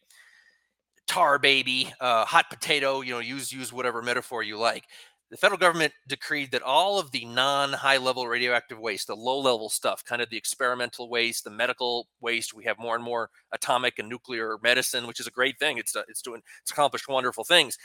tar 1.06 1.38
baby, 1.38 1.92
uh, 2.00 2.24
hot 2.24 2.50
potato, 2.50 3.00
you 3.00 3.12
know, 3.12 3.20
use 3.20 3.52
use 3.52 3.72
whatever 3.72 4.02
metaphor 4.02 4.42
you 4.42 4.58
like. 4.58 4.84
The 5.28 5.36
federal 5.36 5.58
government 5.58 5.92
decreed 6.06 6.52
that 6.52 6.62
all 6.62 7.00
of 7.00 7.10
the 7.10 7.24
non-high 7.24 7.96
level 7.96 8.28
radioactive 8.28 8.78
waste, 8.78 9.08
the 9.08 9.16
low 9.16 9.40
level 9.40 9.68
stuff, 9.68 10.04
kind 10.04 10.22
of 10.22 10.30
the 10.30 10.36
experimental 10.36 11.08
waste, 11.08 11.42
the 11.42 11.50
medical 11.50 12.06
waste, 12.20 12.54
we 12.54 12.62
have 12.64 12.78
more 12.78 12.94
and 12.94 13.02
more 13.02 13.30
atomic 13.52 13.98
and 13.98 14.08
nuclear 14.08 14.56
medicine, 14.62 15.04
which 15.04 15.18
is 15.18 15.26
a 15.26 15.32
great 15.32 15.58
thing. 15.58 15.78
It's 15.78 15.96
uh, 15.96 16.02
it's 16.08 16.22
doing 16.22 16.42
it's 16.62 16.70
accomplished 16.70 17.08
wonderful 17.08 17.42
things. 17.42 17.76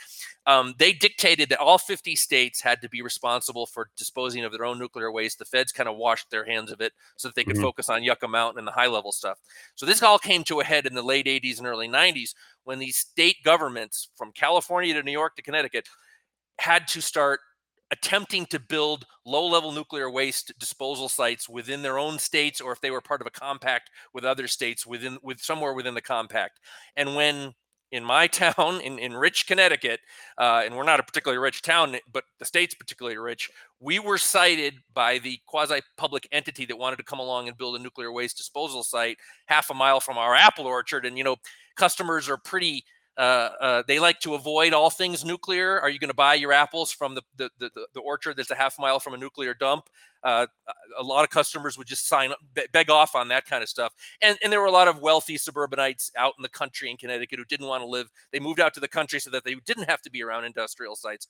Um, 0.46 0.74
they 0.78 0.92
dictated 0.92 1.48
that 1.48 1.58
all 1.58 1.78
50 1.78 2.14
states 2.14 2.60
had 2.60 2.80
to 2.80 2.88
be 2.88 3.02
responsible 3.02 3.66
for 3.66 3.90
disposing 3.96 4.44
of 4.44 4.52
their 4.52 4.64
own 4.64 4.78
nuclear 4.78 5.10
waste. 5.10 5.38
The 5.40 5.44
feds 5.44 5.72
kind 5.72 5.88
of 5.88 5.96
washed 5.96 6.30
their 6.30 6.44
hands 6.44 6.70
of 6.70 6.80
it 6.80 6.92
so 7.16 7.26
that 7.28 7.34
they 7.34 7.44
could 7.44 7.56
Mhm. 7.56 7.60
focus 7.60 7.88
on 7.88 8.04
Yucca 8.04 8.28
Mountain 8.28 8.58
and 8.60 8.68
the 8.68 8.72
high 8.72 8.86
level 8.86 9.10
stuff. 9.10 9.38
So 9.74 9.84
this 9.84 10.02
all 10.02 10.18
came 10.20 10.44
to 10.44 10.60
a 10.60 10.64
head 10.64 10.86
in 10.86 10.94
the 10.94 11.02
late 11.02 11.26
80s 11.26 11.58
and 11.58 11.66
early 11.66 11.88
90s 11.88 12.34
when 12.64 12.78
these 12.78 12.96
state 12.96 13.42
governments 13.44 14.10
from 14.16 14.30
California 14.32 14.94
to 14.94 15.02
New 15.02 15.12
York 15.12 15.34
to 15.36 15.42
Connecticut 15.42 15.88
had 16.58 16.86
to 16.88 17.00
start 17.00 17.40
attempting 17.90 18.46
to 18.46 18.58
build 18.58 19.04
low 19.26 19.46
level 19.46 19.70
nuclear 19.70 20.10
waste 20.10 20.52
disposal 20.58 21.08
sites 21.08 21.48
within 21.48 21.82
their 21.82 21.98
own 21.98 22.18
states 22.18 22.60
or 22.60 22.72
if 22.72 22.80
they 22.80 22.90
were 22.90 23.02
part 23.02 23.20
of 23.20 23.26
a 23.26 23.30
compact 23.30 23.90
with 24.14 24.24
other 24.24 24.48
states 24.48 24.86
within 24.86 25.18
with 25.22 25.38
somewhere 25.40 25.74
within 25.74 25.94
the 25.94 26.00
compact. 26.00 26.58
And 26.96 27.14
when 27.14 27.52
in 27.92 28.02
my 28.02 28.26
town 28.28 28.80
in, 28.80 28.98
in 28.98 29.14
rich 29.14 29.46
connecticut 29.46 30.00
uh, 30.38 30.62
and 30.64 30.74
we're 30.74 30.82
not 30.82 31.00
a 31.00 31.02
particularly 31.02 31.38
rich 31.38 31.60
town 31.60 31.94
but 32.10 32.24
the 32.38 32.44
state's 32.44 32.74
particularly 32.74 33.18
rich 33.18 33.50
we 33.80 33.98
were 33.98 34.16
sited 34.16 34.74
by 34.94 35.18
the 35.18 35.38
quasi 35.46 35.80
public 35.98 36.26
entity 36.32 36.64
that 36.64 36.78
wanted 36.78 36.96
to 36.96 37.02
come 37.02 37.18
along 37.18 37.48
and 37.48 37.58
build 37.58 37.78
a 37.78 37.82
nuclear 37.82 38.10
waste 38.10 38.38
disposal 38.38 38.82
site 38.82 39.18
half 39.46 39.68
a 39.70 39.74
mile 39.74 40.00
from 40.00 40.16
our 40.16 40.34
apple 40.34 40.66
orchard. 40.66 41.04
And 41.04 41.18
you 41.18 41.24
know 41.24 41.36
customers 41.76 42.28
are 42.28 42.38
pretty 42.38 42.84
uh, 43.18 43.50
uh, 43.60 43.82
they 43.86 43.98
like 43.98 44.20
to 44.20 44.34
avoid 44.34 44.72
all 44.72 44.88
things 44.88 45.24
nuclear. 45.24 45.80
Are 45.80 45.90
you 45.90 45.98
going 45.98 46.08
to 46.08 46.14
buy 46.14 46.34
your 46.34 46.52
apples 46.52 46.90
from 46.90 47.14
the, 47.14 47.22
the, 47.36 47.50
the, 47.58 47.70
the 47.94 48.00
orchard 48.00 48.36
that's 48.36 48.50
a 48.50 48.54
half 48.54 48.78
mile 48.78 48.98
from 49.00 49.14
a 49.14 49.18
nuclear 49.18 49.54
dump? 49.54 49.88
Uh, 50.24 50.46
a 50.98 51.02
lot 51.02 51.24
of 51.24 51.30
customers 51.30 51.76
would 51.76 51.86
just 51.86 52.08
sign 52.08 52.30
up, 52.30 52.38
beg 52.72 52.90
off 52.90 53.14
on 53.14 53.28
that 53.28 53.44
kind 53.44 53.62
of 53.62 53.68
stuff. 53.68 53.92
And, 54.22 54.38
and 54.42 54.52
there 54.52 54.60
were 54.60 54.66
a 54.66 54.72
lot 54.72 54.88
of 54.88 55.00
wealthy 55.00 55.36
suburbanites 55.36 56.10
out 56.16 56.34
in 56.38 56.42
the 56.42 56.48
country 56.48 56.90
in 56.90 56.96
Connecticut 56.96 57.38
who 57.38 57.44
didn't 57.44 57.66
want 57.66 57.82
to 57.82 57.86
live. 57.86 58.08
They 58.32 58.40
moved 58.40 58.60
out 58.60 58.72
to 58.74 58.80
the 58.80 58.88
country 58.88 59.20
so 59.20 59.30
that 59.30 59.44
they 59.44 59.54
didn't 59.66 59.90
have 59.90 60.00
to 60.02 60.10
be 60.10 60.22
around 60.22 60.44
industrial 60.44 60.96
sites. 60.96 61.28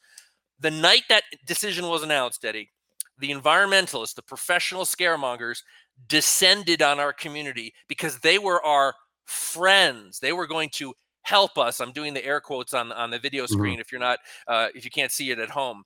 The 0.61 0.71
night 0.71 1.05
that 1.09 1.25
decision 1.47 1.89
was 1.89 2.03
announced, 2.03 2.45
Eddie, 2.45 2.71
the 3.19 3.31
environmentalists, 3.31 4.15
the 4.15 4.23
professional 4.23 4.85
scaremongers, 4.85 5.63
descended 6.07 6.83
on 6.83 7.01
our 7.01 7.13
community 7.13 7.75
because 7.89 8.19
they 8.19 8.39
were 8.39 8.65
our 8.65 8.95
friends. 9.25 10.21
They 10.21 10.33
were 10.33 10.47
going 10.47 10.71
to 10.75 10.95
help 11.23 11.59
us. 11.59 11.81
I'm 11.81 11.93
doing 11.93 12.15
the 12.15 12.25
air 12.25 12.41
quotes 12.41 12.75
on 12.75 12.93
on 12.93 13.11
the 13.11 13.19
video 13.19 13.47
Mhm. 13.49 13.77
screen. 13.77 13.81
If 13.81 13.93
you're 13.93 14.01
not, 14.01 14.19
uh, 14.49 14.69
if 14.75 14.85
you 14.85 14.91
can't 14.91 15.13
see 15.13 15.31
it 15.31 15.39
at 15.39 15.51
home, 15.51 15.85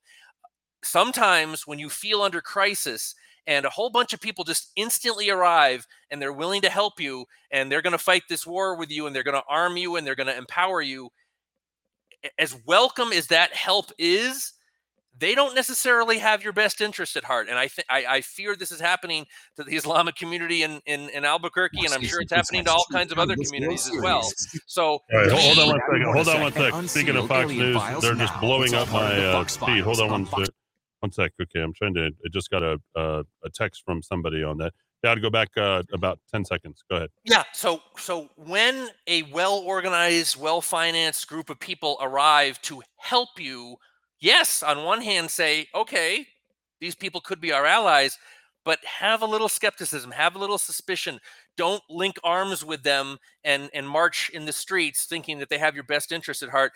sometimes 0.83 1.67
when 1.67 1.79
you 1.79 1.89
feel 1.89 2.21
under 2.21 2.41
crisis 2.41 3.15
and 3.47 3.65
a 3.65 3.69
whole 3.69 3.89
bunch 3.89 4.13
of 4.13 4.21
people 4.21 4.43
just 4.43 4.71
instantly 4.75 5.29
arrive 5.29 5.87
and 6.11 6.21
they're 6.21 6.33
willing 6.33 6.61
to 6.61 6.69
help 6.69 6.99
you 6.99 7.25
and 7.51 7.71
they're 7.71 7.81
going 7.81 7.91
to 7.93 7.97
fight 7.97 8.23
this 8.29 8.45
war 8.45 8.75
with 8.77 8.91
you 8.91 9.07
and 9.07 9.15
they're 9.15 9.23
going 9.23 9.41
to 9.41 9.47
arm 9.49 9.77
you 9.77 9.95
and 9.95 10.05
they're 10.07 10.15
going 10.15 10.27
to 10.27 10.37
empower 10.37 10.81
you 10.81 11.09
as 12.39 12.55
welcome 12.65 13.11
as 13.11 13.27
that 13.27 13.53
help 13.53 13.91
is 13.97 14.53
they 15.19 15.35
don't 15.35 15.55
necessarily 15.55 16.19
have 16.19 16.43
your 16.43 16.53
best 16.53 16.81
interest 16.81 17.15
at 17.15 17.23
heart 17.23 17.47
and 17.49 17.57
i 17.57 17.67
think 17.67 17.85
I 17.89 18.21
fear 18.21 18.55
this 18.55 18.71
is 18.71 18.79
happening 18.79 19.25
to 19.55 19.63
the 19.63 19.75
islamic 19.75 20.15
community 20.15 20.63
in 20.63 20.81
in, 20.85 21.09
in 21.09 21.25
albuquerque 21.25 21.85
and 21.85 21.93
i'm 21.93 22.03
sure 22.03 22.21
it's 22.21 22.33
happening 22.33 22.65
to 22.65 22.71
all 22.71 22.85
kinds 22.91 23.11
of 23.11 23.19
other 23.19 23.35
communities 23.35 23.87
as 23.87 24.01
well 24.01 24.29
so 24.65 24.83
All 24.83 25.01
right, 25.13 25.31
hold, 25.31 25.57
hold 25.57 25.69
on 25.69 25.77
one 25.77 25.87
second. 25.87 26.13
Hold 26.13 26.27
on 26.27 26.41
one 26.41 26.53
Check 26.53 26.73
sec. 26.73 26.89
Speaking 26.89 27.15
of 27.15 27.27
Fox 27.27 27.51
News, 27.51 28.01
they're 28.01 28.15
just 28.15 28.39
blowing 28.39 28.73
up 28.73 28.91
my 28.91 29.15
the 29.15 29.37
uh, 29.37 29.43
feed. 29.45 29.83
Hold 29.83 29.99
on 29.99 30.05
on 30.05 30.11
one 30.11 30.25
Fox 30.25 30.45
sec. 30.45 30.53
One 30.99 31.11
sec. 31.11 31.31
Okay, 31.41 31.61
I'm 31.61 31.73
trying 31.73 31.93
to. 31.95 32.07
I 32.07 32.29
just 32.31 32.49
got 32.49 32.63
a 32.63 32.79
uh, 32.95 33.23
a 33.43 33.49
text 33.49 33.83
from 33.85 34.01
somebody 34.01 34.43
on 34.43 34.57
that. 34.57 34.73
Got 35.03 35.15
to 35.15 35.21
go 35.21 35.29
back 35.29 35.49
uh, 35.57 35.83
about 35.93 36.19
ten 36.31 36.43
seconds. 36.43 36.83
Go 36.89 36.97
ahead. 36.97 37.09
Yeah. 37.23 37.43
So 37.53 37.81
so 37.97 38.29
when 38.35 38.89
a 39.07 39.23
well 39.23 39.57
organized, 39.59 40.39
well 40.39 40.61
financed 40.61 41.27
group 41.27 41.49
of 41.49 41.59
people 41.59 41.97
arrive 42.01 42.61
to 42.63 42.81
help 42.97 43.39
you, 43.39 43.77
yes, 44.19 44.63
on 44.63 44.83
one 44.83 45.01
hand, 45.01 45.31
say, 45.31 45.67
okay, 45.73 46.27
these 46.79 46.95
people 46.95 47.21
could 47.21 47.41
be 47.41 47.51
our 47.51 47.65
allies, 47.65 48.17
but 48.65 48.79
have 48.83 49.21
a 49.21 49.25
little 49.25 49.49
skepticism, 49.49 50.11
have 50.11 50.35
a 50.35 50.39
little 50.39 50.57
suspicion. 50.57 51.19
Don't 51.55 51.81
link 51.89 52.17
arms 52.23 52.65
with 52.65 52.83
them 52.83 53.17
and 53.43 53.69
and 53.73 53.87
march 53.87 54.29
in 54.33 54.45
the 54.45 54.51
streets 54.51 55.05
thinking 55.05 55.39
that 55.39 55.49
they 55.49 55.57
have 55.57 55.73
your 55.73 55.85
best 55.85 56.11
interest 56.11 56.43
at 56.43 56.49
heart. 56.49 56.73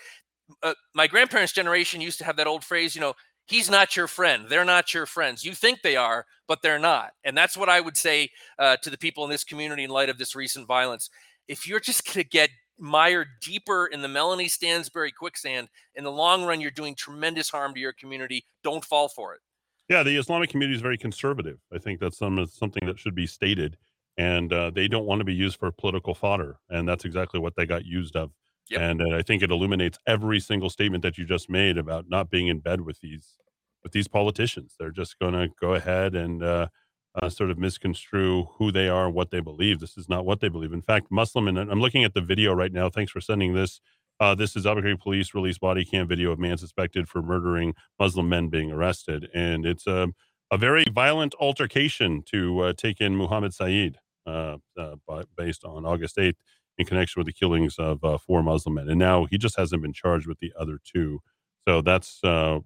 Uh, 0.64 0.74
my 0.96 1.08
grandparents' 1.08 1.54
generation 1.54 2.02
used 2.02 2.18
to 2.20 2.26
have 2.26 2.38
that 2.38 2.48
old 2.48 2.64
phrase, 2.64 2.96
you 2.96 3.02
know, 3.02 3.14
he's 3.48 3.70
not 3.70 3.96
your 3.96 4.08
friend. 4.08 4.46
They're 4.50 4.66
not 4.66 4.94
your 4.94 5.06
friends. 5.06 5.44
You 5.44 5.54
think 5.54 5.82
they 5.82 5.96
are, 5.96 6.26
but 6.48 6.62
they're 6.62 6.80
not. 6.80 7.12
And 7.24 7.38
that's 7.38 7.58
what 7.58 7.70
I 7.70 7.82
would 7.82 7.98
say 7.98 8.30
uh, 8.58 8.78
to 8.78 8.90
the 8.90 8.98
people 8.98 9.24
in 9.24 9.30
this 9.30 9.44
community 9.44 9.84
in 9.84 9.90
light 9.90 10.10
of 10.10 10.18
this 10.18 10.36
recent 10.36 10.68
violence. 10.68 11.10
If 11.48 11.68
you're 11.68 11.80
just 11.80 12.06
going 12.06 12.24
to 12.24 12.30
get 12.30 12.50
mired 12.82 13.28
deeper 13.42 13.86
in 13.88 14.02
the 14.02 14.08
Melanie 14.08 14.48
Stansbury 14.48 15.12
quicksand, 15.12 15.70
in 15.96 16.04
the 16.04 16.12
long 16.12 16.44
run, 16.44 16.60
you're 16.60 16.72
doing 16.72 16.96
tremendous 16.96 17.50
harm 17.50 17.74
to 17.74 17.80
your 17.80 17.94
community. 17.94 18.46
Don't 18.64 18.84
fall 18.84 19.08
for 19.08 19.34
it. 19.34 19.42
Yeah, 19.90 20.04
the 20.04 20.18
Islamic 20.18 20.50
community 20.50 20.76
is 20.76 20.82
very 20.82 20.98
conservative. 20.98 21.60
I 21.74 21.78
think 21.78 22.00
that's 22.00 22.18
some 22.18 22.46
something 22.48 22.86
that 22.88 23.00
should 23.00 23.16
be 23.16 23.28
stated, 23.28 23.78
and 24.18 24.52
uh, 24.52 24.72
they 24.72 24.88
don't 24.88 25.06
want 25.06 25.20
to 25.20 25.26
be 25.26 25.34
used 25.34 25.60
for 25.60 25.72
political 25.72 26.16
fodder, 26.16 26.58
and 26.70 26.88
that's 26.88 27.06
exactly 27.06 27.40
what 27.40 27.56
they 27.56 27.66
got 27.66 27.86
used 27.86 28.16
of. 28.16 28.32
Yep. 28.70 28.82
And 28.82 29.02
uh, 29.02 29.18
I 29.18 29.22
think 29.22 29.44
it 29.44 29.52
illuminates 29.52 30.00
every 30.08 30.40
single 30.40 30.70
statement 30.70 31.04
that 31.04 31.18
you 31.18 31.26
just 31.26 31.50
made 31.50 31.78
about 31.78 32.06
not 32.08 32.30
being 32.30 32.48
in 32.48 32.60
bed 32.60 32.82
with 32.82 33.02
these 33.02 33.36
with 33.84 33.92
these 33.92 34.08
politicians. 34.08 34.76
They're 34.80 34.92
just 34.92 35.20
going 35.20 35.34
to 35.34 35.50
go 35.60 35.74
ahead 35.74 36.16
and 36.16 36.42
uh, 36.42 36.68
uh, 37.16 37.30
sort 37.30 37.52
of 37.52 37.58
misconstrue 37.58 38.48
who 38.58 38.72
they 38.72 38.88
are, 38.88 39.10
what 39.10 39.32
they 39.32 39.40
believe. 39.40 39.80
This 39.80 39.98
is 39.98 40.08
not 40.08 40.26
what 40.26 40.40
they 40.40 40.50
believe. 40.50 40.74
In 40.74 40.82
fact, 40.82 41.08
Muslim, 41.12 41.48
and 41.48 41.58
I'm 41.58 41.82
looking 41.82 42.04
at 42.04 42.14
the 42.14 42.22
video 42.22 42.54
right 42.54 42.72
now. 42.72 42.90
Thanks 42.90 43.12
for 43.12 43.22
sending 43.22 43.54
this. 43.54 43.82
Uh, 44.20 44.36
this 44.36 44.56
is 44.56 44.66
Albuquerque 44.66 45.00
police 45.02 45.34
release 45.34 45.58
body 45.58 45.84
cam 45.84 46.08
video 46.08 46.32
of 46.32 46.40
man 46.40 46.58
suspected 46.58 47.10
for 47.10 47.22
murdering 47.22 47.74
Muslim 48.00 48.30
men 48.30 48.50
being 48.50 48.72
arrested, 48.72 49.30
and 49.34 49.66
it's 49.66 49.88
a 49.88 50.10
a 50.52 50.58
very 50.58 50.86
violent 50.94 51.34
altercation 51.40 52.22
to 52.24 52.60
uh, 52.60 52.74
take 52.74 53.00
in 53.00 53.16
Muhammad 53.16 53.54
Syed, 53.54 53.98
uh, 54.28 54.58
uh, 54.78 54.96
based 55.38 55.64
on 55.64 55.86
August 55.86 56.18
8th 56.18 56.36
in 56.78 56.86
connection 56.86 57.22
with 57.22 57.26
the 57.26 57.34
killings 57.34 57.76
of 57.80 58.04
uh, 58.04 58.18
four 58.18 58.44
Muslim 58.44 58.76
men, 58.76 58.90
and 58.90 59.00
now 59.00 59.26
he 59.26 59.38
just 59.38 59.58
hasn't 59.58 59.82
been 59.82 59.94
charged 59.94 60.28
with 60.28 60.40
the 60.40 60.54
other 60.60 60.78
two. 60.84 61.20
So 61.68 61.82
that's 61.82 62.20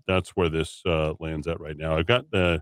that's 0.08 0.32
where 0.32 0.50
this 0.50 0.82
lands 1.20 1.48
at 1.48 1.60
right 1.60 1.78
now. 1.78 1.98
I've 1.98 2.08
got 2.08 2.32
the 2.32 2.62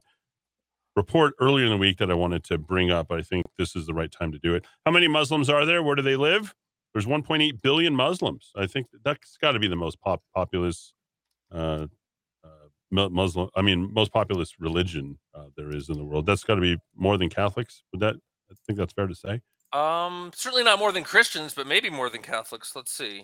report 0.96 1.34
earlier 1.40 1.66
in 1.66 1.72
the 1.72 1.78
week 1.78 1.98
that 1.98 2.12
I 2.12 2.14
wanted 2.14 2.44
to 2.46 2.58
bring 2.58 2.92
up. 2.92 3.12
I 3.12 3.22
think 3.22 3.46
this 3.58 3.76
is 3.76 3.86
the 3.86 3.94
right 3.94 4.12
time 4.12 4.32
to 4.32 4.40
do 4.40 4.54
it. 4.54 4.66
How 4.86 4.92
many 4.92 5.08
Muslims 5.08 5.50
are 5.50 5.66
there? 5.66 5.82
Where 5.82 5.96
do 5.96 6.02
they 6.02 6.16
live? 6.16 6.54
There's 6.94 7.06
1.8 7.06 7.62
billion 7.62 7.96
Muslims. 7.96 8.52
I 8.56 8.68
think 8.68 8.88
that's 9.04 9.38
got 9.42 9.54
to 9.54 9.60
be 9.60 9.68
the 9.68 9.76
most 9.76 10.00
pop- 10.02 10.22
populous 10.36 10.94
uh, 11.52 11.88
uh, 12.44 12.68
Muslim. 12.92 13.50
I 13.56 13.64
mean, 13.64 13.92
most 13.94 14.14
populous 14.14 14.54
religion 14.60 15.18
uh, 15.34 15.46
there 15.58 15.76
is 15.76 15.90
in 15.90 15.98
the 15.98 16.06
world. 16.06 16.28
That's 16.28 16.44
got 16.44 16.56
to 16.56 16.62
be 16.62 16.78
more 16.96 17.18
than 17.18 17.30
Catholics. 17.30 17.84
Would 17.92 18.02
that? 18.02 18.16
I 18.52 18.56
think 18.68 18.78
that's 18.78 18.94
fair 18.94 19.08
to 19.08 19.16
say. 19.16 19.42
Um, 19.72 20.32
certainly 20.36 20.64
not 20.64 20.78
more 20.78 20.92
than 20.92 21.04
Christians, 21.04 21.56
but 21.56 21.66
maybe 21.66 21.90
more 21.90 22.10
than 22.10 22.22
Catholics. 22.22 22.76
Let's 22.76 22.94
see. 22.94 23.24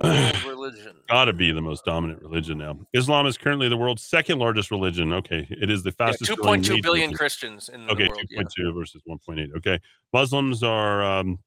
Religion. 0.46 0.96
Got 1.08 1.24
to 1.26 1.32
be 1.32 1.50
the 1.52 1.60
most 1.60 1.84
dominant 1.84 2.22
religion 2.22 2.58
now. 2.58 2.78
Islam 2.92 3.26
is 3.26 3.36
currently 3.38 3.68
the 3.68 3.76
world's 3.76 4.02
second 4.02 4.38
largest 4.38 4.70
religion. 4.70 5.12
Okay, 5.12 5.46
it 5.50 5.70
is 5.70 5.82
the 5.82 5.92
fastest. 5.92 6.34
growing 6.36 6.62
2.2 6.62 6.68
major 6.70 6.82
religion. 6.88 7.12
Christians 7.14 7.68
in 7.68 7.86
the 7.86 7.92
Okay, 7.92 8.06
world. 8.08 8.18
two 8.20 8.26
yeah. 8.30 8.36
point 8.38 8.52
two 8.56 8.72
versus 8.72 9.02
one 9.06 9.18
point 9.24 9.40
eight. 9.40 9.50
Okay, 9.56 9.78
Muslims 10.12 10.62
are 10.62 11.02
um, 11.02 11.38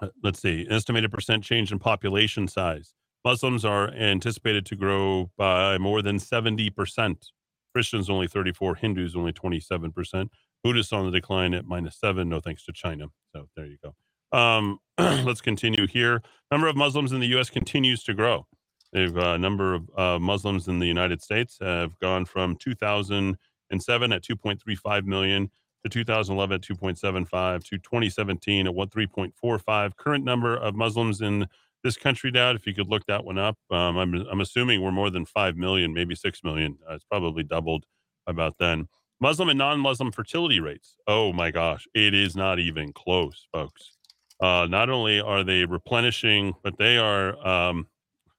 uh, 0.00 0.08
let's 0.22 0.40
see, 0.40 0.66
estimated 0.70 1.10
percent 1.10 1.42
change 1.42 1.72
in 1.72 1.78
population 1.78 2.46
size. 2.48 2.94
Muslims 3.24 3.64
are 3.64 3.88
anticipated 3.92 4.66
to 4.66 4.76
grow 4.76 5.30
by 5.36 5.78
more 5.78 6.02
than 6.02 6.18
seventy 6.18 6.70
percent. 6.70 7.26
Christians 7.74 8.08
only 8.10 8.28
thirty 8.28 8.52
four. 8.52 8.74
Hindus 8.74 9.16
only 9.16 9.32
twenty 9.32 9.60
seven 9.60 9.90
percent. 9.90 10.30
Buddhists 10.62 10.92
on 10.92 11.04
the 11.06 11.10
decline 11.10 11.54
at 11.54 11.64
minus 11.66 11.98
seven. 11.98 12.28
No 12.28 12.40
thanks 12.40 12.64
to 12.66 12.72
China. 12.72 13.06
So 13.34 13.48
there 13.56 13.66
you 13.66 13.78
go. 13.82 13.94
Um, 14.34 14.80
let's 14.98 15.40
continue 15.40 15.86
here. 15.86 16.20
Number 16.50 16.66
of 16.66 16.76
Muslims 16.76 17.12
in 17.12 17.20
the 17.20 17.28
U.S. 17.28 17.50
continues 17.50 18.02
to 18.04 18.14
grow. 18.14 18.46
They've 18.92 19.16
uh, 19.16 19.36
number 19.36 19.74
of 19.74 19.90
uh, 19.96 20.18
Muslims 20.18 20.66
in 20.68 20.80
the 20.80 20.86
United 20.86 21.22
States 21.22 21.58
have 21.60 21.98
gone 22.00 22.24
from 22.24 22.56
2007 22.56 24.12
at 24.12 24.22
2.35 24.22 25.04
million 25.04 25.50
to 25.84 25.88
2011 25.88 26.54
at 26.54 26.60
2.75 26.62 27.64
to 27.64 27.78
2017 27.78 28.66
at 28.66 28.74
what 28.74 28.90
3.45. 28.90 29.96
Current 29.96 30.24
number 30.24 30.56
of 30.56 30.74
Muslims 30.74 31.20
in 31.20 31.46
this 31.84 31.96
country, 31.96 32.30
Dad, 32.30 32.56
if 32.56 32.66
you 32.66 32.74
could 32.74 32.88
look 32.88 33.04
that 33.06 33.24
one 33.24 33.38
up. 33.38 33.56
Um, 33.70 33.96
I'm, 33.98 34.14
I'm 34.30 34.40
assuming 34.40 34.80
we're 34.80 34.90
more 34.90 35.10
than 35.10 35.26
5 35.26 35.56
million, 35.56 35.92
maybe 35.92 36.14
6 36.14 36.42
million. 36.42 36.78
Uh, 36.88 36.94
it's 36.94 37.04
probably 37.04 37.42
doubled 37.42 37.84
about 38.26 38.56
then. 38.58 38.88
Muslim 39.20 39.48
and 39.48 39.58
non 39.58 39.78
Muslim 39.80 40.10
fertility 40.10 40.60
rates. 40.60 40.96
Oh 41.06 41.32
my 41.32 41.50
gosh, 41.50 41.86
it 41.94 42.14
is 42.14 42.34
not 42.34 42.58
even 42.58 42.92
close, 42.92 43.46
folks. 43.52 43.92
Uh, 44.40 44.66
not 44.68 44.90
only 44.90 45.20
are 45.20 45.44
they 45.44 45.64
replenishing, 45.64 46.54
but 46.62 46.76
they 46.78 46.98
are, 46.98 47.46
um, 47.46 47.86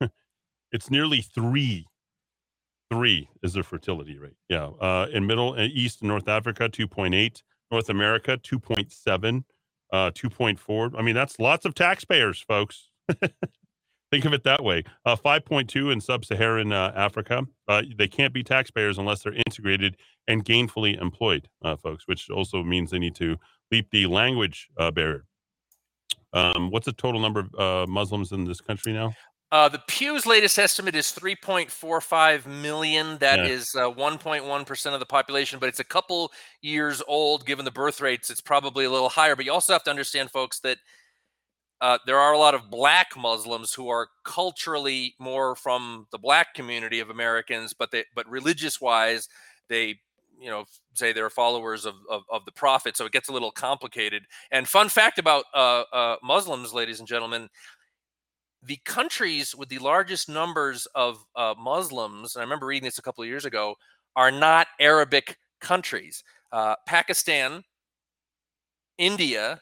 it's 0.71 0.89
nearly 0.89 1.21
three 1.21 1.85
three 2.91 3.29
is 3.41 3.53
their 3.53 3.63
fertility 3.63 4.17
rate. 4.17 4.35
Yeah. 4.49 4.67
Uh, 4.79 5.07
in 5.11 5.25
Middle 5.25 5.53
and 5.53 5.71
East 5.71 6.01
and 6.01 6.07
North 6.07 6.27
Africa, 6.27 6.69
2.8. 6.69 7.41
North 7.71 7.89
America, 7.89 8.37
2.7, 8.37 9.43
uh, 9.91 10.11
2.4. 10.11 10.95
I 10.97 11.01
mean, 11.01 11.15
that's 11.15 11.39
lots 11.39 11.65
of 11.65 11.73
taxpayers, 11.73 12.39
folks. 12.39 12.89
Think 14.11 14.23
of 14.25 14.33
it 14.33 14.43
that 14.43 14.63
way. 14.63 14.83
Uh, 15.03 15.15
5.2 15.15 15.91
in 15.91 15.99
sub 15.99 16.25
Saharan 16.25 16.71
uh, 16.71 16.91
Africa. 16.95 17.43
Uh, 17.67 17.81
they 17.97 18.07
can't 18.07 18.33
be 18.33 18.43
taxpayers 18.43 18.97
unless 18.97 19.23
they're 19.23 19.33
integrated 19.33 19.97
and 20.27 20.45
gainfully 20.45 20.99
employed, 21.01 21.49
uh, 21.63 21.75
folks, 21.75 22.07
which 22.07 22.29
also 22.29 22.63
means 22.63 22.91
they 22.91 22.99
need 22.99 23.15
to 23.15 23.37
leap 23.71 23.89
the 23.91 24.05
language 24.05 24.69
uh, 24.77 24.91
barrier. 24.91 25.25
Um, 26.35 26.69
what's 26.69 26.85
the 26.85 26.93
total 26.93 27.19
number 27.21 27.39
of 27.39 27.55
uh, 27.59 27.87
Muslims 27.89 28.31
in 28.31 28.43
this 28.45 28.61
country 28.61 28.93
now? 28.93 29.13
Uh, 29.51 29.69
the 29.69 29.81
Pew's 29.87 30.25
latest 30.25 30.59
estimate 30.59 30.95
is 30.95 31.11
3.45 31.13 32.45
million. 32.45 33.17
That 33.19 33.39
Yeah. 33.39 33.45
is 33.45 33.73
uh, 33.75 33.89
1.1% 33.89 34.93
of 34.93 34.99
the 34.99 35.05
population, 35.05 35.59
but 35.59 35.69
it's 35.69 35.79
a 35.79 35.83
couple 35.85 36.31
years 36.61 37.01
old 37.07 37.45
given 37.45 37.63
the 37.63 37.71
birth 37.71 38.01
rates. 38.01 38.29
It's 38.29 38.41
probably 38.41 38.85
a 38.85 38.89
little 38.89 39.07
higher. 39.09 39.35
But 39.35 39.45
you 39.45 39.53
also 39.53 39.71
have 39.73 39.83
to 39.85 39.89
understand, 39.89 40.31
folks, 40.31 40.59
that 40.61 40.79
uh, 41.79 41.99
there 42.05 42.19
are 42.19 42.33
a 42.33 42.37
lot 42.37 42.55
of 42.55 42.69
black 42.69 43.15
Muslims 43.15 43.73
who 43.73 43.87
are 43.89 44.07
culturally 44.25 45.15
more 45.19 45.55
from 45.55 46.07
the 46.11 46.17
black 46.17 46.53
community 46.53 46.99
of 46.99 47.09
Americans, 47.09 47.73
but 47.73 47.91
they, 47.91 48.03
but 48.13 48.27
religious 48.29 48.81
wise, 48.81 49.29
they 49.69 49.99
you 50.39 50.49
know 50.49 50.65
say 50.93 51.13
they're 51.13 51.29
followers 51.29 51.85
of, 51.85 51.95
of, 52.09 52.23
of 52.31 52.45
the 52.45 52.51
prophet 52.51 52.95
so 52.97 53.05
it 53.05 53.11
gets 53.11 53.29
a 53.29 53.31
little 53.31 53.51
complicated 53.51 54.23
and 54.51 54.67
fun 54.67 54.89
fact 54.89 55.19
about 55.19 55.45
uh, 55.53 55.83
uh, 55.93 56.15
muslims 56.23 56.73
ladies 56.73 56.99
and 56.99 57.07
gentlemen 57.07 57.49
the 58.65 58.79
countries 58.83 59.55
with 59.55 59.69
the 59.69 59.77
largest 59.79 60.27
numbers 60.27 60.87
of 60.95 61.23
uh, 61.35 61.53
Muslims, 61.57 62.35
and 62.35 62.41
I 62.41 62.43
remember 62.43 62.65
reading 62.65 62.85
this 62.85 62.97
a 62.97 63.01
couple 63.01 63.23
of 63.23 63.27
years 63.29 63.45
ago, 63.45 63.75
are 64.15 64.31
not 64.31 64.67
Arabic 64.79 65.37
countries. 65.61 66.23
Uh, 66.51 66.75
Pakistan, 66.87 67.63
India, 68.97 69.61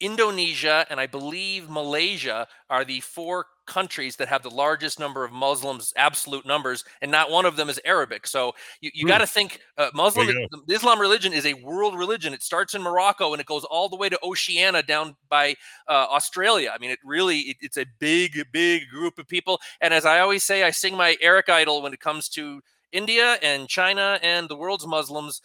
Indonesia, 0.00 0.86
and 0.88 0.98
I 0.98 1.06
believe 1.06 1.68
Malaysia 1.68 2.46
are 2.70 2.84
the 2.84 3.00
four 3.00 3.46
countries 3.66 4.16
that 4.16 4.28
have 4.28 4.42
the 4.42 4.50
largest 4.50 4.98
number 4.98 5.24
of 5.24 5.32
Muslims, 5.32 5.92
absolute 5.96 6.46
numbers, 6.46 6.84
and 7.02 7.10
not 7.10 7.30
one 7.30 7.44
of 7.46 7.56
them 7.56 7.68
is 7.68 7.80
Arabic. 7.84 8.26
So 8.26 8.52
you, 8.80 8.90
you 8.94 9.04
Hmm. 9.04 9.08
got 9.08 9.18
to 9.18 9.26
think 9.26 9.60
uh, 9.78 9.90
Muslim 9.94 10.26
the 10.66 10.74
Islam 10.74 11.00
religion 11.00 11.32
is 11.32 11.46
a 11.46 11.54
world 11.54 11.96
religion. 11.96 12.32
It 12.34 12.42
starts 12.42 12.74
in 12.74 12.82
Morocco 12.82 13.32
and 13.32 13.40
it 13.40 13.46
goes 13.46 13.64
all 13.64 13.88
the 13.88 13.96
way 13.96 14.08
to 14.08 14.18
Oceania 14.22 14.82
down 14.82 15.16
by 15.28 15.54
uh, 15.88 16.06
Australia. 16.10 16.72
I 16.74 16.78
mean, 16.78 16.90
it 16.90 16.98
really 17.04 17.40
it, 17.40 17.56
it's 17.60 17.76
a 17.76 17.86
big, 17.98 18.44
big 18.52 18.88
group 18.88 19.18
of 19.18 19.28
people. 19.28 19.60
And 19.80 19.92
as 19.94 20.04
I 20.06 20.20
always 20.20 20.44
say, 20.44 20.62
I 20.62 20.70
sing 20.70 20.96
my 20.96 21.16
Eric 21.20 21.48
Idle 21.48 21.82
when 21.82 21.92
it 21.92 22.00
comes 22.00 22.28
to 22.30 22.60
India 22.92 23.38
and 23.42 23.68
China 23.68 24.18
and 24.22 24.48
the 24.48 24.56
world's 24.56 24.86
Muslims. 24.86 25.40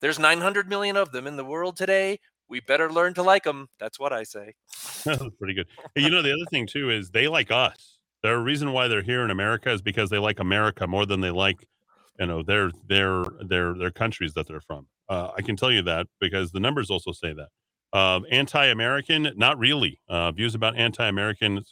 There's 0.00 0.18
900 0.18 0.68
million 0.68 0.96
of 0.96 1.12
them 1.12 1.26
in 1.26 1.36
the 1.36 1.44
world 1.44 1.76
today. 1.76 2.18
We 2.52 2.60
better 2.60 2.92
learn 2.92 3.14
to 3.14 3.22
like 3.22 3.44
them. 3.44 3.70
That's 3.80 3.98
what 3.98 4.12
I 4.12 4.24
say. 4.24 4.52
Pretty 5.38 5.54
good. 5.54 5.68
You 5.96 6.10
know, 6.10 6.20
the 6.20 6.34
other 6.34 6.44
thing 6.50 6.66
too 6.66 6.90
is 6.90 7.08
they 7.08 7.26
like 7.26 7.50
us. 7.50 7.96
The 8.22 8.36
reason 8.36 8.74
why 8.74 8.88
they're 8.88 9.00
here 9.00 9.24
in 9.24 9.30
America 9.30 9.72
is 9.72 9.80
because 9.80 10.10
they 10.10 10.18
like 10.18 10.38
America 10.38 10.86
more 10.86 11.06
than 11.06 11.22
they 11.22 11.30
like, 11.30 11.66
you 12.20 12.26
know, 12.26 12.42
their 12.42 12.70
their 12.86 13.24
their 13.40 13.72
their 13.72 13.90
countries 13.90 14.34
that 14.34 14.48
they're 14.48 14.60
from. 14.60 14.86
Uh, 15.08 15.30
I 15.34 15.40
can 15.40 15.56
tell 15.56 15.72
you 15.72 15.80
that 15.84 16.08
because 16.20 16.52
the 16.52 16.60
numbers 16.60 16.90
also 16.90 17.12
say 17.12 17.32
that. 17.32 17.98
Um, 17.98 18.26
anti-American, 18.30 19.32
not 19.34 19.58
really. 19.58 19.98
Uh, 20.06 20.30
views 20.32 20.54
about 20.54 20.76
anti-American 20.76 21.64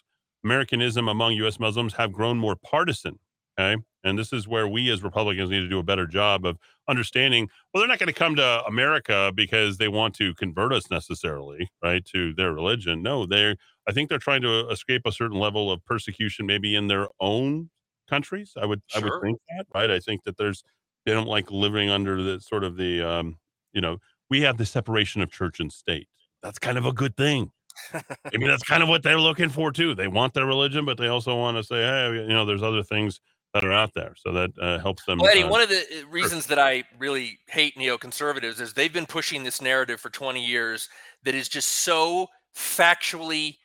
Americanism 0.43 1.09
among 1.09 1.35
U.S. 1.35 1.61
Muslims 1.61 1.93
have 1.93 2.11
grown 2.11 2.39
more 2.39 2.57
partisan. 2.57 3.19
Okay, 3.59 3.77
and 4.03 4.19
this 4.19 4.33
is 4.33 4.49
where 4.49 4.67
we 4.67 4.91
as 4.91 5.03
Republicans 5.03 5.51
need 5.51 5.61
to 5.61 5.69
do 5.69 5.79
a 5.79 5.83
better 5.83 6.07
job 6.07 6.47
of 6.47 6.57
understanding. 6.91 7.49
Well, 7.73 7.81
they're 7.81 7.89
not 7.89 7.99
going 7.99 8.09
to 8.09 8.13
come 8.13 8.37
to 8.37 8.65
America 8.67 9.33
because 9.35 9.79
they 9.79 9.89
want 9.89 10.15
to 10.17 10.35
convert 10.35 10.73
us 10.73 10.91
necessarily, 10.91 11.71
right, 11.83 12.05
to 12.07 12.35
their 12.35 12.53
religion. 12.53 13.03
No, 13.03 13.27
they're. 13.27 13.57
I 13.89 13.93
think 13.93 14.09
they're 14.09 14.19
trying 14.19 14.43
to 14.43 14.69
escape 14.69 15.03
a 15.07 15.13
certain 15.13 15.39
level 15.39 15.73
of 15.73 15.85
persecution, 15.85 16.47
maybe 16.47 16.75
in 16.77 16.89
their 16.89 17.09
own 17.21 17.71
countries. 18.09 18.53
I 18.61 18.67
would, 18.67 18.83
I 18.95 18.99
would 18.99 19.13
think 19.23 19.39
that, 19.49 19.67
right? 19.75 19.91
I 19.91 20.01
think 20.01 20.25
that 20.25 20.37
there's 20.37 20.63
they 21.07 21.13
don't 21.13 21.29
like 21.29 21.51
living 21.51 21.89
under 21.89 22.23
the 22.23 22.41
sort 22.41 22.65
of 22.65 22.77
the, 22.77 23.03
um, 23.03 23.39
you 23.73 23.81
know, 23.81 23.99
we 24.29 24.43
have 24.43 24.59
the 24.59 24.67
separation 24.67 25.23
of 25.23 25.31
church 25.31 25.61
and 25.61 25.73
state. 25.73 26.09
That's 26.43 26.59
kind 26.59 26.77
of 26.77 26.87
a 26.87 26.93
good 26.93 27.17
thing. 27.17 27.53
I 27.95 28.37
mean, 28.37 28.49
that's 28.49 28.63
kind 28.63 28.83
of 28.83 28.89
what 28.89 29.03
they're 29.03 29.21
looking 29.21 29.49
for 29.49 29.73
too. 29.73 29.95
They 29.95 30.09
want 30.09 30.35
their 30.35 30.47
religion, 30.47 30.85
but 30.85 30.99
they 30.99 31.09
also 31.09 31.37
want 31.37 31.57
to 31.57 31.65
say, 31.65 31.77
hey, 31.77 32.13
you 32.15 32.29
know, 32.29 32.45
there's 32.45 32.63
other 32.63 32.83
things 32.83 33.21
that 33.55 33.65
are 33.65 33.73
out 33.73 33.93
there, 33.95 34.15
so 34.17 34.33
that 34.33 34.51
uh, 34.61 34.79
helps 34.79 35.05
them. 35.05 35.19
Well, 35.19 35.31
Eddie, 35.31 35.43
uh, 35.43 35.49
one 35.49 35.61
of 35.61 35.69
the 35.69 35.81
uh, 35.81 36.07
reasons 36.09 36.47
that 36.47 36.59
I 36.59 36.85
really 36.99 37.39
hate 37.49 37.77
neoconservatives 37.77 38.61
is 38.61 38.73
they've 38.73 38.93
been 38.93 39.07
pushing 39.07 39.43
this 39.43 39.61
narrative 39.61 40.01
for 40.01 40.11
20 40.11 40.45
years 40.45 40.89
that 41.25 41.35
is 41.35 41.49
just 41.49 41.69
so 41.69 42.29
factually 42.57 43.57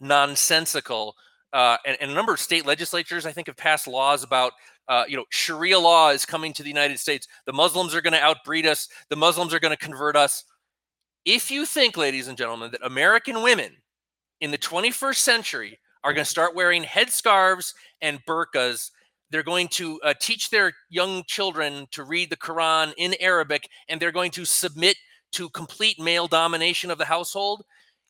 nonsensical. 0.00 1.16
Uh, 1.52 1.76
and, 1.84 1.96
and 2.00 2.10
a 2.10 2.14
number 2.14 2.32
of 2.32 2.40
state 2.40 2.66
legislatures, 2.66 3.26
I 3.26 3.32
think, 3.32 3.48
have 3.48 3.56
passed 3.56 3.88
laws 3.88 4.22
about, 4.22 4.52
uh, 4.88 5.04
you 5.08 5.16
know, 5.16 5.24
Sharia 5.30 5.78
law 5.78 6.10
is 6.10 6.24
coming 6.24 6.52
to 6.52 6.62
the 6.62 6.68
United 6.68 7.00
States. 7.00 7.26
The 7.46 7.52
Muslims 7.52 7.94
are 7.94 8.00
going 8.00 8.12
to 8.12 8.22
outbreed 8.22 8.66
us. 8.66 8.88
The 9.08 9.16
Muslims 9.16 9.52
are 9.52 9.60
going 9.60 9.76
to 9.76 9.84
convert 9.84 10.14
us. 10.14 10.44
If 11.24 11.50
you 11.50 11.66
think, 11.66 11.96
ladies 11.96 12.28
and 12.28 12.38
gentlemen, 12.38 12.70
that 12.70 12.84
American 12.84 13.42
women 13.42 13.72
in 14.40 14.50
the 14.50 14.58
21st 14.58 15.16
century 15.16 15.78
are 16.04 16.12
going 16.12 16.24
to 16.24 16.30
start 16.30 16.54
wearing 16.54 16.84
headscarves 16.84 17.74
and 18.00 18.24
burqas 18.24 18.90
they're 19.30 19.42
going 19.42 19.68
to 19.68 20.00
uh, 20.02 20.14
teach 20.20 20.50
their 20.50 20.72
young 20.88 21.22
children 21.26 21.86
to 21.92 22.04
read 22.04 22.30
the 22.30 22.36
Quran 22.36 22.92
in 22.96 23.14
Arabic, 23.20 23.68
and 23.88 24.00
they're 24.00 24.12
going 24.12 24.30
to 24.32 24.44
submit 24.44 24.96
to 25.32 25.48
complete 25.50 26.00
male 26.00 26.26
domination 26.26 26.90
of 26.90 26.98
the 26.98 27.04
household. 27.04 27.62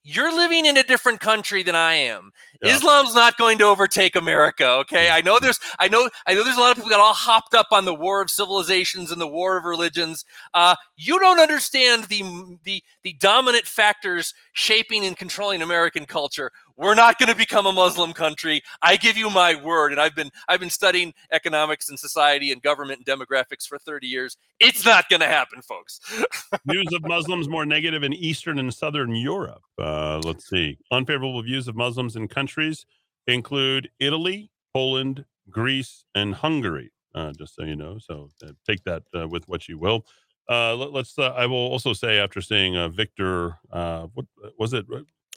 You're 0.04 0.34
living 0.34 0.64
in 0.64 0.76
a 0.76 0.82
different 0.82 1.20
country 1.20 1.62
than 1.62 1.74
I 1.74 1.94
am. 1.94 2.30
Yeah. 2.62 2.74
Islam's 2.74 3.14
not 3.14 3.36
going 3.38 3.58
to 3.58 3.64
overtake 3.64 4.16
America. 4.16 4.66
Okay, 4.80 5.10
I 5.10 5.20
know 5.20 5.38
there's, 5.40 5.60
I 5.78 5.88
know, 5.88 6.10
I 6.26 6.34
know 6.34 6.42
there's 6.42 6.56
a 6.56 6.60
lot 6.60 6.70
of 6.70 6.76
people 6.76 6.90
got 6.90 7.00
all 7.00 7.14
hopped 7.14 7.54
up 7.54 7.68
on 7.70 7.84
the 7.84 7.94
war 7.94 8.20
of 8.20 8.30
civilizations 8.30 9.12
and 9.12 9.20
the 9.20 9.28
war 9.28 9.56
of 9.56 9.64
religions. 9.64 10.24
Uh, 10.54 10.74
you 10.96 11.18
don't 11.20 11.38
understand 11.38 12.04
the 12.04 12.22
the 12.64 12.82
the 13.04 13.12
dominant 13.20 13.66
factors 13.66 14.34
shaping 14.54 15.04
and 15.04 15.16
controlling 15.16 15.62
American 15.62 16.04
culture. 16.04 16.50
We're 16.76 16.94
not 16.94 17.18
going 17.18 17.28
to 17.28 17.36
become 17.36 17.66
a 17.66 17.72
Muslim 17.72 18.12
country. 18.12 18.62
I 18.82 18.96
give 18.96 19.16
you 19.16 19.30
my 19.30 19.60
word. 19.60 19.90
And 19.92 20.00
I've 20.00 20.14
been 20.14 20.30
I've 20.48 20.60
been 20.60 20.70
studying 20.70 21.14
economics 21.32 21.88
and 21.88 21.98
society 21.98 22.52
and 22.52 22.62
government 22.62 23.02
and 23.04 23.20
demographics 23.20 23.66
for 23.66 23.78
30 23.78 24.06
years. 24.06 24.36
It's 24.60 24.84
not 24.84 25.08
going 25.08 25.20
to 25.20 25.26
happen, 25.26 25.62
folks. 25.62 26.00
views 26.66 26.88
of 26.92 27.02
Muslims 27.02 27.48
more 27.48 27.66
negative 27.66 28.02
in 28.02 28.12
Eastern 28.12 28.58
and 28.58 28.72
Southern 28.72 29.14
Europe. 29.14 29.62
Uh, 29.78 30.20
let's 30.24 30.48
see. 30.48 30.78
Unfavorable 30.90 31.42
views 31.42 31.68
of 31.68 31.76
Muslims 31.76 32.16
in 32.16 32.26
countries 32.28 32.47
include 33.26 33.90
Italy, 33.98 34.50
Poland, 34.74 35.24
Greece, 35.50 36.04
and 36.14 36.34
Hungary. 36.34 36.92
Uh, 37.14 37.32
just 37.32 37.54
so 37.54 37.64
you 37.64 37.74
know, 37.74 37.98
so 37.98 38.28
uh, 38.44 38.52
take 38.66 38.84
that 38.84 39.02
uh, 39.14 39.26
with 39.26 39.48
what 39.48 39.68
you 39.68 39.78
will. 39.78 40.04
Uh, 40.48 40.74
let, 40.74 40.94
us 40.94 41.18
Uh, 41.18 41.28
I 41.36 41.46
will 41.46 41.56
also 41.56 41.92
say 41.92 42.18
after 42.18 42.40
seeing 42.40 42.76
uh, 42.76 42.88
Victor, 42.88 43.58
uh, 43.70 44.06
what 44.14 44.26
was 44.58 44.72
it? 44.72 44.86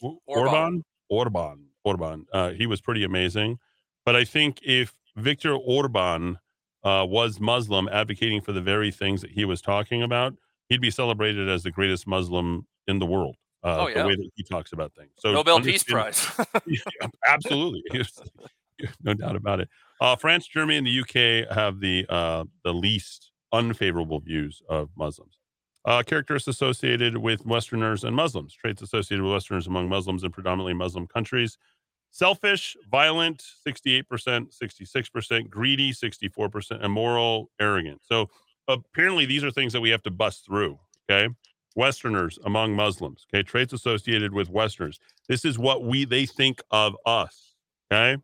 Orban. 0.01 0.19
Orban. 0.25 0.83
Orban. 1.09 1.65
Orban. 1.83 2.25
Uh, 2.31 2.51
he 2.51 2.65
was 2.65 2.81
pretty 2.81 3.03
amazing. 3.03 3.57
But 4.05 4.15
I 4.15 4.23
think 4.23 4.59
if 4.63 4.93
Victor 5.15 5.53
Orban 5.53 6.39
uh, 6.83 7.05
was 7.07 7.39
Muslim, 7.39 7.89
advocating 7.89 8.41
for 8.41 8.53
the 8.53 8.61
very 8.61 8.91
things 8.91 9.21
that 9.21 9.31
he 9.31 9.45
was 9.45 9.61
talking 9.61 10.01
about, 10.01 10.33
he'd 10.69 10.81
be 10.81 10.91
celebrated 10.91 11.49
as 11.49 11.63
the 11.63 11.71
greatest 11.71 12.07
Muslim 12.07 12.65
in 12.87 12.99
the 12.99 13.05
world. 13.05 13.35
Uh, 13.63 13.77
Oh, 13.81 13.87
yeah. 13.87 14.01
The 14.01 14.07
way 14.07 14.15
that 14.15 14.29
he 14.35 14.43
talks 14.43 14.73
about 14.73 14.91
things. 14.93 15.11
So 15.19 15.33
Nobel 15.33 15.61
Peace 15.61 15.83
Prize. 15.83 16.27
yeah, 16.65 17.07
absolutely, 17.27 17.83
no 19.03 19.13
doubt 19.13 19.35
about 19.35 19.59
it. 19.59 19.69
Uh, 19.99 20.15
France, 20.15 20.47
Germany, 20.47 20.77
and 20.77 20.87
the 20.87 20.99
UK 21.01 21.55
have 21.55 21.79
the 21.79 22.05
uh, 22.09 22.45
the 22.63 22.73
least 22.73 23.31
unfavorable 23.53 24.19
views 24.19 24.61
of 24.69 24.89
Muslims. 24.97 25.37
Uh, 25.83 26.03
characters 26.03 26.47
associated 26.47 27.17
with 27.17 27.45
Westerners 27.45 28.03
and 28.03 28.15
Muslims. 28.15 28.53
Traits 28.53 28.81
associated 28.81 29.23
with 29.23 29.33
Westerners 29.33 29.67
among 29.67 29.89
Muslims 29.89 30.23
in 30.23 30.31
predominantly 30.31 30.73
Muslim 30.73 31.07
countries. 31.07 31.57
Selfish, 32.11 32.75
violent, 32.91 33.43
68%, 33.65 34.03
66%, 34.05 35.49
greedy, 35.49 35.93
64%, 35.93 36.83
immoral, 36.83 37.49
arrogant. 37.59 38.01
So 38.03 38.29
apparently 38.67 39.25
these 39.25 39.43
are 39.43 39.51
things 39.51 39.73
that 39.73 39.81
we 39.81 39.89
have 39.89 40.03
to 40.03 40.11
bust 40.11 40.45
through. 40.45 40.77
Okay. 41.09 41.33
Westerners 41.75 42.37
among 42.45 42.75
Muslims. 42.75 43.25
Okay. 43.33 43.43
Traits 43.43 43.73
associated 43.73 44.33
with 44.33 44.49
Westerners. 44.49 44.99
This 45.27 45.45
is 45.45 45.57
what 45.57 45.83
we 45.83 46.05
they 46.05 46.25
think 46.25 46.61
of 46.71 46.95
us. 47.05 47.55
Okay. 47.91 48.21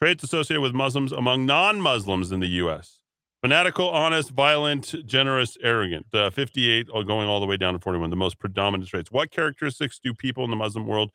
Traits 0.00 0.24
associated 0.24 0.60
with 0.60 0.74
Muslims 0.74 1.12
among 1.12 1.46
non-Muslims 1.46 2.32
in 2.32 2.40
the 2.40 2.48
U.S. 2.48 2.98
Fanatical, 3.42 3.90
honest, 3.90 4.30
violent, 4.30 4.94
generous, 5.04 5.58
arrogant. 5.62 6.06
Uh, 6.14 6.30
58 6.30 6.88
going 6.88 7.28
all 7.28 7.40
the 7.40 7.46
way 7.46 7.56
down 7.56 7.74
to 7.74 7.80
41. 7.80 8.10
The 8.10 8.16
most 8.16 8.38
predominant 8.38 8.88
traits. 8.88 9.10
What 9.10 9.30
characteristics 9.30 10.00
do 10.02 10.14
people 10.14 10.44
in 10.44 10.50
the 10.50 10.56
Muslim 10.56 10.86
world 10.86 11.10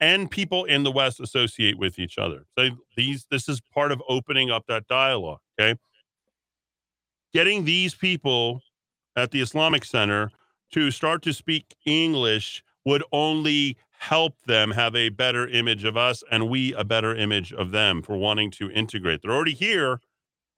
and 0.00 0.30
people 0.30 0.64
in 0.64 0.84
the 0.84 0.92
West 0.92 1.18
associate 1.20 1.76
with 1.76 1.98
each 1.98 2.16
other? 2.16 2.44
So 2.56 2.70
these 2.96 3.26
this 3.30 3.48
is 3.48 3.60
part 3.60 3.90
of 3.90 4.00
opening 4.08 4.50
up 4.50 4.64
that 4.68 4.86
dialogue. 4.86 5.40
Okay. 5.60 5.78
Getting 7.32 7.64
these 7.64 7.96
people 7.96 8.60
at 9.16 9.32
the 9.32 9.40
Islamic 9.40 9.84
Center 9.84 10.30
to 10.74 10.90
start 10.90 11.22
to 11.22 11.32
speak 11.32 11.66
English 11.86 12.60
would 12.84 13.04
only 13.12 13.76
help 13.98 14.34
them 14.46 14.72
have 14.72 14.96
a 14.96 15.08
better 15.08 15.46
image 15.46 15.84
of 15.84 15.96
us 15.96 16.24
and 16.32 16.48
we 16.48 16.74
a 16.74 16.82
better 16.82 17.14
image 17.14 17.52
of 17.52 17.70
them 17.70 18.02
for 18.02 18.16
wanting 18.16 18.50
to 18.50 18.68
integrate. 18.72 19.22
They're 19.22 19.32
already 19.32 19.54
here. 19.54 20.00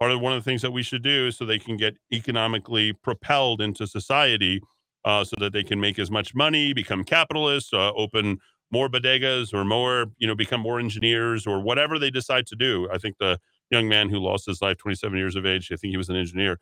Part 0.00 0.12
of 0.12 0.20
one 0.22 0.32
of 0.32 0.42
the 0.42 0.50
things 0.50 0.62
that 0.62 0.70
we 0.70 0.82
should 0.82 1.02
do 1.02 1.26
is 1.26 1.36
so 1.36 1.44
they 1.44 1.58
can 1.58 1.76
get 1.76 1.96
economically 2.10 2.94
propelled 2.94 3.60
into 3.60 3.86
society 3.86 4.62
uh, 5.04 5.22
so 5.22 5.36
that 5.38 5.52
they 5.52 5.62
can 5.62 5.78
make 5.80 5.98
as 5.98 6.10
much 6.10 6.34
money, 6.34 6.72
become 6.72 7.04
capitalists, 7.04 7.74
uh, 7.74 7.92
open 7.92 8.38
more 8.72 8.88
bodegas 8.88 9.52
or 9.52 9.66
more, 9.66 10.06
you 10.16 10.26
know, 10.26 10.34
become 10.34 10.62
more 10.62 10.80
engineers 10.80 11.46
or 11.46 11.60
whatever 11.60 11.98
they 11.98 12.10
decide 12.10 12.46
to 12.46 12.56
do. 12.56 12.88
I 12.90 12.96
think 12.96 13.18
the 13.18 13.38
young 13.70 13.86
man 13.86 14.08
who 14.08 14.18
lost 14.18 14.46
his 14.46 14.62
life, 14.62 14.78
27 14.78 15.16
years 15.16 15.36
of 15.36 15.44
age, 15.44 15.70
I 15.70 15.76
think 15.76 15.90
he 15.90 15.98
was 15.98 16.08
an 16.08 16.16
engineer. 16.16 16.58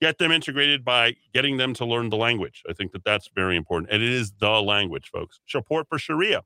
Get 0.00 0.18
them 0.18 0.30
integrated 0.30 0.84
by 0.84 1.16
getting 1.32 1.56
them 1.56 1.72
to 1.74 1.86
learn 1.86 2.10
the 2.10 2.16
language. 2.18 2.62
I 2.68 2.74
think 2.74 2.92
that 2.92 3.04
that's 3.04 3.30
very 3.34 3.56
important. 3.56 3.90
And 3.90 4.02
it 4.02 4.10
is 4.12 4.32
the 4.38 4.60
language, 4.60 5.10
folks. 5.10 5.40
Support 5.46 5.88
for 5.88 5.98
Sharia. 5.98 6.42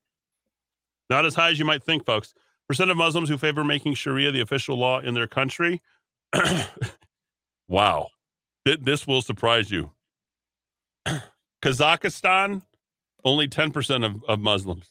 Not 1.08 1.26
as 1.26 1.34
high 1.34 1.50
as 1.50 1.58
you 1.58 1.64
might 1.64 1.82
think, 1.82 2.06
folks. 2.06 2.32
Percent 2.68 2.90
of 2.92 2.96
Muslims 2.96 3.28
who 3.28 3.36
favor 3.36 3.64
making 3.64 3.94
Sharia 3.94 4.30
the 4.30 4.40
official 4.40 4.78
law 4.78 5.00
in 5.00 5.14
their 5.14 5.26
country. 5.26 5.82
wow. 7.68 8.08
Th- 8.64 8.78
This 8.80 9.06
will 9.08 9.22
surprise 9.22 9.70
you. 9.72 9.90
Kazakhstan, 11.62 12.62
only 13.24 13.48
10% 13.48 14.04
of, 14.06 14.22
of 14.28 14.38
Muslims. 14.38 14.90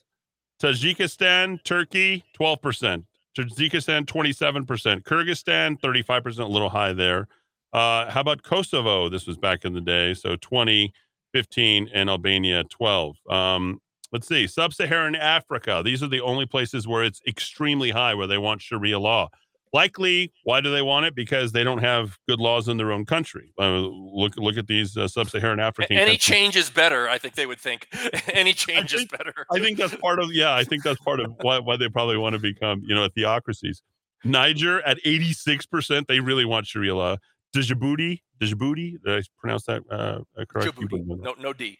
Tajikistan, 0.61 1.63
Turkey, 1.63 2.25
12%. 2.37 3.05
Tajikistan, 3.37 4.05
27%. 4.05 5.03
Kyrgyzstan, 5.03 5.79
35%, 5.79 6.39
a 6.39 6.45
little 6.45 6.69
high 6.69 6.91
there. 6.91 7.29
Uh, 7.73 8.09
how 8.09 8.21
about 8.21 8.43
Kosovo? 8.43 9.09
This 9.09 9.27
was 9.27 9.37
back 9.37 9.65
in 9.65 9.73
the 9.73 9.81
day. 9.81 10.13
So 10.13 10.35
20, 10.35 10.91
15, 11.33 11.89
and 11.93 12.09
Albania, 12.09 12.63
12. 12.63 13.15
Um, 13.29 13.79
let's 14.11 14.27
see. 14.27 14.47
Sub 14.47 14.73
Saharan 14.73 15.15
Africa. 15.15 15.81
These 15.83 16.01
are 16.01 16.07
the 16.07 16.21
only 16.21 16.45
places 16.45 16.87
where 16.87 17.03
it's 17.03 17.21
extremely 17.27 17.91
high 17.91 18.13
where 18.13 18.27
they 18.27 18.37
want 18.37 18.61
Sharia 18.61 18.99
law. 18.99 19.29
Likely, 19.71 20.31
why 20.45 20.61
do 20.61 20.71
they 20.71 20.81
want 20.81 21.05
it? 21.05 21.13
Because 21.13 21.51
they 21.51 21.63
don't 21.63 21.77
have 21.77 22.17
good 22.27 22.39
laws 22.39 22.67
in 22.67 22.77
their 22.77 22.91
own 22.91 23.05
country. 23.05 23.53
Uh, 23.59 23.81
look, 23.81 24.35
look 24.35 24.57
at 24.57 24.65
these 24.65 24.97
uh, 24.97 25.07
sub-Saharan 25.07 25.59
African. 25.59 25.95
Any 25.95 26.13
countries. 26.13 26.23
change 26.23 26.55
is 26.55 26.71
better, 26.71 27.07
I 27.07 27.19
think 27.19 27.35
they 27.35 27.45
would 27.45 27.59
think. 27.59 27.87
Any 28.33 28.53
change 28.53 28.95
is 28.95 29.05
better. 29.05 29.45
I 29.51 29.59
think 29.59 29.77
that's 29.77 29.95
part 29.95 30.17
of 30.17 30.33
yeah. 30.33 30.55
I 30.55 30.63
think 30.63 30.81
that's 30.81 30.99
part 31.01 31.19
of 31.19 31.35
why 31.41 31.59
why 31.59 31.77
they 31.77 31.87
probably 31.87 32.17
want 32.17 32.33
to 32.33 32.39
become 32.39 32.81
you 32.83 32.95
know 32.95 33.07
theocracies. 33.13 33.83
Niger 34.23 34.81
at 34.81 34.97
86%. 35.05 36.07
They 36.07 36.19
really 36.19 36.45
want 36.45 36.67
Sharia 36.67 36.95
law. 36.95 37.17
Djibouti, 37.55 38.21
Djibouti, 38.41 39.01
did 39.03 39.19
I 39.19 39.21
pronounce 39.39 39.65
that 39.65 39.83
uh, 39.89 40.19
uh, 40.37 40.45
correct? 40.45 40.75
Djibouti. 40.75 40.91
wouldn't 40.91 41.07
know 41.07 41.15
that. 41.15 41.23
No, 41.23 41.35
no 41.39 41.53
D. 41.53 41.77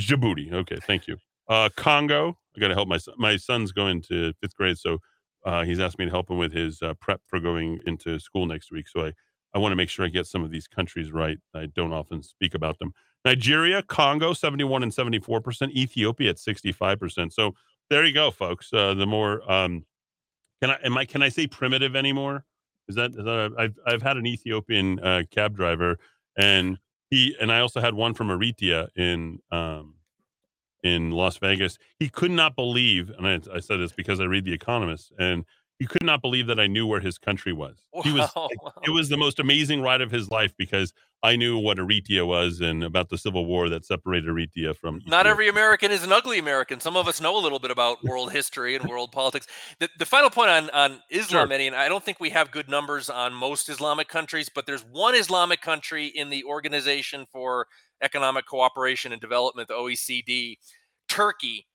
Djibouti. 0.00 0.52
Okay, 0.52 0.76
thank 0.86 1.06
you. 1.06 1.16
Uh, 1.48 1.68
Congo. 1.76 2.36
I 2.56 2.60
got 2.60 2.68
to 2.68 2.74
help 2.74 2.88
my 2.88 2.98
son. 2.98 3.14
My 3.18 3.36
son's 3.36 3.72
going 3.72 4.02
to 4.02 4.32
fifth 4.40 4.56
grade, 4.56 4.78
so 4.78 4.98
uh, 5.44 5.64
he's 5.64 5.80
asked 5.80 5.98
me 5.98 6.04
to 6.04 6.10
help 6.10 6.30
him 6.30 6.38
with 6.38 6.52
his 6.52 6.82
uh, 6.82 6.94
prep 7.00 7.20
for 7.26 7.40
going 7.40 7.80
into 7.86 8.18
school 8.18 8.46
next 8.46 8.70
week. 8.70 8.88
So 8.88 9.06
I, 9.06 9.12
I 9.54 9.58
want 9.58 9.72
to 9.72 9.76
make 9.76 9.88
sure 9.88 10.04
I 10.04 10.08
get 10.08 10.26
some 10.26 10.44
of 10.44 10.50
these 10.50 10.66
countries 10.66 11.12
right. 11.12 11.38
I 11.54 11.66
don't 11.66 11.92
often 11.92 12.22
speak 12.22 12.54
about 12.54 12.78
them. 12.78 12.92
Nigeria, 13.24 13.82
Congo, 13.82 14.32
71 14.32 14.82
and 14.82 14.92
74%. 14.92 15.70
Ethiopia 15.72 16.30
at 16.30 16.36
65%. 16.36 17.32
So 17.32 17.54
there 17.88 18.04
you 18.04 18.14
go, 18.14 18.30
folks. 18.30 18.72
Uh, 18.72 18.94
the 18.94 19.06
more, 19.06 19.50
um, 19.50 19.84
can 20.60 20.70
I, 20.70 20.78
am 20.84 20.96
I, 20.96 21.04
can 21.04 21.22
I 21.22 21.28
say 21.28 21.46
primitive 21.46 21.96
anymore? 21.96 22.44
Is 22.90 22.96
that, 22.96 23.10
is 23.10 23.24
that 23.24 23.52
I've, 23.58 23.78
I've 23.86 24.02
had 24.02 24.16
an 24.16 24.26
Ethiopian 24.26 25.00
uh, 25.00 25.22
cab 25.30 25.56
driver 25.56 25.98
and 26.36 26.78
he, 27.10 27.34
and 27.40 27.50
I 27.50 27.60
also 27.60 27.80
had 27.80 27.94
one 27.94 28.14
from 28.14 28.28
Eritrea 28.28 28.88
in, 28.96 29.40
um, 29.50 29.94
in 30.82 31.10
Las 31.10 31.38
Vegas. 31.38 31.78
He 31.98 32.08
could 32.08 32.30
not 32.30 32.54
believe, 32.54 33.10
and 33.10 33.26
I, 33.26 33.40
I 33.54 33.60
said 33.60 33.80
this 33.80 33.92
because 33.92 34.20
I 34.20 34.24
read 34.24 34.44
The 34.44 34.52
Economist, 34.52 35.12
and 35.18 35.44
he 35.80 35.86
could 35.86 36.04
not 36.04 36.22
believe 36.22 36.46
that 36.46 36.60
I 36.60 36.68
knew 36.68 36.86
where 36.86 37.00
his 37.00 37.18
country 37.18 37.52
was. 37.52 37.76
He 38.04 38.12
was 38.12 38.30
Wow. 38.36 38.48
it 38.84 38.90
was 38.90 39.08
the 39.08 39.16
most 39.16 39.40
amazing 39.40 39.80
ride 39.82 40.00
of 40.02 40.10
his 40.12 40.30
life 40.30 40.52
because 40.56 40.92
I 41.22 41.36
knew 41.36 41.58
what 41.58 41.76
Eritrea 41.78 42.26
was 42.26 42.60
and 42.60 42.84
about 42.84 43.08
the 43.10 43.18
civil 43.18 43.44
war 43.44 43.68
that 43.70 43.84
separated 43.84 44.28
Eritrea 44.30 44.76
from. 44.76 44.94
Not 44.96 45.02
Ethiopia. 45.26 45.30
every 45.32 45.48
American 45.48 45.90
is 45.90 46.02
an 46.04 46.12
ugly 46.12 46.38
American. 46.38 46.80
Some 46.80 46.96
of 46.96 47.08
us 47.08 47.20
know 47.20 47.36
a 47.36 47.42
little 47.42 47.58
bit 47.58 47.70
about 47.70 48.02
world 48.10 48.30
history 48.32 48.76
and 48.76 48.88
world 48.88 49.10
politics. 49.12 49.46
The, 49.80 49.88
the 49.98 50.06
final 50.06 50.30
point 50.30 50.50
on, 50.50 50.70
on 50.70 51.02
Islam, 51.10 51.48
Sure. 51.48 51.52
Eddie, 51.54 51.66
and 51.66 51.76
I 51.76 51.88
don't 51.88 52.04
think 52.04 52.20
we 52.20 52.30
have 52.30 52.50
good 52.50 52.68
numbers 52.70 53.10
on 53.10 53.34
most 53.34 53.68
Islamic 53.68 54.08
countries, 54.08 54.48
but 54.54 54.66
there's 54.66 54.84
one 54.84 55.14
Islamic 55.14 55.60
country 55.60 56.06
in 56.06 56.30
the 56.30 56.44
Organization 56.44 57.26
for 57.32 57.66
Economic 58.02 58.46
Cooperation 58.46 59.12
and 59.12 59.20
Development, 59.20 59.68
the 59.68 59.74
OECD, 59.74 60.56
Turkey. 61.08 61.66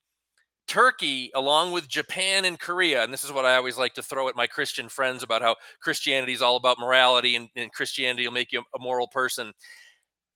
Turkey, 0.68 1.32
along 1.36 1.72
with 1.72 1.88
Japan 1.88 2.46
and 2.46 2.60
Korea, 2.60 3.04
and 3.04 3.14
this 3.14 3.24
is 3.24 3.32
what 3.32 3.46
I 3.46 3.56
always 3.56 3.78
like 3.78 3.94
to 3.96 4.04
throw 4.04 4.28
at 4.28 4.36
my 4.36 4.48
Christian 4.48 4.90
friends 4.90 5.24
about 5.24 5.42
how 5.42 5.56
Christianity 5.82 6.34
is 6.34 6.42
all 6.42 6.56
about 6.56 6.80
morality 6.80 7.36
and, 7.36 7.50
and 7.56 7.72
Christianity 7.72 8.28
will 8.28 8.34
make 8.34 8.52
you 8.52 8.64
a 8.76 8.80
moral 8.80 9.08
person. 9.08 9.54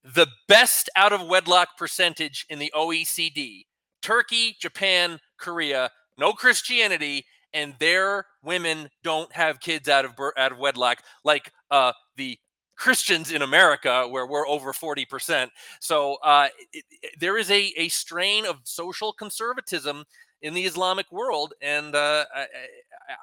The 0.03 0.27
best 0.47 0.89
out 0.95 1.14
of 1.14 1.27
wedlock 1.27 1.69
percentage 1.77 2.45
in 2.49 2.60
the 2.60 2.72
OECD 2.76 3.64
Turkey, 4.01 4.56
Japan, 4.61 5.19
Korea, 5.38 5.89
no 6.18 6.31
Christianity, 6.31 7.26
and 7.53 7.76
their 7.80 8.26
women 8.43 8.89
don't 9.03 9.34
have 9.34 9.60
kids 9.60 9.89
out 9.89 10.06
of 10.06 10.14
out 10.38 10.51
of 10.51 10.57
wedlock 10.57 10.99
like 11.23 11.51
uh, 11.72 11.91
the 12.15 12.38
Christians 12.80 13.31
in 13.31 13.43
America, 13.43 14.07
where 14.10 14.26
we're 14.27 14.47
over 14.47 14.73
forty 14.73 15.06
percent. 15.06 15.51
So 15.81 16.18
uh, 16.23 16.49
it, 16.73 16.85
it- 16.91 17.19
there 17.19 17.38
is 17.38 17.51
a 17.51 17.73
a 17.77 17.89
strain 17.89 18.45
of 18.45 18.57
social 18.64 19.14
conservatism 19.14 20.06
in 20.41 20.53
the 20.56 20.64
Islamic 20.65 21.11
world, 21.11 21.53
and 21.61 21.95
uh, 21.95 22.26
I, 22.35 22.45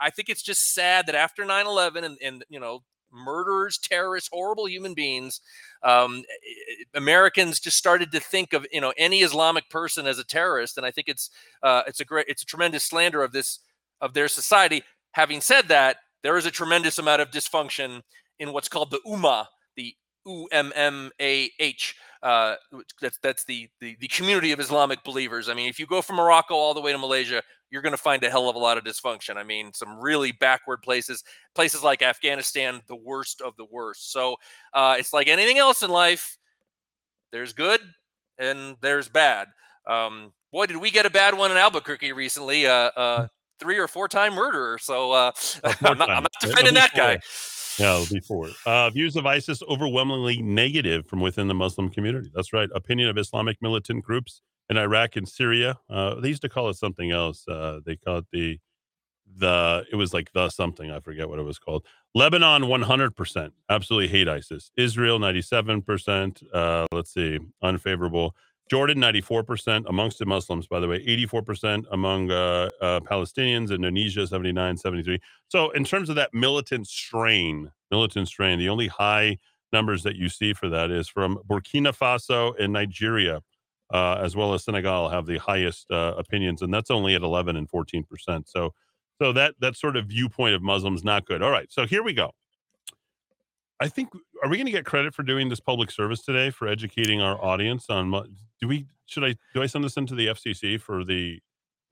I- 0.02 0.10
think 0.10 0.28
it's 0.28 0.42
just 0.42 0.74
sad 0.74 1.06
that 1.06 1.14
after 1.14 1.44
9-11 1.44 2.04
and 2.04 2.18
and 2.22 2.44
you 2.48 2.60
know 2.60 2.84
murderers, 3.12 3.78
terrorists, 3.78 4.28
horrible 4.32 4.68
human 4.68 4.94
beings 4.94 5.40
um, 5.82 6.22
Americans 6.94 7.60
just 7.60 7.76
started 7.76 8.10
to 8.12 8.20
think 8.20 8.52
of 8.52 8.66
you 8.72 8.80
know 8.80 8.92
any 8.96 9.20
Islamic 9.22 9.68
person 9.70 10.06
as 10.06 10.18
a 10.18 10.24
terrorist, 10.24 10.76
and 10.76 10.86
I 10.86 10.90
think 10.90 11.08
it's 11.08 11.30
uh, 11.62 11.82
it's 11.86 12.00
a 12.00 12.04
great 12.04 12.26
it's 12.28 12.42
a 12.42 12.46
tremendous 12.46 12.84
slander 12.84 13.22
of 13.22 13.32
this 13.32 13.60
of 14.00 14.14
their 14.14 14.28
society. 14.28 14.82
Having 15.12 15.40
said 15.40 15.68
that, 15.68 15.98
there 16.22 16.36
is 16.36 16.46
a 16.46 16.50
tremendous 16.50 16.98
amount 16.98 17.22
of 17.22 17.30
dysfunction 17.30 18.02
in 18.38 18.52
what's 18.52 18.68
called 18.68 18.90
the 18.90 19.00
Ummah, 19.06 19.46
the 19.76 19.94
U 20.26 20.48
M 20.52 20.72
M 20.74 21.10
A 21.20 21.50
H. 21.58 21.96
Uh, 22.22 22.56
that's 23.00 23.18
that's 23.18 23.44
the, 23.44 23.68
the 23.80 23.96
the 24.00 24.08
community 24.08 24.52
of 24.52 24.60
Islamic 24.60 25.04
believers. 25.04 25.48
I 25.48 25.54
mean, 25.54 25.68
if 25.68 25.78
you 25.78 25.86
go 25.86 26.02
from 26.02 26.16
Morocco 26.16 26.54
all 26.54 26.74
the 26.74 26.80
way 26.80 26.92
to 26.92 26.98
Malaysia, 26.98 27.42
you're 27.70 27.82
going 27.82 27.92
to 27.92 27.98
find 27.98 28.22
a 28.24 28.30
hell 28.30 28.48
of 28.48 28.56
a 28.56 28.58
lot 28.58 28.78
of 28.78 28.84
dysfunction. 28.84 29.36
I 29.36 29.42
mean, 29.42 29.72
some 29.72 29.98
really 29.98 30.32
backward 30.32 30.82
places, 30.82 31.24
places 31.54 31.82
like 31.82 32.02
Afghanistan, 32.02 32.80
the 32.86 32.96
worst 32.96 33.40
of 33.40 33.56
the 33.56 33.66
worst. 33.70 34.12
So 34.12 34.36
uh, 34.72 34.96
it's 34.98 35.12
like 35.12 35.28
anything 35.28 35.58
else 35.58 35.82
in 35.82 35.90
life. 35.90 36.38
There's 37.32 37.52
good 37.52 37.80
and 38.38 38.76
there's 38.80 39.08
bad. 39.08 39.48
Um, 39.86 40.32
boy, 40.52 40.66
did 40.66 40.76
we 40.76 40.90
get 40.90 41.06
a 41.06 41.10
bad 41.10 41.36
one 41.36 41.50
in 41.50 41.56
Albuquerque 41.56 42.12
recently? 42.12 42.66
Uh, 42.66 42.90
uh, 42.96 43.28
three 43.58 43.78
or 43.78 43.88
four 43.88 44.08
time 44.08 44.34
murderer. 44.34 44.78
So 44.78 45.12
uh, 45.12 45.32
I'm, 45.82 45.98
not, 45.98 46.10
I'm 46.10 46.22
not 46.22 46.32
defending 46.40 46.74
that 46.74 46.94
guy. 46.94 47.18
Yeah, 47.78 48.04
before. 48.10 48.50
Uh, 48.64 48.90
views 48.90 49.16
of 49.16 49.26
ISIS 49.26 49.62
overwhelmingly 49.68 50.40
negative 50.40 51.06
from 51.06 51.20
within 51.20 51.48
the 51.48 51.54
Muslim 51.54 51.90
community. 51.90 52.30
That's 52.34 52.52
right. 52.52 52.68
Opinion 52.74 53.08
of 53.08 53.18
Islamic 53.18 53.60
militant 53.60 54.04
groups 54.04 54.40
in 54.70 54.76
Iraq 54.76 55.16
and 55.16 55.28
Syria. 55.28 55.78
Uh, 55.90 56.20
they 56.20 56.28
used 56.28 56.42
to 56.42 56.48
call 56.48 56.68
it 56.68 56.76
something 56.76 57.10
else. 57.10 57.46
Uh, 57.46 57.80
they 57.84 57.96
call 57.96 58.18
it 58.18 58.26
the 58.32 58.58
the. 59.36 59.84
It 59.92 59.96
was 59.96 60.14
like 60.14 60.32
the 60.32 60.48
something. 60.48 60.90
I 60.90 61.00
forget 61.00 61.28
what 61.28 61.38
it 61.38 61.42
was 61.42 61.58
called. 61.58 61.84
Lebanon, 62.14 62.62
100%. 62.62 63.50
Absolutely 63.68 64.08
hate 64.08 64.28
ISIS. 64.28 64.70
Israel, 64.76 65.18
97%. 65.18 66.42
Uh, 66.52 66.86
let's 66.90 67.12
see. 67.12 67.38
Unfavorable. 67.62 68.34
Jordan, 68.68 68.98
94% 68.98 69.84
amongst 69.88 70.18
the 70.18 70.26
Muslims, 70.26 70.66
by 70.66 70.80
the 70.80 70.88
way, 70.88 71.04
84% 71.04 71.84
among 71.92 72.30
uh, 72.32 72.68
uh, 72.80 73.00
Palestinians, 73.00 73.70
Indonesia, 73.70 74.26
79, 74.26 74.76
73. 74.76 75.20
So, 75.48 75.70
in 75.70 75.84
terms 75.84 76.08
of 76.08 76.16
that 76.16 76.34
militant 76.34 76.88
strain, 76.88 77.70
militant 77.90 78.26
strain, 78.28 78.58
the 78.58 78.68
only 78.68 78.88
high 78.88 79.38
numbers 79.72 80.02
that 80.02 80.16
you 80.16 80.28
see 80.28 80.52
for 80.52 80.68
that 80.68 80.90
is 80.90 81.08
from 81.08 81.38
Burkina 81.48 81.96
Faso 81.96 82.54
and 82.58 82.72
Nigeria, 82.72 83.40
uh, 83.92 84.14
as 84.14 84.34
well 84.34 84.52
as 84.52 84.64
Senegal, 84.64 85.10
have 85.10 85.26
the 85.26 85.38
highest 85.38 85.88
uh, 85.90 86.14
opinions, 86.16 86.62
and 86.62 86.74
that's 86.74 86.90
only 86.90 87.14
at 87.14 87.22
11 87.22 87.56
and 87.56 87.70
14 87.70 88.02
percent. 88.02 88.48
So, 88.48 88.74
so 89.22 89.32
that 89.32 89.54
that 89.60 89.76
sort 89.76 89.96
of 89.96 90.06
viewpoint 90.06 90.54
of 90.54 90.62
Muslims 90.62 91.04
not 91.04 91.24
good. 91.24 91.40
All 91.40 91.50
right, 91.52 91.70
so 91.70 91.86
here 91.86 92.02
we 92.02 92.12
go. 92.12 92.32
I 93.80 93.88
think 93.88 94.08
are 94.42 94.48
we 94.48 94.56
going 94.56 94.66
to 94.66 94.72
get 94.72 94.84
credit 94.86 95.14
for 95.14 95.22
doing 95.22 95.48
this 95.48 95.60
public 95.60 95.90
service 95.90 96.24
today 96.24 96.50
for 96.50 96.66
educating 96.68 97.20
our 97.20 97.42
audience 97.44 97.90
on? 97.90 98.10
Do 98.60 98.68
we 98.68 98.86
should 99.06 99.24
I 99.24 99.34
do 99.54 99.62
I 99.62 99.66
send 99.66 99.84
this 99.84 99.96
into 99.96 100.14
the 100.14 100.28
FCC 100.28 100.80
for 100.80 101.04
the 101.04 101.40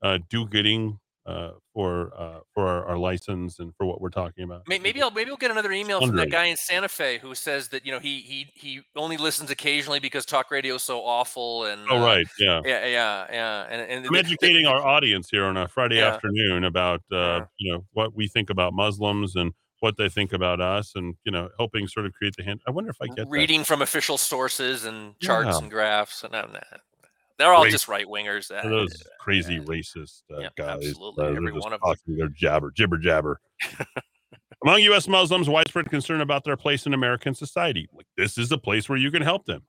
uh, 0.01 0.19
do 0.29 0.47
gooding 0.47 0.99
uh, 1.27 1.51
for 1.73 2.11
uh, 2.17 2.39
for 2.53 2.67
our, 2.67 2.85
our 2.85 2.97
license 2.97 3.59
and 3.59 3.73
for 3.75 3.85
what 3.85 4.01
we're 4.01 4.09
talking 4.09 4.43
about? 4.43 4.63
Maybe 4.67 4.99
I'll 5.01 5.11
maybe 5.11 5.29
we'll 5.29 5.37
get 5.37 5.51
another 5.51 5.71
email 5.71 5.99
from 6.05 6.15
that 6.15 6.31
guy 6.31 6.45
in 6.45 6.57
Santa 6.57 6.89
Fe 6.89 7.19
who 7.19 7.35
says 7.35 7.67
that 7.69 7.85
you 7.85 7.91
know 7.91 7.99
he 7.99 8.19
he 8.21 8.47
he 8.55 8.81
only 8.95 9.17
listens 9.17 9.51
occasionally 9.51 9.99
because 9.99 10.25
talk 10.25 10.49
radio 10.49 10.75
is 10.75 10.83
so 10.83 11.01
awful 11.05 11.65
and 11.65 11.81
Oh 11.89 11.97
uh, 11.97 12.05
right, 12.05 12.27
yeah. 12.39 12.61
yeah 12.65 12.85
yeah 12.85 13.27
yeah 13.31 13.67
and 13.69 13.81
and 13.91 14.05
I'm 14.07 14.15
educating 14.15 14.65
our 14.65 14.83
audience 14.83 15.29
here 15.29 15.45
on 15.45 15.55
a 15.57 15.67
Friday 15.67 15.97
Yeah. 15.97 16.13
afternoon 16.13 16.63
about 16.63 17.01
uh, 17.11 17.15
Yeah. 17.15 17.45
you 17.59 17.73
know 17.73 17.85
what 17.93 18.15
we 18.15 18.27
think 18.27 18.49
about 18.49 18.73
Muslims 18.73 19.35
and 19.35 19.53
what 19.85 19.97
they 19.97 20.09
think 20.09 20.33
about 20.33 20.59
us, 20.59 20.91
and 20.95 21.15
you 21.23 21.31
know 21.31 21.47
helping 21.57 21.87
sort 21.87 22.05
of 22.05 22.13
create 22.13 22.35
the 22.35 22.43
hand. 22.43 22.59
I 22.67 22.71
wonder 22.71 22.89
if 22.89 22.97
I 23.01 23.05
get 23.07 23.15
that. 23.17 23.27
reading 23.29 23.63
from 23.63 23.81
official 23.81 24.17
sources 24.17 24.83
and 24.85 25.17
charts 25.19 25.49
Yeah. 25.51 25.57
and 25.59 25.69
graphs 25.71 26.23
and 26.23 26.35
I'm 26.35 26.51
not- 26.53 26.65
they're 27.37 27.53
all 27.53 27.63
Great. 27.63 27.71
just 27.71 27.87
right 27.89 28.05
wingers. 28.07 28.49
Are 28.49 28.69
those 28.69 29.03
crazy 29.19 29.59
racist 29.59 30.23
uh, 30.33 30.39
Yeah, 30.39 30.49
guys. 30.57 30.87
absolutely, 30.87 31.25
uh, 31.25 31.29
every 31.29 31.51
one 31.51 31.73
of 31.73 31.81
them. 31.81 31.95
They're 32.17 32.29
jabber, 32.29 32.71
jibber 32.71 32.97
jabber. 32.97 33.39
Among 34.63 34.79
U.S. 34.83 35.07
Muslims, 35.07 35.47
widespread 35.49 35.89
concern 35.89 36.21
about 36.21 36.43
their 36.45 36.55
place 36.57 36.85
in 36.85 36.93
American 36.93 37.35
society. 37.35 37.87
Like 37.93 38.07
this 38.17 38.37
is 38.37 38.51
a 38.51 38.57
place 38.57 38.87
where 38.89 38.97
you 38.97 39.11
can 39.11 39.21
help 39.21 39.45
them. 39.45 39.63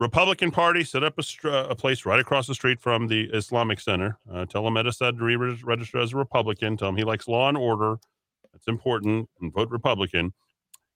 Republican 0.00 0.50
Party 0.50 0.84
set 0.84 1.02
up 1.04 1.18
a, 1.18 1.22
str- 1.22 1.48
a 1.48 1.74
place 1.74 2.04
right 2.04 2.18
across 2.20 2.46
the 2.46 2.54
street 2.54 2.80
from 2.80 3.06
the 3.08 3.24
Islamic 3.32 3.78
Center. 3.80 4.18
Uh, 4.32 4.44
tell 4.44 4.66
him 4.66 4.74
that 4.74 4.84
he 4.86 4.92
Said 4.92 5.18
to 5.18 5.24
re- 5.24 5.60
register 5.64 5.98
as 6.00 6.12
a 6.12 6.16
Republican. 6.16 6.76
Tell 6.76 6.88
him 6.88 6.96
he 6.96 7.04
likes 7.04 7.28
law 7.28 7.48
and 7.48 7.56
order. 7.58 7.96
That's 8.56 8.68
important. 8.68 9.28
And 9.40 9.52
vote 9.52 9.70
Republican. 9.70 10.32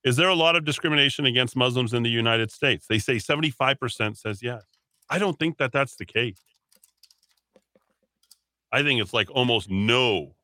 Is 0.03 0.16
there 0.16 0.28
a 0.28 0.35
lot 0.35 0.57
of 0.57 0.65
discrimination 0.65 1.27
against 1.27 1.55
Muslims 1.57 1.93
in 1.93 2.03
the 2.03 2.11
United 2.11 2.51
States? 2.51 2.87
They 2.89 2.99
say 2.99 3.16
75% 3.16 4.16
says 4.16 4.43
yes. 4.43 4.65
I 5.11 5.19
don't 5.19 5.39
think 5.39 5.59
that 5.59 5.73
that's 5.73 5.97
the 5.97 6.07
case. 6.07 6.41
I 8.73 8.82
think 8.82 9.01
it's 9.01 9.12
like 9.12 9.31
almost 9.31 9.69
no, 9.69 10.35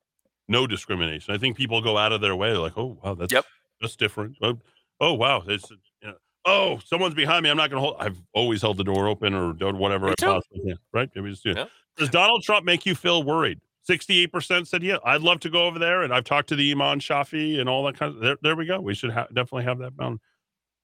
no 0.49 0.67
discrimination. 0.67 1.33
I 1.33 1.39
think 1.39 1.57
people 1.57 1.81
go 1.81 1.97
out 1.97 2.13
of 2.13 2.21
their 2.21 2.37
way 2.37 2.53
like, 2.53 2.77
oh 2.77 2.99
wow, 3.03 3.15
that's 3.15 3.33
Yep. 3.33 3.45
that's 3.81 3.97
different. 3.97 4.37
Oh, 4.43 4.59
oh 5.01 5.15
wow, 5.15 5.43
it's 5.47 5.71
you 5.71 6.09
know, 6.09 6.15
oh 6.45 6.81
someone's 6.85 7.15
behind 7.15 7.45
me. 7.45 7.51
I'm 7.51 7.57
not 7.57 7.71
going 7.71 7.81
to 7.81 7.89
hold. 7.89 7.97
I've 8.01 8.21
always 8.35 8.61
held 8.61 8.77
the 8.77 8.85
door 8.85 9.09
open 9.09 9.33
or 9.33 9.53
done 9.53 9.79
whatever 9.79 10.11
I 10.11 10.15
possibly 10.19 10.61
can. 10.67 10.79
Right? 10.93 11.09
Maybe 11.15 11.31
just 11.31 11.45
do. 11.45 11.55
Yeah. 11.57 11.67
Does 11.97 12.11
Donald 12.11 12.43
Trump 12.43 12.67
make 12.67 12.85
you 12.85 12.95
feel 12.95 13.23
worried? 13.23 13.61
68% 13.89 14.67
said, 14.67 14.83
yeah, 14.83 14.97
I'd 15.05 15.23
love 15.23 15.41
to 15.41 15.51
go 15.51 15.67
over 15.67 15.79
there. 15.79 16.03
And 16.03 16.13
I've 16.13 16.25
talked 16.25 16.49
to 16.49 16.57
the 16.57 16.73
Iman 16.73 16.99
Shafi 17.01 17.61
and 17.61 17.69
all 17.69 17.85
that 17.85 17.97
kind 17.97 18.15
of, 18.15 18.21
there, 18.21 18.37
there 18.43 18.57
we 18.57 18.67
go. 18.67 18.81
We 18.81 18.95
should 18.95 19.11
ha- 19.13 19.29
definitely 19.33 19.65
have 19.65 19.79
that 19.79 19.97
bound. 19.97 20.21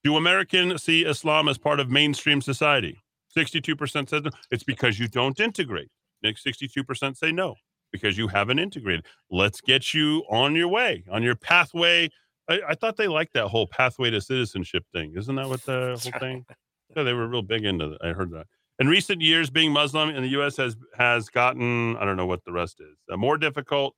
Do 0.05 0.17
Americans 0.17 0.83
see 0.83 1.05
Islam 1.05 1.49
as 1.49 1.59
part 1.59 1.81
of 1.81 1.91
mainstream 1.91 2.41
society? 2.41 3.01
62% 3.37 4.09
said 4.09 4.25
no. 4.25 4.31
it's 4.51 4.65
because 4.65 4.99
you 4.99 5.09
don't 5.09 5.39
integrate. 5.41 5.89
Next 6.23 6.45
62% 6.45 7.17
say 7.17 7.33
no. 7.33 7.57
because 7.93 8.19
you 8.19 8.27
haven't 8.27 8.59
integrated. 8.59 9.07
Let's 9.31 9.61
get 9.61 9.95
you 9.95 10.25
on 10.31 10.57
your 10.57 10.69
way, 10.69 11.05
on 11.11 11.23
your 11.23 11.37
pathway. 11.37 12.09
I, 12.49 12.61
I 12.71 12.75
thought 12.75 12.97
they 12.97 13.07
liked 13.07 13.35
that 13.35 13.49
whole 13.49 13.67
pathway 13.67 14.11
to 14.11 14.21
citizenship 14.21 14.85
thing. 14.93 15.13
Isn't 15.17 15.37
that 15.37 15.49
what 15.49 15.63
the 15.63 15.99
whole 16.03 16.21
thing? 16.21 16.45
Yeah, 16.95 17.05
they 17.05 17.15
were 17.15 17.27
real 17.27 17.41
big 17.41 17.65
into 17.65 17.89
that. 17.89 17.99
I 18.05 18.13
heard 18.13 18.33
that. 18.33 18.47
In 18.83 18.89
recent 18.89 19.21
years, 19.21 19.49
being 19.49 19.71
Muslim 19.71 20.09
in 20.09 20.25
the 20.25 20.31
U.S. 20.31 20.57
has 20.57 20.77
has 20.99 21.29
gotten 21.29 21.97
I 21.99 22.05
don't 22.05 22.17
know 22.17 22.27
what 22.27 22.45
the 22.45 22.51
rest 22.51 22.81
is 22.81 22.97
uh, 23.13 23.17
more 23.17 23.39
difficult. 23.39 23.95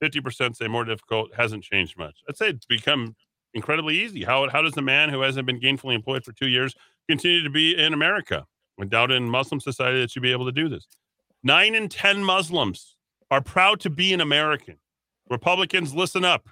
Fifty 0.00 0.20
percent 0.20 0.56
say 0.56 0.66
more 0.66 0.84
difficult. 0.84 1.32
Hasn't 1.36 1.62
changed 1.62 1.96
much. 1.96 2.18
I'd 2.28 2.36
say 2.36 2.48
it's 2.48 2.66
become 2.66 3.14
incredibly 3.54 3.96
easy. 3.96 4.24
How 4.24 4.48
how 4.48 4.60
does 4.60 4.76
a 4.76 4.82
man 4.82 5.08
who 5.08 5.20
hasn't 5.20 5.46
been 5.46 5.60
gainfully 5.60 5.94
employed 5.94 6.24
for 6.24 6.32
two 6.32 6.48
years 6.48 6.74
continue 7.08 7.44
to 7.44 7.48
be 7.48 7.78
in 7.80 7.94
America? 7.94 8.44
I 8.80 8.86
doubt 8.86 9.12
in 9.12 9.30
Muslim 9.30 9.60
society 9.60 10.00
that 10.00 10.16
you'd 10.16 10.22
be 10.22 10.32
able 10.32 10.46
to 10.46 10.52
do 10.52 10.68
this. 10.68 10.88
Nine 11.44 11.76
in 11.76 11.88
ten 11.88 12.24
Muslims 12.24 12.96
are 13.30 13.40
proud 13.40 13.78
to 13.82 13.88
be 13.88 14.12
an 14.12 14.20
American. 14.20 14.78
Republicans, 15.30 15.94
listen 15.94 16.24
up. 16.24 16.48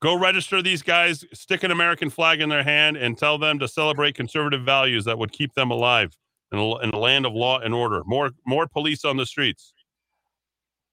Go 0.00 0.16
register 0.16 0.62
these 0.62 0.82
guys, 0.82 1.24
stick 1.32 1.64
an 1.64 1.72
American 1.72 2.08
flag 2.08 2.40
in 2.40 2.50
their 2.50 2.62
hand, 2.62 2.96
and 2.96 3.18
tell 3.18 3.36
them 3.36 3.58
to 3.58 3.66
celebrate 3.66 4.14
conservative 4.14 4.62
values 4.62 5.04
that 5.06 5.18
would 5.18 5.32
keep 5.32 5.54
them 5.54 5.72
alive 5.72 6.16
in 6.52 6.58
a, 6.58 6.78
in 6.78 6.90
a 6.90 6.98
land 6.98 7.26
of 7.26 7.32
law 7.32 7.58
and 7.58 7.74
order. 7.74 8.02
More 8.06 8.30
more 8.46 8.66
police 8.66 9.04
on 9.04 9.16
the 9.16 9.26
streets. 9.26 9.72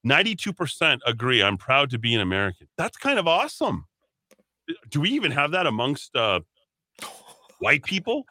92% 0.05 0.99
agree 1.05 1.41
I'm 1.41 1.57
proud 1.57 1.89
to 1.91 1.97
be 1.97 2.13
an 2.13 2.19
American. 2.19 2.67
That's 2.77 2.97
kind 2.97 3.17
of 3.17 3.27
awesome. 3.27 3.85
Do 4.89 4.99
we 4.99 5.11
even 5.11 5.31
have 5.31 5.51
that 5.51 5.65
amongst 5.65 6.13
uh, 6.15 6.41
white 7.59 7.83
people? 7.83 8.25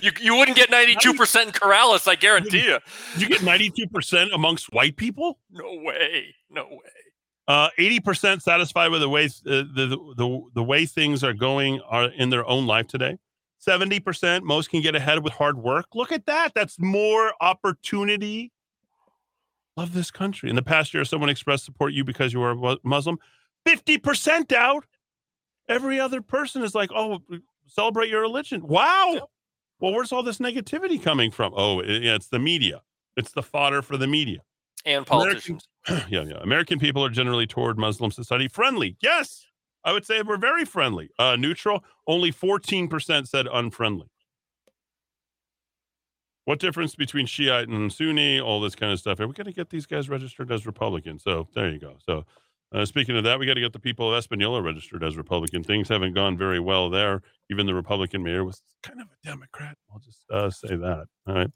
You, 0.00 0.12
you 0.20 0.36
wouldn't 0.36 0.56
get 0.56 0.70
92% 0.70 1.42
in 1.42 1.50
Corrales, 1.50 2.06
I 2.06 2.14
guarantee 2.14 2.64
you. 2.64 2.78
You 3.16 3.28
get 3.28 3.40
92% 3.40 4.32
amongst 4.32 4.72
white 4.72 4.96
people? 4.96 5.38
No 5.50 5.74
way. 5.82 6.34
No 6.50 6.68
way. 6.70 6.78
Uh, 7.48 7.68
80% 7.78 8.42
satisfied 8.42 8.92
with 8.92 9.00
the 9.00 9.08
way 9.08 9.24
uh, 9.24 9.28
the, 9.74 10.14
the 10.16 10.42
the 10.54 10.62
way 10.62 10.86
things 10.86 11.24
are 11.24 11.32
going 11.32 11.80
are 11.80 12.04
in 12.04 12.30
their 12.30 12.46
own 12.46 12.66
life 12.68 12.86
today. 12.86 13.18
70% 13.66 14.42
most 14.42 14.70
can 14.70 14.80
get 14.82 14.94
ahead 14.94 15.22
with 15.22 15.32
hard 15.32 15.56
work. 15.56 15.86
Look 15.94 16.12
at 16.12 16.26
that. 16.26 16.52
That's 16.54 16.78
more 16.80 17.32
opportunity. 17.40 18.52
Love 19.76 19.94
this 19.94 20.10
country. 20.10 20.50
In 20.50 20.56
the 20.56 20.62
past 20.62 20.92
year, 20.92 21.04
someone 21.04 21.30
expressed 21.30 21.64
support 21.64 21.92
you 21.92 22.04
because 22.04 22.32
you 22.32 22.40
were 22.40 22.50
a 22.50 22.76
Muslim. 22.82 23.18
50% 23.66 24.52
out. 24.52 24.84
Every 25.68 26.00
other 26.00 26.20
person 26.20 26.62
is 26.62 26.74
like, 26.74 26.90
oh, 26.94 27.20
celebrate 27.66 28.10
your 28.10 28.20
religion. 28.20 28.66
Wow. 28.66 29.28
Well, 29.80 29.92
where's 29.92 30.12
all 30.12 30.22
this 30.22 30.38
negativity 30.38 31.02
coming 31.02 31.30
from? 31.30 31.52
Oh, 31.56 31.80
it- 31.80 32.02
yeah, 32.02 32.14
it's 32.16 32.28
the 32.28 32.38
media. 32.38 32.82
It's 33.16 33.32
the 33.32 33.42
fodder 33.42 33.80
for 33.82 33.96
the 33.96 34.06
media. 34.06 34.38
And 34.84 35.06
American- 35.06 35.06
politicians. 35.06 35.68
yeah, 36.10 36.22
yeah. 36.24 36.38
American 36.42 36.78
people 36.78 37.04
are 37.04 37.08
generally 37.10 37.46
toward 37.46 37.78
Muslim 37.78 38.10
society 38.10 38.48
friendly. 38.48 38.96
Yes, 39.00 39.46
I 39.84 39.92
would 39.92 40.06
say 40.06 40.22
we're 40.22 40.36
very 40.36 40.64
friendly. 40.64 41.10
Uh, 41.18 41.36
neutral. 41.36 41.84
Only 42.06 42.30
fourteen 42.30 42.88
percent 42.88 43.28
said 43.28 43.46
unfriendly. 43.52 44.08
What 46.44 46.58
difference 46.58 46.96
between 46.96 47.26
Shiite 47.26 47.68
and 47.68 47.92
Sunni? 47.92 48.40
All 48.40 48.60
this 48.60 48.74
kind 48.74 48.92
of 48.92 48.98
stuff. 48.98 49.20
Are 49.20 49.28
we 49.28 49.32
going 49.32 49.46
to 49.46 49.52
get 49.52 49.70
these 49.70 49.86
guys 49.86 50.08
registered 50.08 50.50
as 50.50 50.66
Republicans? 50.66 51.22
So 51.22 51.46
there 51.54 51.70
you 51.70 51.78
go. 51.78 51.96
So 52.04 52.24
uh, 52.74 52.84
speaking 52.84 53.16
of 53.16 53.22
that, 53.24 53.38
we 53.38 53.46
got 53.46 53.54
to 53.54 53.60
get 53.60 53.72
the 53.72 53.78
people 53.78 54.12
of 54.12 54.18
Espanola 54.18 54.60
registered 54.60 55.04
as 55.04 55.16
Republican. 55.16 55.62
Things 55.62 55.88
haven't 55.88 56.14
gone 56.14 56.36
very 56.36 56.58
well 56.58 56.90
there. 56.90 57.22
Even 57.50 57.66
the 57.66 57.74
Republican 57.74 58.24
mayor 58.24 58.44
was 58.44 58.60
kind 58.82 59.00
of 59.00 59.06
a 59.06 59.26
Democrat. 59.26 59.76
I'll 59.92 60.00
just 60.00 60.20
uh, 60.32 60.50
say 60.50 60.74
that. 60.74 61.06
All 61.28 61.34
right. 61.34 61.50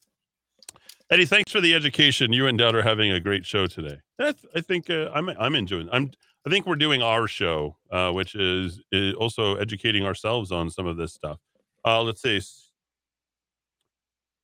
Eddie, 1.10 1.26
thanks 1.26 1.52
for 1.52 1.60
the 1.60 1.74
education. 1.74 2.32
You 2.32 2.46
and 2.46 2.58
Dad 2.58 2.74
are 2.74 2.82
having 2.82 3.12
a 3.12 3.20
great 3.20 3.46
show 3.46 3.66
today. 3.66 3.98
That's, 4.18 4.44
I 4.54 4.60
think 4.60 4.90
uh, 4.90 5.10
I'm 5.14 5.28
I'm 5.30 5.54
enjoying. 5.54 5.88
I'm 5.92 6.10
I 6.46 6.50
think 6.50 6.66
we're 6.66 6.76
doing 6.76 7.02
our 7.02 7.26
show, 7.26 7.76
uh, 7.90 8.12
which 8.12 8.36
is, 8.36 8.80
is 8.92 9.14
also 9.14 9.56
educating 9.56 10.04
ourselves 10.04 10.52
on 10.52 10.70
some 10.70 10.86
of 10.86 10.96
this 10.96 11.12
stuff. 11.12 11.38
Uh, 11.84 12.02
let's 12.02 12.22
see. 12.22 12.40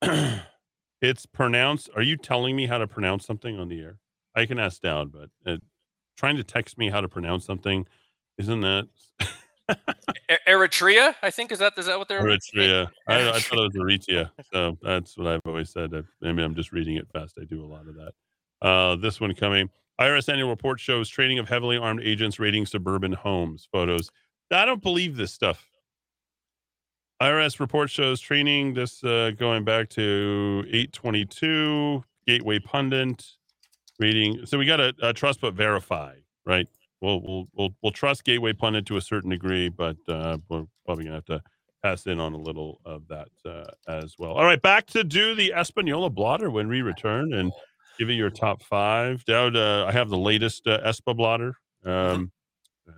it's 1.01 1.25
pronounced. 1.25 1.89
Are 1.95 2.01
you 2.01 2.17
telling 2.17 2.57
me 2.57 2.67
how 2.67 2.77
to 2.77 2.87
pronounce 2.87 3.25
something 3.25 3.57
on 3.57 3.69
the 3.69 3.79
air? 3.79 3.99
I 4.35 4.45
can 4.45 4.59
ask 4.59 4.81
Dowd, 4.81 5.13
but 5.13 5.29
uh, 5.45 5.57
trying 6.17 6.35
to 6.37 6.43
text 6.43 6.77
me 6.77 6.89
how 6.89 6.99
to 6.99 7.07
pronounce 7.07 7.45
something, 7.45 7.85
isn't 8.37 8.61
that 8.61 8.87
Eritrea, 10.47 11.15
I 11.21 11.31
think 11.31 11.51
is 11.51 11.59
that 11.59 11.73
is 11.77 11.85
that 11.85 11.97
what 11.97 12.09
they're 12.09 12.21
Eritrea? 12.21 12.89
I, 13.07 13.29
I 13.29 13.39
thought 13.39 13.59
it 13.59 13.73
was 13.73 13.75
Eritrea, 13.75 14.29
so 14.51 14.77
that's 14.81 15.17
what 15.17 15.27
I've 15.27 15.41
always 15.45 15.69
said. 15.69 15.93
I, 15.93 16.31
mean, 16.31 16.39
I'm 16.39 16.55
just 16.55 16.71
reading 16.71 16.97
it 16.97 17.07
fast. 17.13 17.37
I 17.39 17.45
do 17.45 17.63
a 17.63 17.67
lot 17.67 17.87
of 17.87 17.95
that. 17.95 18.13
Uh, 18.61 18.95
this 18.97 19.21
one 19.21 19.33
coming. 19.35 19.69
IRS 20.01 20.29
annual 20.29 20.49
report 20.49 20.79
shows 20.79 21.07
training 21.09 21.39
of 21.39 21.47
heavily 21.47 21.77
armed 21.77 22.01
agents 22.03 22.39
raiding 22.39 22.65
suburban 22.65 23.13
homes. 23.13 23.67
Photos. 23.71 24.09
I 24.51 24.65
don't 24.65 24.81
believe 24.81 25.15
this 25.15 25.33
stuff. 25.33 25.65
IRS 27.21 27.59
report 27.59 27.89
shows 27.89 28.19
training. 28.19 28.73
This 28.73 29.03
uh, 29.03 29.31
going 29.37 29.63
back 29.63 29.89
to 29.89 30.63
822 30.67 32.03
Gateway 32.27 32.59
Pundit 32.59 33.25
reading. 33.99 34.45
So 34.45 34.57
we 34.57 34.65
got 34.65 34.77
to 34.77 34.93
uh, 35.01 35.13
trust 35.13 35.41
but 35.41 35.53
verify, 35.53 36.15
right? 36.45 36.67
We'll, 37.01 37.21
we'll 37.21 37.47
we'll 37.53 37.75
we'll 37.81 37.91
trust 37.91 38.23
Gateway 38.23 38.53
Pundit 38.53 38.85
to 38.87 38.97
a 38.97 39.01
certain 39.01 39.29
degree, 39.29 39.69
but 39.69 39.97
uh, 40.07 40.37
we're 40.49 40.65
probably 40.85 41.05
gonna 41.05 41.17
have 41.17 41.25
to 41.25 41.41
pass 41.83 42.07
in 42.07 42.19
on 42.19 42.33
a 42.33 42.37
little 42.37 42.79
of 42.85 43.07
that 43.09 43.27
uh, 43.45 43.65
as 43.87 44.15
well. 44.17 44.31
All 44.31 44.45
right, 44.45 44.61
back 44.61 44.87
to 44.87 45.03
do 45.03 45.35
the 45.35 45.53
Espanola 45.53 46.09
blotter 46.09 46.49
when 46.49 46.67
we 46.67 46.81
return 46.81 47.33
and 47.33 47.51
give 47.97 48.09
you 48.09 48.15
your 48.15 48.29
top 48.29 48.63
five. 48.63 49.23
Dowd, 49.25 49.55
uh, 49.55 49.85
I 49.87 49.91
have 49.91 50.09
the 50.09 50.17
latest 50.17 50.67
uh, 50.67 50.79
Espa 50.85 51.15
blotter, 51.15 51.55
um, 51.85 52.31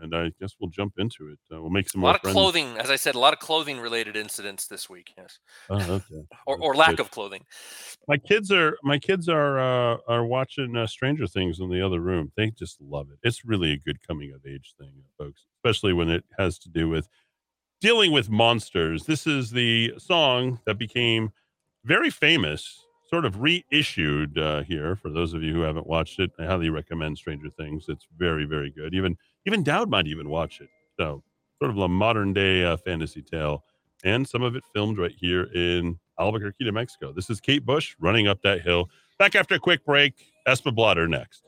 and 0.01 0.15
I 0.15 0.31
guess 0.39 0.55
we'll 0.59 0.69
jump 0.69 0.93
into 0.97 1.27
it. 1.29 1.39
Uh, 1.53 1.61
we'll 1.61 1.69
make 1.69 1.89
some 1.89 1.99
a 1.99 2.01
more 2.01 2.07
lot 2.09 2.15
of 2.15 2.21
friends. 2.21 2.33
clothing, 2.35 2.77
as 2.77 2.89
I 2.89 2.95
said, 2.95 3.15
a 3.15 3.19
lot 3.19 3.33
of 3.33 3.39
clothing 3.39 3.79
related 3.79 4.15
incidents 4.15 4.67
this 4.67 4.89
week. 4.89 5.13
Yes, 5.17 5.39
Oh, 5.69 5.75
okay. 5.79 6.23
or, 6.47 6.57
or 6.57 6.75
lack 6.75 6.91
good. 6.91 7.01
of 7.01 7.11
clothing. 7.11 7.43
My 8.07 8.17
kids 8.17 8.51
are 8.51 8.77
my 8.83 8.97
kids 8.99 9.29
are 9.29 9.59
uh, 9.59 9.97
are 10.07 10.25
watching 10.25 10.75
uh, 10.75 10.87
Stranger 10.87 11.27
Things 11.27 11.59
in 11.59 11.69
the 11.69 11.85
other 11.85 11.99
room. 11.99 12.31
They 12.37 12.51
just 12.51 12.79
love 12.81 13.07
it. 13.11 13.19
It's 13.27 13.45
really 13.45 13.71
a 13.73 13.77
good 13.77 14.05
coming 14.07 14.31
of 14.33 14.41
age 14.45 14.73
thing, 14.79 14.91
folks, 15.17 15.45
especially 15.59 15.93
when 15.93 16.09
it 16.09 16.23
has 16.37 16.57
to 16.59 16.69
do 16.69 16.89
with 16.89 17.07
dealing 17.81 18.11
with 18.11 18.29
monsters. 18.29 19.05
This 19.05 19.27
is 19.27 19.51
the 19.51 19.93
song 19.97 20.59
that 20.65 20.77
became 20.79 21.31
very 21.83 22.09
famous, 22.09 22.84
sort 23.15 23.23
of 23.23 23.41
reissued 23.41 24.37
uh, 24.37 24.61
here. 24.63 24.97
For 24.97 25.09
those 25.09 25.33
of 25.33 25.41
you 25.41 25.53
who 25.53 25.61
haven't 25.61 25.87
watched 25.87 26.19
it, 26.19 26.31
I 26.37 26.43
highly 26.43 26.69
recommend 26.69 27.17
Stranger 27.17 27.49
Things. 27.49 27.85
It's 27.87 28.05
very 28.17 28.43
very 28.43 28.69
good. 28.69 28.93
Even 28.93 29.15
even 29.45 29.63
Dowd 29.63 29.89
might 29.89 30.05
even 30.05 30.27
watch 30.27 30.59
it. 30.59 30.67
So 30.99 31.23
sort 31.59 31.71
of 31.71 31.77
a 31.77 31.87
modern 31.87 32.33
day 32.33 32.65
uh, 32.65 32.75
fantasy 32.75 33.21
tale, 33.21 33.63
and 34.03 34.27
some 34.27 34.41
of 34.41 34.57
it 34.57 34.63
filmed 34.73 34.97
right 34.97 35.15
here 35.17 35.43
in 35.55 35.97
Albuquerque, 36.19 36.65
New 36.65 36.73
Mexico. 36.73 37.13
This 37.13 37.29
is 37.29 37.39
Kate 37.39 37.65
Bush 37.65 37.95
running 38.01 38.27
up 38.27 38.41
that 38.41 38.63
hill. 38.63 38.89
Back 39.17 39.33
after 39.35 39.55
a 39.55 39.59
quick 39.59 39.85
break. 39.85 40.13
Espa 40.45 40.75
Blotter 40.75 41.07
next. 41.07 41.45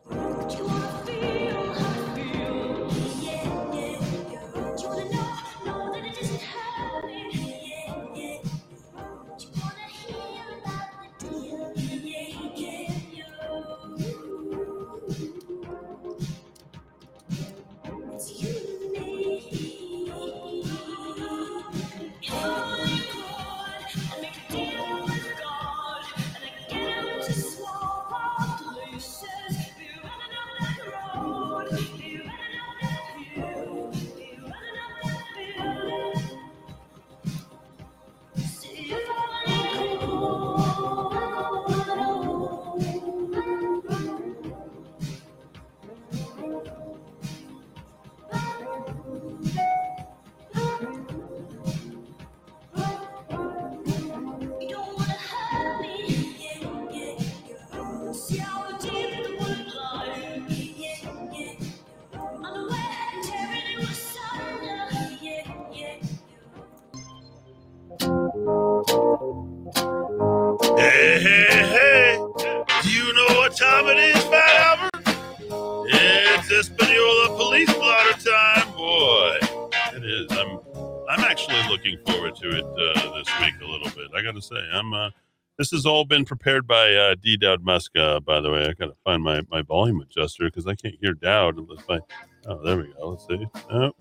This 85.58 85.72
has 85.72 85.86
all 85.86 86.06
been 86.06 86.26
prepared 86.26 86.68
by 86.68 86.94
uh, 86.94 87.16
D. 87.22 87.38
Dowd 87.38 87.64
Muska. 87.64 88.24
By 88.24 88.40
the 88.40 88.52
way, 88.52 88.66
I 88.66 88.74
got 88.74 88.88
to 88.88 88.96
find 89.04 89.24
my, 89.24 89.42
my 89.50 89.62
volume 89.62 90.02
adjuster 90.02 90.46
because 90.46 90.68
I 90.68 90.76
can't 90.76 90.96
hear 91.02 91.14
Dowd 91.14 91.58
unless 91.58 91.84
I. 91.90 92.00
Oh, 92.46 92.64
there 92.64 92.78
we 92.78 92.94
go. 92.94 93.10
Let's 93.10 93.28
see. 93.28 93.46
Oh. 93.72 93.92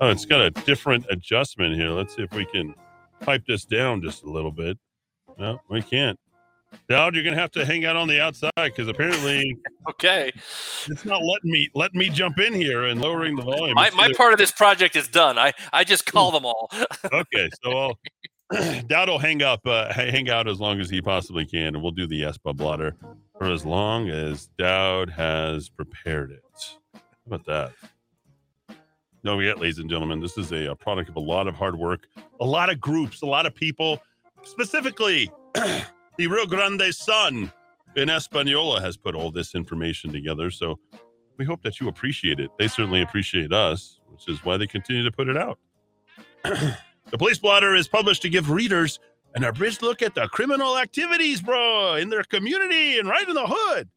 oh, 0.00 0.08
it's 0.08 0.24
got 0.24 0.40
a 0.40 0.50
different 0.50 1.06
adjustment 1.10 1.74
here. 1.74 1.90
Let's 1.90 2.16
see 2.16 2.22
if 2.22 2.32
we 2.32 2.46
can 2.46 2.74
pipe 3.20 3.44
this 3.46 3.64
down 3.64 4.02
just 4.02 4.24
a 4.24 4.30
little 4.30 4.50
bit. 4.50 4.78
No, 5.38 5.60
we 5.68 5.82
can't. 5.82 6.18
Dowd, 6.88 7.14
you're 7.14 7.24
gonna 7.24 7.36
have 7.36 7.50
to 7.52 7.64
hang 7.64 7.84
out 7.84 7.96
on 7.96 8.08
the 8.08 8.20
outside 8.20 8.50
because 8.56 8.88
apparently 8.88 9.56
Okay. 9.90 10.32
it's 10.88 11.04
not 11.04 11.22
letting 11.22 11.50
me 11.50 11.68
let 11.74 11.94
me 11.94 12.08
jump 12.08 12.38
in 12.38 12.54
here 12.54 12.84
and 12.84 13.00
lowering 13.00 13.36
the 13.36 13.42
volume. 13.42 13.74
My, 13.74 13.90
my 13.90 14.12
part 14.16 14.32
of 14.32 14.38
this 14.38 14.52
project 14.52 14.94
is 14.94 15.08
done. 15.08 15.38
I, 15.38 15.52
I 15.72 15.84
just 15.84 16.06
call 16.06 16.30
them 16.30 16.44
all. 16.44 16.70
okay, 17.12 17.50
so 17.62 17.70
I'll, 17.72 17.98
Dowd 18.86 19.08
will 19.08 19.18
hang 19.18 19.42
up, 19.42 19.64
uh, 19.64 19.92
hang 19.92 20.28
out 20.28 20.48
as 20.48 20.58
long 20.58 20.80
as 20.80 20.90
he 20.90 21.00
possibly 21.00 21.46
can, 21.46 21.74
and 21.74 21.82
we'll 21.82 21.92
do 21.92 22.06
the 22.06 22.22
ESPA 22.22 22.56
blotter 22.56 22.96
for 23.38 23.50
as 23.50 23.64
long 23.64 24.08
as 24.08 24.48
Dowd 24.58 25.10
has 25.10 25.68
prepared 25.68 26.32
it. 26.32 26.42
How 26.92 27.00
about 27.26 27.46
that? 27.46 27.72
No, 29.22 29.38
yet, 29.38 29.60
ladies 29.60 29.78
and 29.78 29.88
gentlemen, 29.88 30.20
this 30.20 30.36
is 30.36 30.50
a, 30.50 30.70
a 30.70 30.74
product 30.74 31.10
of 31.10 31.16
a 31.16 31.20
lot 31.20 31.46
of 31.46 31.54
hard 31.54 31.76
work, 31.76 32.08
a 32.40 32.44
lot 32.44 32.70
of 32.70 32.80
groups, 32.80 33.22
a 33.22 33.26
lot 33.26 33.46
of 33.46 33.54
people, 33.54 34.02
specifically 34.42 35.30
the 35.54 36.26
Rio 36.26 36.46
Grande 36.46 36.92
Sun 36.92 37.52
in 37.96 38.08
Española 38.08 38.80
has 38.80 38.96
put 38.96 39.14
all 39.14 39.30
this 39.30 39.54
information 39.54 40.12
together. 40.12 40.50
So 40.50 40.78
we 41.36 41.44
hope 41.44 41.62
that 41.62 41.80
you 41.80 41.88
appreciate 41.88 42.40
it. 42.40 42.50
They 42.58 42.66
certainly 42.66 43.02
appreciate 43.02 43.52
us, 43.52 44.00
which 44.08 44.28
is 44.28 44.44
why 44.44 44.56
they 44.56 44.66
continue 44.66 45.04
to 45.04 45.12
put 45.12 45.28
it 45.28 45.36
out. 45.36 45.58
The 47.10 47.18
police 47.18 47.38
blotter 47.38 47.74
is 47.74 47.88
published 47.88 48.22
to 48.22 48.28
give 48.28 48.50
readers 48.50 49.00
an 49.34 49.42
abridged 49.42 49.82
look 49.82 50.00
at 50.00 50.14
the 50.14 50.28
criminal 50.28 50.78
activities, 50.78 51.40
bro, 51.40 51.94
in 51.96 52.08
their 52.08 52.22
community 52.22 52.98
and 52.98 53.08
right 53.08 53.28
in 53.28 53.34
the 53.34 53.46
hood. 53.46 53.88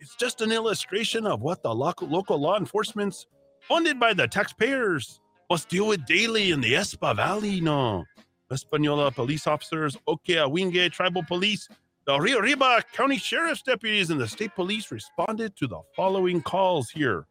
It's 0.00 0.16
just 0.16 0.40
an 0.40 0.50
illustration 0.50 1.26
of 1.26 1.42
what 1.42 1.62
the 1.62 1.72
local, 1.72 2.08
local 2.08 2.38
law 2.38 2.58
enforcement's 2.58 3.26
funded 3.60 4.00
by 4.00 4.14
the 4.14 4.26
taxpayers 4.26 5.20
must 5.48 5.68
deal 5.68 5.86
with 5.86 6.04
daily 6.06 6.50
in 6.50 6.60
the 6.60 6.74
Espa 6.74 7.14
Valley, 7.14 7.60
no. 7.60 8.04
Española 8.50 9.14
police 9.14 9.46
officers, 9.46 9.96
Ohkay 10.08 10.36
Owingeh 10.36 10.90
tribal 10.90 11.22
police, 11.22 11.68
the 12.04 12.18
Rio 12.18 12.40
Arriba 12.40 12.82
County 12.92 13.16
Sheriff's 13.16 13.62
deputies, 13.62 14.10
and 14.10 14.20
the 14.20 14.28
state 14.28 14.54
police 14.54 14.90
responded 14.90 15.56
to 15.56 15.66
the 15.66 15.80
following 15.96 16.42
calls 16.42 16.90
here 16.90 17.26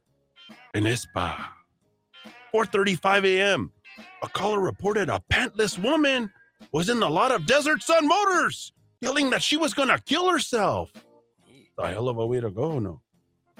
in 0.73 0.85
Espa. 0.85 1.35
4:35 2.53 3.25
a.m 3.25 3.71
a 4.21 4.29
caller 4.29 4.59
reported 4.59 5.09
a 5.09 5.21
pantless 5.31 5.77
woman 5.77 6.31
was 6.71 6.89
in 6.89 6.99
the 6.99 7.09
lot 7.09 7.31
of 7.31 7.45
Desert 7.45 7.83
Sun 7.83 8.07
Motors, 8.07 8.73
yelling 9.01 9.29
that 9.29 9.43
she 9.43 9.57
was 9.57 9.73
gonna 9.73 9.99
kill 9.99 10.29
herself. 10.29 10.91
A 11.77 11.87
hell 11.89 12.07
of 12.07 12.17
a 12.17 12.25
way 12.25 12.39
to 12.39 12.51
go, 12.51 12.79
no. 12.79 13.01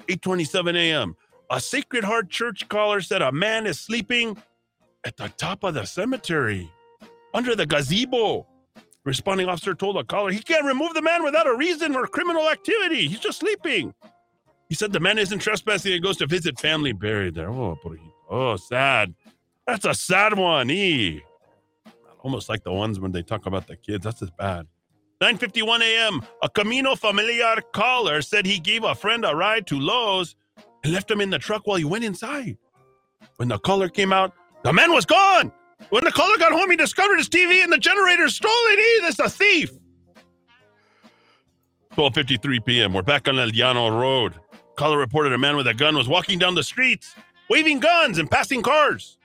8:27 0.08 0.76
a.m. 0.76 1.16
A 1.50 1.60
Sacred 1.60 2.04
Heart 2.04 2.30
Church 2.30 2.68
caller 2.68 3.00
said 3.00 3.22
a 3.22 3.32
man 3.32 3.66
is 3.66 3.78
sleeping 3.78 4.36
at 5.04 5.16
the 5.16 5.28
top 5.36 5.64
of 5.64 5.74
the 5.74 5.84
cemetery, 5.84 6.70
under 7.34 7.54
the 7.54 7.66
gazebo. 7.66 8.46
Responding 9.04 9.48
officer 9.48 9.74
told 9.74 9.96
the 9.96 10.04
caller 10.04 10.30
he 10.30 10.40
can't 10.40 10.64
remove 10.64 10.94
the 10.94 11.02
man 11.02 11.22
without 11.22 11.46
a 11.46 11.54
reason 11.54 11.94
or 11.94 12.06
criminal 12.06 12.48
activity. 12.48 13.06
He's 13.06 13.20
just 13.20 13.40
sleeping. 13.40 13.92
He 14.70 14.74
said 14.74 14.92
the 14.92 15.00
man 15.00 15.18
isn't 15.18 15.40
trespassing 15.40 15.92
and 15.92 16.02
goes 16.02 16.16
to 16.18 16.26
visit 16.26 16.58
family 16.58 16.92
buried 16.92 17.34
there. 17.34 17.50
Oh, 17.50 17.78
oh, 18.30 18.56
sad. 18.56 19.14
That's 19.66 19.84
a 19.84 19.94
sad 19.94 20.36
one. 20.38 20.70
E. 20.70 21.22
Almost 22.20 22.48
like 22.48 22.64
the 22.64 22.72
ones 22.72 23.00
when 23.00 23.12
they 23.12 23.22
talk 23.22 23.46
about 23.46 23.66
the 23.66 23.76
kids. 23.76 24.04
That's 24.04 24.20
just 24.20 24.36
bad. 24.36 24.66
9:51 25.20 25.80
a.m. 25.80 26.22
A 26.42 26.48
Camino 26.48 26.94
Familiar 26.96 27.60
caller 27.72 28.20
said 28.20 28.44
he 28.44 28.58
gave 28.58 28.84
a 28.84 28.94
friend 28.94 29.24
a 29.24 29.34
ride 29.34 29.66
to 29.68 29.78
Lowe's 29.78 30.34
and 30.82 30.92
left 30.92 31.10
him 31.10 31.20
in 31.20 31.30
the 31.30 31.38
truck 31.38 31.66
while 31.66 31.78
he 31.78 31.84
went 31.84 32.04
inside. 32.04 32.58
When 33.36 33.48
the 33.48 33.58
caller 33.58 33.88
came 33.88 34.12
out, 34.12 34.32
the 34.62 34.72
man 34.72 34.92
was 34.92 35.06
gone. 35.06 35.52
When 35.90 36.04
the 36.04 36.12
caller 36.12 36.36
got 36.38 36.52
home, 36.52 36.70
he 36.70 36.76
discovered 36.76 37.16
his 37.16 37.28
TV 37.28 37.62
and 37.62 37.72
the 37.72 37.78
generator 37.78 38.28
stolen. 38.28 38.78
E, 38.78 39.00
that's 39.02 39.18
a 39.18 39.30
thief. 39.30 39.70
12:53 41.94 42.64
p.m. 42.64 42.92
We're 42.92 43.02
back 43.02 43.28
on 43.28 43.38
El 43.38 43.50
Llano 43.50 43.88
Road. 43.88 44.34
Caller 44.76 44.98
reported 44.98 45.32
a 45.32 45.38
man 45.38 45.56
with 45.56 45.68
a 45.68 45.74
gun 45.74 45.96
was 45.96 46.08
walking 46.08 46.38
down 46.38 46.54
the 46.54 46.64
streets, 46.64 47.14
waving 47.48 47.80
guns 47.80 48.18
and 48.18 48.30
passing 48.30 48.62
cars 48.62 49.18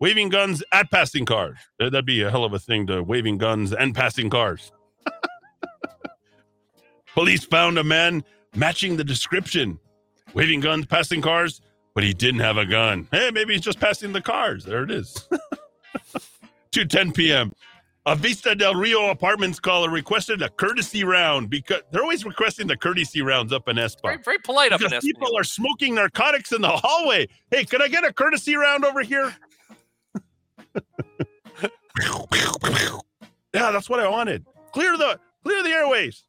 waving 0.00 0.30
guns 0.30 0.62
at 0.72 0.90
passing 0.90 1.24
cars. 1.26 1.58
That- 1.78 1.92
That'd 1.92 2.06
be 2.06 2.22
a 2.22 2.30
hell 2.30 2.44
of 2.44 2.52
a 2.52 2.58
thing 2.58 2.86
to 2.88 3.02
waving 3.02 3.38
guns 3.38 3.72
and 3.72 3.94
passing 3.94 4.30
cars. 4.30 4.72
Police 7.14 7.44
found 7.44 7.78
a 7.78 7.84
man 7.84 8.22
matching 8.54 8.96
the 8.96 9.04
description, 9.04 9.78
waving 10.34 10.60
guns, 10.60 10.86
passing 10.86 11.20
cars, 11.20 11.60
but 11.94 12.04
he 12.04 12.12
didn't 12.14 12.40
have 12.40 12.56
a 12.56 12.66
gun. 12.66 13.08
Hey, 13.10 13.30
maybe 13.32 13.52
he's 13.54 13.62
just 13.62 13.80
passing 13.80 14.12
the 14.12 14.20
cars. 14.20 14.64
There 14.64 14.84
it 14.84 14.90
is. 14.90 15.28
2 16.72 16.84
10 16.84 17.12
p.m. 17.12 17.52
A 18.06 18.14
Vista 18.16 18.54
del 18.54 18.74
Rio 18.76 19.10
apartments 19.10 19.60
caller 19.60 19.90
requested 19.90 20.40
a 20.40 20.48
courtesy 20.48 21.04
round 21.04 21.50
because 21.50 21.82
they're 21.90 22.02
always 22.02 22.24
requesting 22.24 22.66
the 22.66 22.76
courtesy 22.76 23.20
rounds 23.22 23.52
up 23.52 23.68
in 23.68 23.76
Espa. 23.76 24.02
Very, 24.04 24.16
very 24.18 24.38
polite 24.38 24.72
up 24.72 24.80
in 24.80 24.86
Because 24.86 25.04
Espanola. 25.04 25.26
people 25.26 25.38
are 25.38 25.44
smoking 25.44 25.94
narcotics 25.96 26.52
in 26.52 26.62
the 26.62 26.68
hallway. 26.68 27.28
Hey, 27.50 27.64
can 27.64 27.82
I 27.82 27.88
get 27.88 28.04
a 28.04 28.12
courtesy 28.12 28.56
round 28.56 28.84
over 28.84 29.02
here? 29.02 29.34
Yeah, 33.54 33.70
that's 33.70 33.88
what 33.90 34.00
I 34.00 34.08
wanted. 34.08 34.46
Clear 34.72 34.96
the 34.96 35.18
clear 35.42 35.62
the 35.62 35.70
airways. 35.70 36.24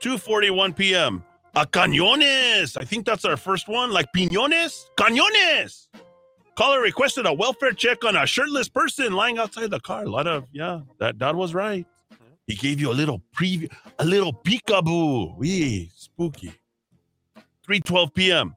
2:41 0.00 0.76
p.m. 0.76 1.24
A 1.54 1.64
cañones. 1.64 2.76
I 2.78 2.84
think 2.84 3.06
that's 3.06 3.24
our 3.24 3.36
first 3.36 3.68
one. 3.68 3.90
Like 3.90 4.12
piñones, 4.12 4.86
cañones. 4.96 5.88
Caller 6.56 6.80
requested 6.80 7.26
a 7.26 7.32
welfare 7.32 7.72
check 7.72 8.04
on 8.04 8.16
a 8.16 8.26
shirtless 8.26 8.68
person 8.68 9.12
lying 9.12 9.38
outside 9.38 9.70
the 9.70 9.80
car. 9.80 10.04
A 10.04 10.10
lot 10.10 10.26
of 10.26 10.44
yeah, 10.52 10.80
that 10.98 11.18
that 11.18 11.34
was 11.34 11.54
right. 11.54 11.86
He 12.46 12.54
gave 12.54 12.80
you 12.80 12.90
a 12.90 12.92
little 12.92 13.22
preview, 13.34 13.72
a 13.98 14.04
little 14.04 14.32
peekaboo. 14.32 15.36
Wee, 15.38 15.90
spooky. 15.94 16.52
3:12 17.66 18.14
p.m. 18.14 18.54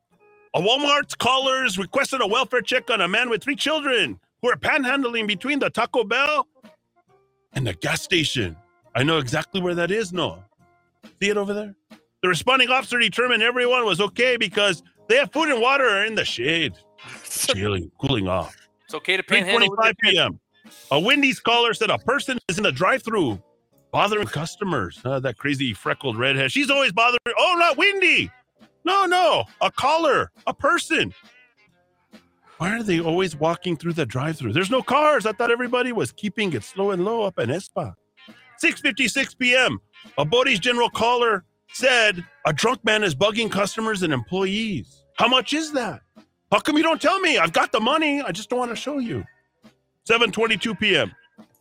A 0.56 0.62
Walmart's 0.62 1.16
callers 1.16 1.78
requested 1.78 2.22
a 2.22 2.28
welfare 2.28 2.62
check 2.62 2.90
on 2.90 3.02
a 3.02 3.08
man 3.08 3.30
with 3.30 3.44
three 3.44 3.56
children 3.56 4.20
who 4.42 4.50
are 4.50 4.56
panhandling 4.56 5.28
between 5.28 5.60
the 5.60 5.70
Taco 5.70 6.04
Bell 6.04 6.48
and 7.54 7.68
the 7.68 7.74
gas 7.74 8.02
station. 8.02 8.56
I 8.96 9.04
know 9.04 9.18
exactly 9.18 9.62
where 9.62 9.76
that 9.76 9.92
is. 9.92 10.14
No, 10.14 10.44
see 11.22 11.30
it 11.30 11.38
over 11.38 11.54
there. 11.54 11.76
The 12.22 12.28
responding 12.30 12.70
officer 12.70 12.98
determined 12.98 13.44
everyone 13.44 13.86
was 13.86 14.02
okay 14.02 14.38
because 14.38 14.82
they 15.08 15.18
have 15.18 15.32
food 15.32 15.50
and 15.50 15.62
water 15.62 16.04
in 16.06 16.16
the 16.16 16.26
shade, 16.26 16.74
chilling, 17.24 17.92
cooling 18.00 18.28
off. 18.28 18.56
It's 18.86 18.96
okay 18.96 19.18
to 19.18 19.24
panhandle. 19.24 19.70
with 19.70 19.80
3:45 19.80 19.94
p.m. 20.02 20.40
A 20.92 21.00
Wendy's 21.00 21.40
caller 21.40 21.74
said 21.74 21.90
a 21.90 21.98
person 22.00 22.40
is 22.50 22.58
in 22.58 22.64
the 22.64 22.72
drive-through 22.72 23.42
bothering 23.92 24.28
customers. 24.28 25.00
Uh, 25.04 25.20
that 25.20 25.38
crazy 25.38 25.74
freckled 25.74 26.18
redhead. 26.18 26.52
She's 26.52 26.70
always 26.70 26.92
bothering. 26.92 27.20
Oh, 27.38 27.56
not 27.60 27.78
Wendy. 27.78 28.32
No, 28.88 29.06
no, 29.06 29.44
a 29.60 29.70
caller, 29.70 30.32
a 30.48 30.54
person. 30.54 31.14
Why 32.58 32.74
are 32.74 32.82
they 32.82 33.02
always 33.02 33.36
walking 33.36 33.76
through 33.76 33.92
the 33.92 34.06
drive-through? 34.06 34.54
There's 34.54 34.72
no 34.72 34.82
cars. 34.82 35.26
I 35.26 35.34
thought 35.34 35.52
everybody 35.52 35.92
was 35.92 36.14
keeping 36.14 36.54
it 36.54 36.64
slow 36.64 36.92
and 36.92 37.04
low 37.04 37.24
up 37.24 37.38
in 37.38 37.50
Espa. 37.50 37.96
6:56 38.64 39.38
p.m. 39.38 39.82
A 40.18 40.24
Bode's 40.24 40.60
general 40.60 40.90
caller 40.90 41.44
said 41.74 42.24
a 42.46 42.54
drunk 42.54 42.86
man 42.86 43.04
is 43.04 43.14
bugging 43.14 43.52
customers 43.52 44.04
and 44.04 44.14
employees. 44.14 45.04
How 45.18 45.28
much 45.28 45.52
is 45.52 45.74
that? 45.74 46.00
How 46.50 46.60
come 46.60 46.78
you 46.78 46.84
don't 46.84 47.02
tell 47.02 47.20
me? 47.20 47.38
I've 47.38 47.52
got 47.52 47.74
the 47.74 47.82
money. 47.82 48.22
I 48.22 48.32
just 48.32 48.50
don't 48.50 48.60
want 48.60 48.72
to 48.72 48.78
show 48.78 49.00
you. 49.00 49.26
7:22 50.10 50.80
p.m. 50.80 51.12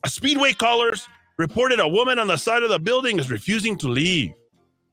A 0.05 0.09
Speedway 0.09 0.53
callers 0.53 1.09
reported 1.39 1.81
a 1.81 1.89
woman 1.89 2.21
on 2.21 2.29
the 2.29 2.37
side 2.37 2.63
of 2.63 2.71
the 2.71 2.79
building 2.79 3.19
is 3.19 3.33
refusing 3.33 3.77
to 3.79 3.89
leave. 3.89 4.33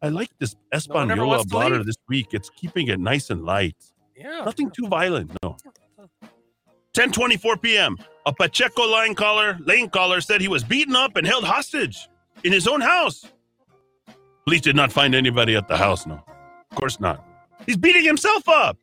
I 0.03 0.09
like 0.09 0.29
this 0.37 0.55
ever 0.73 0.79
Espanola 0.79 1.45
blotter 1.45 1.81
this 1.81 1.95
week. 2.09 2.33
It's 2.33 2.49
keeping 2.49 2.89
it 2.89 2.99
nice 2.99 3.29
and 3.29 3.45
light. 3.45 3.77
Yeah. 4.17 4.41
Nothing 4.43 4.69
too 4.69 4.87
violent, 4.89 5.31
no. 5.41 5.55
10:24 6.93 7.61
p.m. 7.61 7.97
A 8.25 8.33
Pacheco 8.33 8.83
line 8.83 9.15
caller, 9.15 9.57
lane 9.65 9.89
caller 9.89 10.19
said 10.19 10.41
he 10.41 10.49
was 10.49 10.63
beaten 10.63 10.95
up 10.95 11.15
and 11.15 11.25
held 11.25 11.45
hostage 11.45 12.09
in 12.43 12.51
his 12.51 12.67
own 12.67 12.81
house. 12.81 13.25
Police 14.45 14.61
did 14.61 14.75
not 14.75 14.91
find 14.91 15.15
anybody 15.15 15.55
at 15.55 15.69
the 15.69 15.77
house, 15.77 16.05
no. 16.05 16.15
Of 16.71 16.77
course 16.77 16.99
not. 16.99 17.25
He's 17.65 17.77
beating 17.77 18.03
himself 18.03 18.47
up. 18.49 18.77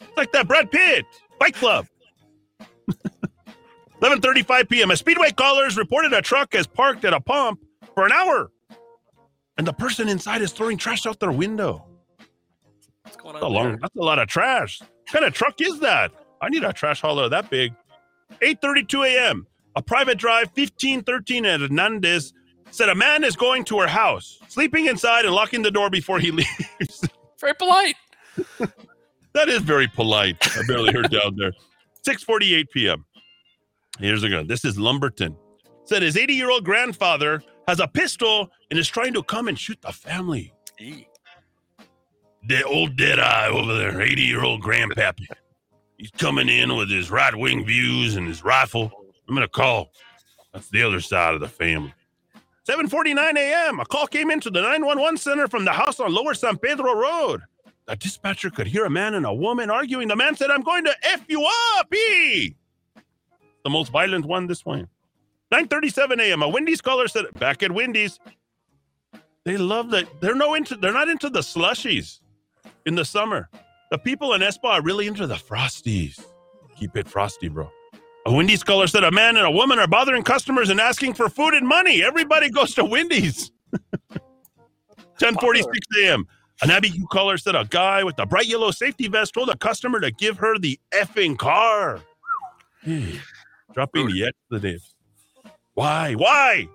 It's 0.00 0.16
like 0.16 0.30
that 0.32 0.46
Brad 0.46 0.70
Pitt 0.70 1.04
Fight 1.40 1.54
Club. 1.54 1.86
11:35 4.00 4.68
p.m. 4.68 4.92
A 4.92 4.96
Speedway 4.96 5.32
callers 5.32 5.76
reported 5.76 6.12
a 6.12 6.22
truck 6.22 6.54
has 6.54 6.68
parked 6.68 7.04
at 7.04 7.12
a 7.12 7.20
pump 7.20 7.60
for 7.94 8.06
an 8.06 8.12
hour, 8.12 8.52
and 9.60 9.66
the 9.66 9.74
person 9.74 10.08
inside 10.08 10.40
is 10.40 10.52
throwing 10.52 10.78
trash 10.78 11.04
out 11.04 11.20
their 11.20 11.32
window. 11.32 11.84
What's 13.02 13.18
going 13.18 13.34
That's 13.34 13.44
a, 13.44 13.48
long, 13.48 13.76
that's 13.78 13.94
a 13.94 14.02
lot 14.02 14.18
of 14.18 14.26
trash. 14.26 14.80
What 14.80 15.06
kind 15.06 15.24
of 15.26 15.34
truck 15.34 15.60
is 15.60 15.80
that? 15.80 16.12
I 16.40 16.48
need 16.48 16.64
a 16.64 16.72
trash 16.72 17.02
hauler 17.02 17.28
that 17.28 17.50
big. 17.50 17.74
8:32 18.40 19.06
a.m. 19.06 19.46
A 19.76 19.82
private 19.82 20.16
drive 20.16 20.46
1513 20.54 21.44
at 21.44 21.60
Hernandez 21.60 22.32
said 22.70 22.88
a 22.88 22.94
man 22.94 23.22
is 23.22 23.36
going 23.36 23.64
to 23.64 23.80
her 23.80 23.86
house, 23.86 24.38
sleeping 24.48 24.86
inside 24.86 25.26
and 25.26 25.34
locking 25.34 25.60
the 25.60 25.70
door 25.70 25.90
before 25.90 26.18
he 26.18 26.30
leaves. 26.40 27.06
Very 27.38 27.52
polite. 27.52 27.96
that 29.34 29.50
is 29.50 29.60
very 29.60 29.88
polite. 29.88 30.38
I 30.56 30.62
barely 30.66 30.90
heard 30.90 31.10
down 31.10 31.36
there. 31.36 31.52
6:48 32.08 32.70
p.m. 32.72 33.04
Here's 33.98 34.22
a 34.22 34.30
gun. 34.30 34.46
This 34.46 34.64
is 34.64 34.78
Lumberton. 34.78 35.36
Said 35.84 36.00
his 36.00 36.16
80-year-old 36.16 36.64
grandfather 36.64 37.42
has 37.70 37.78
a 37.78 37.86
pistol 37.86 38.50
and 38.70 38.78
is 38.78 38.88
trying 38.88 39.14
to 39.14 39.22
come 39.22 39.46
and 39.46 39.56
shoot 39.56 39.80
the 39.80 39.92
family. 39.92 40.52
Eee. 40.80 41.06
The 42.48 42.64
old 42.64 42.96
dead 42.96 43.20
eye 43.20 43.48
over 43.48 43.74
there, 43.76 43.92
80-year-old 43.92 44.60
grandpappy. 44.60 45.26
He's 45.96 46.10
coming 46.10 46.48
in 46.48 46.74
with 46.76 46.90
his 46.90 47.10
right-wing 47.10 47.64
views 47.64 48.16
and 48.16 48.26
his 48.26 48.42
rifle. 48.42 48.90
I'm 49.28 49.34
gonna 49.34 49.46
call. 49.46 49.92
That's 50.52 50.68
the 50.70 50.82
other 50.82 51.00
side 51.00 51.34
of 51.34 51.40
the 51.40 51.48
family. 51.48 51.94
7:49 52.68 53.36
a.m. 53.36 53.78
A 53.78 53.84
call 53.84 54.08
came 54.08 54.30
into 54.30 54.50
the 54.50 54.60
911 54.60 55.16
center 55.18 55.46
from 55.46 55.64
the 55.64 55.72
house 55.72 56.00
on 56.00 56.12
Lower 56.12 56.34
San 56.34 56.58
Pedro 56.58 56.94
Road. 56.94 57.42
The 57.86 57.94
dispatcher 57.94 58.50
could 58.50 58.66
hear 58.66 58.84
a 58.84 58.90
man 58.90 59.14
and 59.14 59.26
a 59.26 59.32
woman 59.32 59.70
arguing. 59.70 60.08
The 60.08 60.16
man 60.16 60.34
said, 60.34 60.50
"I'm 60.50 60.62
going 60.62 60.84
to 60.84 60.94
f 61.04 61.24
you 61.28 61.48
up." 61.76 61.94
E. 61.94 62.56
The 63.64 63.70
most 63.70 63.92
violent 63.92 64.24
one 64.24 64.48
this 64.48 64.66
way. 64.66 64.86
9:37 65.52 66.20
a.m. 66.20 66.42
A 66.42 66.48
Wendy's 66.48 66.80
caller 66.80 67.08
said, 67.08 67.26
"Back 67.38 67.62
at 67.62 67.72
Wendy's, 67.72 68.18
they 69.44 69.56
love 69.56 69.90
that. 69.90 70.06
They're 70.20 70.34
no 70.34 70.54
into. 70.54 70.76
They're 70.76 70.92
not 70.92 71.08
into 71.08 71.28
the 71.30 71.40
slushies 71.40 72.20
in 72.86 72.94
the 72.94 73.04
summer. 73.04 73.48
The 73.90 73.98
people 73.98 74.34
in 74.34 74.42
Espa 74.42 74.64
are 74.64 74.82
really 74.82 75.06
into 75.06 75.26
the 75.26 75.34
frosties. 75.34 76.24
Keep 76.76 76.96
it 76.96 77.08
frosty, 77.08 77.48
bro." 77.48 77.70
A 78.26 78.32
Wendy's 78.32 78.62
caller 78.62 78.86
said 78.86 79.02
a 79.02 79.10
man 79.10 79.36
and 79.36 79.46
a 79.46 79.50
woman 79.50 79.78
are 79.78 79.86
bothering 79.86 80.22
customers 80.22 80.68
and 80.68 80.78
asking 80.78 81.14
for 81.14 81.28
food 81.28 81.54
and 81.54 81.66
money. 81.66 82.02
Everybody 82.04 82.50
goes 82.50 82.74
to 82.74 82.84
Wendy's. 82.84 83.50
10:46 85.18 85.64
a.m. 86.02 86.26
An 86.62 86.68
Abiquiu 86.68 87.08
caller 87.08 87.38
said 87.38 87.54
a 87.54 87.64
guy 87.64 88.04
with 88.04 88.18
a 88.18 88.26
bright 88.26 88.46
yellow 88.46 88.70
safety 88.70 89.08
vest 89.08 89.32
told 89.32 89.48
a 89.48 89.56
customer 89.56 90.00
to 90.00 90.10
give 90.10 90.36
her 90.38 90.58
the 90.58 90.78
effing 90.92 91.38
car. 91.38 92.00
Dropping 93.74 94.08
the 94.08 94.26
expletives. 94.26 94.94
Why? 95.74 96.14
Why? 96.14 96.68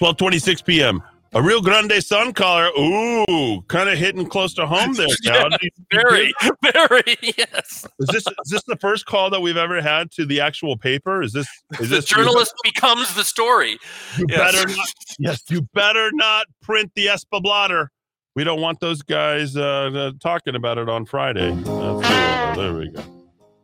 12:26 0.00 0.64
p.m. 0.64 1.02
A 1.34 1.42
Rio 1.42 1.60
Grande 1.60 2.02
Sun 2.02 2.32
caller. 2.32 2.68
Ooh, 2.78 3.60
kind 3.68 3.88
of 3.90 3.98
hitting 3.98 4.26
close 4.26 4.54
to 4.54 4.66
home 4.66 4.94
there. 4.94 5.06
Yeah. 5.24 5.48
Very, 5.92 6.32
very, 6.62 7.16
yes. 7.36 7.86
Is 7.98 8.08
this 8.12 8.24
is 8.26 8.50
this 8.50 8.62
the 8.66 8.76
first 8.76 9.04
call 9.06 9.28
that 9.30 9.40
we've 9.40 9.56
ever 9.56 9.80
had 9.82 10.10
to 10.12 10.24
the 10.26 10.40
actual 10.40 10.76
paper? 10.76 11.22
Is 11.22 11.32
this 11.32 11.46
is 11.80 11.88
the 11.90 11.96
this 11.96 12.04
journalist 12.06 12.54
becomes 12.62 13.14
the 13.14 13.24
story. 13.24 13.78
You 14.16 14.26
Yes. 14.28 14.38
better 14.38 14.68
not. 14.68 14.88
Yes, 15.18 15.42
you 15.50 15.62
better 15.74 16.10
not 16.12 16.46
print 16.62 16.92
the 16.94 17.06
Espa 17.06 17.42
blotter. 17.42 17.90
We 18.36 18.44
don't 18.44 18.60
want 18.60 18.80
those 18.80 19.02
guys 19.02 19.56
uh, 19.56 19.62
uh, 19.94 20.12
talking 20.20 20.54
about 20.54 20.78
it 20.78 20.88
on 20.88 21.04
Friday. 21.04 21.50
Cool. 21.64 22.00
There 22.00 22.74
we 22.74 22.90
go. 22.90 23.02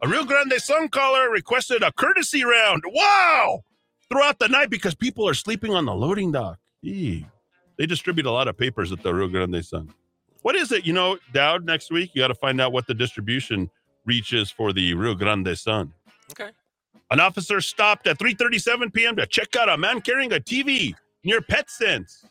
A 0.04 0.06
Rio 0.06 0.22
Grande 0.26 0.60
Sun 0.60 0.90
caller 0.90 1.30
requested 1.30 1.82
a 1.82 1.90
courtesy 1.90 2.44
round. 2.44 2.82
Wow! 2.86 3.64
Throughout 4.10 4.38
the 4.38 4.48
night 4.48 4.68
because 4.68 4.94
people 4.94 5.26
are 5.26 5.32
sleeping 5.32 5.74
on 5.74 5.86
the 5.86 5.94
loading 5.94 6.30
dock. 6.30 6.58
Eee. 6.82 7.24
They 7.78 7.86
distribute 7.86 8.26
a 8.26 8.30
lot 8.30 8.46
of 8.46 8.58
papers 8.58 8.92
at 8.92 9.02
the 9.02 9.14
Rio 9.14 9.28
Grande 9.28 9.64
Sun. 9.64 9.94
What 10.42 10.56
is 10.56 10.72
it? 10.72 10.84
You 10.84 10.92
know, 10.92 11.16
Dowd, 11.32 11.64
next 11.64 11.90
week, 11.90 12.10
you 12.12 12.20
got 12.20 12.28
to 12.28 12.34
find 12.34 12.60
out 12.60 12.70
what 12.70 12.86
the 12.86 12.92
distribution 12.92 13.70
reach 14.04 14.34
is 14.34 14.50
for 14.50 14.74
the 14.74 14.92
Rio 14.92 15.14
Grande 15.14 15.56
Sun. 15.58 15.94
Okay. 16.32 16.50
An 17.10 17.18
officer 17.18 17.62
stopped 17.62 18.06
at 18.06 18.18
3:37 18.18 18.92
p.m. 18.92 19.16
to 19.16 19.26
check 19.26 19.56
out 19.56 19.70
a 19.70 19.78
man 19.78 20.02
carrying 20.02 20.34
a 20.34 20.38
TV 20.38 20.94
near 21.24 21.40
PetSense. 21.40 22.26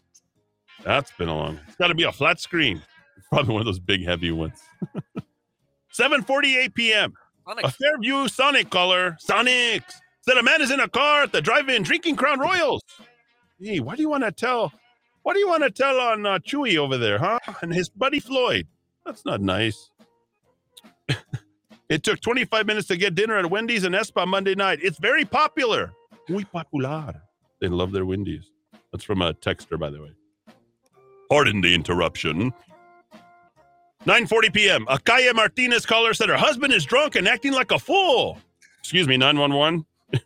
That's 0.83 1.11
been 1.13 1.27
a 1.27 1.35
long. 1.35 1.59
It's 1.67 1.77
got 1.77 1.87
to 1.87 1.95
be 1.95 2.03
a 2.03 2.11
flat 2.11 2.39
screen. 2.39 2.83
Probably 3.29 3.51
one 3.51 3.61
of 3.61 3.65
those 3.65 3.79
big 3.79 4.05
heavy 4.05 4.29
ones. 4.29 4.61
7:48 5.91 6.75
p.m. 6.75 7.15
Sonic 7.45 7.65
A 7.65 7.71
Fairview 7.71 8.27
Sonic 8.27 8.69
caller, 8.69 9.17
Sonics, 9.23 9.95
said 10.21 10.37
a 10.37 10.43
man 10.43 10.61
is 10.61 10.71
in 10.71 10.79
a 10.79 10.87
car 10.87 11.23
at 11.23 11.31
the 11.31 11.41
drive-in 11.41 11.83
drinking 11.83 12.15
Crown 12.15 12.39
Royals. 12.39 12.81
Hey, 13.59 13.79
what 13.79 13.97
do 13.97 14.01
you 14.01 14.09
want 14.09 14.23
to 14.23 14.31
tell? 14.31 14.71
What 15.23 15.33
do 15.33 15.39
you 15.39 15.47
want 15.47 15.63
to 15.63 15.69
tell 15.69 15.99
on 15.99 16.25
uh, 16.25 16.39
Chewy 16.39 16.77
over 16.77 16.97
there, 16.97 17.17
huh? 17.17 17.39
And 17.61 17.73
his 17.73 17.89
buddy 17.89 18.19
Floyd. 18.19 18.67
That's 19.05 19.25
not 19.25 19.41
nice. 19.41 19.89
it 21.89 22.03
took 22.03 22.21
25 22.21 22.65
minutes 22.65 22.87
to 22.87 22.97
get 22.97 23.15
dinner 23.15 23.37
at 23.37 23.49
Wendy's 23.49 23.83
and 23.83 23.95
Espa 23.95 24.27
Monday 24.27 24.55
night. 24.55 24.79
It's 24.81 24.97
very 24.99 25.25
popular. 25.25 25.93
Muy 26.29 26.45
popular. 26.45 27.21
They 27.59 27.67
love 27.67 27.91
their 27.91 28.05
Wendy's. 28.05 28.49
That's 28.91 29.03
from 29.03 29.21
a 29.21 29.33
texter, 29.33 29.77
by 29.77 29.89
the 29.89 30.01
way. 30.01 30.11
Pardon 31.29 31.61
the 31.61 31.73
interruption. 31.73 32.53
9:40 34.05 34.53
p.m. 34.53 34.85
A 34.89 34.99
Calle 34.99 35.33
Martinez 35.33 35.85
caller 35.85 36.13
said 36.13 36.29
her 36.29 36.37
husband 36.37 36.73
is 36.73 36.85
drunk 36.85 37.15
and 37.15 37.27
acting 37.27 37.53
like 37.53 37.71
a 37.71 37.79
fool. 37.79 38.37
Excuse 38.79 39.07
me, 39.07 39.15
911. 39.17 39.85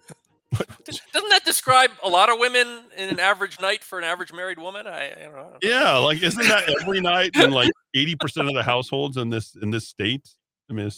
Doesn't 0.85 1.29
that 1.29 1.43
describe 1.45 1.91
a 2.03 2.09
lot 2.09 2.29
of 2.29 2.39
women 2.39 2.85
in 2.95 3.09
an 3.09 3.19
average 3.19 3.59
night 3.59 3.83
for 3.83 3.99
an 3.99 4.05
average 4.05 4.31
married 4.33 4.57
woman? 4.57 4.87
I, 4.87 5.11
I 5.11 5.23
don't 5.25 5.33
know. 5.35 5.57
Yeah, 5.61 5.97
like 5.97 6.23
isn't 6.23 6.47
that 6.47 6.73
every 6.81 7.01
night 7.01 7.35
in 7.35 7.51
like 7.51 7.71
80% 7.95 8.47
of 8.47 8.55
the 8.55 8.63
households 8.63 9.17
in 9.17 9.29
this 9.29 9.55
in 9.61 9.69
this 9.71 9.87
state? 9.87 10.27
I 10.69 10.73
mean, 10.73 10.89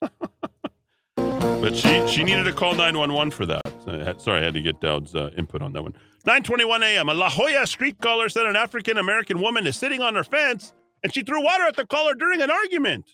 but 1.16 1.76
she 1.76 2.06
she 2.08 2.24
needed 2.24 2.44
to 2.44 2.52
call 2.52 2.72
911 2.74 3.32
for 3.32 3.46
that. 3.46 3.62
So 3.84 3.92
I 3.92 4.04
had- 4.04 4.20
sorry, 4.20 4.40
I 4.40 4.44
had 4.44 4.54
to 4.54 4.62
get 4.62 4.80
Dowd's 4.80 5.14
uh, 5.14 5.30
input 5.36 5.60
on 5.60 5.72
that 5.74 5.82
one. 5.82 5.94
9:21 6.26 6.82
a.m. 6.82 7.08
A 7.08 7.14
La 7.14 7.28
Jolla 7.28 7.66
street 7.66 7.98
caller 8.00 8.28
said 8.28 8.46
an 8.46 8.56
African 8.56 8.96
American 8.96 9.40
woman 9.40 9.66
is 9.66 9.76
sitting 9.76 10.00
on 10.00 10.14
her 10.14 10.24
fence 10.24 10.72
and 11.02 11.12
she 11.12 11.22
threw 11.22 11.42
water 11.42 11.64
at 11.64 11.76
the 11.76 11.86
caller 11.86 12.14
during 12.14 12.40
an 12.40 12.50
argument. 12.50 13.04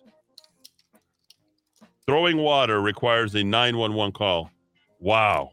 Throwing 2.06 2.36
water 2.36 2.80
requires 2.80 3.34
a 3.34 3.42
911 3.42 4.12
call. 4.12 4.50
Wow. 5.00 5.50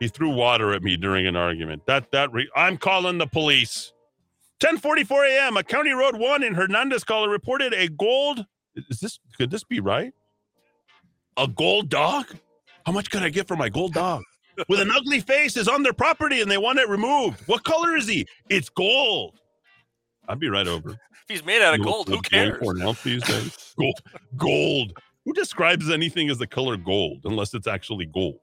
He 0.00 0.08
threw 0.08 0.30
water 0.30 0.72
at 0.72 0.82
me 0.82 0.96
during 0.96 1.26
an 1.26 1.36
argument. 1.36 1.86
That 1.86 2.10
that 2.12 2.32
re- 2.32 2.50
I'm 2.54 2.76
calling 2.76 3.18
the 3.18 3.26
police. 3.26 3.92
10:44 4.60 5.28
a.m. 5.30 5.56
A 5.56 5.62
County 5.62 5.92
Road 5.92 6.16
1 6.16 6.42
in 6.42 6.54
Hernandez 6.54 7.04
caller 7.04 7.28
reported 7.28 7.72
a 7.72 7.88
gold 7.88 8.44
Is 8.76 9.00
this 9.00 9.18
could 9.38 9.50
this 9.50 9.64
be 9.64 9.80
right? 9.80 10.12
A 11.36 11.48
gold 11.48 11.88
dog? 11.88 12.26
How 12.84 12.92
much 12.92 13.10
could 13.10 13.22
I 13.22 13.30
get 13.30 13.48
for 13.48 13.56
my 13.56 13.68
gold 13.68 13.94
dog? 13.94 14.22
With 14.68 14.80
an 14.80 14.90
ugly 14.90 15.20
face 15.20 15.56
is 15.56 15.68
on 15.68 15.82
their 15.82 15.92
property 15.92 16.40
and 16.40 16.50
they 16.50 16.58
want 16.58 16.78
it 16.78 16.88
removed. 16.88 17.40
What 17.46 17.64
color 17.64 17.96
is 17.96 18.06
he? 18.06 18.26
It's 18.48 18.68
gold. 18.68 19.40
I'd 20.28 20.40
be 20.40 20.48
right 20.48 20.66
over. 20.66 20.90
If 20.90 20.98
he's 21.28 21.44
made 21.44 21.62
out 21.62 21.74
of 21.78 21.84
gold, 21.84 22.08
who 22.08 22.20
cares? 22.20 22.60
These 23.02 23.22
days. 23.26 23.74
Gold. 23.78 24.00
Gold. 24.36 24.98
Who 25.24 25.32
describes 25.32 25.90
anything 25.90 26.28
as 26.30 26.38
the 26.38 26.46
color 26.46 26.76
gold 26.76 27.22
unless 27.24 27.54
it's 27.54 27.66
actually 27.66 28.06
gold? 28.06 28.38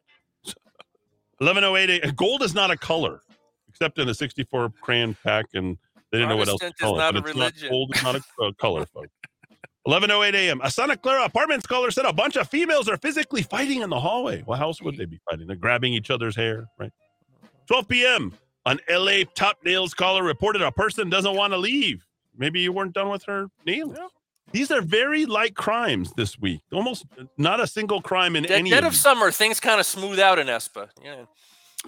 1108. 1.40 2.16
Gold 2.16 2.44
is 2.44 2.54
not 2.54 2.72
a 2.72 2.78
color, 2.78 3.22
except 3.68 4.00
in 4.00 4.10
a 4.10 4.14
64 4.14 4.74
crayon 4.82 5.16
pack, 5.24 5.46
and 5.54 5.78
they 6.12 6.20
didn't 6.20 6.30
know 6.30 6.38
what 6.38 6.48
else 6.48 6.62
to 6.62 6.74
call 6.74 6.96
it. 6.96 7.00
not 7.00 7.14
but 7.14 7.24
a 7.24 7.28
it's 7.28 7.36
religion. 7.36 7.64
Not, 7.64 7.72
gold 7.72 7.96
is 7.96 8.04
not 8.04 8.16
a 8.16 8.22
uh, 8.44 8.52
color, 8.60 8.86
folks. 8.86 9.10
11:08 9.88 10.34
a.m. 10.36 10.62
A 10.64 10.70
Santa 10.70 10.96
Clara 10.96 11.24
apartment 11.24 11.68
caller 11.68 11.90
said 11.90 12.06
a 12.06 12.14
bunch 12.14 12.36
of 12.36 12.48
females 12.48 12.88
are 12.88 12.98
physically 12.98 13.42
fighting 13.42 13.82
in 13.82 13.90
the 13.90 14.00
hallway. 14.00 14.44
What 14.44 14.62
else 14.62 14.80
would 14.82 14.96
they 14.96 15.06
be 15.06 15.20
fighting? 15.28 15.48
They're 15.48 15.56
grabbing 15.56 15.94
each 15.94 16.12
other's 16.12 16.36
hair, 16.36 16.68
right? 16.78 16.92
12 17.66 17.88
p.m. 17.88 18.34
An 18.66 18.80
LA 18.90 19.24
top 19.36 19.58
nails 19.66 19.94
caller 19.94 20.24
reported 20.24 20.62
a 20.62 20.72
person 20.72 21.10
doesn't 21.10 21.36
want 21.36 21.54
to 21.54 21.58
leave. 21.58 22.06
Maybe 22.38 22.62
you 22.62 22.72
weren't 22.72 22.94
done 22.94 23.10
with 23.10 23.24
her 23.24 23.48
nails. 23.66 23.98
These 24.52 24.72
are 24.72 24.82
very 24.82 25.26
light 25.26 25.56
crimes 25.56 26.14
this 26.14 26.38
week. 26.40 26.62
Almost 26.72 27.06
not 27.38 27.60
a 27.60 27.68
single 27.68 28.02
crime 28.02 28.36
in 28.36 28.44
Dead, 28.44 28.52
any 28.52 28.70
dead 28.70 28.84
of 28.84 28.94
of 28.94 28.96
summer, 28.96 29.32
things 29.32 29.60
kind 29.60 29.80
of 29.80 29.86
smooth 29.86 30.20
out 30.20 30.40
in 30.40 30.48
Espa. 30.48 30.90
Yeah. 31.04 31.26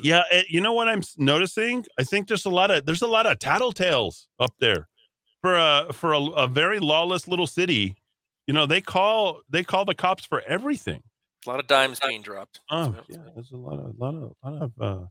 Yeah, 0.02 0.24
eh, 0.32 0.44
you 0.50 0.60
know 0.60 0.74
what 0.74 0.88
I'm 0.88 1.04
noticing? 1.18 1.86
I 2.00 2.04
think 2.04 2.28
there's 2.28 2.46
a 2.46 2.50
lot 2.50 2.72
of 2.72 2.86
there's 2.86 3.04
a 3.04 3.08
lot 3.08 3.28
of 3.28 3.38
tattletales 3.38 4.26
up 4.40 4.54
there 4.60 4.88
for 5.42 5.56
a 5.56 5.94
for 5.94 6.14
a, 6.14 6.20
a 6.20 6.48
very 6.48 6.80
lawless 6.80 7.28
little 7.28 7.46
city. 7.46 7.96
You 8.48 8.54
know, 8.56 8.66
they 8.66 8.82
call 8.82 9.42
they 9.50 9.64
call 9.64 9.86
the 9.86 9.94
cops 9.94 10.26
for 10.26 10.42
everything. 10.48 11.04
A 11.46 11.50
lot 11.50 11.60
of 11.60 11.68
dimes 11.68 12.00
being 12.00 12.24
dropped. 12.24 12.62
Oh 12.72 12.96
yeah, 13.08 13.18
there's 13.36 13.52
a 13.52 13.58
lot 13.58 13.80
of 13.80 13.94
lot 14.00 14.16
of 14.16 14.34
lot 14.44 14.62
of 14.64 14.72
uh, 14.82 15.06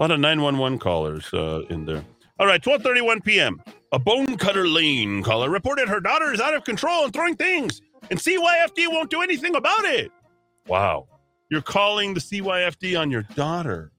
lot 0.00 0.10
of 0.10 0.18
911 0.18 0.78
callers 0.78 1.32
uh, 1.34 1.62
in 1.68 1.84
there. 1.84 2.04
All 2.38 2.46
right, 2.46 2.62
12:31 2.62 3.22
p.m. 3.22 3.62
A 3.92 3.98
bone 3.98 4.38
cutter 4.38 4.66
lane 4.66 5.22
caller 5.22 5.50
reported 5.50 5.88
her 5.88 6.00
daughter 6.00 6.32
is 6.32 6.40
out 6.40 6.54
of 6.54 6.64
control 6.64 7.04
and 7.04 7.12
throwing 7.12 7.36
things, 7.36 7.82
and 8.10 8.18
CYFD 8.18 8.88
won't 8.88 9.10
do 9.10 9.20
anything 9.20 9.56
about 9.56 9.84
it. 9.84 10.10
Wow, 10.66 11.06
you're 11.50 11.60
calling 11.60 12.14
the 12.14 12.20
CYFD 12.20 12.98
on 12.98 13.10
your 13.10 13.22
daughter. 13.22 13.92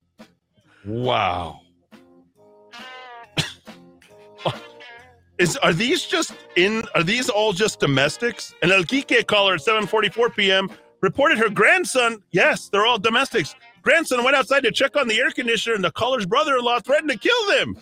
Wow. 0.85 1.59
Is 5.37 5.57
are 5.57 5.73
these 5.73 6.03
just 6.03 6.33
in? 6.55 6.83
Are 6.95 7.03
these 7.03 7.29
all 7.29 7.53
just 7.53 7.79
domestics? 7.79 8.55
An 8.63 8.71
El 8.71 8.83
Guique 8.83 9.27
caller 9.27 9.53
at 9.53 9.61
7:44 9.61 10.35
p.m. 10.35 10.69
reported 11.01 11.37
her 11.37 11.49
grandson. 11.49 12.23
Yes, 12.31 12.69
they're 12.69 12.87
all 12.87 12.97
domestics. 12.97 13.53
Grandson 13.81 14.23
went 14.23 14.35
outside 14.35 14.63
to 14.63 14.71
check 14.71 14.95
on 14.95 15.07
the 15.07 15.19
air 15.19 15.31
conditioner, 15.31 15.75
and 15.75 15.83
the 15.83 15.91
caller's 15.91 16.25
brother-in-law 16.25 16.79
threatened 16.81 17.09
to 17.11 17.17
kill 17.17 17.47
them. 17.47 17.75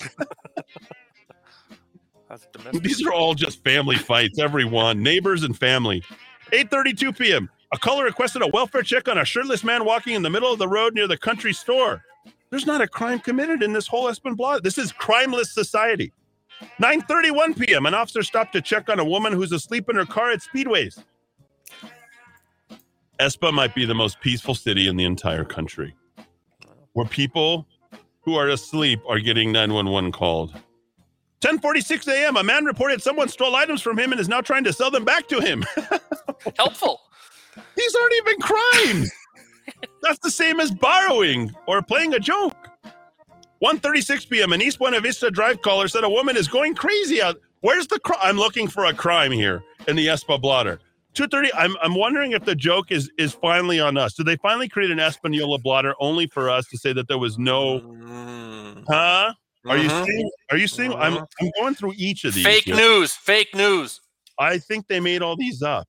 That's 2.30 2.46
domestic. 2.54 2.84
These 2.84 3.06
are 3.06 3.12
all 3.12 3.34
just 3.34 3.64
family 3.64 3.98
fights. 3.98 4.40
Everyone, 4.40 5.04
neighbors 5.04 5.44
and 5.44 5.58
family. 5.58 6.04
8:32 6.52 7.18
p.m. 7.18 7.50
A 7.74 7.78
caller 7.78 8.06
requested 8.06 8.42
a 8.42 8.48
welfare 8.48 8.82
check 8.82 9.08
on 9.08 9.18
a 9.20 9.26
shirtless 9.26 9.64
man 9.64 9.86
walking 9.86 10.16
in 10.16 10.24
the 10.24 10.30
middle 10.30 10.52
of 10.52 10.58
the 10.58 10.68
road 10.68 10.96
near 10.96 11.08
the 11.08 11.18
country 11.18 11.54
store. 11.54 12.04
There's 12.50 12.66
not 12.66 12.82
a 12.82 12.88
crime 12.88 13.20
committed 13.20 13.62
in 13.62 13.74
this 13.74 13.88
whole 13.88 14.06
Espen 14.06 14.36
Blah. 14.36 14.60
This 14.60 14.80
is 14.80 14.92
crimeless 14.92 15.54
society. 15.54 16.12
9:31 16.82 17.60
p.m. 17.60 17.86
An 17.86 17.94
officer 17.94 18.24
stopped 18.24 18.54
to 18.54 18.62
check 18.62 18.90
on 18.90 19.00
a 19.00 19.06
woman 19.06 19.34
who's 19.34 19.52
asleep 19.52 19.90
in 19.90 19.96
her 19.96 20.06
car 20.06 20.32
at 20.32 20.40
Speedways. 20.40 21.04
Espa 23.20 23.52
might 23.54 23.76
be 23.76 23.86
the 23.86 23.94
most 23.94 24.22
peaceful 24.22 24.56
city 24.56 24.88
in 24.88 24.96
the 24.96 25.04
entire 25.04 25.44
country, 25.44 25.94
where 26.94 27.06
people 27.06 27.68
who 28.22 28.36
are 28.36 28.48
asleep 28.50 29.02
are 29.08 29.20
getting 29.20 29.52
911 29.52 30.12
called. 30.12 30.54
10:46 31.42 32.08
a.m. 32.08 32.38
A 32.38 32.44
man 32.44 32.66
reported 32.66 33.02
someone 33.02 33.28
stole 33.30 33.56
items 33.56 33.82
from 33.82 33.98
him 33.98 34.12
and 34.12 34.20
is 34.20 34.30
now 34.30 34.42
trying 34.42 34.64
to 34.64 34.74
sell 34.74 34.92
them 34.92 35.06
back 35.06 35.28
to 35.28 35.40
him. 35.40 35.66
Helpful. 36.58 37.02
These 37.76 37.96
aren't 37.96 38.14
even 38.14 38.40
crimes. 38.42 39.12
That's 40.02 40.20
the 40.20 40.32
same 40.32 40.60
as 40.60 40.72
borrowing 40.72 41.52
or 41.68 41.82
playing 41.82 42.14
a 42.14 42.20
joke. 42.20 42.56
1:36 43.64 44.30
p.m. 44.30 44.54
An 44.54 44.62
East 44.62 44.80
Buena 44.80 45.02
Vista 45.02 45.30
Drive 45.30 45.62
caller 45.62 45.88
said 45.88 46.04
a 46.04 46.10
woman 46.10 46.38
is 46.38 46.48
going 46.48 46.74
crazy 46.76 47.22
out. 47.22 47.38
Where's 47.62 47.88
the 47.88 48.00
crime? 48.00 48.20
I'm 48.22 48.38
looking 48.38 48.68
for 48.68 48.86
a 48.86 48.94
crime 48.94 49.32
here 49.32 49.64
in 49.88 49.98
the 49.98 50.08
Espa 50.08 50.42
blotter. 50.42 50.80
2:30. 51.16 51.50
I'm 51.56 51.76
I'm 51.82 51.96
wondering 51.96 52.32
if 52.34 52.46
the 52.46 52.56
joke 52.56 52.92
is 52.92 53.12
is 53.18 53.34
finally 53.34 53.80
on 53.80 53.98
us. 53.98 54.14
Did 54.14 54.26
they 54.26 54.36
finally 54.38 54.70
create 54.70 54.92
an 54.92 55.00
Espanola 55.00 55.60
blotter 55.60 55.96
only 56.00 56.28
for 56.28 56.50
us 56.50 56.66
to 56.68 56.78
say 56.78 56.94
that 56.94 57.08
there 57.08 57.18
was 57.18 57.38
no? 57.38 57.80
Mm. 57.80 58.84
Huh? 58.88 59.34
Are 59.66 59.78
you 59.78 59.90
Mhm. 59.90 60.06
seeing? 60.06 60.32
Are 60.52 60.58
you 60.58 60.68
seeing? 60.68 60.94
I'm 60.94 61.14
Mhm. 61.18 61.28
I'm 61.42 61.52
going 61.58 61.76
through 61.76 61.94
each 61.98 62.24
of 62.26 62.34
these. 62.34 62.46
Fake 62.46 62.66
here. 62.66 62.76
news. 62.76 63.14
Fake 63.14 63.54
news. 63.56 64.00
I 64.38 64.58
think 64.58 64.88
they 64.88 65.00
made 65.00 65.22
all 65.22 65.36
these 65.36 65.62
up. 65.62 65.88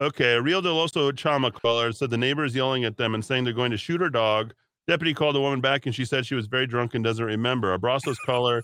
Okay, 0.00 0.32
a 0.34 0.40
Rio 0.40 0.62
del 0.62 0.76
Oso 0.76 1.12
Chama 1.12 1.52
caller 1.52 1.92
said 1.92 2.08
the 2.08 2.16
neighbor 2.16 2.44
is 2.44 2.54
yelling 2.54 2.84
at 2.84 2.96
them 2.96 3.14
and 3.14 3.22
saying 3.22 3.44
they're 3.44 3.52
going 3.52 3.70
to 3.70 3.76
shoot 3.76 4.00
her 4.00 4.08
dog. 4.08 4.54
Deputy 4.88 5.12
called 5.12 5.34
the 5.34 5.40
woman 5.40 5.60
back 5.60 5.84
and 5.84 5.94
she 5.94 6.06
said 6.06 6.24
she 6.24 6.34
was 6.34 6.46
very 6.46 6.66
drunk 6.66 6.94
and 6.94 7.04
doesn't 7.04 7.24
remember. 7.24 7.74
A 7.74 7.78
Brazos 7.78 8.16
caller 8.24 8.62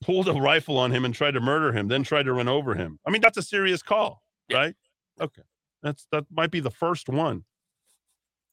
pulled 0.00 0.28
a 0.28 0.32
rifle 0.32 0.78
on 0.78 0.92
him 0.92 1.04
and 1.04 1.14
tried 1.14 1.32
to 1.32 1.40
murder 1.40 1.72
him, 1.72 1.88
then 1.88 2.02
tried 2.04 2.24
to 2.24 2.32
run 2.32 2.48
over 2.48 2.74
him. 2.74 2.98
I 3.06 3.10
mean, 3.10 3.20
that's 3.20 3.36
a 3.38 3.42
serious 3.42 3.82
call, 3.82 4.22
Yeah. 4.48 4.56
right? 4.58 4.74
Okay. 5.20 5.42
That's 5.82 6.06
that 6.12 6.24
might 6.30 6.50
be 6.50 6.60
the 6.60 6.70
first 6.70 7.08
one. 7.08 7.44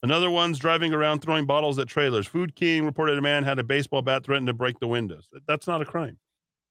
Another 0.04 0.30
one's 0.30 0.60
driving 0.60 0.94
around 0.94 1.22
throwing 1.22 1.46
bottles 1.46 1.80
at 1.80 1.88
trailers. 1.88 2.28
Food 2.28 2.56
King 2.56 2.86
reported 2.86 3.18
a 3.18 3.22
man 3.22 3.44
had 3.44 3.58
a 3.58 3.64
baseball 3.64 4.02
bat 4.04 4.24
threatened 4.24 4.48
to 4.48 4.54
break 4.54 4.80
the 4.80 4.88
windows. 4.88 5.28
That's 5.48 5.66
not 5.66 5.82
a 5.82 5.86
crime. 5.86 6.20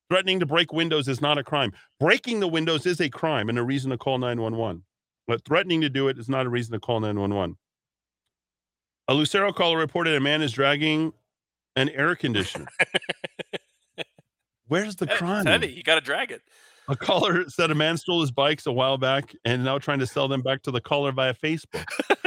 Threatening 0.08 0.38
to 0.40 0.46
break 0.46 0.72
windows 0.72 1.08
is 1.08 1.20
not 1.20 1.38
a 1.38 1.42
crime. 1.42 1.72
Breaking 1.98 2.38
the 2.38 2.46
windows 2.46 2.86
is 2.86 3.00
a 3.00 3.08
crime 3.08 3.48
and 3.48 3.58
a 3.58 3.62
reason 3.62 3.90
to 3.90 3.98
call 3.98 4.18
911. 4.18 4.84
But 5.26 5.44
threatening 5.44 5.80
to 5.80 5.88
do 5.88 6.08
it 6.08 6.18
is 6.18 6.28
not 6.28 6.46
a 6.46 6.50
reason 6.50 6.72
to 6.74 6.78
call 6.80 7.00
911. 7.00 7.56
A 9.08 9.14
Lucero 9.14 9.52
caller 9.52 9.78
reported 9.78 10.14
a 10.14 10.20
man 10.20 10.42
is 10.42 10.52
dragging 10.52 11.12
an 11.74 11.88
air 11.88 12.14
conditioner. 12.14 12.66
Where's 14.74 14.96
the 14.96 15.04
It's 15.04 15.18
crime? 15.18 15.46
heavy. 15.46 15.68
You 15.68 15.84
got 15.84 15.94
to 15.94 16.00
drag 16.00 16.32
it. 16.32 16.42
A 16.88 16.96
caller 16.96 17.44
said 17.48 17.70
a 17.70 17.76
man 17.76 17.96
stole 17.96 18.20
his 18.22 18.32
bikes 18.32 18.66
a 18.66 18.72
while 18.72 18.98
back 18.98 19.32
and 19.44 19.62
now 19.62 19.78
trying 19.78 20.00
to 20.00 20.06
sell 20.06 20.26
them 20.26 20.42
back 20.42 20.62
to 20.62 20.72
the 20.72 20.80
caller 20.80 21.12
via 21.12 21.32
Facebook. 21.32 21.86
That's 22.08 22.18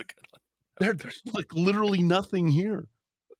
a 0.00 0.04
good 0.04 0.26
one. 0.30 0.40
There, 0.78 0.92
there's 0.92 1.22
like 1.32 1.50
literally 1.54 2.02
nothing 2.02 2.48
here. 2.48 2.86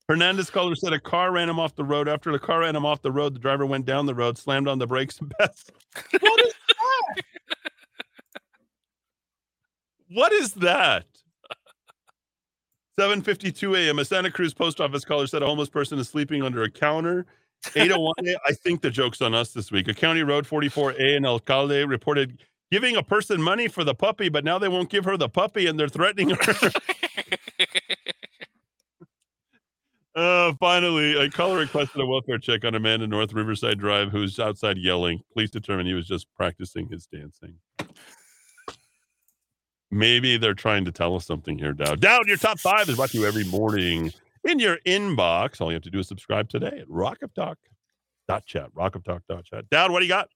Hernandez 0.09 0.49
caller 0.49 0.75
said 0.75 0.95
a 0.95 0.99
car 0.99 1.33
ran 1.33 1.51
him 1.51 1.61
off 1.61 1.75
the 1.75 1.85
road. 1.85 2.09
After 2.09 2.33
the 2.33 2.39
car 2.39 2.61
ran 2.61 2.75
him 2.75 2.87
off 2.87 3.03
the 3.03 3.13
road, 3.13 3.35
the 3.35 3.41
driver 3.41 3.67
went 3.67 3.85
down 3.85 4.07
the 4.07 4.15
road, 4.15 4.39
slammed 4.39 4.69
on 4.69 4.79
the 4.79 4.87
brakes, 4.87 5.19
and 5.19 5.31
passed. 5.39 5.71
What 6.19 6.41
is 6.47 6.55
that? 6.69 7.25
what 10.09 10.33
is 10.33 10.55
that? 10.55 11.05
7:52 12.99 13.77
a.m. 13.87 13.99
A 13.99 14.05
Santa 14.07 14.31
Cruz 14.31 14.55
post 14.55 14.81
office 14.81 15.05
caller 15.05 15.27
said 15.27 15.43
a 15.43 15.47
homeless 15.47 15.69
person 15.69 15.99
is 15.99 16.09
sleeping 16.09 16.43
under 16.43 16.63
a 16.63 16.71
counter. 16.71 17.27
801 17.75 18.15
I 18.47 18.53
think 18.53 18.81
the 18.81 18.91
joke's 18.91 19.21
on 19.21 19.35
us 19.35 19.53
this 19.53 19.71
week. 19.73 19.89
A 19.89 19.95
county 19.95 20.23
road 20.23 20.47
44A 20.47 21.17
in 21.17 21.25
Alcalde 21.25 21.85
reported 21.87 22.43
giving 22.71 22.97
a 22.97 23.03
person 23.03 23.41
money 23.41 23.69
for 23.69 23.85
the 23.85 23.95
puppy, 23.95 24.29
but 24.29 24.45
now 24.45 24.59
they 24.59 24.69
won't 24.69 24.91
give 24.91 25.05
her 25.05 25.17
the 25.17 25.29
puppy 25.29 25.67
and 25.67 25.79
they're 25.79 25.89
threatening 25.89 26.31
her. 26.31 26.71
Uh, 30.17 30.55
finally, 30.59 31.15
a 31.15 31.29
caller 31.29 31.59
requested 31.59 32.01
a 32.01 32.07
welfare 32.07 32.39
check 32.39 32.65
on 32.65 32.75
a 32.75 32.81
man 32.81 33.03
in 33.03 33.11
North 33.11 33.35
Riverside 33.35 33.79
Drive 33.79 34.11
who's 34.11 34.41
outside 34.41 34.79
yelling. 34.79 35.21
Police 35.35 35.51
determined 35.51 35.87
he 35.89 35.93
was 35.93 36.07
just 36.07 36.27
practicing 36.35 36.89
his 36.89 37.07
dancing. 37.07 37.55
Maybe 39.91 40.39
they're 40.39 40.55
trying 40.55 40.87
to 40.87 40.93
tell 40.93 41.15
us 41.17 41.27
something 41.27 41.59
here, 41.59 41.75
Dowd. 41.75 42.01
Dowd, 42.01 42.29
your 42.29 42.39
top 42.39 42.59
five 42.59 42.89
is 42.89 42.97
brought 42.97 43.11
to 43.11 43.19
you 43.19 43.27
every 43.27 43.45
morning 43.45 44.11
in 44.47 44.59
your 44.59 44.79
inbox. 44.87 45.61
All 45.61 45.71
you 45.71 45.75
have 45.75 45.83
to 45.83 45.91
do 45.91 45.99
is 45.99 46.09
subscribe 46.09 46.49
today 46.49 46.79
at 46.81 46.89
rockoftalk.chat. 46.89 48.75
Rockoftalk.chat. 48.75 49.71
Dowd, 49.71 49.91
what 49.91 50.01
do 50.01 50.07
you 50.07 50.11
got? 50.11 50.29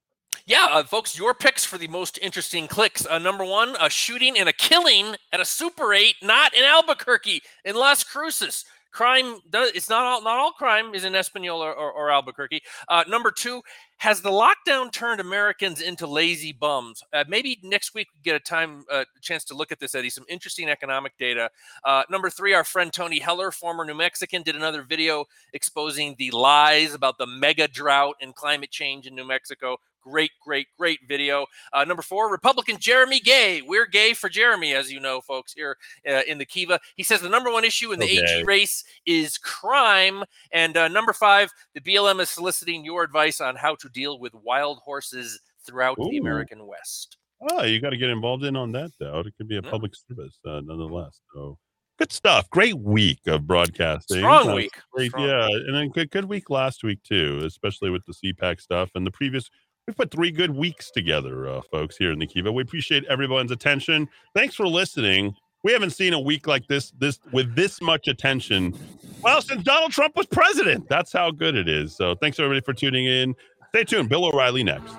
Yeah, 0.47 0.67
uh, 0.71 0.85
folks, 0.85 1.19
your 1.19 1.35
picks 1.35 1.65
for 1.65 1.79
the 1.79 1.89
most 1.89 2.19
interesting 2.21 2.67
clicks. 2.67 3.07
Uh, 3.07 3.19
number 3.19 3.45
one, 3.45 3.77
a 3.81 3.91
shooting 3.91 4.39
and 4.39 4.49
a 4.49 4.53
killing 4.53 5.17
at 5.33 5.41
a 5.41 5.45
Super 5.45 5.93
8, 5.93 6.17
not 6.23 6.55
in 6.55 6.65
Albuquerque, 6.65 7.43
in 7.65 7.77
Las 7.77 8.03
Cruces. 8.05 8.65
Crime, 8.93 9.39
does, 9.49 9.71
it's 9.75 9.89
not 9.89 10.05
all, 10.05 10.23
not 10.23 10.39
all 10.39 10.53
crime 10.53 10.95
is 10.95 11.05
in 11.05 11.15
Espanola 11.15 11.67
or, 11.67 11.93
or 11.93 12.11
Albuquerque. 12.11 12.63
Uh, 12.89 13.05
number 13.09 13.31
two, 13.31 13.63
has 13.99 14.23
the 14.23 14.31
lockdown 14.31 14.91
turned 14.91 15.21
Americans 15.21 15.81
into 15.81 16.07
lazy 16.07 16.53
bums? 16.53 17.03
Uh, 17.13 17.25
maybe 17.29 17.61
next 17.63 17.95
week 17.95 18.09
we 18.15 18.21
get 18.23 18.35
a 18.35 18.41
time, 18.41 18.85
uh, 18.91 19.05
chance 19.21 19.45
to 19.45 19.55
look 19.55 19.71
at 19.71 19.79
this, 19.79 19.95
Eddie. 19.95 20.11
Some 20.11 20.25
interesting 20.29 20.69
economic 20.69 21.17
data. 21.19 21.51
Uh, 21.85 22.03
number 22.11 22.31
three, 22.31 22.55
our 22.55 22.65
friend 22.65 22.93
Tony 22.93 23.19
Heller, 23.19 23.51
former 23.51 23.85
New 23.85 23.95
Mexican, 23.95 24.43
did 24.43 24.57
another 24.57 24.83
video 24.83 25.27
exposing 25.53 26.17
the 26.19 26.31
lies 26.31 26.95
about 26.95 27.19
the 27.19 27.27
mega 27.27 27.69
drought 27.69 28.17
and 28.21 28.35
climate 28.35 28.71
change 28.71 29.07
in 29.07 29.15
New 29.15 29.27
Mexico. 29.27 29.77
Great, 30.03 30.31
great, 30.45 30.67
great 30.79 31.01
video. 31.07 31.47
Uh, 31.73 31.85
number 31.85 32.03
four, 32.03 32.31
Republican 32.31 32.79
Jeremy 32.79 33.21
Gay. 33.21 33.63
We're 33.63 33.87
gay 33.87 34.15
for 34.15 34.29
Jeremy, 34.29 34.73
as 34.75 34.91
you 34.91 35.01
know, 35.01 35.21
folks, 35.21 35.53
here 35.53 35.77
uh, 36.09 36.23
in 36.27 36.39
the 36.39 36.45
Kiva. 36.47 36.81
He 36.97 37.03
says 37.03 37.21
the 37.21 37.29
number 37.29 37.51
one 37.53 37.65
issue 37.65 37.93
in 37.93 37.99
the 37.99 38.07
Okay. 38.07 38.39
AG 38.41 38.45
race 38.45 38.85
is 39.07 39.37
crime. 39.39 40.25
And 40.53 40.77
uh, 40.77 40.89
number 40.89 41.13
five, 41.13 41.51
the 41.75 41.81
BLM 41.81 42.21
is 42.21 42.31
soliciting 42.31 42.85
your 42.85 43.03
advice 43.03 43.41
on 43.41 43.57
how 43.57 43.75
to 43.77 43.89
deal 43.91 44.19
with 44.19 44.35
wild 44.35 44.79
horses 44.85 45.41
throughout 45.67 45.97
the 45.99 46.17
American 46.19 46.67
West. 46.67 47.19
Oh, 47.51 47.63
you 47.65 47.81
got 47.81 47.91
to 47.91 47.97
get 47.97 48.11
involved 48.11 48.45
in 48.45 48.57
on 48.57 48.73
that, 48.73 48.91
though. 48.99 49.21
It 49.21 49.35
could 49.37 49.49
be 49.49 49.57
a 49.59 49.63
Yeah. 49.63 49.71
public 49.71 49.93
service, 49.95 50.39
uh, 50.47 50.61
nonetheless. 50.65 51.21
So 51.35 51.59
good 51.99 52.13
stuff. 52.13 52.49
Great 52.51 52.79
week 52.79 53.21
of 53.27 53.47
broadcasting. 53.47 54.19
Strong 54.19 54.55
week. 54.55 54.73
Great, 54.93 55.11
Strong. 55.11 55.29
yeah, 55.29 55.47
and 55.47 55.75
then 55.75 55.89
good, 55.91 56.11
good 56.11 56.25
week 56.27 56.49
last 56.51 56.83
week 56.83 57.03
too, 57.03 57.41
especially 57.45 57.91
with 57.91 58.05
the 58.07 58.15
CPAC 58.15 58.61
stuff 58.61 58.91
and 58.95 59.07
the 59.07 59.11
previous. 59.11 59.49
We 59.91 59.95
put 59.95 60.13
three 60.13 60.31
good 60.31 60.55
weeks 60.55 60.89
together, 60.93 61.49
uh, 61.49 61.63
folks, 61.69 61.97
here 61.97 62.13
in 62.13 62.21
the 62.21 62.27
Kiva. 62.29 62.53
We 62.53 62.63
appreciate 62.63 63.05
everyone's 63.07 63.51
attention. 63.51 64.09
Thanks 64.37 64.55
for 64.55 64.69
listening. 64.69 65.35
We 65.65 65.73
haven't 65.73 65.91
seen 65.91 66.13
a 66.13 66.21
week 66.21 66.47
like 66.47 66.69
this, 66.69 66.93
this 67.01 67.19
with 67.33 67.57
this 67.57 67.83
much 67.83 68.07
attention. 68.07 68.73
Well, 69.21 69.43
since 69.43 69.65
Donald 69.65 69.91
Trump 69.91 70.15
was 70.15 70.27
president, 70.27 70.89
that's 70.89 71.13
how 71.13 71.33
good 71.33 71.57
it 71.57 71.69
is. 71.69 71.97
So, 71.97 72.15
thanks 72.15 72.39
everybody 72.39 72.61
for 72.65 72.73
tuning 72.73 73.07
in. 73.07 73.35
Stay 73.71 73.83
tuned. 73.83 74.09
Bill 74.09 74.27
O'Reilly 74.27 74.63
next. 74.63 74.95